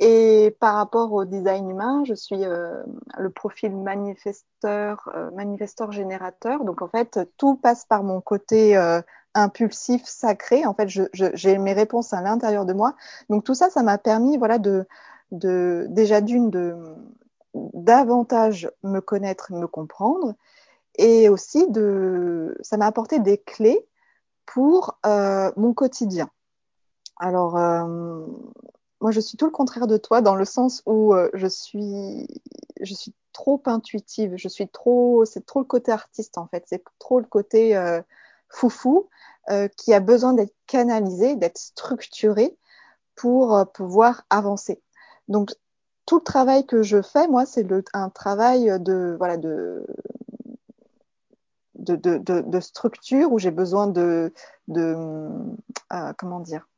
Et 0.00 0.56
par 0.60 0.76
rapport 0.76 1.12
au 1.12 1.24
design 1.24 1.68
humain, 1.70 2.04
je 2.04 2.14
suis 2.14 2.44
euh, 2.44 2.82
le 3.18 3.30
profil 3.30 3.74
manifesteur, 3.76 5.10
euh, 5.14 5.30
manifesteur 5.32 5.90
générateur. 5.90 6.64
Donc 6.64 6.82
en 6.82 6.88
fait, 6.88 7.18
tout 7.36 7.56
passe 7.56 7.84
par 7.84 8.04
mon 8.04 8.20
côté 8.20 8.76
euh, 8.76 9.00
impulsif, 9.34 10.04
sacré. 10.04 10.64
En 10.66 10.74
fait, 10.74 10.88
j'ai 10.88 11.58
mes 11.58 11.72
réponses 11.72 12.12
à 12.12 12.20
l'intérieur 12.22 12.64
de 12.64 12.72
moi. 12.72 12.94
Donc 13.28 13.42
tout 13.42 13.54
ça, 13.54 13.70
ça 13.70 13.82
m'a 13.82 13.98
permis, 13.98 14.36
voilà, 14.38 14.58
de, 14.58 14.86
déjà 15.32 16.20
d'une 16.20 16.50
de 16.50 16.76
davantage 17.54 18.70
me 18.84 19.00
connaître, 19.00 19.52
me 19.52 19.66
comprendre, 19.66 20.34
et 20.96 21.28
aussi 21.28 21.68
de, 21.70 22.56
ça 22.60 22.76
m'a 22.76 22.86
apporté 22.86 23.18
des 23.18 23.38
clés 23.38 23.86
pour 24.46 24.98
mon 25.04 25.74
quotidien. 25.74 26.30
Alors 27.18 27.56
moi, 29.00 29.10
je 29.12 29.20
suis 29.20 29.36
tout 29.36 29.44
le 29.44 29.52
contraire 29.52 29.86
de 29.86 29.96
toi 29.96 30.20
dans 30.20 30.34
le 30.34 30.44
sens 30.44 30.82
où 30.86 31.14
euh, 31.14 31.30
je 31.34 31.46
suis, 31.46 32.26
je 32.80 32.94
suis 32.94 33.14
trop 33.32 33.62
intuitive. 33.66 34.34
Je 34.36 34.48
suis 34.48 34.68
trop, 34.68 35.24
c'est 35.24 35.46
trop 35.46 35.60
le 35.60 35.64
côté 35.66 35.92
artiste 35.92 36.38
en 36.38 36.48
fait. 36.48 36.64
C'est 36.66 36.82
trop 36.98 37.20
le 37.20 37.26
côté 37.26 37.76
euh, 37.76 38.00
foufou 38.48 39.08
euh, 39.50 39.68
qui 39.68 39.94
a 39.94 40.00
besoin 40.00 40.34
d'être 40.34 40.54
canalisé, 40.66 41.36
d'être 41.36 41.58
structuré 41.58 42.56
pour 43.14 43.56
euh, 43.56 43.64
pouvoir 43.64 44.24
avancer. 44.30 44.82
Donc 45.28 45.54
tout 46.06 46.18
le 46.18 46.24
travail 46.24 46.66
que 46.66 46.82
je 46.82 47.02
fais, 47.02 47.28
moi, 47.28 47.46
c'est 47.46 47.66
un 47.92 48.10
travail 48.10 48.80
de 48.80 49.14
voilà 49.18 49.36
de 49.36 49.86
de, 51.76 51.96
de, 51.96 52.18
de, 52.18 52.60
structure 52.60 53.32
où 53.32 53.38
j'ai 53.38 53.52
besoin 53.52 53.86
de, 53.86 54.32
de 54.66 54.96
euh, 55.92 56.12
comment 56.18 56.40
dire 56.40 56.68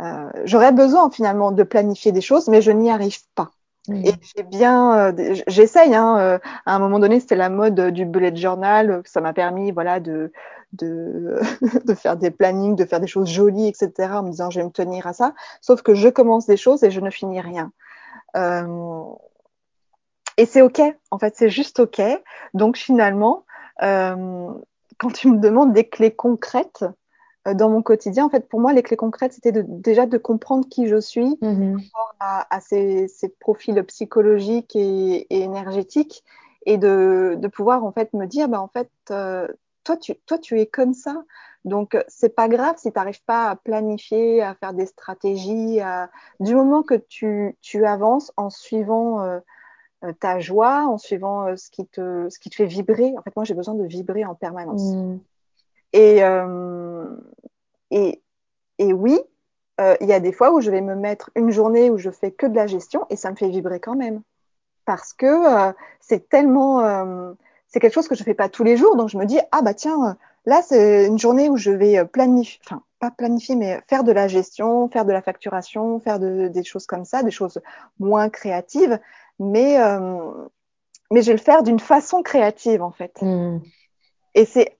euh, 0.00 0.30
j'aurais 0.44 0.72
besoin 0.72 1.10
finalement 1.10 1.52
de 1.52 1.62
planifier 1.62 2.12
des 2.12 2.20
choses, 2.20 2.48
mais 2.48 2.62
je 2.62 2.70
n'y 2.70 2.90
arrive 2.90 3.18
pas. 3.34 3.50
Mmh. 3.88 4.04
Et 4.04 4.12
j'ai 4.36 4.42
bien, 4.42 5.12
euh, 5.12 5.34
j'essaye. 5.46 5.94
Hein, 5.94 6.18
euh, 6.18 6.38
à 6.66 6.74
un 6.74 6.78
moment 6.78 6.98
donné, 6.98 7.20
c'était 7.20 7.36
la 7.36 7.48
mode 7.48 7.80
du 7.90 8.06
bullet 8.06 8.34
journal. 8.34 9.02
Ça 9.04 9.20
m'a 9.20 9.32
permis, 9.32 9.72
voilà, 9.72 10.00
de 10.00 10.32
de, 10.72 11.40
de 11.84 11.94
faire 11.94 12.16
des 12.16 12.30
plannings, 12.30 12.76
de 12.76 12.84
faire 12.84 13.00
des 13.00 13.06
choses 13.06 13.28
jolies, 13.28 13.68
etc. 13.68 13.92
En 14.12 14.22
me 14.22 14.30
disant, 14.30 14.50
je 14.50 14.60
vais 14.60 14.66
me 14.66 14.70
tenir 14.70 15.06
à 15.06 15.12
ça. 15.12 15.34
Sauf 15.60 15.82
que 15.82 15.94
je 15.94 16.08
commence 16.08 16.46
des 16.46 16.56
choses 16.56 16.84
et 16.84 16.90
je 16.90 17.00
ne 17.00 17.10
finis 17.10 17.40
rien. 17.40 17.72
Et 20.36 20.46
c'est 20.46 20.62
ok. 20.62 20.80
En 21.10 21.18
fait, 21.18 21.34
c'est 21.36 21.50
juste 21.50 21.80
ok. 21.80 22.00
Donc 22.54 22.76
finalement, 22.76 23.44
quand 23.80 25.12
tu 25.12 25.28
me 25.28 25.38
demandes 25.38 25.72
des 25.72 25.88
clés 25.88 26.14
concrètes, 26.14 26.84
dans 27.46 27.70
mon 27.70 27.82
quotidien, 27.82 28.26
en 28.26 28.30
fait, 28.30 28.48
pour 28.48 28.60
moi, 28.60 28.72
les 28.72 28.82
clés 28.82 28.96
concrètes, 28.96 29.32
c'était 29.32 29.52
de, 29.52 29.64
déjà 29.66 30.06
de 30.06 30.18
comprendre 30.18 30.68
qui 30.68 30.88
je 30.88 31.00
suis 31.00 31.38
mm 31.40 31.78
à, 32.22 32.54
à 32.54 32.60
ces, 32.60 33.08
ces, 33.08 33.30
profils 33.30 33.82
psychologiques 33.84 34.76
et, 34.76 35.26
et 35.34 35.40
énergétiques 35.40 36.22
et 36.66 36.76
de, 36.76 37.36
de, 37.38 37.48
pouvoir 37.48 37.84
en 37.84 37.92
fait 37.92 38.12
me 38.12 38.26
dire, 38.26 38.48
bah, 38.48 38.60
en 38.60 38.68
fait, 38.68 38.90
euh, 39.10 39.48
toi, 39.84 39.96
tu, 39.96 40.14
toi, 40.26 40.38
tu 40.38 40.60
es 40.60 40.66
comme 40.66 40.94
ça. 40.94 41.24
Donc, 41.64 41.96
c'est 42.08 42.34
pas 42.34 42.48
grave 42.48 42.76
si 42.78 42.92
tu 42.92 42.98
n'arrives 42.98 43.22
pas 43.24 43.48
à 43.48 43.56
planifier, 43.56 44.42
à 44.42 44.54
faire 44.54 44.72
des 44.72 44.86
stratégies. 44.86 45.80
À... 45.80 46.10
Du 46.38 46.54
moment 46.54 46.82
que 46.82 46.94
tu, 46.94 47.56
tu 47.60 47.86
avances 47.86 48.32
en 48.36 48.50
suivant 48.50 49.22
euh, 49.22 49.40
euh 50.04 50.12
ta 50.18 50.40
joie, 50.40 50.86
en 50.86 50.98
suivant 50.98 51.46
euh, 51.46 51.56
ce, 51.56 51.70
qui 51.70 51.86
te, 51.86 52.28
ce 52.28 52.38
qui 52.38 52.50
te 52.50 52.56
fait 52.56 52.66
vibrer. 52.66 53.14
En 53.18 53.22
fait, 53.22 53.34
moi, 53.36 53.44
j'ai 53.44 53.54
besoin 53.54 53.74
de 53.74 53.84
vibrer 53.84 54.24
en 54.24 54.34
permanence. 54.34 54.94
Mm. 54.94 55.18
Et, 55.92 56.22
euh, 56.22 57.04
et, 57.90 58.22
et 58.78 58.92
oui, 58.92 59.20
euh, 59.80 59.96
il 60.00 60.08
y 60.08 60.12
a 60.12 60.20
des 60.20 60.32
fois 60.32 60.52
où 60.52 60.60
je 60.60 60.70
vais 60.70 60.82
me 60.82 60.94
mettre 60.94 61.30
une 61.34 61.50
journée 61.50 61.90
où 61.90 61.98
je 61.98 62.10
fais 62.10 62.30
que 62.30 62.46
de 62.46 62.54
la 62.54 62.66
gestion 62.66 63.06
et 63.08 63.16
ça 63.16 63.30
me 63.30 63.36
fait 63.36 63.48
vibrer 63.48 63.80
quand 63.80 63.96
même. 63.96 64.20
Parce 64.84 65.12
que 65.12 65.26
euh, 65.26 65.72
c'est 66.00 66.28
tellement. 66.28 66.80
Euh, 66.80 67.32
c'est 67.68 67.80
quelque 67.80 67.94
chose 67.94 68.08
que 68.08 68.14
je 68.14 68.24
fais 68.24 68.34
pas 68.34 68.48
tous 68.48 68.64
les 68.64 68.76
jours. 68.76 68.96
Donc 68.96 69.08
je 69.08 69.16
me 69.16 69.24
dis, 69.24 69.38
ah 69.52 69.62
bah 69.62 69.74
tiens, 69.74 70.16
là 70.44 70.60
c'est 70.62 71.06
une 71.06 71.18
journée 71.18 71.48
où 71.48 71.56
je 71.56 71.70
vais 71.70 72.04
planifier, 72.04 72.60
enfin 72.64 72.82
pas 72.98 73.10
planifier, 73.10 73.54
mais 73.54 73.80
faire 73.88 74.04
de 74.04 74.12
la 74.12 74.28
gestion, 74.28 74.88
faire 74.88 75.04
de 75.04 75.12
la 75.12 75.22
facturation, 75.22 76.00
faire 76.00 76.18
de, 76.18 76.48
des 76.48 76.64
choses 76.64 76.86
comme 76.86 77.04
ça, 77.04 77.22
des 77.22 77.30
choses 77.30 77.60
moins 77.98 78.28
créatives. 78.28 78.98
Mais, 79.38 79.78
mais 81.10 81.22
je 81.22 81.28
vais 81.28 81.36
le 81.36 81.38
faire 81.38 81.62
d'une 81.62 81.80
façon 81.80 82.22
créative 82.22 82.82
en 82.82 82.90
fait. 82.90 83.22
Mmh. 83.22 83.60
Et 84.34 84.44
c'est 84.44 84.76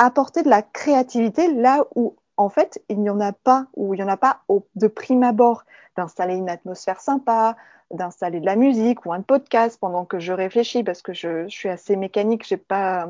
apporter 0.00 0.42
de 0.42 0.48
la 0.48 0.62
créativité 0.62 1.52
là 1.52 1.84
où 1.94 2.16
en 2.38 2.48
fait 2.48 2.82
il 2.88 3.00
n'y 3.00 3.10
en 3.10 3.20
a 3.20 3.32
pas, 3.32 3.66
ou 3.76 3.94
il 3.94 3.98
n'y 3.98 4.02
en 4.02 4.08
a 4.08 4.16
pas 4.16 4.40
au, 4.48 4.66
de 4.74 4.86
prime 4.86 5.22
abord, 5.22 5.64
d'installer 5.96 6.36
une 6.36 6.48
atmosphère 6.48 7.00
sympa, 7.00 7.56
d'installer 7.90 8.40
de 8.40 8.46
la 8.46 8.56
musique 8.56 9.04
ou 9.04 9.12
un 9.12 9.20
podcast 9.20 9.78
pendant 9.78 10.06
que 10.06 10.18
je 10.18 10.32
réfléchis 10.32 10.82
parce 10.82 11.02
que 11.02 11.12
je, 11.12 11.44
je 11.48 11.54
suis 11.54 11.68
assez 11.68 11.96
mécanique, 11.96 12.46
j'ai 12.46 12.56
pas, 12.56 13.06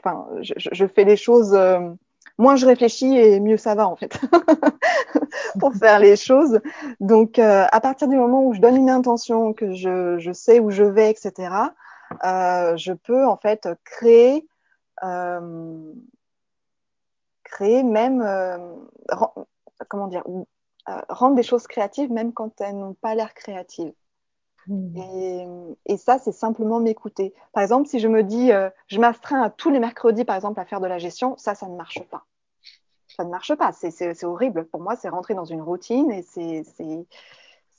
enfin, 0.00 0.26
je, 0.40 0.54
je, 0.56 0.86
fais 0.86 1.04
les 1.04 1.16
choses. 1.16 1.54
Euh, 1.54 1.78
moins 2.38 2.56
je 2.56 2.66
réfléchis 2.66 3.16
et 3.16 3.38
mieux 3.38 3.56
ça 3.56 3.74
va 3.74 3.86
en 3.86 3.94
fait 3.94 4.18
pour 5.60 5.74
faire 5.74 6.00
les 6.00 6.16
choses. 6.16 6.60
Donc 6.98 7.38
euh, 7.38 7.66
à 7.70 7.80
partir 7.80 8.08
du 8.08 8.16
moment 8.16 8.44
où 8.44 8.52
je 8.52 8.60
donne 8.60 8.76
une 8.76 8.90
intention, 8.90 9.52
que 9.52 9.74
je, 9.74 10.18
je 10.18 10.32
sais 10.32 10.58
où 10.58 10.70
je 10.70 10.82
vais, 10.82 11.10
etc., 11.10 11.54
euh, 12.24 12.76
je 12.76 12.92
peux 12.92 13.26
en 13.26 13.36
fait 13.36 13.68
créer 13.84 14.46
euh, 15.04 15.92
créer 17.52 17.82
même, 17.82 18.22
euh, 18.22 18.58
comment 19.88 20.08
dire, 20.08 20.24
euh, 20.88 21.00
rendre 21.08 21.36
des 21.36 21.42
choses 21.42 21.66
créatives 21.66 22.10
même 22.10 22.32
quand 22.32 22.60
elles 22.60 22.76
n'ont 22.76 22.94
pas 22.94 23.14
l'air 23.14 23.34
créatives. 23.34 23.92
Mmh. 24.66 24.96
Et, 24.96 25.46
et, 25.86 25.96
ça, 25.96 26.18
c'est 26.18 26.32
simplement 26.32 26.80
m'écouter. 26.80 27.34
Par 27.52 27.62
exemple, 27.62 27.88
si 27.88 27.98
je 27.98 28.08
me 28.08 28.22
dis, 28.22 28.52
euh, 28.52 28.70
je 28.86 28.98
m'astreins 29.00 29.42
à 29.42 29.50
tous 29.50 29.70
les 29.70 29.80
mercredis, 29.80 30.24
par 30.24 30.36
exemple, 30.36 30.58
à 30.60 30.64
faire 30.64 30.80
de 30.80 30.86
la 30.86 30.98
gestion, 30.98 31.36
ça, 31.36 31.54
ça 31.54 31.66
ne 31.66 31.76
marche 31.76 32.02
pas. 32.10 32.24
Ça 33.08 33.24
ne 33.24 33.30
marche 33.30 33.54
pas. 33.54 33.72
C'est 33.72 34.24
horrible. 34.24 34.64
Pour 34.66 34.80
moi, 34.80 34.96
c'est 34.96 35.08
rentrer 35.08 35.34
dans 35.34 35.44
une 35.44 35.60
routine 35.60 36.10
et 36.10 36.22
c'est 36.22 36.62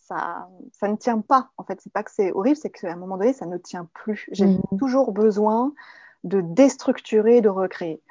ça, 0.05 0.49
ça 0.73 0.87
ne 0.89 0.97
tient 0.97 1.21
pas. 1.21 1.49
En 1.57 1.63
fait, 1.63 1.79
c'est 1.81 1.91
pas 1.91 2.03
que 2.03 2.11
c'est 2.11 2.33
horrible, 2.33 2.57
c'est 2.57 2.69
qu'à 2.69 2.91
un 2.91 2.97
moment 2.97 3.17
donné, 3.17 3.33
ça 3.33 3.45
ne 3.45 3.57
tient 3.57 3.87
plus. 3.93 4.27
J'ai 4.31 4.45
mmh. 4.45 4.61
toujours 4.77 5.13
besoin 5.13 5.73
de 6.25 6.41
déstructurer, 6.41 7.41
de 7.41 7.49
recréer. 7.49 8.01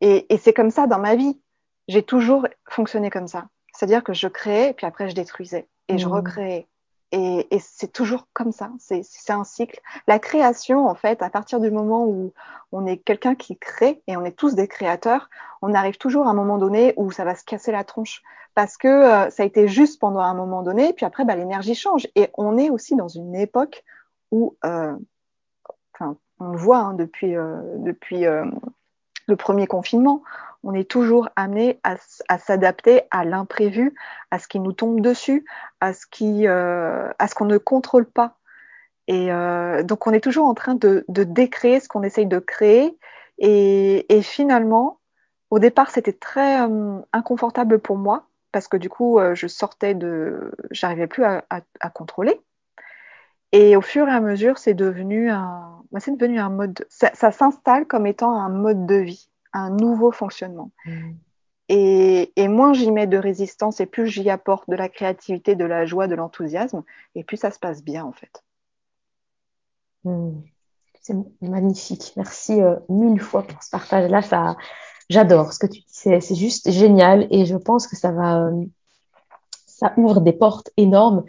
Et, 0.00 0.32
et 0.32 0.38
c'est 0.38 0.52
comme 0.52 0.70
ça 0.70 0.86
dans 0.86 0.98
ma 0.98 1.16
vie. 1.16 1.40
J'ai 1.88 2.02
toujours 2.02 2.46
fonctionné 2.68 3.10
comme 3.10 3.28
ça. 3.28 3.48
C'est-à-dire 3.72 4.04
que 4.04 4.12
je 4.12 4.28
créais, 4.28 4.72
puis 4.74 4.86
après 4.86 5.08
je 5.08 5.14
détruisais 5.14 5.68
et 5.88 5.98
je 5.98 6.06
mmh. 6.06 6.12
recréais. 6.12 6.66
Et, 7.12 7.54
et 7.54 7.58
c'est 7.58 7.92
toujours 7.92 8.28
comme 8.34 8.52
ça. 8.52 8.70
C'est 8.78 9.02
un 9.30 9.44
cycle. 9.44 9.80
La 10.06 10.18
création, 10.18 10.86
en 10.86 10.94
fait, 10.94 11.22
à 11.22 11.30
partir 11.30 11.58
du 11.60 11.70
moment 11.70 12.04
où 12.04 12.34
on 12.70 12.84
est 12.84 12.98
quelqu'un 12.98 13.34
qui 13.34 13.56
crée, 13.56 14.02
et 14.06 14.16
on 14.16 14.24
est 14.24 14.36
tous 14.36 14.54
des 14.54 14.68
créateurs, 14.68 15.30
on 15.62 15.72
arrive 15.72 15.96
toujours 15.96 16.26
à 16.26 16.30
un 16.30 16.34
moment 16.34 16.58
donné 16.58 16.92
où 16.96 17.10
ça 17.10 17.24
va 17.24 17.34
se 17.34 17.44
casser 17.44 17.72
la 17.72 17.84
tronche. 17.84 18.22
Parce 18.54 18.76
que 18.76 18.88
euh, 18.88 19.30
ça 19.30 19.42
a 19.42 19.46
été 19.46 19.68
juste 19.68 20.00
pendant 20.00 20.20
un 20.20 20.34
moment 20.34 20.62
donné, 20.62 20.92
puis 20.92 21.06
après, 21.06 21.24
bah, 21.24 21.36
l'énergie 21.36 21.74
change. 21.74 22.08
Et 22.14 22.28
on 22.34 22.58
est 22.58 22.70
aussi 22.70 22.94
dans 22.94 23.08
une 23.08 23.34
époque 23.34 23.84
où, 24.30 24.56
euh, 24.66 24.94
enfin, 25.94 26.16
on 26.40 26.48
le 26.50 26.58
voit 26.58 26.78
hein, 26.78 26.94
depuis, 26.94 27.36
euh, 27.36 27.62
depuis 27.78 28.26
euh, 28.26 28.44
le 29.28 29.36
premier 29.36 29.68
confinement, 29.68 30.22
on 30.64 30.74
est 30.74 30.90
toujours 30.90 31.28
amené 31.36 31.80
à, 31.84 31.96
s'adapter 32.38 33.02
à 33.12 33.24
l'imprévu, 33.24 33.94
à 34.32 34.40
ce 34.40 34.48
qui 34.48 34.58
nous 34.58 34.72
tombe 34.72 35.00
dessus, 35.00 35.44
à 35.80 35.92
ce 35.92 36.06
qui, 36.10 36.48
euh, 36.48 37.08
à 37.18 37.28
ce 37.28 37.36
qu'on 37.36 37.44
ne 37.44 37.58
contrôle 37.58 38.06
pas. 38.06 38.34
Et 39.06 39.32
euh, 39.32 39.82
donc 39.84 40.06
on 40.06 40.12
est 40.12 40.20
toujours 40.20 40.46
en 40.46 40.54
train 40.54 40.74
de, 40.74 41.04
de 41.08 41.22
décréer 41.22 41.78
ce 41.80 41.88
qu'on 41.88 42.02
essaye 42.02 42.26
de 42.26 42.40
créer. 42.40 42.98
Et, 43.38 44.20
finalement, 44.22 45.00
au 45.50 45.58
départ, 45.58 45.90
c'était 45.90 46.12
très 46.12 46.60
euh, 46.60 47.00
inconfortable 47.12 47.78
pour 47.78 47.96
moi 47.96 48.26
parce 48.52 48.68
que 48.68 48.76
du 48.76 48.88
coup, 48.88 49.18
euh, 49.18 49.34
je 49.34 49.46
sortais 49.46 49.94
de, 49.94 50.52
j'arrivais 50.70 51.06
plus 51.06 51.24
à, 51.24 51.40
contrôler. 51.94 52.40
Et 53.52 53.76
au 53.76 53.80
fur 53.80 54.08
et 54.08 54.12
à 54.12 54.20
mesure, 54.20 54.58
c'est 54.58 54.74
devenu 54.74 55.30
un, 55.30 55.82
bah, 55.90 56.00
c'est 56.00 56.16
devenu 56.16 56.38
un 56.38 56.50
mode, 56.50 56.86
ça, 56.88 57.10
ça 57.14 57.32
s'installe 57.32 57.86
comme 57.86 58.06
étant 58.06 58.32
un 58.32 58.50
mode 58.50 58.86
de 58.86 58.96
vie, 58.96 59.28
un 59.52 59.70
nouveau 59.70 60.12
fonctionnement. 60.12 60.70
Mmh. 60.84 61.10
Et, 61.70 62.32
et, 62.36 62.48
moins 62.48 62.72
j'y 62.72 62.90
mets 62.90 63.06
de 63.06 63.18
résistance 63.18 63.80
et 63.80 63.86
plus 63.86 64.06
j'y 64.06 64.30
apporte 64.30 64.68
de 64.70 64.76
la 64.76 64.88
créativité, 64.88 65.54
de 65.54 65.66
la 65.66 65.84
joie, 65.84 66.06
de 66.06 66.14
l'enthousiasme, 66.14 66.82
et 67.14 67.24
plus 67.24 67.36
ça 67.36 67.50
se 67.50 67.58
passe 67.58 67.82
bien 67.82 68.04
en 68.04 68.12
fait. 68.12 68.42
Mmh. 70.04 70.40
C'est 71.00 71.16
magnifique. 71.40 72.12
Merci 72.16 72.60
euh, 72.60 72.76
mille 72.88 73.20
fois 73.20 73.42
pour 73.42 73.62
ce 73.62 73.70
partage-là. 73.70 74.20
Ça, 74.20 74.56
j'adore 75.08 75.52
ce 75.54 75.58
que 75.58 75.66
tu 75.66 75.80
dis. 75.80 75.86
C'est, 75.88 76.20
c'est 76.20 76.34
juste 76.34 76.70
génial 76.70 77.26
et 77.30 77.46
je 77.46 77.56
pense 77.56 77.86
que 77.86 77.96
ça 77.96 78.12
va, 78.12 78.46
euh, 78.46 78.64
ça 79.66 79.94
ouvre 79.96 80.20
des 80.20 80.34
portes 80.34 80.70
énormes. 80.76 81.24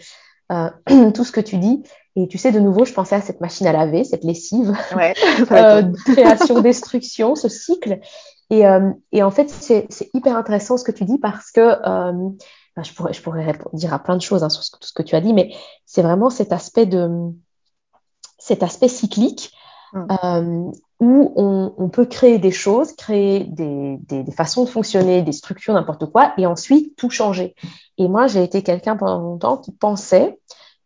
Euh, 0.51 0.69
tout 1.13 1.23
ce 1.23 1.31
que 1.31 1.41
tu 1.41 1.57
dis. 1.57 1.83
Et 2.21 2.27
tu 2.27 2.37
sais, 2.37 2.51
de 2.51 2.59
nouveau, 2.59 2.85
je 2.85 2.93
pensais 2.93 3.15
à 3.15 3.21
cette 3.21 3.39
machine 3.39 3.65
à 3.67 3.71
laver, 3.71 4.03
cette 4.03 4.23
lessive, 4.23 4.75
ouais, 4.95 5.13
euh, 5.51 5.83
création, 6.05 6.59
destruction, 6.61 7.35
ce 7.35 7.47
cycle. 7.47 7.99
Et, 8.49 8.67
euh, 8.67 8.91
et 9.11 9.23
en 9.23 9.31
fait, 9.31 9.49
c'est 9.49 9.87
hyper 10.13 10.35
intéressant 10.35 10.77
ce 10.77 10.83
que 10.83 10.91
tu 10.91 11.05
dis 11.05 11.17
parce 11.19 11.51
que 11.51 11.61
euh, 11.61 12.29
je 12.83 12.93
pourrais, 12.93 13.13
je 13.13 13.21
pourrais 13.21 13.53
dire 13.73 13.93
à 13.93 13.99
plein 13.99 14.17
de 14.17 14.21
choses 14.21 14.43
hein, 14.43 14.49
sur 14.49 14.63
ce, 14.63 14.71
tout 14.71 14.79
ce 14.81 14.93
que 14.93 15.03
tu 15.03 15.15
as 15.15 15.21
dit, 15.21 15.33
mais 15.33 15.53
c'est 15.85 16.01
vraiment 16.01 16.29
cet 16.29 16.51
aspect 16.51 16.85
de 16.85 17.09
cet 18.37 18.63
aspect 18.63 18.87
cyclique 18.87 19.51
mm. 19.93 20.07
euh, 20.23 20.71
où 20.99 21.33
on, 21.35 21.73
on, 21.77 21.89
peut 21.89 22.05
créer 22.05 22.39
des 22.39 22.51
choses, 22.51 22.93
créer 22.93 23.45
des, 23.45 23.97
des, 24.07 24.23
des 24.23 24.31
façons 24.31 24.65
de 24.65 24.69
fonctionner, 24.69 25.21
des 25.21 25.31
structures, 25.31 25.73
n'importe 25.73 26.11
quoi, 26.11 26.33
et 26.37 26.45
ensuite 26.45 26.95
tout 26.97 27.09
changer. 27.09 27.55
Et 27.97 28.07
moi, 28.07 28.27
j'ai 28.27 28.43
été 28.43 28.63
quelqu'un 28.63 28.97
pendant 28.97 29.19
longtemps 29.19 29.57
qui 29.57 29.71
pensait 29.71 30.38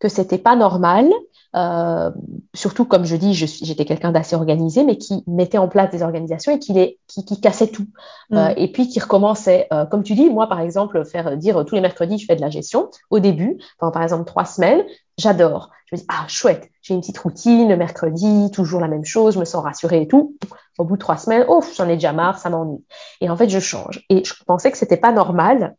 que 0.04 0.10
c'était 0.10 0.38
pas 0.38 0.58
normal 0.58 1.10
euh, 1.56 2.10
surtout 2.56 2.86
comme 2.86 3.06
je 3.06 3.16
dis, 3.16 3.34
j'étais 3.34 3.86
quelqu'un 3.86 4.12
d'assez 4.12 4.36
organisé, 4.36 4.84
mais 4.84 4.98
qui 4.98 5.24
mettait 5.28 5.58
en 5.58 5.68
place 5.68 5.92
des 5.92 6.02
organisations 6.02 6.52
et 6.52 6.60
qui, 6.60 6.74
les, 6.74 7.00
qui, 7.08 7.26
qui 7.26 7.40
cassait 7.40 7.68
tout. 7.68 7.88
Mm. 8.30 8.38
Euh, 8.38 8.54
et 8.58 8.72
puis 8.72 8.88
qui 8.88 9.00
recommençait. 9.00 9.68
Euh, 9.72 9.86
comme 9.86 10.04
tu 10.04 10.16
dis, 10.16 10.30
moi, 10.30 10.48
par 10.48 10.60
exemple, 10.60 11.06
faire 11.06 11.38
dire 11.38 11.64
tous 11.66 11.76
les 11.76 11.82
mercredis, 11.82 12.18
je 12.18 12.26
fais 12.26 12.36
de 12.36 12.42
la 12.42 12.50
gestion. 12.50 12.90
Au 13.10 13.20
début, 13.20 13.58
pendant 13.78 13.92
par 13.92 14.04
exemple 14.04 14.26
trois 14.26 14.46
semaines, 14.46 14.84
j'adore. 15.18 15.70
Je 15.86 15.96
me 15.96 16.00
dis, 16.00 16.06
ah, 16.10 16.26
chouette, 16.28 16.70
j'ai 16.82 16.96
une 16.96 17.02
petite 17.02 17.20
routine, 17.20 17.70
le 17.70 17.78
mercredi, 17.78 18.50
toujours 18.52 18.80
la 18.80 18.88
même 18.88 19.06
chose, 19.06 19.36
je 19.36 19.40
me 19.40 19.46
sens 19.46 19.64
rassurée 19.64 20.02
et 20.02 20.08
tout. 20.08 20.36
Au 20.80 20.86
bout 20.86 20.96
de 20.96 21.02
trois 21.02 21.18
semaines, 21.18 21.46
oh, 21.48 21.64
j'en 21.78 21.88
ai 21.88 21.94
déjà 21.94 22.14
marre, 22.14 22.40
ça 22.40 22.50
m'ennuie. 22.50 22.84
Et 23.22 23.30
en 23.30 23.38
fait, 23.38 23.48
je 23.48 23.60
change. 23.60 24.04
Et 24.10 24.24
je 24.24 24.34
pensais 24.46 24.72
que 24.72 24.78
c'était 24.78 24.98
pas 24.98 25.12
normal 25.12 25.76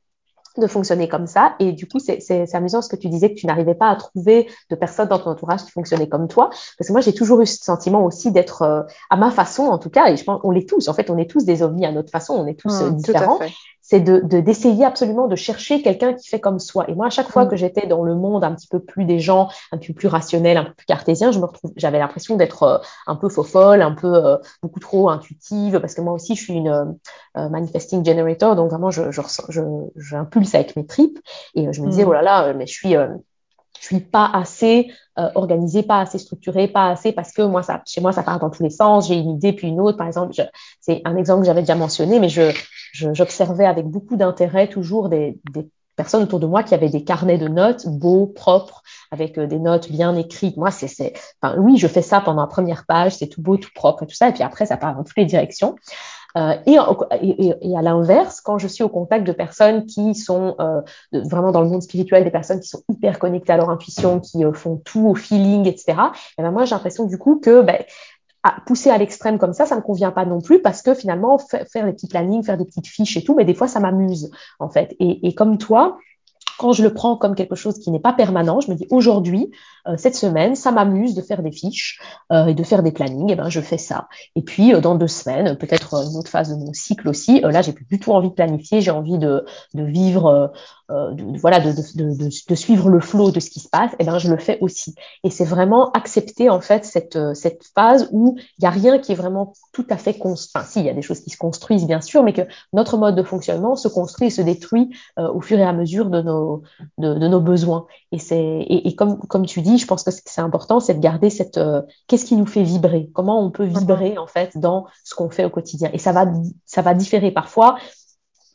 de 0.60 0.66
fonctionner 0.66 1.08
comme 1.08 1.26
ça. 1.26 1.54
Et 1.58 1.72
du 1.72 1.86
coup, 1.86 1.98
c'est 1.98 2.54
amusant 2.54 2.82
ce 2.82 2.88
que 2.88 2.96
tu 2.96 3.08
disais 3.08 3.30
que 3.30 3.34
tu 3.34 3.46
n'arrivais 3.46 3.74
pas 3.74 3.88
à 3.88 3.96
trouver 3.96 4.48
de 4.70 4.76
personnes 4.76 5.08
dans 5.08 5.18
ton 5.18 5.30
entourage 5.30 5.64
qui 5.64 5.70
fonctionnaient 5.70 6.08
comme 6.08 6.28
toi. 6.28 6.50
Parce 6.78 6.88
que 6.88 6.92
moi, 6.92 7.00
j'ai 7.00 7.14
toujours 7.14 7.40
eu 7.40 7.46
ce 7.46 7.62
sentiment 7.62 8.04
aussi 8.04 8.30
d'être 8.30 8.62
euh, 8.62 8.82
à 9.10 9.16
ma 9.16 9.30
façon, 9.30 9.64
en 9.64 9.78
tout 9.78 9.90
cas, 9.90 10.08
et 10.08 10.16
je 10.16 10.24
pense 10.24 10.40
on 10.44 10.50
l'est 10.50 10.68
tous. 10.68 10.88
En 10.88 10.94
fait, 10.94 11.10
on 11.10 11.18
est 11.18 11.30
tous 11.30 11.44
des 11.44 11.62
ovnis 11.62 11.86
à 11.86 11.92
notre 11.92 12.10
façon, 12.10 12.34
on 12.34 12.46
est 12.46 12.58
tous 12.58 12.82
mmh, 12.82 12.96
différents. 12.96 13.38
C'est 13.86 14.00
de 14.00 14.18
d'essayer 14.20 14.86
absolument 14.86 15.28
de 15.28 15.36
chercher 15.36 15.82
quelqu'un 15.82 16.14
qui 16.14 16.26
fait 16.26 16.40
comme 16.40 16.58
soi. 16.58 16.86
Et 16.88 16.94
moi, 16.94 17.06
à 17.06 17.10
chaque 17.10 17.28
fois 17.28 17.44
mm. 17.44 17.48
que 17.50 17.56
j'étais 17.56 17.86
dans 17.86 18.02
le 18.02 18.14
monde 18.14 18.42
un 18.42 18.54
petit 18.54 18.66
peu 18.66 18.80
plus 18.80 19.04
des 19.04 19.20
gens, 19.20 19.50
un 19.72 19.78
peu 19.78 19.92
plus 19.92 20.08
rationnel, 20.08 20.56
un 20.56 20.64
peu 20.64 20.72
plus 20.72 20.86
cartésien, 20.86 21.32
je 21.32 21.38
me 21.38 21.44
retrouve, 21.44 21.70
j'avais 21.76 21.98
l'impression 21.98 22.36
d'être 22.36 22.62
euh, 22.62 22.78
un 23.06 23.14
peu 23.14 23.28
faux 23.28 23.42
folle, 23.42 23.82
un 23.82 23.92
peu 23.92 24.14
euh, 24.14 24.38
beaucoup 24.62 24.80
trop 24.80 25.10
intuitive, 25.10 25.80
parce 25.80 25.94
que 25.94 26.00
moi 26.00 26.14
aussi, 26.14 26.34
je 26.34 26.42
suis 26.42 26.54
une 26.54 26.96
euh, 27.36 27.48
manifesting 27.50 28.02
generator, 28.02 28.56
donc 28.56 28.70
vraiment, 28.70 28.90
je, 28.90 29.10
je, 29.10 29.20
je, 29.50 29.60
j'impulse 29.96 30.54
avec 30.54 30.76
mes 30.76 30.86
tripes. 30.86 31.18
Et 31.54 31.70
je 31.70 31.82
me 31.82 31.90
disais, 31.90 32.06
mm. 32.06 32.08
oh 32.08 32.12
là 32.14 32.22
là, 32.22 32.54
mais 32.54 32.66
je 32.66 32.72
suis 32.72 32.94
je 33.84 33.96
suis 33.96 34.00
pas 34.00 34.30
assez 34.32 34.90
euh, 35.18 35.28
organisée, 35.34 35.82
pas 35.82 36.00
assez 36.00 36.18
structurée, 36.18 36.68
pas 36.68 36.88
assez 36.88 37.12
parce 37.12 37.32
que 37.32 37.42
moi 37.42 37.62
ça, 37.62 37.82
chez 37.84 38.00
moi 38.00 38.12
ça 38.12 38.22
part 38.22 38.38
dans 38.38 38.48
tous 38.48 38.62
les 38.62 38.70
sens. 38.70 39.08
J'ai 39.08 39.16
une 39.16 39.32
idée 39.32 39.52
puis 39.52 39.68
une 39.68 39.80
autre. 39.80 39.98
Par 39.98 40.06
exemple, 40.06 40.32
c'est 40.80 41.02
un 41.04 41.16
exemple 41.16 41.40
que 41.42 41.46
j'avais 41.46 41.60
déjà 41.60 41.74
mentionné, 41.74 42.18
mais 42.18 42.28
je 42.28 42.50
j'observais 42.94 43.66
avec 43.66 43.86
beaucoup 43.86 44.16
d'intérêt 44.16 44.68
toujours 44.68 45.08
des, 45.08 45.38
des 45.52 45.68
personnes 45.96 46.22
autour 46.22 46.40
de 46.40 46.46
moi 46.46 46.62
qui 46.62 46.74
avaient 46.74 46.88
des 46.88 47.04
carnets 47.04 47.38
de 47.38 47.48
notes 47.48 47.86
beaux, 47.88 48.26
propres, 48.26 48.82
avec 49.10 49.36
euh, 49.36 49.46
des 49.46 49.58
notes 49.58 49.90
bien 49.90 50.16
écrites. 50.16 50.56
Moi, 50.56 50.70
c'est, 50.70 50.88
c'est, 50.88 51.12
enfin, 51.42 51.56
oui, 51.58 51.76
je 51.76 51.86
fais 51.86 52.02
ça 52.02 52.20
pendant 52.20 52.42
la 52.42 52.48
première 52.48 52.86
page, 52.86 53.16
c'est 53.16 53.28
tout 53.28 53.42
beau, 53.42 53.56
tout 53.56 53.70
propre 53.74 54.04
et 54.04 54.06
tout 54.06 54.14
ça, 54.14 54.28
et 54.28 54.32
puis 54.32 54.42
après, 54.42 54.66
ça 54.66 54.76
part 54.76 54.94
dans 54.94 55.04
toutes 55.04 55.16
les 55.16 55.24
directions. 55.24 55.76
Euh, 56.36 56.54
et, 56.66 57.76
à 57.76 57.82
l'inverse, 57.82 58.40
quand 58.40 58.58
je 58.58 58.66
suis 58.66 58.82
au 58.82 58.88
contact 58.88 59.26
de 59.26 59.32
personnes 59.32 59.86
qui 59.86 60.14
sont 60.14 60.56
euh, 60.58 60.80
vraiment 61.12 61.52
dans 61.52 61.60
le 61.60 61.68
monde 61.68 61.82
spirituel, 61.82 62.24
des 62.24 62.30
personnes 62.30 62.60
qui 62.60 62.68
sont 62.68 62.82
hyper 62.88 63.18
connectées 63.18 63.52
à 63.52 63.56
leur 63.56 63.70
intuition, 63.70 64.20
qui 64.20 64.44
euh, 64.44 64.52
font 64.52 64.76
tout 64.84 65.06
au 65.06 65.14
feeling, 65.14 65.68
etc. 65.68 65.84
Et 65.88 65.94
eh 66.38 66.42
ben 66.42 66.50
moi, 66.50 66.64
j'ai 66.64 66.74
l'impression 66.74 67.04
du 67.04 67.18
coup 67.18 67.36
que 67.36 67.62
ben, 67.62 67.84
à 68.42 68.56
pousser 68.66 68.90
à 68.90 68.98
l'extrême 68.98 69.38
comme 69.38 69.54
ça, 69.54 69.64
ça 69.64 69.76
ne 69.76 69.80
convient 69.80 70.10
pas 70.10 70.26
non 70.26 70.40
plus 70.40 70.60
parce 70.60 70.82
que 70.82 70.92
finalement, 70.92 71.38
faire 71.38 71.86
des 71.86 71.92
petits 71.92 72.08
plannings, 72.08 72.42
faire 72.42 72.58
des 72.58 72.66
petites 72.66 72.88
fiches 72.88 73.16
et 73.16 73.24
tout, 73.24 73.34
mais 73.34 73.44
des 73.44 73.54
fois, 73.54 73.68
ça 73.68 73.80
m'amuse 73.80 74.30
en 74.58 74.68
fait. 74.68 74.96
Et 75.00 75.34
comme 75.34 75.56
toi, 75.56 75.96
quand 76.58 76.72
je 76.72 76.82
le 76.82 76.92
prends 76.92 77.16
comme 77.16 77.34
quelque 77.34 77.54
chose 77.54 77.78
qui 77.78 77.90
n'est 77.90 78.00
pas 78.00 78.12
permanent, 78.12 78.60
je 78.60 78.70
me 78.70 78.76
dis 78.76 78.86
aujourd'hui, 78.90 79.50
euh, 79.86 79.96
cette 79.98 80.14
semaine, 80.14 80.54
ça 80.54 80.72
m'amuse 80.72 81.14
de 81.14 81.22
faire 81.22 81.42
des 81.42 81.52
fiches 81.52 82.00
euh, 82.32 82.46
et 82.46 82.54
de 82.54 82.62
faire 82.62 82.82
des 82.82 82.92
plannings, 82.92 83.28
et 83.28 83.32
eh 83.32 83.36
ben 83.36 83.48
je 83.48 83.60
fais 83.60 83.78
ça. 83.78 84.08
Et 84.34 84.42
puis 84.42 84.74
euh, 84.74 84.80
dans 84.80 84.94
deux 84.94 85.08
semaines, 85.08 85.56
peut-être 85.56 85.94
une 85.94 86.16
autre 86.16 86.30
phase 86.30 86.50
de 86.50 86.56
mon 86.56 86.72
cycle 86.72 87.08
aussi, 87.08 87.40
là 87.40 87.62
j'ai 87.62 87.72
plus 87.72 87.84
du 87.84 87.98
tout 87.98 88.12
envie 88.12 88.30
de 88.30 88.34
planifier, 88.34 88.80
j'ai 88.80 88.90
envie 88.90 89.18
de, 89.18 89.44
de 89.74 89.84
vivre, 89.84 90.52
de, 90.90 91.38
voilà, 91.38 91.60
de, 91.60 91.72
de, 91.72 92.28
de, 92.48 92.54
suivre 92.54 92.88
le 92.88 93.00
flot 93.00 93.30
de 93.30 93.40
ce 93.40 93.50
qui 93.50 93.60
se 93.60 93.68
passe, 93.68 93.92
et 93.92 93.96
eh 94.00 94.04
ben 94.04 94.18
je 94.18 94.30
le 94.30 94.36
fais 94.38 94.58
aussi. 94.60 94.94
Et 95.22 95.30
c'est 95.30 95.44
vraiment 95.44 95.90
accepter 95.92 96.50
en 96.50 96.60
fait 96.60 96.84
cette 96.84 97.18
cette 97.34 97.64
phase 97.74 98.08
où 98.12 98.36
il 98.58 98.64
y 98.64 98.66
a 98.66 98.70
rien 98.70 98.98
qui 98.98 99.12
est 99.12 99.14
vraiment 99.14 99.54
tout 99.72 99.86
à 99.90 99.96
fait 99.96 100.14
construit. 100.14 100.52
Enfin, 100.54 100.66
si, 100.68 100.80
il 100.80 100.86
y 100.86 100.90
a 100.90 100.94
des 100.94 101.02
choses 101.02 101.20
qui 101.20 101.30
se 101.30 101.38
construisent 101.38 101.86
bien 101.86 102.00
sûr, 102.00 102.22
mais 102.22 102.32
que 102.32 102.42
notre 102.72 102.98
mode 102.98 103.16
de 103.16 103.22
fonctionnement 103.22 103.76
se 103.76 103.88
construit 103.88 104.28
et 104.28 104.30
se 104.30 104.42
détruit 104.42 104.90
au 105.16 105.40
fur 105.40 105.58
et 105.58 105.64
à 105.64 105.72
mesure 105.72 106.10
de 106.10 106.22
nos 106.22 106.62
de, 106.98 107.28
nos 107.28 107.40
besoins. 107.40 107.86
Et, 108.12 108.18
c'est, 108.18 108.64
et, 108.68 108.94
comme, 108.94 109.18
comme 109.18 109.46
tu 109.46 109.60
dis, 109.62 109.78
je 109.78 109.86
pense 109.86 110.02
que 110.02 110.10
c'est 110.12 110.40
important, 110.40 110.80
c'est 110.80 110.94
de 110.94 111.00
garder 111.00 111.30
cette, 111.30 111.58
euh, 111.58 111.82
qu'est-ce 112.06 112.24
qui 112.24 112.36
nous 112.36 112.46
fait 112.46 112.62
vibrer? 112.62 113.10
Comment 113.12 113.44
on 113.44 113.50
peut 113.50 113.64
vibrer, 113.64 114.18
en 114.18 114.26
fait, 114.26 114.56
dans 114.56 114.86
ce 115.04 115.14
qu'on 115.14 115.30
fait 115.30 115.44
au 115.44 115.50
quotidien? 115.50 115.90
Et 115.92 115.98
ça 115.98 116.12
va, 116.12 116.26
ça 116.66 116.82
va 116.82 116.94
différer 116.94 117.30
parfois 117.30 117.76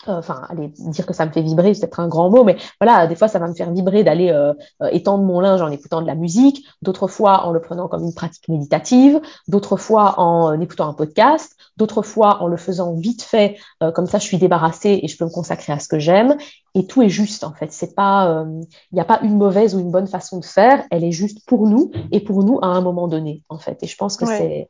enfin, 0.07 0.41
allez, 0.49 0.69
dire 0.69 1.05
que 1.05 1.13
ça 1.13 1.25
me 1.25 1.31
fait 1.31 1.41
vibrer, 1.41 1.73
c'est 1.73 1.81
peut-être 1.81 1.99
un 1.99 2.07
grand 2.07 2.29
mot, 2.29 2.43
mais 2.43 2.57
voilà, 2.79 3.07
des 3.07 3.15
fois, 3.15 3.27
ça 3.27 3.39
va 3.39 3.47
me 3.47 3.53
faire 3.53 3.71
vibrer 3.71 4.03
d'aller 4.03 4.29
euh, 4.29 4.53
euh, 4.81 4.87
étendre 4.91 5.23
mon 5.23 5.39
linge 5.39 5.61
en 5.61 5.69
écoutant 5.69 6.01
de 6.01 6.07
la 6.07 6.15
musique, 6.15 6.65
d'autres 6.81 7.07
fois 7.07 7.45
en 7.45 7.51
le 7.51 7.59
prenant 7.59 7.87
comme 7.87 8.03
une 8.03 8.13
pratique 8.13 8.47
méditative, 8.47 9.19
d'autres 9.47 9.77
fois 9.77 10.19
en 10.19 10.51
euh, 10.51 10.59
écoutant 10.59 10.87
un 10.87 10.93
podcast, 10.93 11.55
d'autres 11.77 12.01
fois 12.01 12.41
en 12.41 12.47
le 12.47 12.57
faisant 12.57 12.93
vite 12.95 13.23
fait, 13.23 13.57
comme 13.93 14.05
ça, 14.05 14.19
je 14.19 14.25
suis 14.25 14.37
débarrassée 14.37 14.99
et 15.01 15.07
je 15.07 15.17
peux 15.17 15.25
me 15.25 15.29
consacrer 15.29 15.71
à 15.71 15.79
ce 15.79 15.87
que 15.87 15.99
j'aime. 15.99 16.35
Et 16.75 16.85
tout 16.85 17.01
est 17.01 17.09
juste, 17.09 17.43
en 17.45 17.53
fait. 17.53 17.71
C'est 17.71 17.95
pas, 17.95 18.45
il 18.91 18.95
n'y 18.95 18.99
a 18.99 19.05
pas 19.05 19.21
une 19.21 19.37
mauvaise 19.37 19.75
ou 19.75 19.79
une 19.79 19.89
bonne 19.89 20.07
façon 20.07 20.39
de 20.39 20.45
faire. 20.45 20.83
Elle 20.91 21.05
est 21.05 21.13
juste 21.13 21.45
pour 21.47 21.67
nous 21.67 21.91
et 22.11 22.19
pour 22.19 22.43
nous 22.43 22.59
à 22.61 22.67
un 22.67 22.81
moment 22.81 23.07
donné, 23.07 23.43
en 23.47 23.57
fait. 23.57 23.81
Et 23.81 23.87
je 23.87 23.95
pense 23.95 24.17
que 24.17 24.25
c'est, 24.25 24.69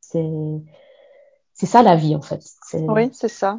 c'est, 0.00 0.30
c'est 1.64 1.70
ça 1.70 1.82
la 1.82 1.96
vie 1.96 2.14
en 2.14 2.20
fait. 2.20 2.42
Oui, 2.74 3.08
c'est 3.12 3.28
ça. 3.28 3.58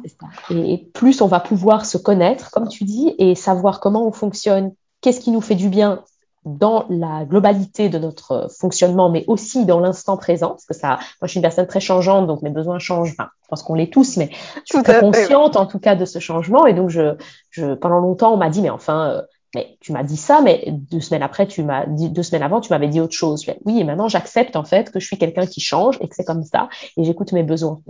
Et, 0.50 0.88
plus 0.94 1.20
on 1.20 1.26
va 1.26 1.40
pouvoir 1.40 1.86
se 1.86 1.98
connaître, 1.98 2.50
comme 2.52 2.68
tu 2.68 2.84
dis, 2.84 3.14
et 3.18 3.34
savoir 3.34 3.80
comment 3.80 4.06
on 4.06 4.12
fonctionne, 4.12 4.72
qu'est-ce 5.00 5.20
qui 5.20 5.32
nous 5.32 5.40
fait 5.40 5.56
du 5.56 5.68
bien 5.68 6.04
dans 6.44 6.86
la 6.88 7.24
globalité 7.24 7.88
de 7.88 7.98
notre 7.98 8.48
fonctionnement, 8.56 9.10
mais 9.10 9.24
aussi 9.26 9.66
dans 9.66 9.80
l'instant 9.80 10.16
présent, 10.16 10.50
parce 10.50 10.66
que 10.66 10.74
ça, 10.74 10.90
moi 11.20 11.24
je 11.24 11.28
suis 11.28 11.38
une 11.38 11.42
personne 11.42 11.66
très 11.66 11.80
changeante, 11.80 12.28
donc 12.28 12.42
mes 12.42 12.50
besoins 12.50 12.78
changent. 12.78 13.10
Enfin, 13.18 13.30
je 13.42 13.48
pense 13.48 13.64
qu'on 13.64 13.74
l'est 13.74 13.92
tous, 13.92 14.16
mais 14.16 14.30
je 14.64 14.74
suis 14.74 14.82
très 14.84 15.00
consciente 15.00 15.56
en 15.56 15.66
tout 15.66 15.80
cas 15.80 15.96
de 15.96 16.04
ce 16.04 16.20
changement. 16.20 16.66
Et 16.66 16.74
donc, 16.74 16.90
je, 16.90 17.16
je 17.50 17.74
pendant 17.74 17.98
longtemps, 17.98 18.32
on 18.32 18.36
m'a 18.36 18.50
dit, 18.50 18.62
mais 18.62 18.70
enfin, 18.70 19.08
euh, 19.10 19.22
mais 19.56 19.78
tu 19.80 19.92
m'as 19.92 20.02
dit 20.02 20.18
ça, 20.18 20.42
mais 20.42 20.64
deux 20.68 21.00
semaines 21.00 21.22
après, 21.22 21.46
tu 21.46 21.62
m'as 21.62 21.86
dit, 21.86 22.10
deux 22.10 22.22
semaines 22.22 22.42
avant, 22.42 22.60
tu 22.60 22.70
m'avais 22.70 22.88
dit 22.88 23.00
autre 23.00 23.14
chose. 23.14 23.44
oui, 23.64 23.80
et 23.80 23.84
maintenant, 23.84 24.06
j'accepte, 24.08 24.54
en 24.54 24.64
fait, 24.64 24.92
que 24.92 25.00
je 25.00 25.06
suis 25.06 25.16
quelqu'un 25.16 25.46
qui 25.46 25.60
change 25.60 25.96
et 26.02 26.08
que 26.08 26.14
c'est 26.14 26.24
comme 26.24 26.44
ça 26.44 26.68
et 26.98 27.04
j'écoute 27.04 27.32
mes 27.32 27.42
besoins. 27.42 27.80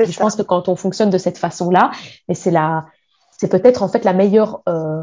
Et 0.00 0.06
je 0.06 0.18
pense 0.18 0.34
que 0.34 0.42
quand 0.42 0.68
on 0.68 0.74
fonctionne 0.74 1.10
de 1.10 1.18
cette 1.18 1.38
façon-là, 1.38 1.92
c'est 2.32 2.50
la, 2.50 2.86
c'est 3.38 3.48
peut-être, 3.48 3.84
en 3.84 3.88
fait, 3.88 4.04
la 4.04 4.12
meilleure, 4.12 4.60
euh, 4.68 5.02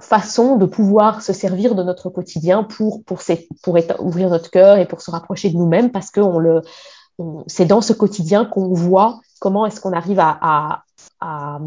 façon 0.00 0.56
de 0.56 0.66
pouvoir 0.66 1.22
se 1.22 1.32
servir 1.32 1.76
de 1.76 1.82
notre 1.82 2.10
quotidien 2.10 2.64
pour, 2.64 3.04
pour, 3.04 3.20
pour 3.62 3.78
ouvrir 4.00 4.30
notre 4.30 4.50
cœur 4.50 4.78
et 4.78 4.86
pour 4.86 5.00
se 5.00 5.10
rapprocher 5.10 5.50
de 5.50 5.56
nous-mêmes 5.56 5.92
parce 5.92 6.10
que 6.10 6.20
on 6.20 6.38
le, 6.38 6.62
c'est 7.46 7.66
dans 7.66 7.82
ce 7.82 7.92
quotidien 7.92 8.44
qu'on 8.44 8.72
voit 8.72 9.20
comment 9.38 9.66
est-ce 9.66 9.80
qu'on 9.80 9.92
arrive 9.92 10.18
à, 10.18 10.38
à, 10.40 10.82
à 11.20 11.60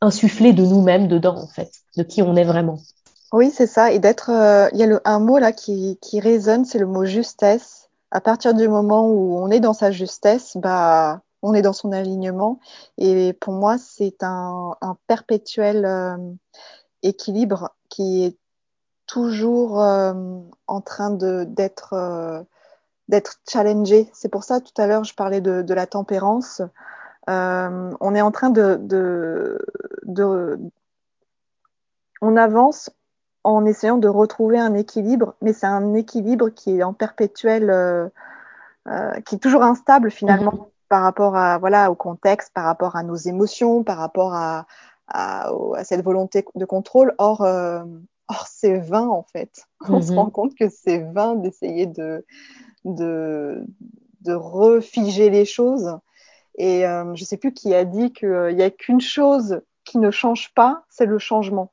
insuffler 0.00 0.52
de 0.52 0.64
nous-mêmes 0.64 1.08
dedans, 1.08 1.36
en 1.36 1.46
fait, 1.46 1.70
de 1.96 2.02
qui 2.02 2.22
on 2.22 2.36
est 2.36 2.44
vraiment. 2.44 2.78
Oui, 3.32 3.50
c'est 3.50 3.66
ça. 3.66 3.92
Et 3.92 3.98
d'être, 3.98 4.30
euh, 4.30 4.68
il 4.72 4.78
y 4.78 4.84
a 4.84 5.00
un 5.04 5.18
mot 5.20 5.38
là 5.38 5.52
qui, 5.52 5.98
qui 6.00 6.18
résonne, 6.20 6.64
c'est 6.64 6.78
le 6.78 6.86
mot 6.86 7.04
justesse. 7.04 7.90
À 8.10 8.20
partir 8.22 8.54
du 8.54 8.68
moment 8.68 9.06
où 9.10 9.36
on 9.38 9.50
est 9.50 9.60
dans 9.60 9.74
sa 9.74 9.90
justesse, 9.90 10.56
bah, 10.56 11.20
on 11.42 11.52
est 11.52 11.60
dans 11.62 11.74
son 11.74 11.92
alignement. 11.92 12.58
Et 12.96 13.34
pour 13.34 13.52
moi, 13.52 13.76
c'est 13.78 14.22
un, 14.22 14.74
un 14.80 14.96
perpétuel 15.06 15.84
euh, 15.84 16.16
équilibre 17.02 17.74
qui 17.90 18.24
est 18.24 18.38
toujours 19.06 19.82
euh, 19.82 20.14
en 20.66 20.80
train 20.80 21.10
d'être 21.10 22.46
d'être 23.08 23.40
challengé. 23.48 24.10
C'est 24.12 24.28
pour 24.28 24.44
ça 24.44 24.60
tout 24.60 24.74
à 24.80 24.86
l'heure 24.86 25.04
je 25.04 25.14
parlais 25.14 25.40
de, 25.40 25.74
la 25.74 25.86
tempérance. 25.86 26.62
on 27.28 28.14
est 28.14 28.20
en 28.20 28.30
train 28.30 28.50
de, 28.50 28.78
de, 28.80 29.58
de 30.04 30.58
on 32.20 32.36
avance 32.36 32.90
en 33.48 33.64
essayant 33.64 33.96
de 33.96 34.08
retrouver 34.08 34.58
un 34.58 34.74
équilibre, 34.74 35.34
mais 35.40 35.54
c'est 35.54 35.66
un 35.66 35.94
équilibre 35.94 36.50
qui 36.50 36.78
est 36.78 36.82
en 36.82 36.92
perpétuel, 36.92 37.70
euh, 37.70 38.08
euh, 38.88 39.18
qui 39.22 39.36
est 39.36 39.38
toujours 39.38 39.62
instable 39.62 40.10
finalement 40.10 40.52
mhm. 40.52 40.64
par 40.90 41.02
rapport 41.02 41.34
à 41.34 41.56
voilà 41.56 41.90
au 41.90 41.94
contexte, 41.94 42.52
par 42.52 42.64
rapport 42.64 42.94
à 42.94 43.02
nos 43.02 43.14
émotions, 43.14 43.84
par 43.84 43.96
rapport 43.96 44.34
à, 44.34 44.66
à, 45.08 45.50
à 45.74 45.84
cette 45.84 46.04
volonté 46.04 46.44
de 46.54 46.64
contrôle. 46.66 47.14
Or, 47.16 47.40
euh, 47.40 47.82
or 48.28 48.46
c'est 48.50 48.76
vain 48.80 49.08
en 49.08 49.22
fait. 49.22 49.64
On 49.88 50.02
se 50.02 50.12
mhm. 50.12 50.18
rend 50.18 50.30
compte 50.30 50.54
que 50.54 50.68
c'est 50.68 50.98
vain 50.98 51.34
d'essayer 51.34 51.86
de, 51.86 52.26
de 52.84 53.64
de 54.20 54.34
refiger 54.34 55.30
les 55.30 55.46
choses. 55.46 55.96
Et 56.58 56.82
je 57.14 57.24
sais 57.24 57.36
plus 57.36 57.54
qui 57.54 57.72
a 57.72 57.84
dit 57.84 58.12
qu'il 58.12 58.56
n'y 58.56 58.64
a 58.64 58.70
qu'une 58.70 59.00
chose 59.00 59.60
qui 59.84 59.98
ne 59.98 60.10
change 60.10 60.52
pas, 60.54 60.82
c'est 60.90 61.06
le 61.06 61.20
changement. 61.20 61.70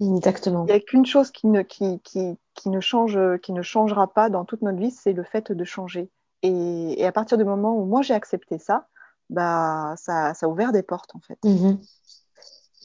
Exactement. 0.00 0.64
Il 0.66 0.72
n'y 0.72 0.72
a 0.72 0.80
qu'une 0.80 1.06
chose 1.06 1.30
qui 1.30 1.46
ne, 1.46 1.62
qui, 1.62 2.00
qui, 2.00 2.38
qui, 2.54 2.68
ne 2.68 2.80
change, 2.80 3.18
qui 3.42 3.52
ne 3.52 3.62
changera 3.62 4.12
pas 4.12 4.28
dans 4.28 4.44
toute 4.44 4.62
notre 4.62 4.78
vie, 4.78 4.90
c'est 4.90 5.12
le 5.12 5.24
fait 5.24 5.52
de 5.52 5.64
changer. 5.64 6.10
Et, 6.42 7.00
et, 7.00 7.06
à 7.06 7.12
partir 7.12 7.38
du 7.38 7.44
moment 7.44 7.76
où 7.76 7.84
moi 7.84 8.02
j'ai 8.02 8.14
accepté 8.14 8.58
ça, 8.58 8.88
bah, 9.30 9.94
ça, 9.96 10.34
ça 10.34 10.46
a 10.46 10.48
ouvert 10.48 10.72
des 10.72 10.82
portes 10.82 11.14
en 11.14 11.20
fait. 11.20 11.38
Mm-hmm. 11.44 11.78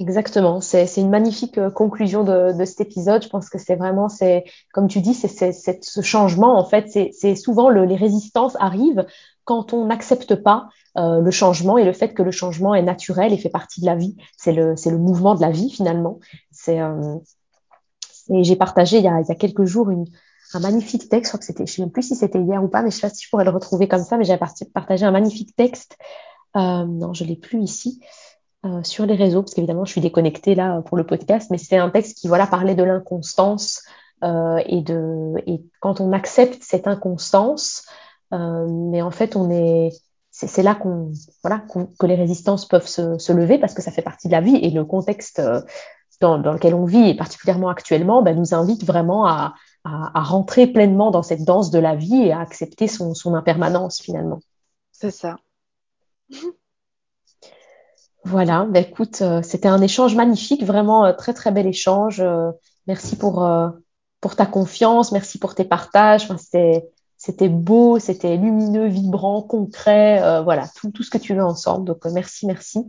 Exactement, 0.01 0.61
c'est 0.61 0.97
une 0.97 1.11
magnifique 1.11 1.59
euh, 1.59 1.69
conclusion 1.69 2.23
de, 2.23 2.57
de, 2.57 2.65
cet 2.65 2.81
épisode. 2.81 3.21
Je 3.21 3.29
pense 3.29 3.49
que 3.49 3.59
c'est 3.59 3.75
vraiment, 3.75 4.09
c'est 4.09 4.45
comme 4.73 4.87
tu 4.87 4.99
dis, 4.99 5.13
c'est 5.13 5.51
ce 5.53 6.01
changement 6.01 6.57
en 6.57 6.65
fait. 6.65 6.89
C'est 6.89 7.35
souvent 7.35 7.69
le, 7.69 7.85
les 7.85 7.97
résistances 7.97 8.57
arrivent 8.59 9.05
quand 9.43 9.73
on 9.73 9.85
n'accepte 9.85 10.33
pas 10.33 10.69
euh, 10.97 11.19
le 11.19 11.29
changement 11.29 11.77
et 11.77 11.85
le 11.85 11.93
fait 11.93 12.15
que 12.15 12.23
le 12.23 12.31
changement 12.31 12.73
est 12.73 12.81
naturel 12.81 13.31
et 13.31 13.37
fait 13.37 13.49
partie 13.49 13.79
de 13.79 13.85
la 13.85 13.95
vie. 13.95 14.17
C'est 14.37 14.53
le, 14.53 14.73
le 14.73 14.97
mouvement 14.97 15.35
de 15.35 15.41
la 15.41 15.51
vie 15.51 15.69
finalement. 15.69 16.19
C'est 16.49 16.81
euh, 16.81 17.17
et 18.31 18.43
j'ai 18.43 18.55
partagé 18.55 18.97
il 18.97 19.03
y, 19.03 19.07
a, 19.07 19.21
il 19.21 19.27
y 19.27 19.31
a, 19.31 19.35
quelques 19.35 19.65
jours 19.65 19.91
une, 19.91 20.05
un 20.55 20.59
magnifique 20.61 21.09
texte. 21.09 21.25
Je 21.25 21.29
crois 21.29 21.39
que 21.39 21.45
c'était, 21.45 21.67
je 21.67 21.73
sais 21.73 21.87
plus 21.87 22.01
si 22.01 22.15
c'était 22.15 22.41
hier 22.41 22.63
ou 22.63 22.69
pas, 22.69 22.81
mais 22.81 22.89
je 22.89 22.95
sais 22.95 23.07
pas 23.07 23.13
si 23.13 23.23
je 23.23 23.29
pourrais 23.29 23.45
le 23.45 23.51
retrouver 23.51 23.87
comme 23.87 24.03
ça. 24.03 24.17
Mais 24.17 24.23
j'ai 24.23 24.37
partagé 24.73 25.05
un 25.05 25.11
magnifique 25.11 25.55
texte. 25.55 25.95
Euh, 26.55 26.85
non, 26.85 27.13
je 27.13 27.23
l'ai 27.23 27.35
plus 27.35 27.61
ici. 27.61 28.01
Euh, 28.63 28.83
sur 28.83 29.07
les 29.07 29.15
réseaux, 29.15 29.41
parce 29.41 29.55
qu'évidemment, 29.55 29.85
je 29.85 29.91
suis 29.91 30.01
déconnectée 30.01 30.53
là 30.53 30.81
pour 30.83 30.95
le 30.95 31.03
podcast, 31.03 31.49
mais 31.49 31.57
c'est 31.57 31.77
un 31.77 31.89
texte 31.89 32.19
qui 32.19 32.27
voilà 32.27 32.45
parlait 32.45 32.75
de 32.75 32.83
l'inconstance 32.83 33.81
euh, 34.23 34.61
et 34.67 34.81
de 34.81 35.33
et 35.47 35.63
quand 35.79 35.99
on 35.99 36.13
accepte 36.13 36.61
cette 36.61 36.85
inconstance, 36.87 37.87
euh, 38.33 38.67
mais 38.69 39.01
en 39.01 39.09
fait, 39.09 39.35
on 39.35 39.49
est 39.49 39.89
c'est 40.29 40.61
là 40.61 40.75
qu'on 40.75 41.11
voilà 41.43 41.63
que 41.99 42.05
les 42.05 42.15
résistances 42.15 42.67
peuvent 42.67 42.87
se, 42.87 43.17
se, 43.17 43.33
lever 43.33 43.57
parce 43.57 43.73
que 43.73 43.81
ça 43.81 43.91
fait 43.91 44.01
partie 44.01 44.27
de 44.27 44.33
la 44.33 44.41
vie 44.41 44.55
et 44.55 44.69
le 44.69 44.85
contexte 44.85 45.39
euh, 45.39 45.61
dans, 46.21 46.37
dans 46.37 46.53
lequel 46.53 46.75
on 46.75 46.85
vit 46.85 47.09
et 47.09 47.15
particulièrement 47.15 47.69
actuellement 47.69 48.21
ben, 48.21 48.37
nous 48.37 48.53
invite 48.53 48.85
vraiment 48.85 49.25
à, 49.25 49.55
à, 49.83 50.19
à, 50.19 50.21
rentrer 50.23 50.67
pleinement 50.67 51.11
dans 51.11 51.23
cette 51.23 51.43
danse 51.43 51.71
de 51.71 51.79
la 51.79 51.95
vie 51.95 52.23
et 52.23 52.31
à 52.31 52.39
accepter 52.39 52.87
son, 52.87 53.13
son 53.13 53.33
impermanence 53.33 54.01
finalement. 54.01 54.39
C'est 54.91 55.11
ça. 55.11 55.37
Voilà, 58.23 58.65
ben 58.69 58.83
écoute, 58.83 59.21
euh, 59.21 59.41
c'était 59.41 59.67
un 59.67 59.81
échange 59.81 60.15
magnifique, 60.15 60.63
vraiment 60.63 61.05
euh, 61.05 61.13
très 61.13 61.33
très 61.33 61.51
bel 61.51 61.67
échange. 61.67 62.23
merci 62.87 63.15
pour, 63.15 63.47
pour 64.19 64.35
ta 64.35 64.45
confiance, 64.45 65.11
merci 65.11 65.39
pour 65.39 65.55
tes 65.55 65.65
partages. 65.65 66.23
Enfin, 66.23 66.37
c'était 66.37 66.89
c'était 67.21 67.49
beau, 67.49 67.99
c'était 67.99 68.35
lumineux, 68.35 68.87
vibrant, 68.87 69.43
concret, 69.43 70.23
euh, 70.23 70.41
voilà, 70.41 70.67
tout, 70.75 70.89
tout, 70.89 71.03
ce 71.03 71.11
que 71.11 71.19
tu 71.19 71.35
veux 71.35 71.43
ensemble. 71.43 71.85
Donc, 71.85 72.03
euh, 72.07 72.09
merci, 72.11 72.47
merci 72.47 72.79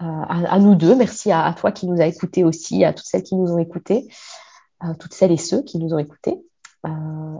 euh, 0.00 0.04
à, 0.04 0.60
nous 0.60 0.76
deux. 0.76 0.94
Merci 0.94 1.32
à, 1.32 1.52
toi 1.58 1.72
qui 1.72 1.88
nous 1.88 2.00
a 2.00 2.06
écoutés 2.06 2.44
aussi, 2.44 2.84
à 2.84 2.92
toutes 2.92 3.06
celles 3.06 3.24
qui 3.24 3.34
nous 3.34 3.50
ont 3.50 3.58
écoutés, 3.58 4.06
à 4.78 4.94
toutes 4.94 5.12
celles 5.12 5.32
et 5.32 5.36
ceux 5.36 5.62
qui 5.62 5.78
nous 5.78 5.92
ont 5.92 5.98
écoutés. 5.98 6.40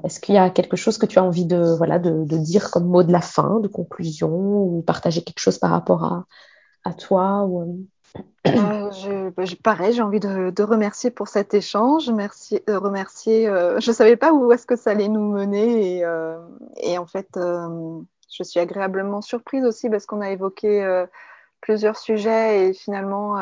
Est-ce 0.02 0.19
qu'il 0.19 0.35
y 0.35 0.39
a 0.39 0.51
quelque 0.51 0.77
chose 0.77 0.98
que 0.98 1.06
tu 1.06 1.20
as 1.20 1.23
envie 1.23 1.47
de, 1.47 1.77
voilà, 1.77 2.01
de, 2.01 2.36
dire 2.36 2.73
comme 2.73 2.89
mot 2.89 3.05
de 3.05 3.12
la 3.12 3.20
fin, 3.20 3.61
de 3.61 3.69
conclusion, 3.69 4.32
ou 4.32 4.82
partager 4.82 5.23
quelque 5.23 5.39
chose 5.39 5.59
par 5.59 5.70
rapport 5.70 6.02
à, 6.02 6.24
à 6.85 6.93
toi 6.93 7.44
ou, 7.44 7.62
euh, 7.62 8.90
je, 8.93 9.31
bah, 9.31 9.44
pareil, 9.62 9.93
j'ai 9.93 10.02
envie 10.02 10.20
de, 10.20 10.62
remercier 10.62 11.11
pour 11.11 11.28
cet 11.28 11.55
échange. 11.55 12.11
Merci, 12.11 12.61
euh, 12.69 12.78
remercier. 12.78 13.48
Euh, 13.48 13.81
je 13.81 13.90
savais 13.90 14.16
pas 14.16 14.32
où 14.32 14.52
est-ce 14.52 14.66
que 14.66 14.77
ça 14.77 14.90
allait 14.90 15.09
nous 15.09 15.32
mener 15.32 15.98
et, 15.98 16.05
euh, 16.05 16.39
en 16.98 17.06
fait, 17.06 17.36
euh, 17.36 18.01
je 18.31 18.43
suis 18.43 18.61
agréablement 18.61 19.23
surprise 19.23 19.65
aussi 19.65 19.89
parce 19.89 20.06
qu'on 20.06 20.20
a 20.20 20.31
évoqué 20.31 20.85
euh, 20.85 21.06
plusieurs 21.61 21.97
sujets 21.97 22.69
et 22.69 22.73
finalement, 22.74 23.36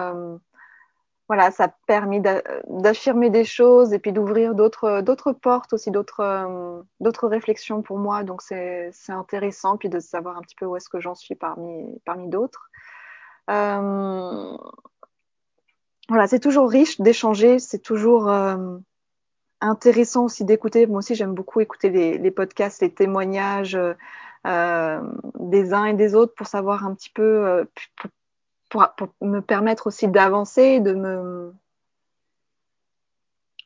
voilà, 1.29 1.51
ça 1.51 1.65
a 1.65 1.69
permis 1.87 2.21
d'affirmer 2.21 3.31
des 3.31 3.45
choses 3.45 3.93
et 3.93 3.99
puis 3.99 4.13
d'ouvrir 4.13 4.55
d'autres 4.55 5.33
portes 5.33 5.73
aussi, 5.73 5.91
d'autres 5.91 7.27
réflexions 7.27 7.83
pour 7.83 7.99
moi. 7.99 8.23
Donc 8.23 8.43
c'est 8.43 8.93
intéressant 9.09 9.77
puis 9.77 9.89
de 9.89 9.99
savoir 9.99 10.37
un 10.37 10.43
petit 10.43 10.55
peu 10.55 10.67
où 10.67 10.77
est-ce 10.77 10.89
que 10.89 11.01
j'en 11.01 11.15
suis 11.15 11.35
parmi 11.35 12.29
d'autres. 12.29 12.71
Euh, 13.51 14.57
voilà, 16.09 16.27
c'est 16.27 16.41
toujours 16.41 16.71
riche 16.71 17.01
d'échanger, 17.01 17.59
c'est 17.59 17.79
toujours 17.79 18.29
euh, 18.29 18.79
intéressant 19.61 20.25
aussi 20.25 20.45
d'écouter. 20.45 20.87
Moi 20.87 20.99
aussi, 20.99 21.15
j'aime 21.15 21.35
beaucoup 21.35 21.61
écouter 21.61 21.91
les, 21.91 22.31
podcasts, 22.31 22.83
les 22.83 22.93
témoignages 22.93 23.79
euh, 24.47 25.01
des 25.39 25.73
uns 25.73 25.87
et 25.87 25.95
des 25.95 26.15
autres 26.15 26.35
pour 26.35 26.47
savoir 26.47 26.87
un 26.87 26.95
petit 26.95 27.11
peu, 27.11 27.67
pour, 28.69 28.89
me 29.21 29.41
permettre 29.41 29.87
aussi 29.87 30.09
d'avancer, 30.09 30.81
de 30.81 30.95
me. 30.95 31.55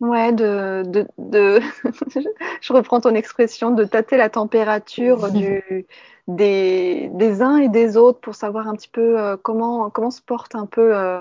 Ouais, 0.00 0.32
de, 0.32 0.82
de, 0.86 1.06
de 1.16 1.60
je 2.60 2.72
reprends 2.72 3.00
ton 3.00 3.14
expression, 3.14 3.70
de 3.70 3.84
tâter 3.84 4.18
la 4.18 4.28
température 4.28 5.30
du, 5.32 5.86
des, 6.28 7.08
des 7.14 7.42
uns 7.42 7.56
et 7.56 7.68
des 7.68 7.96
autres 7.96 8.20
pour 8.20 8.34
savoir 8.34 8.68
un 8.68 8.74
petit 8.74 8.88
peu 8.88 9.18
euh, 9.18 9.36
comment, 9.36 9.88
comment 9.90 10.10
se 10.10 10.20
portent 10.20 10.54
un 10.54 10.66
peu 10.66 10.94
euh, 10.94 11.20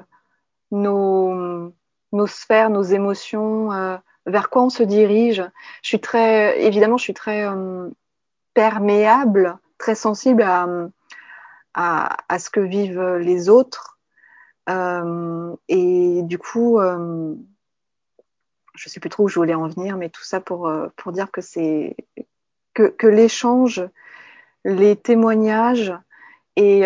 nos, 0.72 1.72
nos 2.11 2.27
sphères, 2.27 2.69
nos 2.69 2.84
émotions, 2.84 3.72
euh, 3.72 3.97
vers 4.26 4.49
quoi 4.49 4.64
on 4.64 4.69
se 4.69 4.84
dirige. 4.84 5.43
Je 5.81 5.88
suis 5.88 6.02
très, 6.02 6.61
évidemment, 6.61 6.97
je 6.97 7.03
suis 7.03 7.14
très 7.14 7.45
perméable, 8.53 9.57
très 9.77 9.95
sensible 9.95 10.41
à, 10.41 10.68
à, 11.76 12.18
à, 12.27 12.39
ce 12.39 12.49
que 12.49 12.60
vivent 12.60 13.18
les 13.18 13.49
autres. 13.49 13.99
Et 14.68 16.22
du 16.23 16.39
coup, 16.39 16.80
euh, 18.76 18.77
je 18.77 18.89
sais 18.89 18.99
plus 18.99 19.10
trop 19.10 19.23
où 19.23 19.27
je 19.27 19.35
voulais 19.39 19.56
en 19.56 19.68
venir, 19.68 19.97
mais 19.97 20.10
tout 20.10 20.23
ça 20.23 20.39
pour, 20.39 20.72
pour 20.95 21.11
dire 21.11 21.31
que 21.31 21.41
c'est 21.41 21.95
que, 22.73 23.07
l'échange, 23.07 23.84
les 24.65 24.95
témoignages 24.95 25.93
et, 26.57 26.85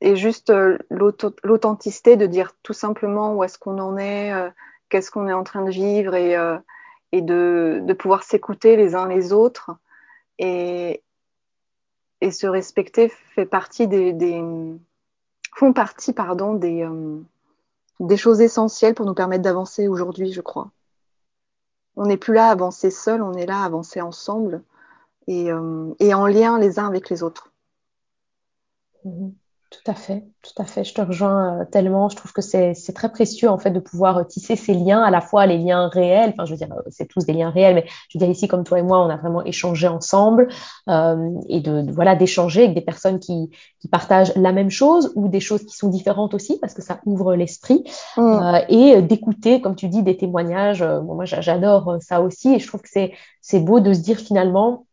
et 0.00 0.16
juste 0.16 0.50
euh, 0.50 0.78
l'authenticité 0.90 2.16
de 2.16 2.26
dire 2.26 2.52
tout 2.62 2.72
simplement 2.72 3.34
où 3.34 3.44
est-ce 3.44 3.58
qu'on 3.58 3.78
en 3.78 3.96
est, 3.96 4.32
euh, 4.32 4.50
qu'est-ce 4.88 5.10
qu'on 5.10 5.28
est 5.28 5.32
en 5.32 5.44
train 5.44 5.64
de 5.64 5.70
vivre 5.70 6.14
et, 6.14 6.36
euh, 6.36 6.56
et 7.12 7.20
de, 7.20 7.80
de 7.82 7.92
pouvoir 7.92 8.22
s'écouter 8.22 8.76
les 8.76 8.94
uns 8.94 9.08
les 9.08 9.32
autres 9.32 9.72
et, 10.38 11.02
et 12.20 12.30
se 12.30 12.46
respecter 12.46 13.08
fait 13.08 13.46
partie 13.46 13.88
des, 13.88 14.12
des 14.12 14.42
font 15.54 15.72
partie 15.72 16.12
pardon 16.12 16.54
des, 16.54 16.82
euh, 16.84 17.18
des 18.00 18.16
choses 18.16 18.40
essentielles 18.40 18.94
pour 18.94 19.06
nous 19.06 19.14
permettre 19.14 19.42
d'avancer 19.42 19.88
aujourd'hui, 19.88 20.32
je 20.32 20.40
crois. 20.40 20.70
On 21.96 22.06
n'est 22.06 22.16
plus 22.16 22.34
là 22.34 22.48
à 22.48 22.52
avancer 22.52 22.90
seul, 22.90 23.22
on 23.22 23.32
est 23.32 23.46
là 23.46 23.62
à 23.62 23.64
avancer 23.64 24.00
ensemble 24.00 24.62
et, 25.26 25.50
euh, 25.50 25.94
en 26.00 26.26
lien 26.26 26.58
les 26.58 26.78
uns 26.78 26.86
avec 26.86 27.10
les 27.10 27.22
autres. 27.22 27.50
Mmh. 29.04 29.30
Tout 29.70 29.90
à 29.90 29.94
fait, 29.94 30.24
tout 30.40 30.62
à 30.62 30.64
fait. 30.64 30.82
Je 30.82 30.94
te 30.94 31.02
rejoins 31.02 31.60
euh, 31.60 31.64
tellement. 31.66 32.08
Je 32.08 32.16
trouve 32.16 32.32
que 32.32 32.40
c'est 32.40 32.74
très 32.94 33.10
précieux 33.10 33.50
en 33.50 33.58
fait 33.58 33.70
de 33.70 33.80
pouvoir 33.80 34.16
euh, 34.16 34.24
tisser 34.24 34.56
ces 34.56 34.72
liens, 34.72 35.02
à 35.02 35.10
la 35.10 35.20
fois 35.20 35.44
les 35.44 35.58
liens 35.58 35.88
réels. 35.88 36.30
Enfin, 36.30 36.46
je 36.46 36.52
veux 36.52 36.56
dire, 36.56 36.72
euh, 36.72 36.80
c'est 36.88 37.06
tous 37.06 37.26
des 37.26 37.34
liens 37.34 37.50
réels, 37.50 37.74
mais 37.74 37.84
je 38.08 38.16
veux 38.16 38.24
dire 38.24 38.30
ici 38.30 38.48
comme 38.48 38.64
toi 38.64 38.78
et 38.78 38.82
moi, 38.82 39.04
on 39.04 39.10
a 39.10 39.16
vraiment 39.18 39.44
échangé 39.44 39.86
ensemble 39.86 40.48
euh, 40.88 41.34
et 41.50 41.60
de, 41.60 41.82
de 41.82 41.92
voilà 41.92 42.16
d'échanger 42.16 42.62
avec 42.62 42.74
des 42.76 42.80
personnes 42.80 43.18
qui, 43.18 43.50
qui 43.78 43.88
partagent 43.88 44.34
la 44.36 44.52
même 44.52 44.70
chose 44.70 45.12
ou 45.16 45.28
des 45.28 45.40
choses 45.40 45.66
qui 45.66 45.76
sont 45.76 45.88
différentes 45.88 46.32
aussi 46.32 46.58
parce 46.60 46.72
que 46.72 46.80
ça 46.80 47.00
ouvre 47.04 47.34
l'esprit 47.34 47.84
mmh. 48.16 48.20
euh, 48.20 48.60
et 48.70 49.02
d'écouter, 49.02 49.60
comme 49.60 49.76
tu 49.76 49.88
dis, 49.88 50.02
des 50.02 50.16
témoignages. 50.16 50.82
Bon, 50.82 51.14
moi, 51.14 51.26
j'adore 51.26 51.98
ça 52.00 52.22
aussi 52.22 52.54
et 52.54 52.58
je 52.58 52.66
trouve 52.66 52.80
que 52.80 52.90
c'est 52.90 53.12
c'est 53.42 53.60
beau 53.60 53.80
de 53.80 53.92
se 53.92 54.00
dire 54.00 54.16
finalement 54.16 54.86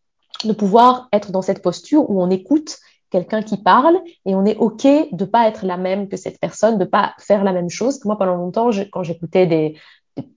de 0.44 0.52
pouvoir 0.52 1.08
être 1.14 1.32
dans 1.32 1.42
cette 1.42 1.62
posture 1.62 2.10
où 2.10 2.22
on 2.22 2.30
écoute 2.30 2.78
quelqu'un 3.16 3.42
qui 3.42 3.56
parle 3.56 3.98
et 4.26 4.36
on 4.36 4.44
est 4.46 4.58
OK 4.58 4.86
de 4.86 5.26
pas 5.26 5.48
être 5.48 5.66
la 5.66 5.78
même 5.78 6.10
que 6.10 6.18
cette 6.18 6.38
personne, 6.38 6.78
de 6.78 6.84
pas 6.84 7.14
faire 7.18 7.46
la 7.46 7.54
même 7.54 7.70
chose. 7.70 8.04
Moi, 8.04 8.18
pendant 8.18 8.36
longtemps, 8.36 8.72
quand 8.92 9.04
j'écoutais 9.04 9.48
des, 9.48 9.78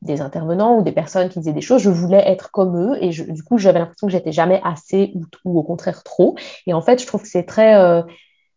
des 0.00 0.20
intervenants 0.20 0.78
ou 0.78 0.82
des 0.82 0.92
personnes 0.92 1.28
qui 1.28 1.40
disaient 1.40 1.52
des 1.52 1.60
choses, 1.60 1.82
je 1.82 1.90
voulais 1.90 2.22
être 2.24 2.52
comme 2.52 2.76
eux 2.76 3.02
et 3.02 3.10
du 3.10 3.42
coup, 3.42 3.58
j'avais 3.58 3.80
l'impression 3.80 4.06
que 4.06 4.12
j'étais 4.12 4.30
jamais 4.30 4.60
assez 4.62 5.10
ou, 5.16 5.24
ou, 5.44 5.58
au 5.58 5.64
contraire 5.64 6.04
trop. 6.04 6.36
Et 6.68 6.72
en 6.72 6.80
fait, 6.80 7.00
je 7.00 7.06
trouve 7.06 7.22
que 7.22 7.28
c'est 7.28 7.42
très 7.42 7.74
euh, 7.74 8.02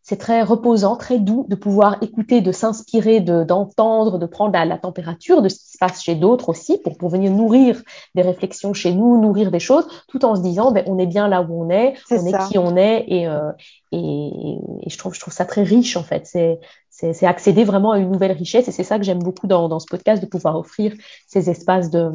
c'est 0.04 0.18
très 0.18 0.42
reposant, 0.42 0.96
très 0.96 1.20
doux 1.20 1.46
de 1.48 1.56
pouvoir 1.56 1.98
écouter, 2.02 2.42
de 2.42 2.52
s'inspirer, 2.52 3.20
d'entendre, 3.20 4.18
de, 4.18 4.26
prendre 4.26 4.54
la, 4.54 4.66
la, 4.66 4.78
température 4.78 5.42
de 5.42 5.50
ce 5.50 5.56
qui 5.56 5.72
se 5.72 5.78
passe 5.78 6.02
chez 6.02 6.16
d'autres 6.16 6.50
aussi 6.50 6.80
pour, 6.80 6.98
pour 6.98 7.10
venir 7.10 7.32
nourrir 7.32 7.82
des 8.16 8.24
réflexions 8.24 8.74
chez 8.74 8.94
nous, 8.94 9.22
nourrir 9.22 9.52
des 9.52 9.60
choses, 9.60 9.88
tout 10.08 10.26
en 10.26 10.36
se 10.36 10.42
disant 10.42 10.72
ben, 10.72 10.84
on 10.88 10.98
est 10.98 11.06
bien 11.06 11.28
là 11.28 11.42
où 11.42 11.64
on 11.64 11.70
est, 11.70 11.94
est 12.10 12.18
on 12.18 12.32
ça. 12.32 12.46
est 12.46 12.50
qui 12.50 12.58
on 12.58 12.76
est 12.76 13.06
et, 13.08 13.28
euh, 13.28 13.52
et, 13.92 14.58
et, 14.82 14.90
je, 14.90 14.98
trouve, 14.98 15.14
je 15.14 15.20
trouve 15.20 15.34
ça 15.34 15.46
très 15.46 15.64
riche 15.64 15.96
en 15.98 16.04
fait. 16.04 16.26
C'est 16.26 16.60
c'est 16.90 17.26
accéder 17.26 17.64
vraiment 17.64 17.94
à 17.94 17.98
une 17.98 18.12
nouvelle 18.12 18.34
richesse 18.34 18.68
et 18.68 18.72
c'est 18.72 18.84
ça 18.84 19.00
que 19.00 19.04
j'aime 19.04 19.24
beaucoup 19.24 19.48
dans, 19.48 19.68
dans 19.70 19.80
ce 19.80 19.88
podcast, 19.88 20.22
de 20.22 20.28
pouvoir 20.28 20.56
offrir 20.56 20.94
ces 21.26 21.50
espaces 21.50 21.90
de, 21.90 22.12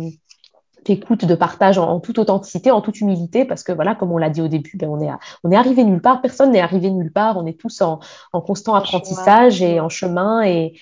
d'écoute, 0.87 1.25
de 1.25 1.35
partage 1.35 1.79
en, 1.79 1.89
en, 1.89 2.01
toute 2.01 2.19
authenticité, 2.19 2.71
en 2.71 2.81
toute 2.81 3.01
humilité, 3.01 3.45
parce 3.45 3.63
que 3.63 3.73
voilà, 3.73 3.95
comme 3.95 4.13
on 4.13 4.19
l'a 4.19 4.31
dit 4.31 4.41
au 4.41 4.49
début, 4.49 4.77
ben 4.77 4.89
on 4.89 5.01
est, 5.01 5.11
à, 5.11 5.19
on 5.45 5.51
est 5.51 5.57
arrivé 5.57 5.85
nulle 5.85 6.01
part, 6.01 6.23
personne 6.23 6.53
n'est 6.53 6.61
arrivé 6.61 6.91
nulle 6.91 7.13
part, 7.13 7.37
on 7.37 7.47
est 7.47 7.59
tous 7.59 7.83
en, 7.83 8.01
en 8.33 8.41
constant 8.41 8.73
en 8.73 8.77
apprentissage 8.77 9.63
et 9.63 9.81
en 9.81 9.89
chemin 9.89 10.43
et, 10.43 10.75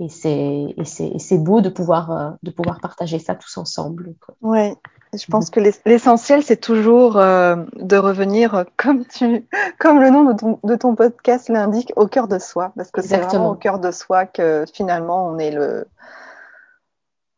et 0.00 0.08
c'est 0.08 1.38
beau 1.38 1.60
de 1.60 1.68
pouvoir, 1.68 2.10
euh, 2.10 2.30
de 2.42 2.50
pouvoir 2.50 2.80
partager 2.80 3.18
ça 3.18 3.34
tous 3.34 3.58
ensemble. 3.58 4.14
Oui, 4.40 4.72
je 5.12 5.26
pense 5.26 5.50
que 5.50 5.60
l'essentiel, 5.84 6.42
c'est 6.42 6.60
toujours 6.60 7.18
euh, 7.18 7.56
de 7.76 7.96
revenir, 7.96 8.54
euh, 8.54 8.64
comme, 8.76 9.04
tu, 9.04 9.46
comme 9.78 10.00
le 10.00 10.10
nom 10.10 10.24
de 10.24 10.32
ton, 10.32 10.58
de 10.64 10.74
ton 10.74 10.94
podcast 10.94 11.48
l'indique, 11.48 11.92
au 11.96 12.06
cœur 12.06 12.28
de 12.28 12.38
soi, 12.38 12.72
parce 12.76 12.90
que 12.90 13.02
c'est 13.02 13.18
vraiment 13.18 13.50
au 13.50 13.56
cœur 13.56 13.78
de 13.78 13.90
soi 13.90 14.24
que 14.24 14.64
finalement 14.72 15.26
on 15.26 15.38
est 15.38 15.50
le, 15.50 15.86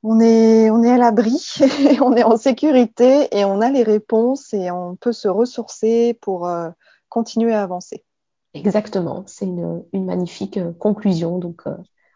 on 0.03 0.21
est, 0.21 0.71
on 0.71 0.83
est 0.83 0.91
à 0.91 0.99
l'abri, 0.99 1.37
on 2.01 2.15
est 2.15 2.25
en 2.25 2.37
sécurité 2.37 3.29
et 3.37 3.45
on 3.45 3.61
a 3.61 3.71
les 3.71 3.83
réponses 3.83 4.53
et 4.53 4.71
on 4.71 4.97
peut 4.97 5.13
se 5.13 5.29
ressourcer 5.29 6.19
pour 6.21 6.47
euh, 6.47 6.71
continuer 7.09 7.53
à 7.53 7.63
avancer. 7.63 8.05
Exactement, 8.55 9.25
c'est 9.27 9.47
une, 9.47 9.83
une, 9.93 10.05
magnifique 10.05 10.59
euh, 10.59 10.73
conclusion. 10.73 11.39
Donc, 11.39 11.63
euh, 11.67 11.75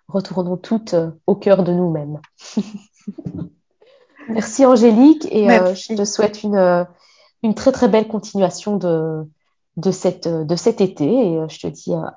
retournons 0.09 0.57
toutes 0.57 0.95
euh, 0.95 1.11
au 1.27 1.35
cœur 1.35 1.63
de 1.63 1.73
nous-mêmes. 1.73 2.21
Merci 4.29 4.67
Angélique 4.67 5.27
et 5.31 5.47
Merci. 5.47 5.93
je 5.93 5.99
te 5.99 6.05
souhaite 6.05 6.43
une, 6.43 6.87
une 7.45 7.55
très 7.55 7.71
très 7.73 7.89
belle 7.89 8.09
continuation 8.09 8.77
de, 8.77 9.23
de, 9.77 9.91
cette, 9.93 10.27
de 10.27 10.57
cet 10.57 10.81
été 10.81 11.05
et 11.05 11.49
je 11.49 11.61
te 11.61 11.69
dis 11.69 11.95
à, 11.95 12.13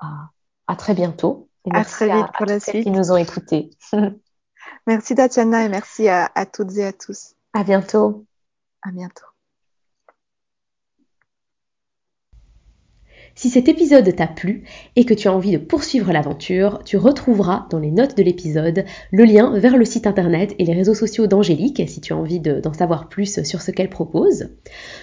à 0.66 0.76
très 0.76 0.94
bientôt. 0.94 1.48
Et 1.66 1.76
à 1.76 1.84
très 1.84 2.06
vite 2.06 2.24
à, 2.24 2.32
pour 2.36 2.48
à 2.48 2.54
la 2.54 2.60
suite. 2.60 2.82
qui 2.82 2.90
nous 2.90 3.12
ont 3.12 3.16
écoutés. 3.16 3.70
Merci 4.86 5.14
Tatiana 5.14 5.64
et 5.64 5.68
merci 5.68 6.08
à, 6.08 6.30
à 6.34 6.46
toutes 6.46 6.76
et 6.76 6.84
à 6.84 6.92
tous. 6.92 7.34
À 7.52 7.64
bientôt. 7.64 8.24
À 8.82 8.90
bientôt. 8.90 9.26
Si 13.36 13.48
cet 13.48 13.68
épisode 13.68 14.14
t'a 14.14 14.26
plu 14.26 14.64
et 14.96 15.04
que 15.04 15.14
tu 15.14 15.28
as 15.28 15.32
envie 15.32 15.52
de 15.52 15.58
poursuivre 15.58 16.12
l'aventure, 16.12 16.80
tu 16.84 16.96
retrouveras 16.96 17.68
dans 17.70 17.78
les 17.78 17.90
notes 17.90 18.16
de 18.16 18.22
l'épisode 18.22 18.84
le 19.12 19.24
lien 19.24 19.56
vers 19.58 19.76
le 19.76 19.84
site 19.84 20.06
internet 20.06 20.54
et 20.58 20.64
les 20.64 20.74
réseaux 20.74 20.94
sociaux 20.94 21.26
d'Angélique 21.26 21.82
si 21.88 22.00
tu 22.00 22.12
as 22.12 22.16
envie 22.16 22.40
d'en 22.40 22.72
savoir 22.72 23.08
plus 23.08 23.42
sur 23.44 23.62
ce 23.62 23.70
qu'elle 23.70 23.88
propose. 23.88 24.50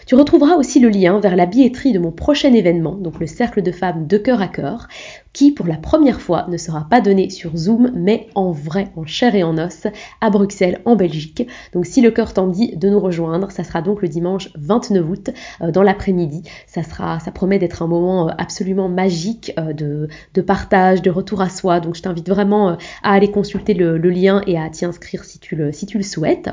Tu 0.06 0.16
retrouveras 0.16 0.56
aussi 0.56 0.80
le 0.80 0.90
lien 0.90 1.20
vers 1.20 1.36
la 1.36 1.46
billetterie 1.46 1.94
de 1.94 2.00
mon 2.00 2.12
prochain 2.12 2.54
événement, 2.54 2.96
donc 2.96 3.20
le 3.20 3.28
cercle 3.28 3.62
de 3.62 3.72
femmes 3.72 4.08
de 4.08 4.18
cœur 4.18 4.42
à 4.42 4.48
cœur, 4.48 4.88
qui 5.34 5.52
pour 5.52 5.68
la 5.68 5.78
première 5.78 6.22
fois 6.22 6.46
ne 6.50 6.58
sera 6.58 6.88
pas 6.90 7.02
donné 7.02 7.30
sur 7.30 7.56
Zoom 7.56 7.92
mais 7.96 8.28
en 8.36 8.52
vrai, 8.52 8.90
en 8.96 9.06
chair 9.06 9.36
et 9.36 9.44
en 9.44 9.58
os, 9.58 9.88
à 10.22 10.30
Bruxelles, 10.30 10.82
en 10.86 10.96
Belgique. 10.96 11.48
Donc 11.74 11.86
si 11.86 12.02
le 12.02 12.12
cœur 12.12 12.34
t'en 12.34 12.48
dit 12.48 12.76
de 12.76 12.90
nous 12.90 13.00
rejoindre, 13.00 13.52
ça 13.52 13.64
sera 13.64 13.82
donc 13.82 14.02
le 14.02 14.08
dimanche 14.08 14.50
29 14.56 15.10
août 15.10 15.30
euh, 15.62 15.72
dans 15.72 15.84
l'après-midi. 15.84 16.44
Ça 16.66 16.82
ça 16.84 17.32
promet 17.32 17.60
d'être 17.60 17.82
un 17.82 17.88
moment 17.88 18.30
euh, 18.30 18.32
absolument 18.38 18.90
magique 18.90 19.54
euh, 19.60 19.74
de, 19.74 20.42
partage, 20.42 21.02
de 21.02 21.10
retour 21.10 21.42
à 21.42 21.50
soi. 21.50 21.80
Donc 21.80 21.96
je 21.96 22.02
t'invite 22.02 22.30
vraiment 22.30 22.78
à 23.04 23.12
aller 23.12 23.32
consulter 23.32 23.74
le, 23.74 23.98
lien 23.98 24.42
et 24.48 24.58
à 24.58 24.70
t'y 24.70 24.86
inscrire 24.86 25.24
si 25.26 25.40
tu 25.40 25.56
le 25.56 26.04
souhaites. 26.04 26.50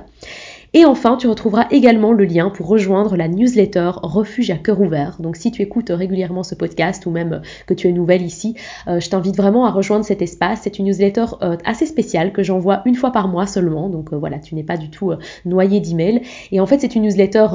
Et 0.77 0.85
enfin, 0.85 1.17
tu 1.17 1.29
retrouveras 1.29 1.69
également 1.71 2.13
le 2.13 2.25
lien 2.25 2.51
pour 2.51 2.67
rejoindre 2.67 3.17
la 3.17 3.29
newsletter 3.29 3.93
Refuge 4.03 4.51
à 4.51 4.57
cœur 4.57 4.81
ouvert. 4.81 5.17
Donc 5.21 5.37
si 5.37 5.53
tu 5.53 5.63
écoutes 5.63 5.91
régulièrement 5.91 6.43
ce 6.43 6.55
podcast 6.55 7.07
ou 7.07 7.11
même 7.11 7.43
que 7.67 7.75
tu 7.75 7.89
es 7.89 7.93
nouvelle 7.93 8.23
ici, 8.23 8.57
je 8.87 9.09
t'invite 9.09 9.37
vraiment 9.37 9.67
à 9.67 9.71
rejoindre 9.71 10.05
cet 10.05 10.21
espace. 10.21 10.61
C'est 10.65 10.79
une 10.79 10.87
newsletter 10.87 11.27
assez 11.65 11.87
spéciale 11.87 12.33
que 12.33 12.43
j'envoie 12.43 12.83
une 12.87 12.97
fois 12.97 13.13
par 13.13 13.29
mois 13.29 13.47
seulement. 13.47 13.89
Donc 13.89 14.13
voilà, 14.13 14.41
tu 14.41 14.57
n'es 14.57 14.65
pas 14.65 14.77
du 14.77 14.91
tout 14.91 15.13
noyé 15.45 15.79
d'emails. 15.79 16.23
Et 16.51 16.59
en 16.59 16.67
fait, 16.67 16.81
c'est 16.81 16.97
une 16.97 17.03
newsletter 17.03 17.47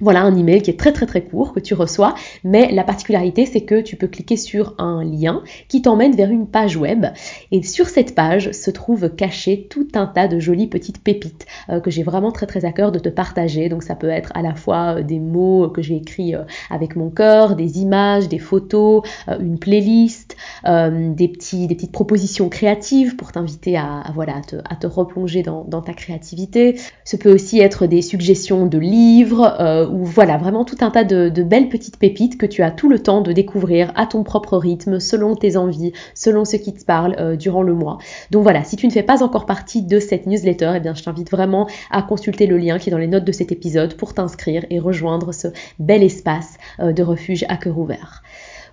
voilà 0.00 0.22
un 0.22 0.36
email 0.36 0.62
qui 0.62 0.70
est 0.70 0.78
très 0.78 0.92
très 0.92 1.06
très 1.06 1.22
court 1.22 1.52
que 1.52 1.60
tu 1.60 1.74
reçois, 1.74 2.14
mais 2.44 2.70
la 2.72 2.84
particularité 2.84 3.46
c'est 3.46 3.62
que 3.62 3.80
tu 3.80 3.96
peux 3.96 4.08
cliquer 4.08 4.36
sur 4.36 4.74
un 4.78 5.04
lien 5.04 5.42
qui 5.68 5.82
t'emmène 5.82 6.14
vers 6.14 6.30
une 6.30 6.46
page 6.46 6.76
web 6.76 7.06
et 7.52 7.62
sur 7.62 7.88
cette 7.88 8.14
page 8.14 8.52
se 8.52 8.70
trouve 8.70 9.10
caché 9.10 9.66
tout 9.70 9.88
un 9.94 10.06
tas 10.06 10.28
de 10.28 10.38
jolies 10.38 10.66
petites 10.66 11.02
pépites 11.02 11.46
euh, 11.68 11.80
que 11.80 11.90
j'ai 11.90 12.02
vraiment 12.02 12.32
très 12.32 12.46
très 12.46 12.64
à 12.64 12.72
cœur 12.72 12.92
de 12.92 12.98
te 12.98 13.08
partager. 13.08 13.68
Donc 13.68 13.82
ça 13.82 13.94
peut 13.94 14.08
être 14.08 14.32
à 14.34 14.42
la 14.42 14.54
fois 14.54 14.96
euh, 14.98 15.02
des 15.02 15.18
mots 15.18 15.68
que 15.68 15.82
j'ai 15.82 15.96
écrits 15.96 16.34
euh, 16.34 16.42
avec 16.70 16.96
mon 16.96 17.10
cœur, 17.10 17.56
des 17.56 17.78
images, 17.78 18.28
des 18.28 18.38
photos, 18.38 19.02
une 19.28 19.58
playlist, 19.58 20.25
des, 20.64 21.28
petits, 21.28 21.66
des 21.66 21.74
petites 21.74 21.92
propositions 21.92 22.48
créatives 22.48 23.16
pour 23.16 23.32
t'inviter 23.32 23.76
à, 23.76 24.04
voilà, 24.14 24.40
à 24.68 24.76
te, 24.76 24.86
replonger 24.86 25.42
dans, 25.42 25.64
ta 25.64 25.92
créativité. 25.92 26.78
Ce 27.04 27.16
peut 27.16 27.32
aussi 27.32 27.60
être 27.60 27.86
des 27.86 28.02
suggestions 28.02 28.66
de 28.66 28.78
livres 28.78 29.88
ou 29.92 30.04
voilà, 30.04 30.36
vraiment 30.36 30.64
tout 30.64 30.76
un 30.80 30.90
tas 30.90 31.04
de, 31.04 31.42
belles 31.42 31.68
petites 31.68 31.98
pépites 31.98 32.38
que 32.38 32.46
tu 32.46 32.62
as 32.62 32.70
tout 32.70 32.88
le 32.88 32.98
temps 32.98 33.20
de 33.20 33.32
découvrir 33.32 33.92
à 33.96 34.06
ton 34.06 34.22
propre 34.22 34.56
rythme, 34.56 35.00
selon 35.00 35.34
tes 35.36 35.56
envies, 35.56 35.92
selon 36.14 36.44
ce 36.44 36.56
qui 36.56 36.74
te 36.74 36.84
parle 36.84 37.16
euh, 37.18 37.36
durant 37.36 37.62
le 37.62 37.74
mois. 37.74 37.98
Donc 38.30 38.42
voilà, 38.42 38.64
si 38.64 38.76
tu 38.76 38.86
ne 38.86 38.92
fais 38.92 39.02
pas 39.02 39.22
encore 39.22 39.46
partie 39.46 39.82
de 39.82 39.98
cette 39.98 40.26
newsletter, 40.26 40.72
eh 40.76 40.80
bien 40.80 40.94
je 40.94 41.02
t'invite 41.02 41.30
vraiment 41.30 41.68
à 41.90 42.02
consulter 42.02 42.46
le 42.46 42.58
lien 42.58 42.78
qui 42.78 42.88
est 42.88 42.92
dans 42.92 42.98
les 42.98 43.06
notes 43.06 43.24
de 43.24 43.32
cet 43.32 43.52
épisode 43.52 43.94
pour 43.94 44.14
t'inscrire 44.14 44.64
et 44.70 44.78
rejoindre 44.78 45.32
ce 45.32 45.48
bel 45.78 46.02
espace 46.02 46.56
euh, 46.80 46.92
de 46.92 47.02
refuge 47.02 47.44
à 47.48 47.56
cœur 47.56 47.78
ouvert. 47.78 48.22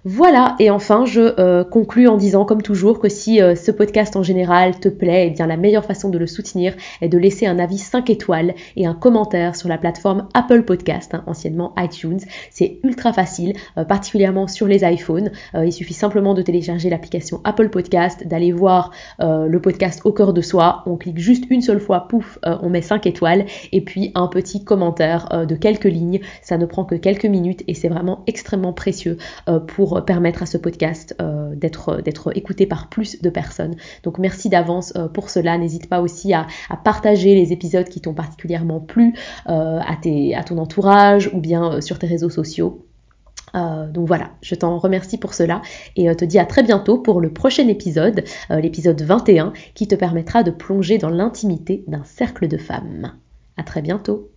Voilà, 0.05 0.57
et 0.59 0.69
enfin, 0.69 1.05
je 1.05 1.39
euh, 1.39 1.63
conclus 1.63 2.09
en 2.09 2.17
disant, 2.17 2.43
comme 2.43 2.61
toujours, 2.61 2.99
que 2.99 3.07
si 3.07 3.41
euh, 3.41 3.55
ce 3.55 3.71
podcast 3.71 4.17
en 4.17 4.23
général 4.23 4.77
te 4.77 4.89
plaît, 4.89 5.27
eh 5.27 5.29
bien 5.29 5.47
la 5.47 5.55
meilleure 5.55 5.85
façon 5.85 6.09
de 6.09 6.17
le 6.17 6.27
soutenir 6.27 6.73
est 6.99 7.07
de 7.07 7.17
laisser 7.17 7.45
un 7.45 7.57
avis 7.57 7.77
5 7.77 8.09
étoiles 8.09 8.53
et 8.75 8.85
un 8.85 8.95
commentaire 8.95 9.55
sur 9.55 9.69
la 9.69 9.77
plateforme 9.77 10.27
Apple 10.33 10.63
Podcast, 10.63 11.13
hein, 11.13 11.23
anciennement 11.25 11.73
iTunes. 11.77 12.19
C'est 12.51 12.79
ultra 12.83 13.13
facile, 13.13 13.53
euh, 13.77 13.85
particulièrement 13.85 14.49
sur 14.49 14.67
les 14.67 14.83
iPhones. 14.83 15.31
il 15.55 15.71
suffit 15.71 15.93
simplement 15.93 16.33
de 16.33 16.41
télécharger 16.41 16.89
l'application 16.89 17.39
Apple 17.45 17.69
Podcast, 17.69 18.27
d'aller 18.27 18.51
voir 18.51 18.91
le 19.19 19.57
podcast 19.59 20.01
au 20.03 20.11
cœur 20.11 20.33
de 20.33 20.41
soi. 20.41 20.83
On 20.85 20.97
clique 20.97 21.19
juste 21.19 21.45
une 21.49 21.61
seule 21.61 21.79
fois, 21.79 22.07
pouf, 22.09 22.39
on 22.43 22.69
met 22.69 22.81
5 22.81 23.07
étoiles 23.07 23.45
et 23.71 23.81
puis 23.81 24.11
un 24.15 24.27
petit 24.27 24.65
commentaire 24.65 25.45
de 25.47 25.55
quelques 25.55 25.85
lignes. 25.85 26.19
Ça 26.41 26.57
ne 26.57 26.65
prend 26.65 26.83
que 26.83 26.95
quelques 26.95 27.25
minutes 27.25 27.63
et 27.67 27.73
c'est 27.73 27.87
vraiment 27.87 28.23
extrêmement 28.27 28.73
précieux 28.73 29.17
pour 29.67 29.92
permettre 30.01 30.43
à 30.43 30.45
ce 30.45 30.57
podcast 30.57 31.15
euh, 31.21 31.55
d'être 31.55 32.35
écouté 32.35 32.65
par 32.65 32.89
plus 32.89 33.21
de 33.21 33.29
personnes. 33.29 33.75
Donc 34.03 34.17
merci 34.17 34.49
d'avance 34.49 34.93
euh, 34.95 35.07
pour 35.07 35.29
cela. 35.29 35.57
N'hésite 35.57 35.89
pas 35.89 36.01
aussi 36.01 36.33
à, 36.33 36.47
partager 36.83 37.35
les 37.35 37.53
épisodes 37.53 37.87
qui 37.87 38.01
t'ont 38.01 38.13
particulièrement 38.13 38.79
plu 38.79 39.13
euh, 39.47 39.79
à, 39.79 39.93
à 39.93 40.43
ton 40.43 40.57
entourage 40.57 41.29
ou 41.33 41.39
bien 41.39 41.81
sur 41.81 41.99
tes 41.99 42.07
réseaux 42.07 42.29
sociaux. 42.29 42.85
donc 43.53 44.07
voilà, 44.07 44.31
je 44.41 44.55
t'en 44.55 44.79
remercie 44.79 45.17
pour 45.17 45.33
cela 45.33 45.61
et 45.95 46.13
te 46.15 46.25
dis 46.25 46.39
à 46.39 46.45
très 46.45 46.63
bientôt 46.63 46.97
pour 46.97 47.21
le 47.21 47.31
prochain 47.31 47.67
épisode, 47.67 48.23
l'épisode 48.49 49.01
21, 49.01 49.53
qui 49.75 49.87
te 49.87 49.95
permettra 49.95 50.43
de 50.43 50.51
plonger 50.51 50.97
dans 50.97 51.09
l'intimité 51.09 51.83
d'un 51.87 52.03
cercle 52.03 52.47
de 52.47 52.57
femmes. 52.57 53.13
À 53.55 53.63
très 53.63 53.81
bientôt. 53.81 54.32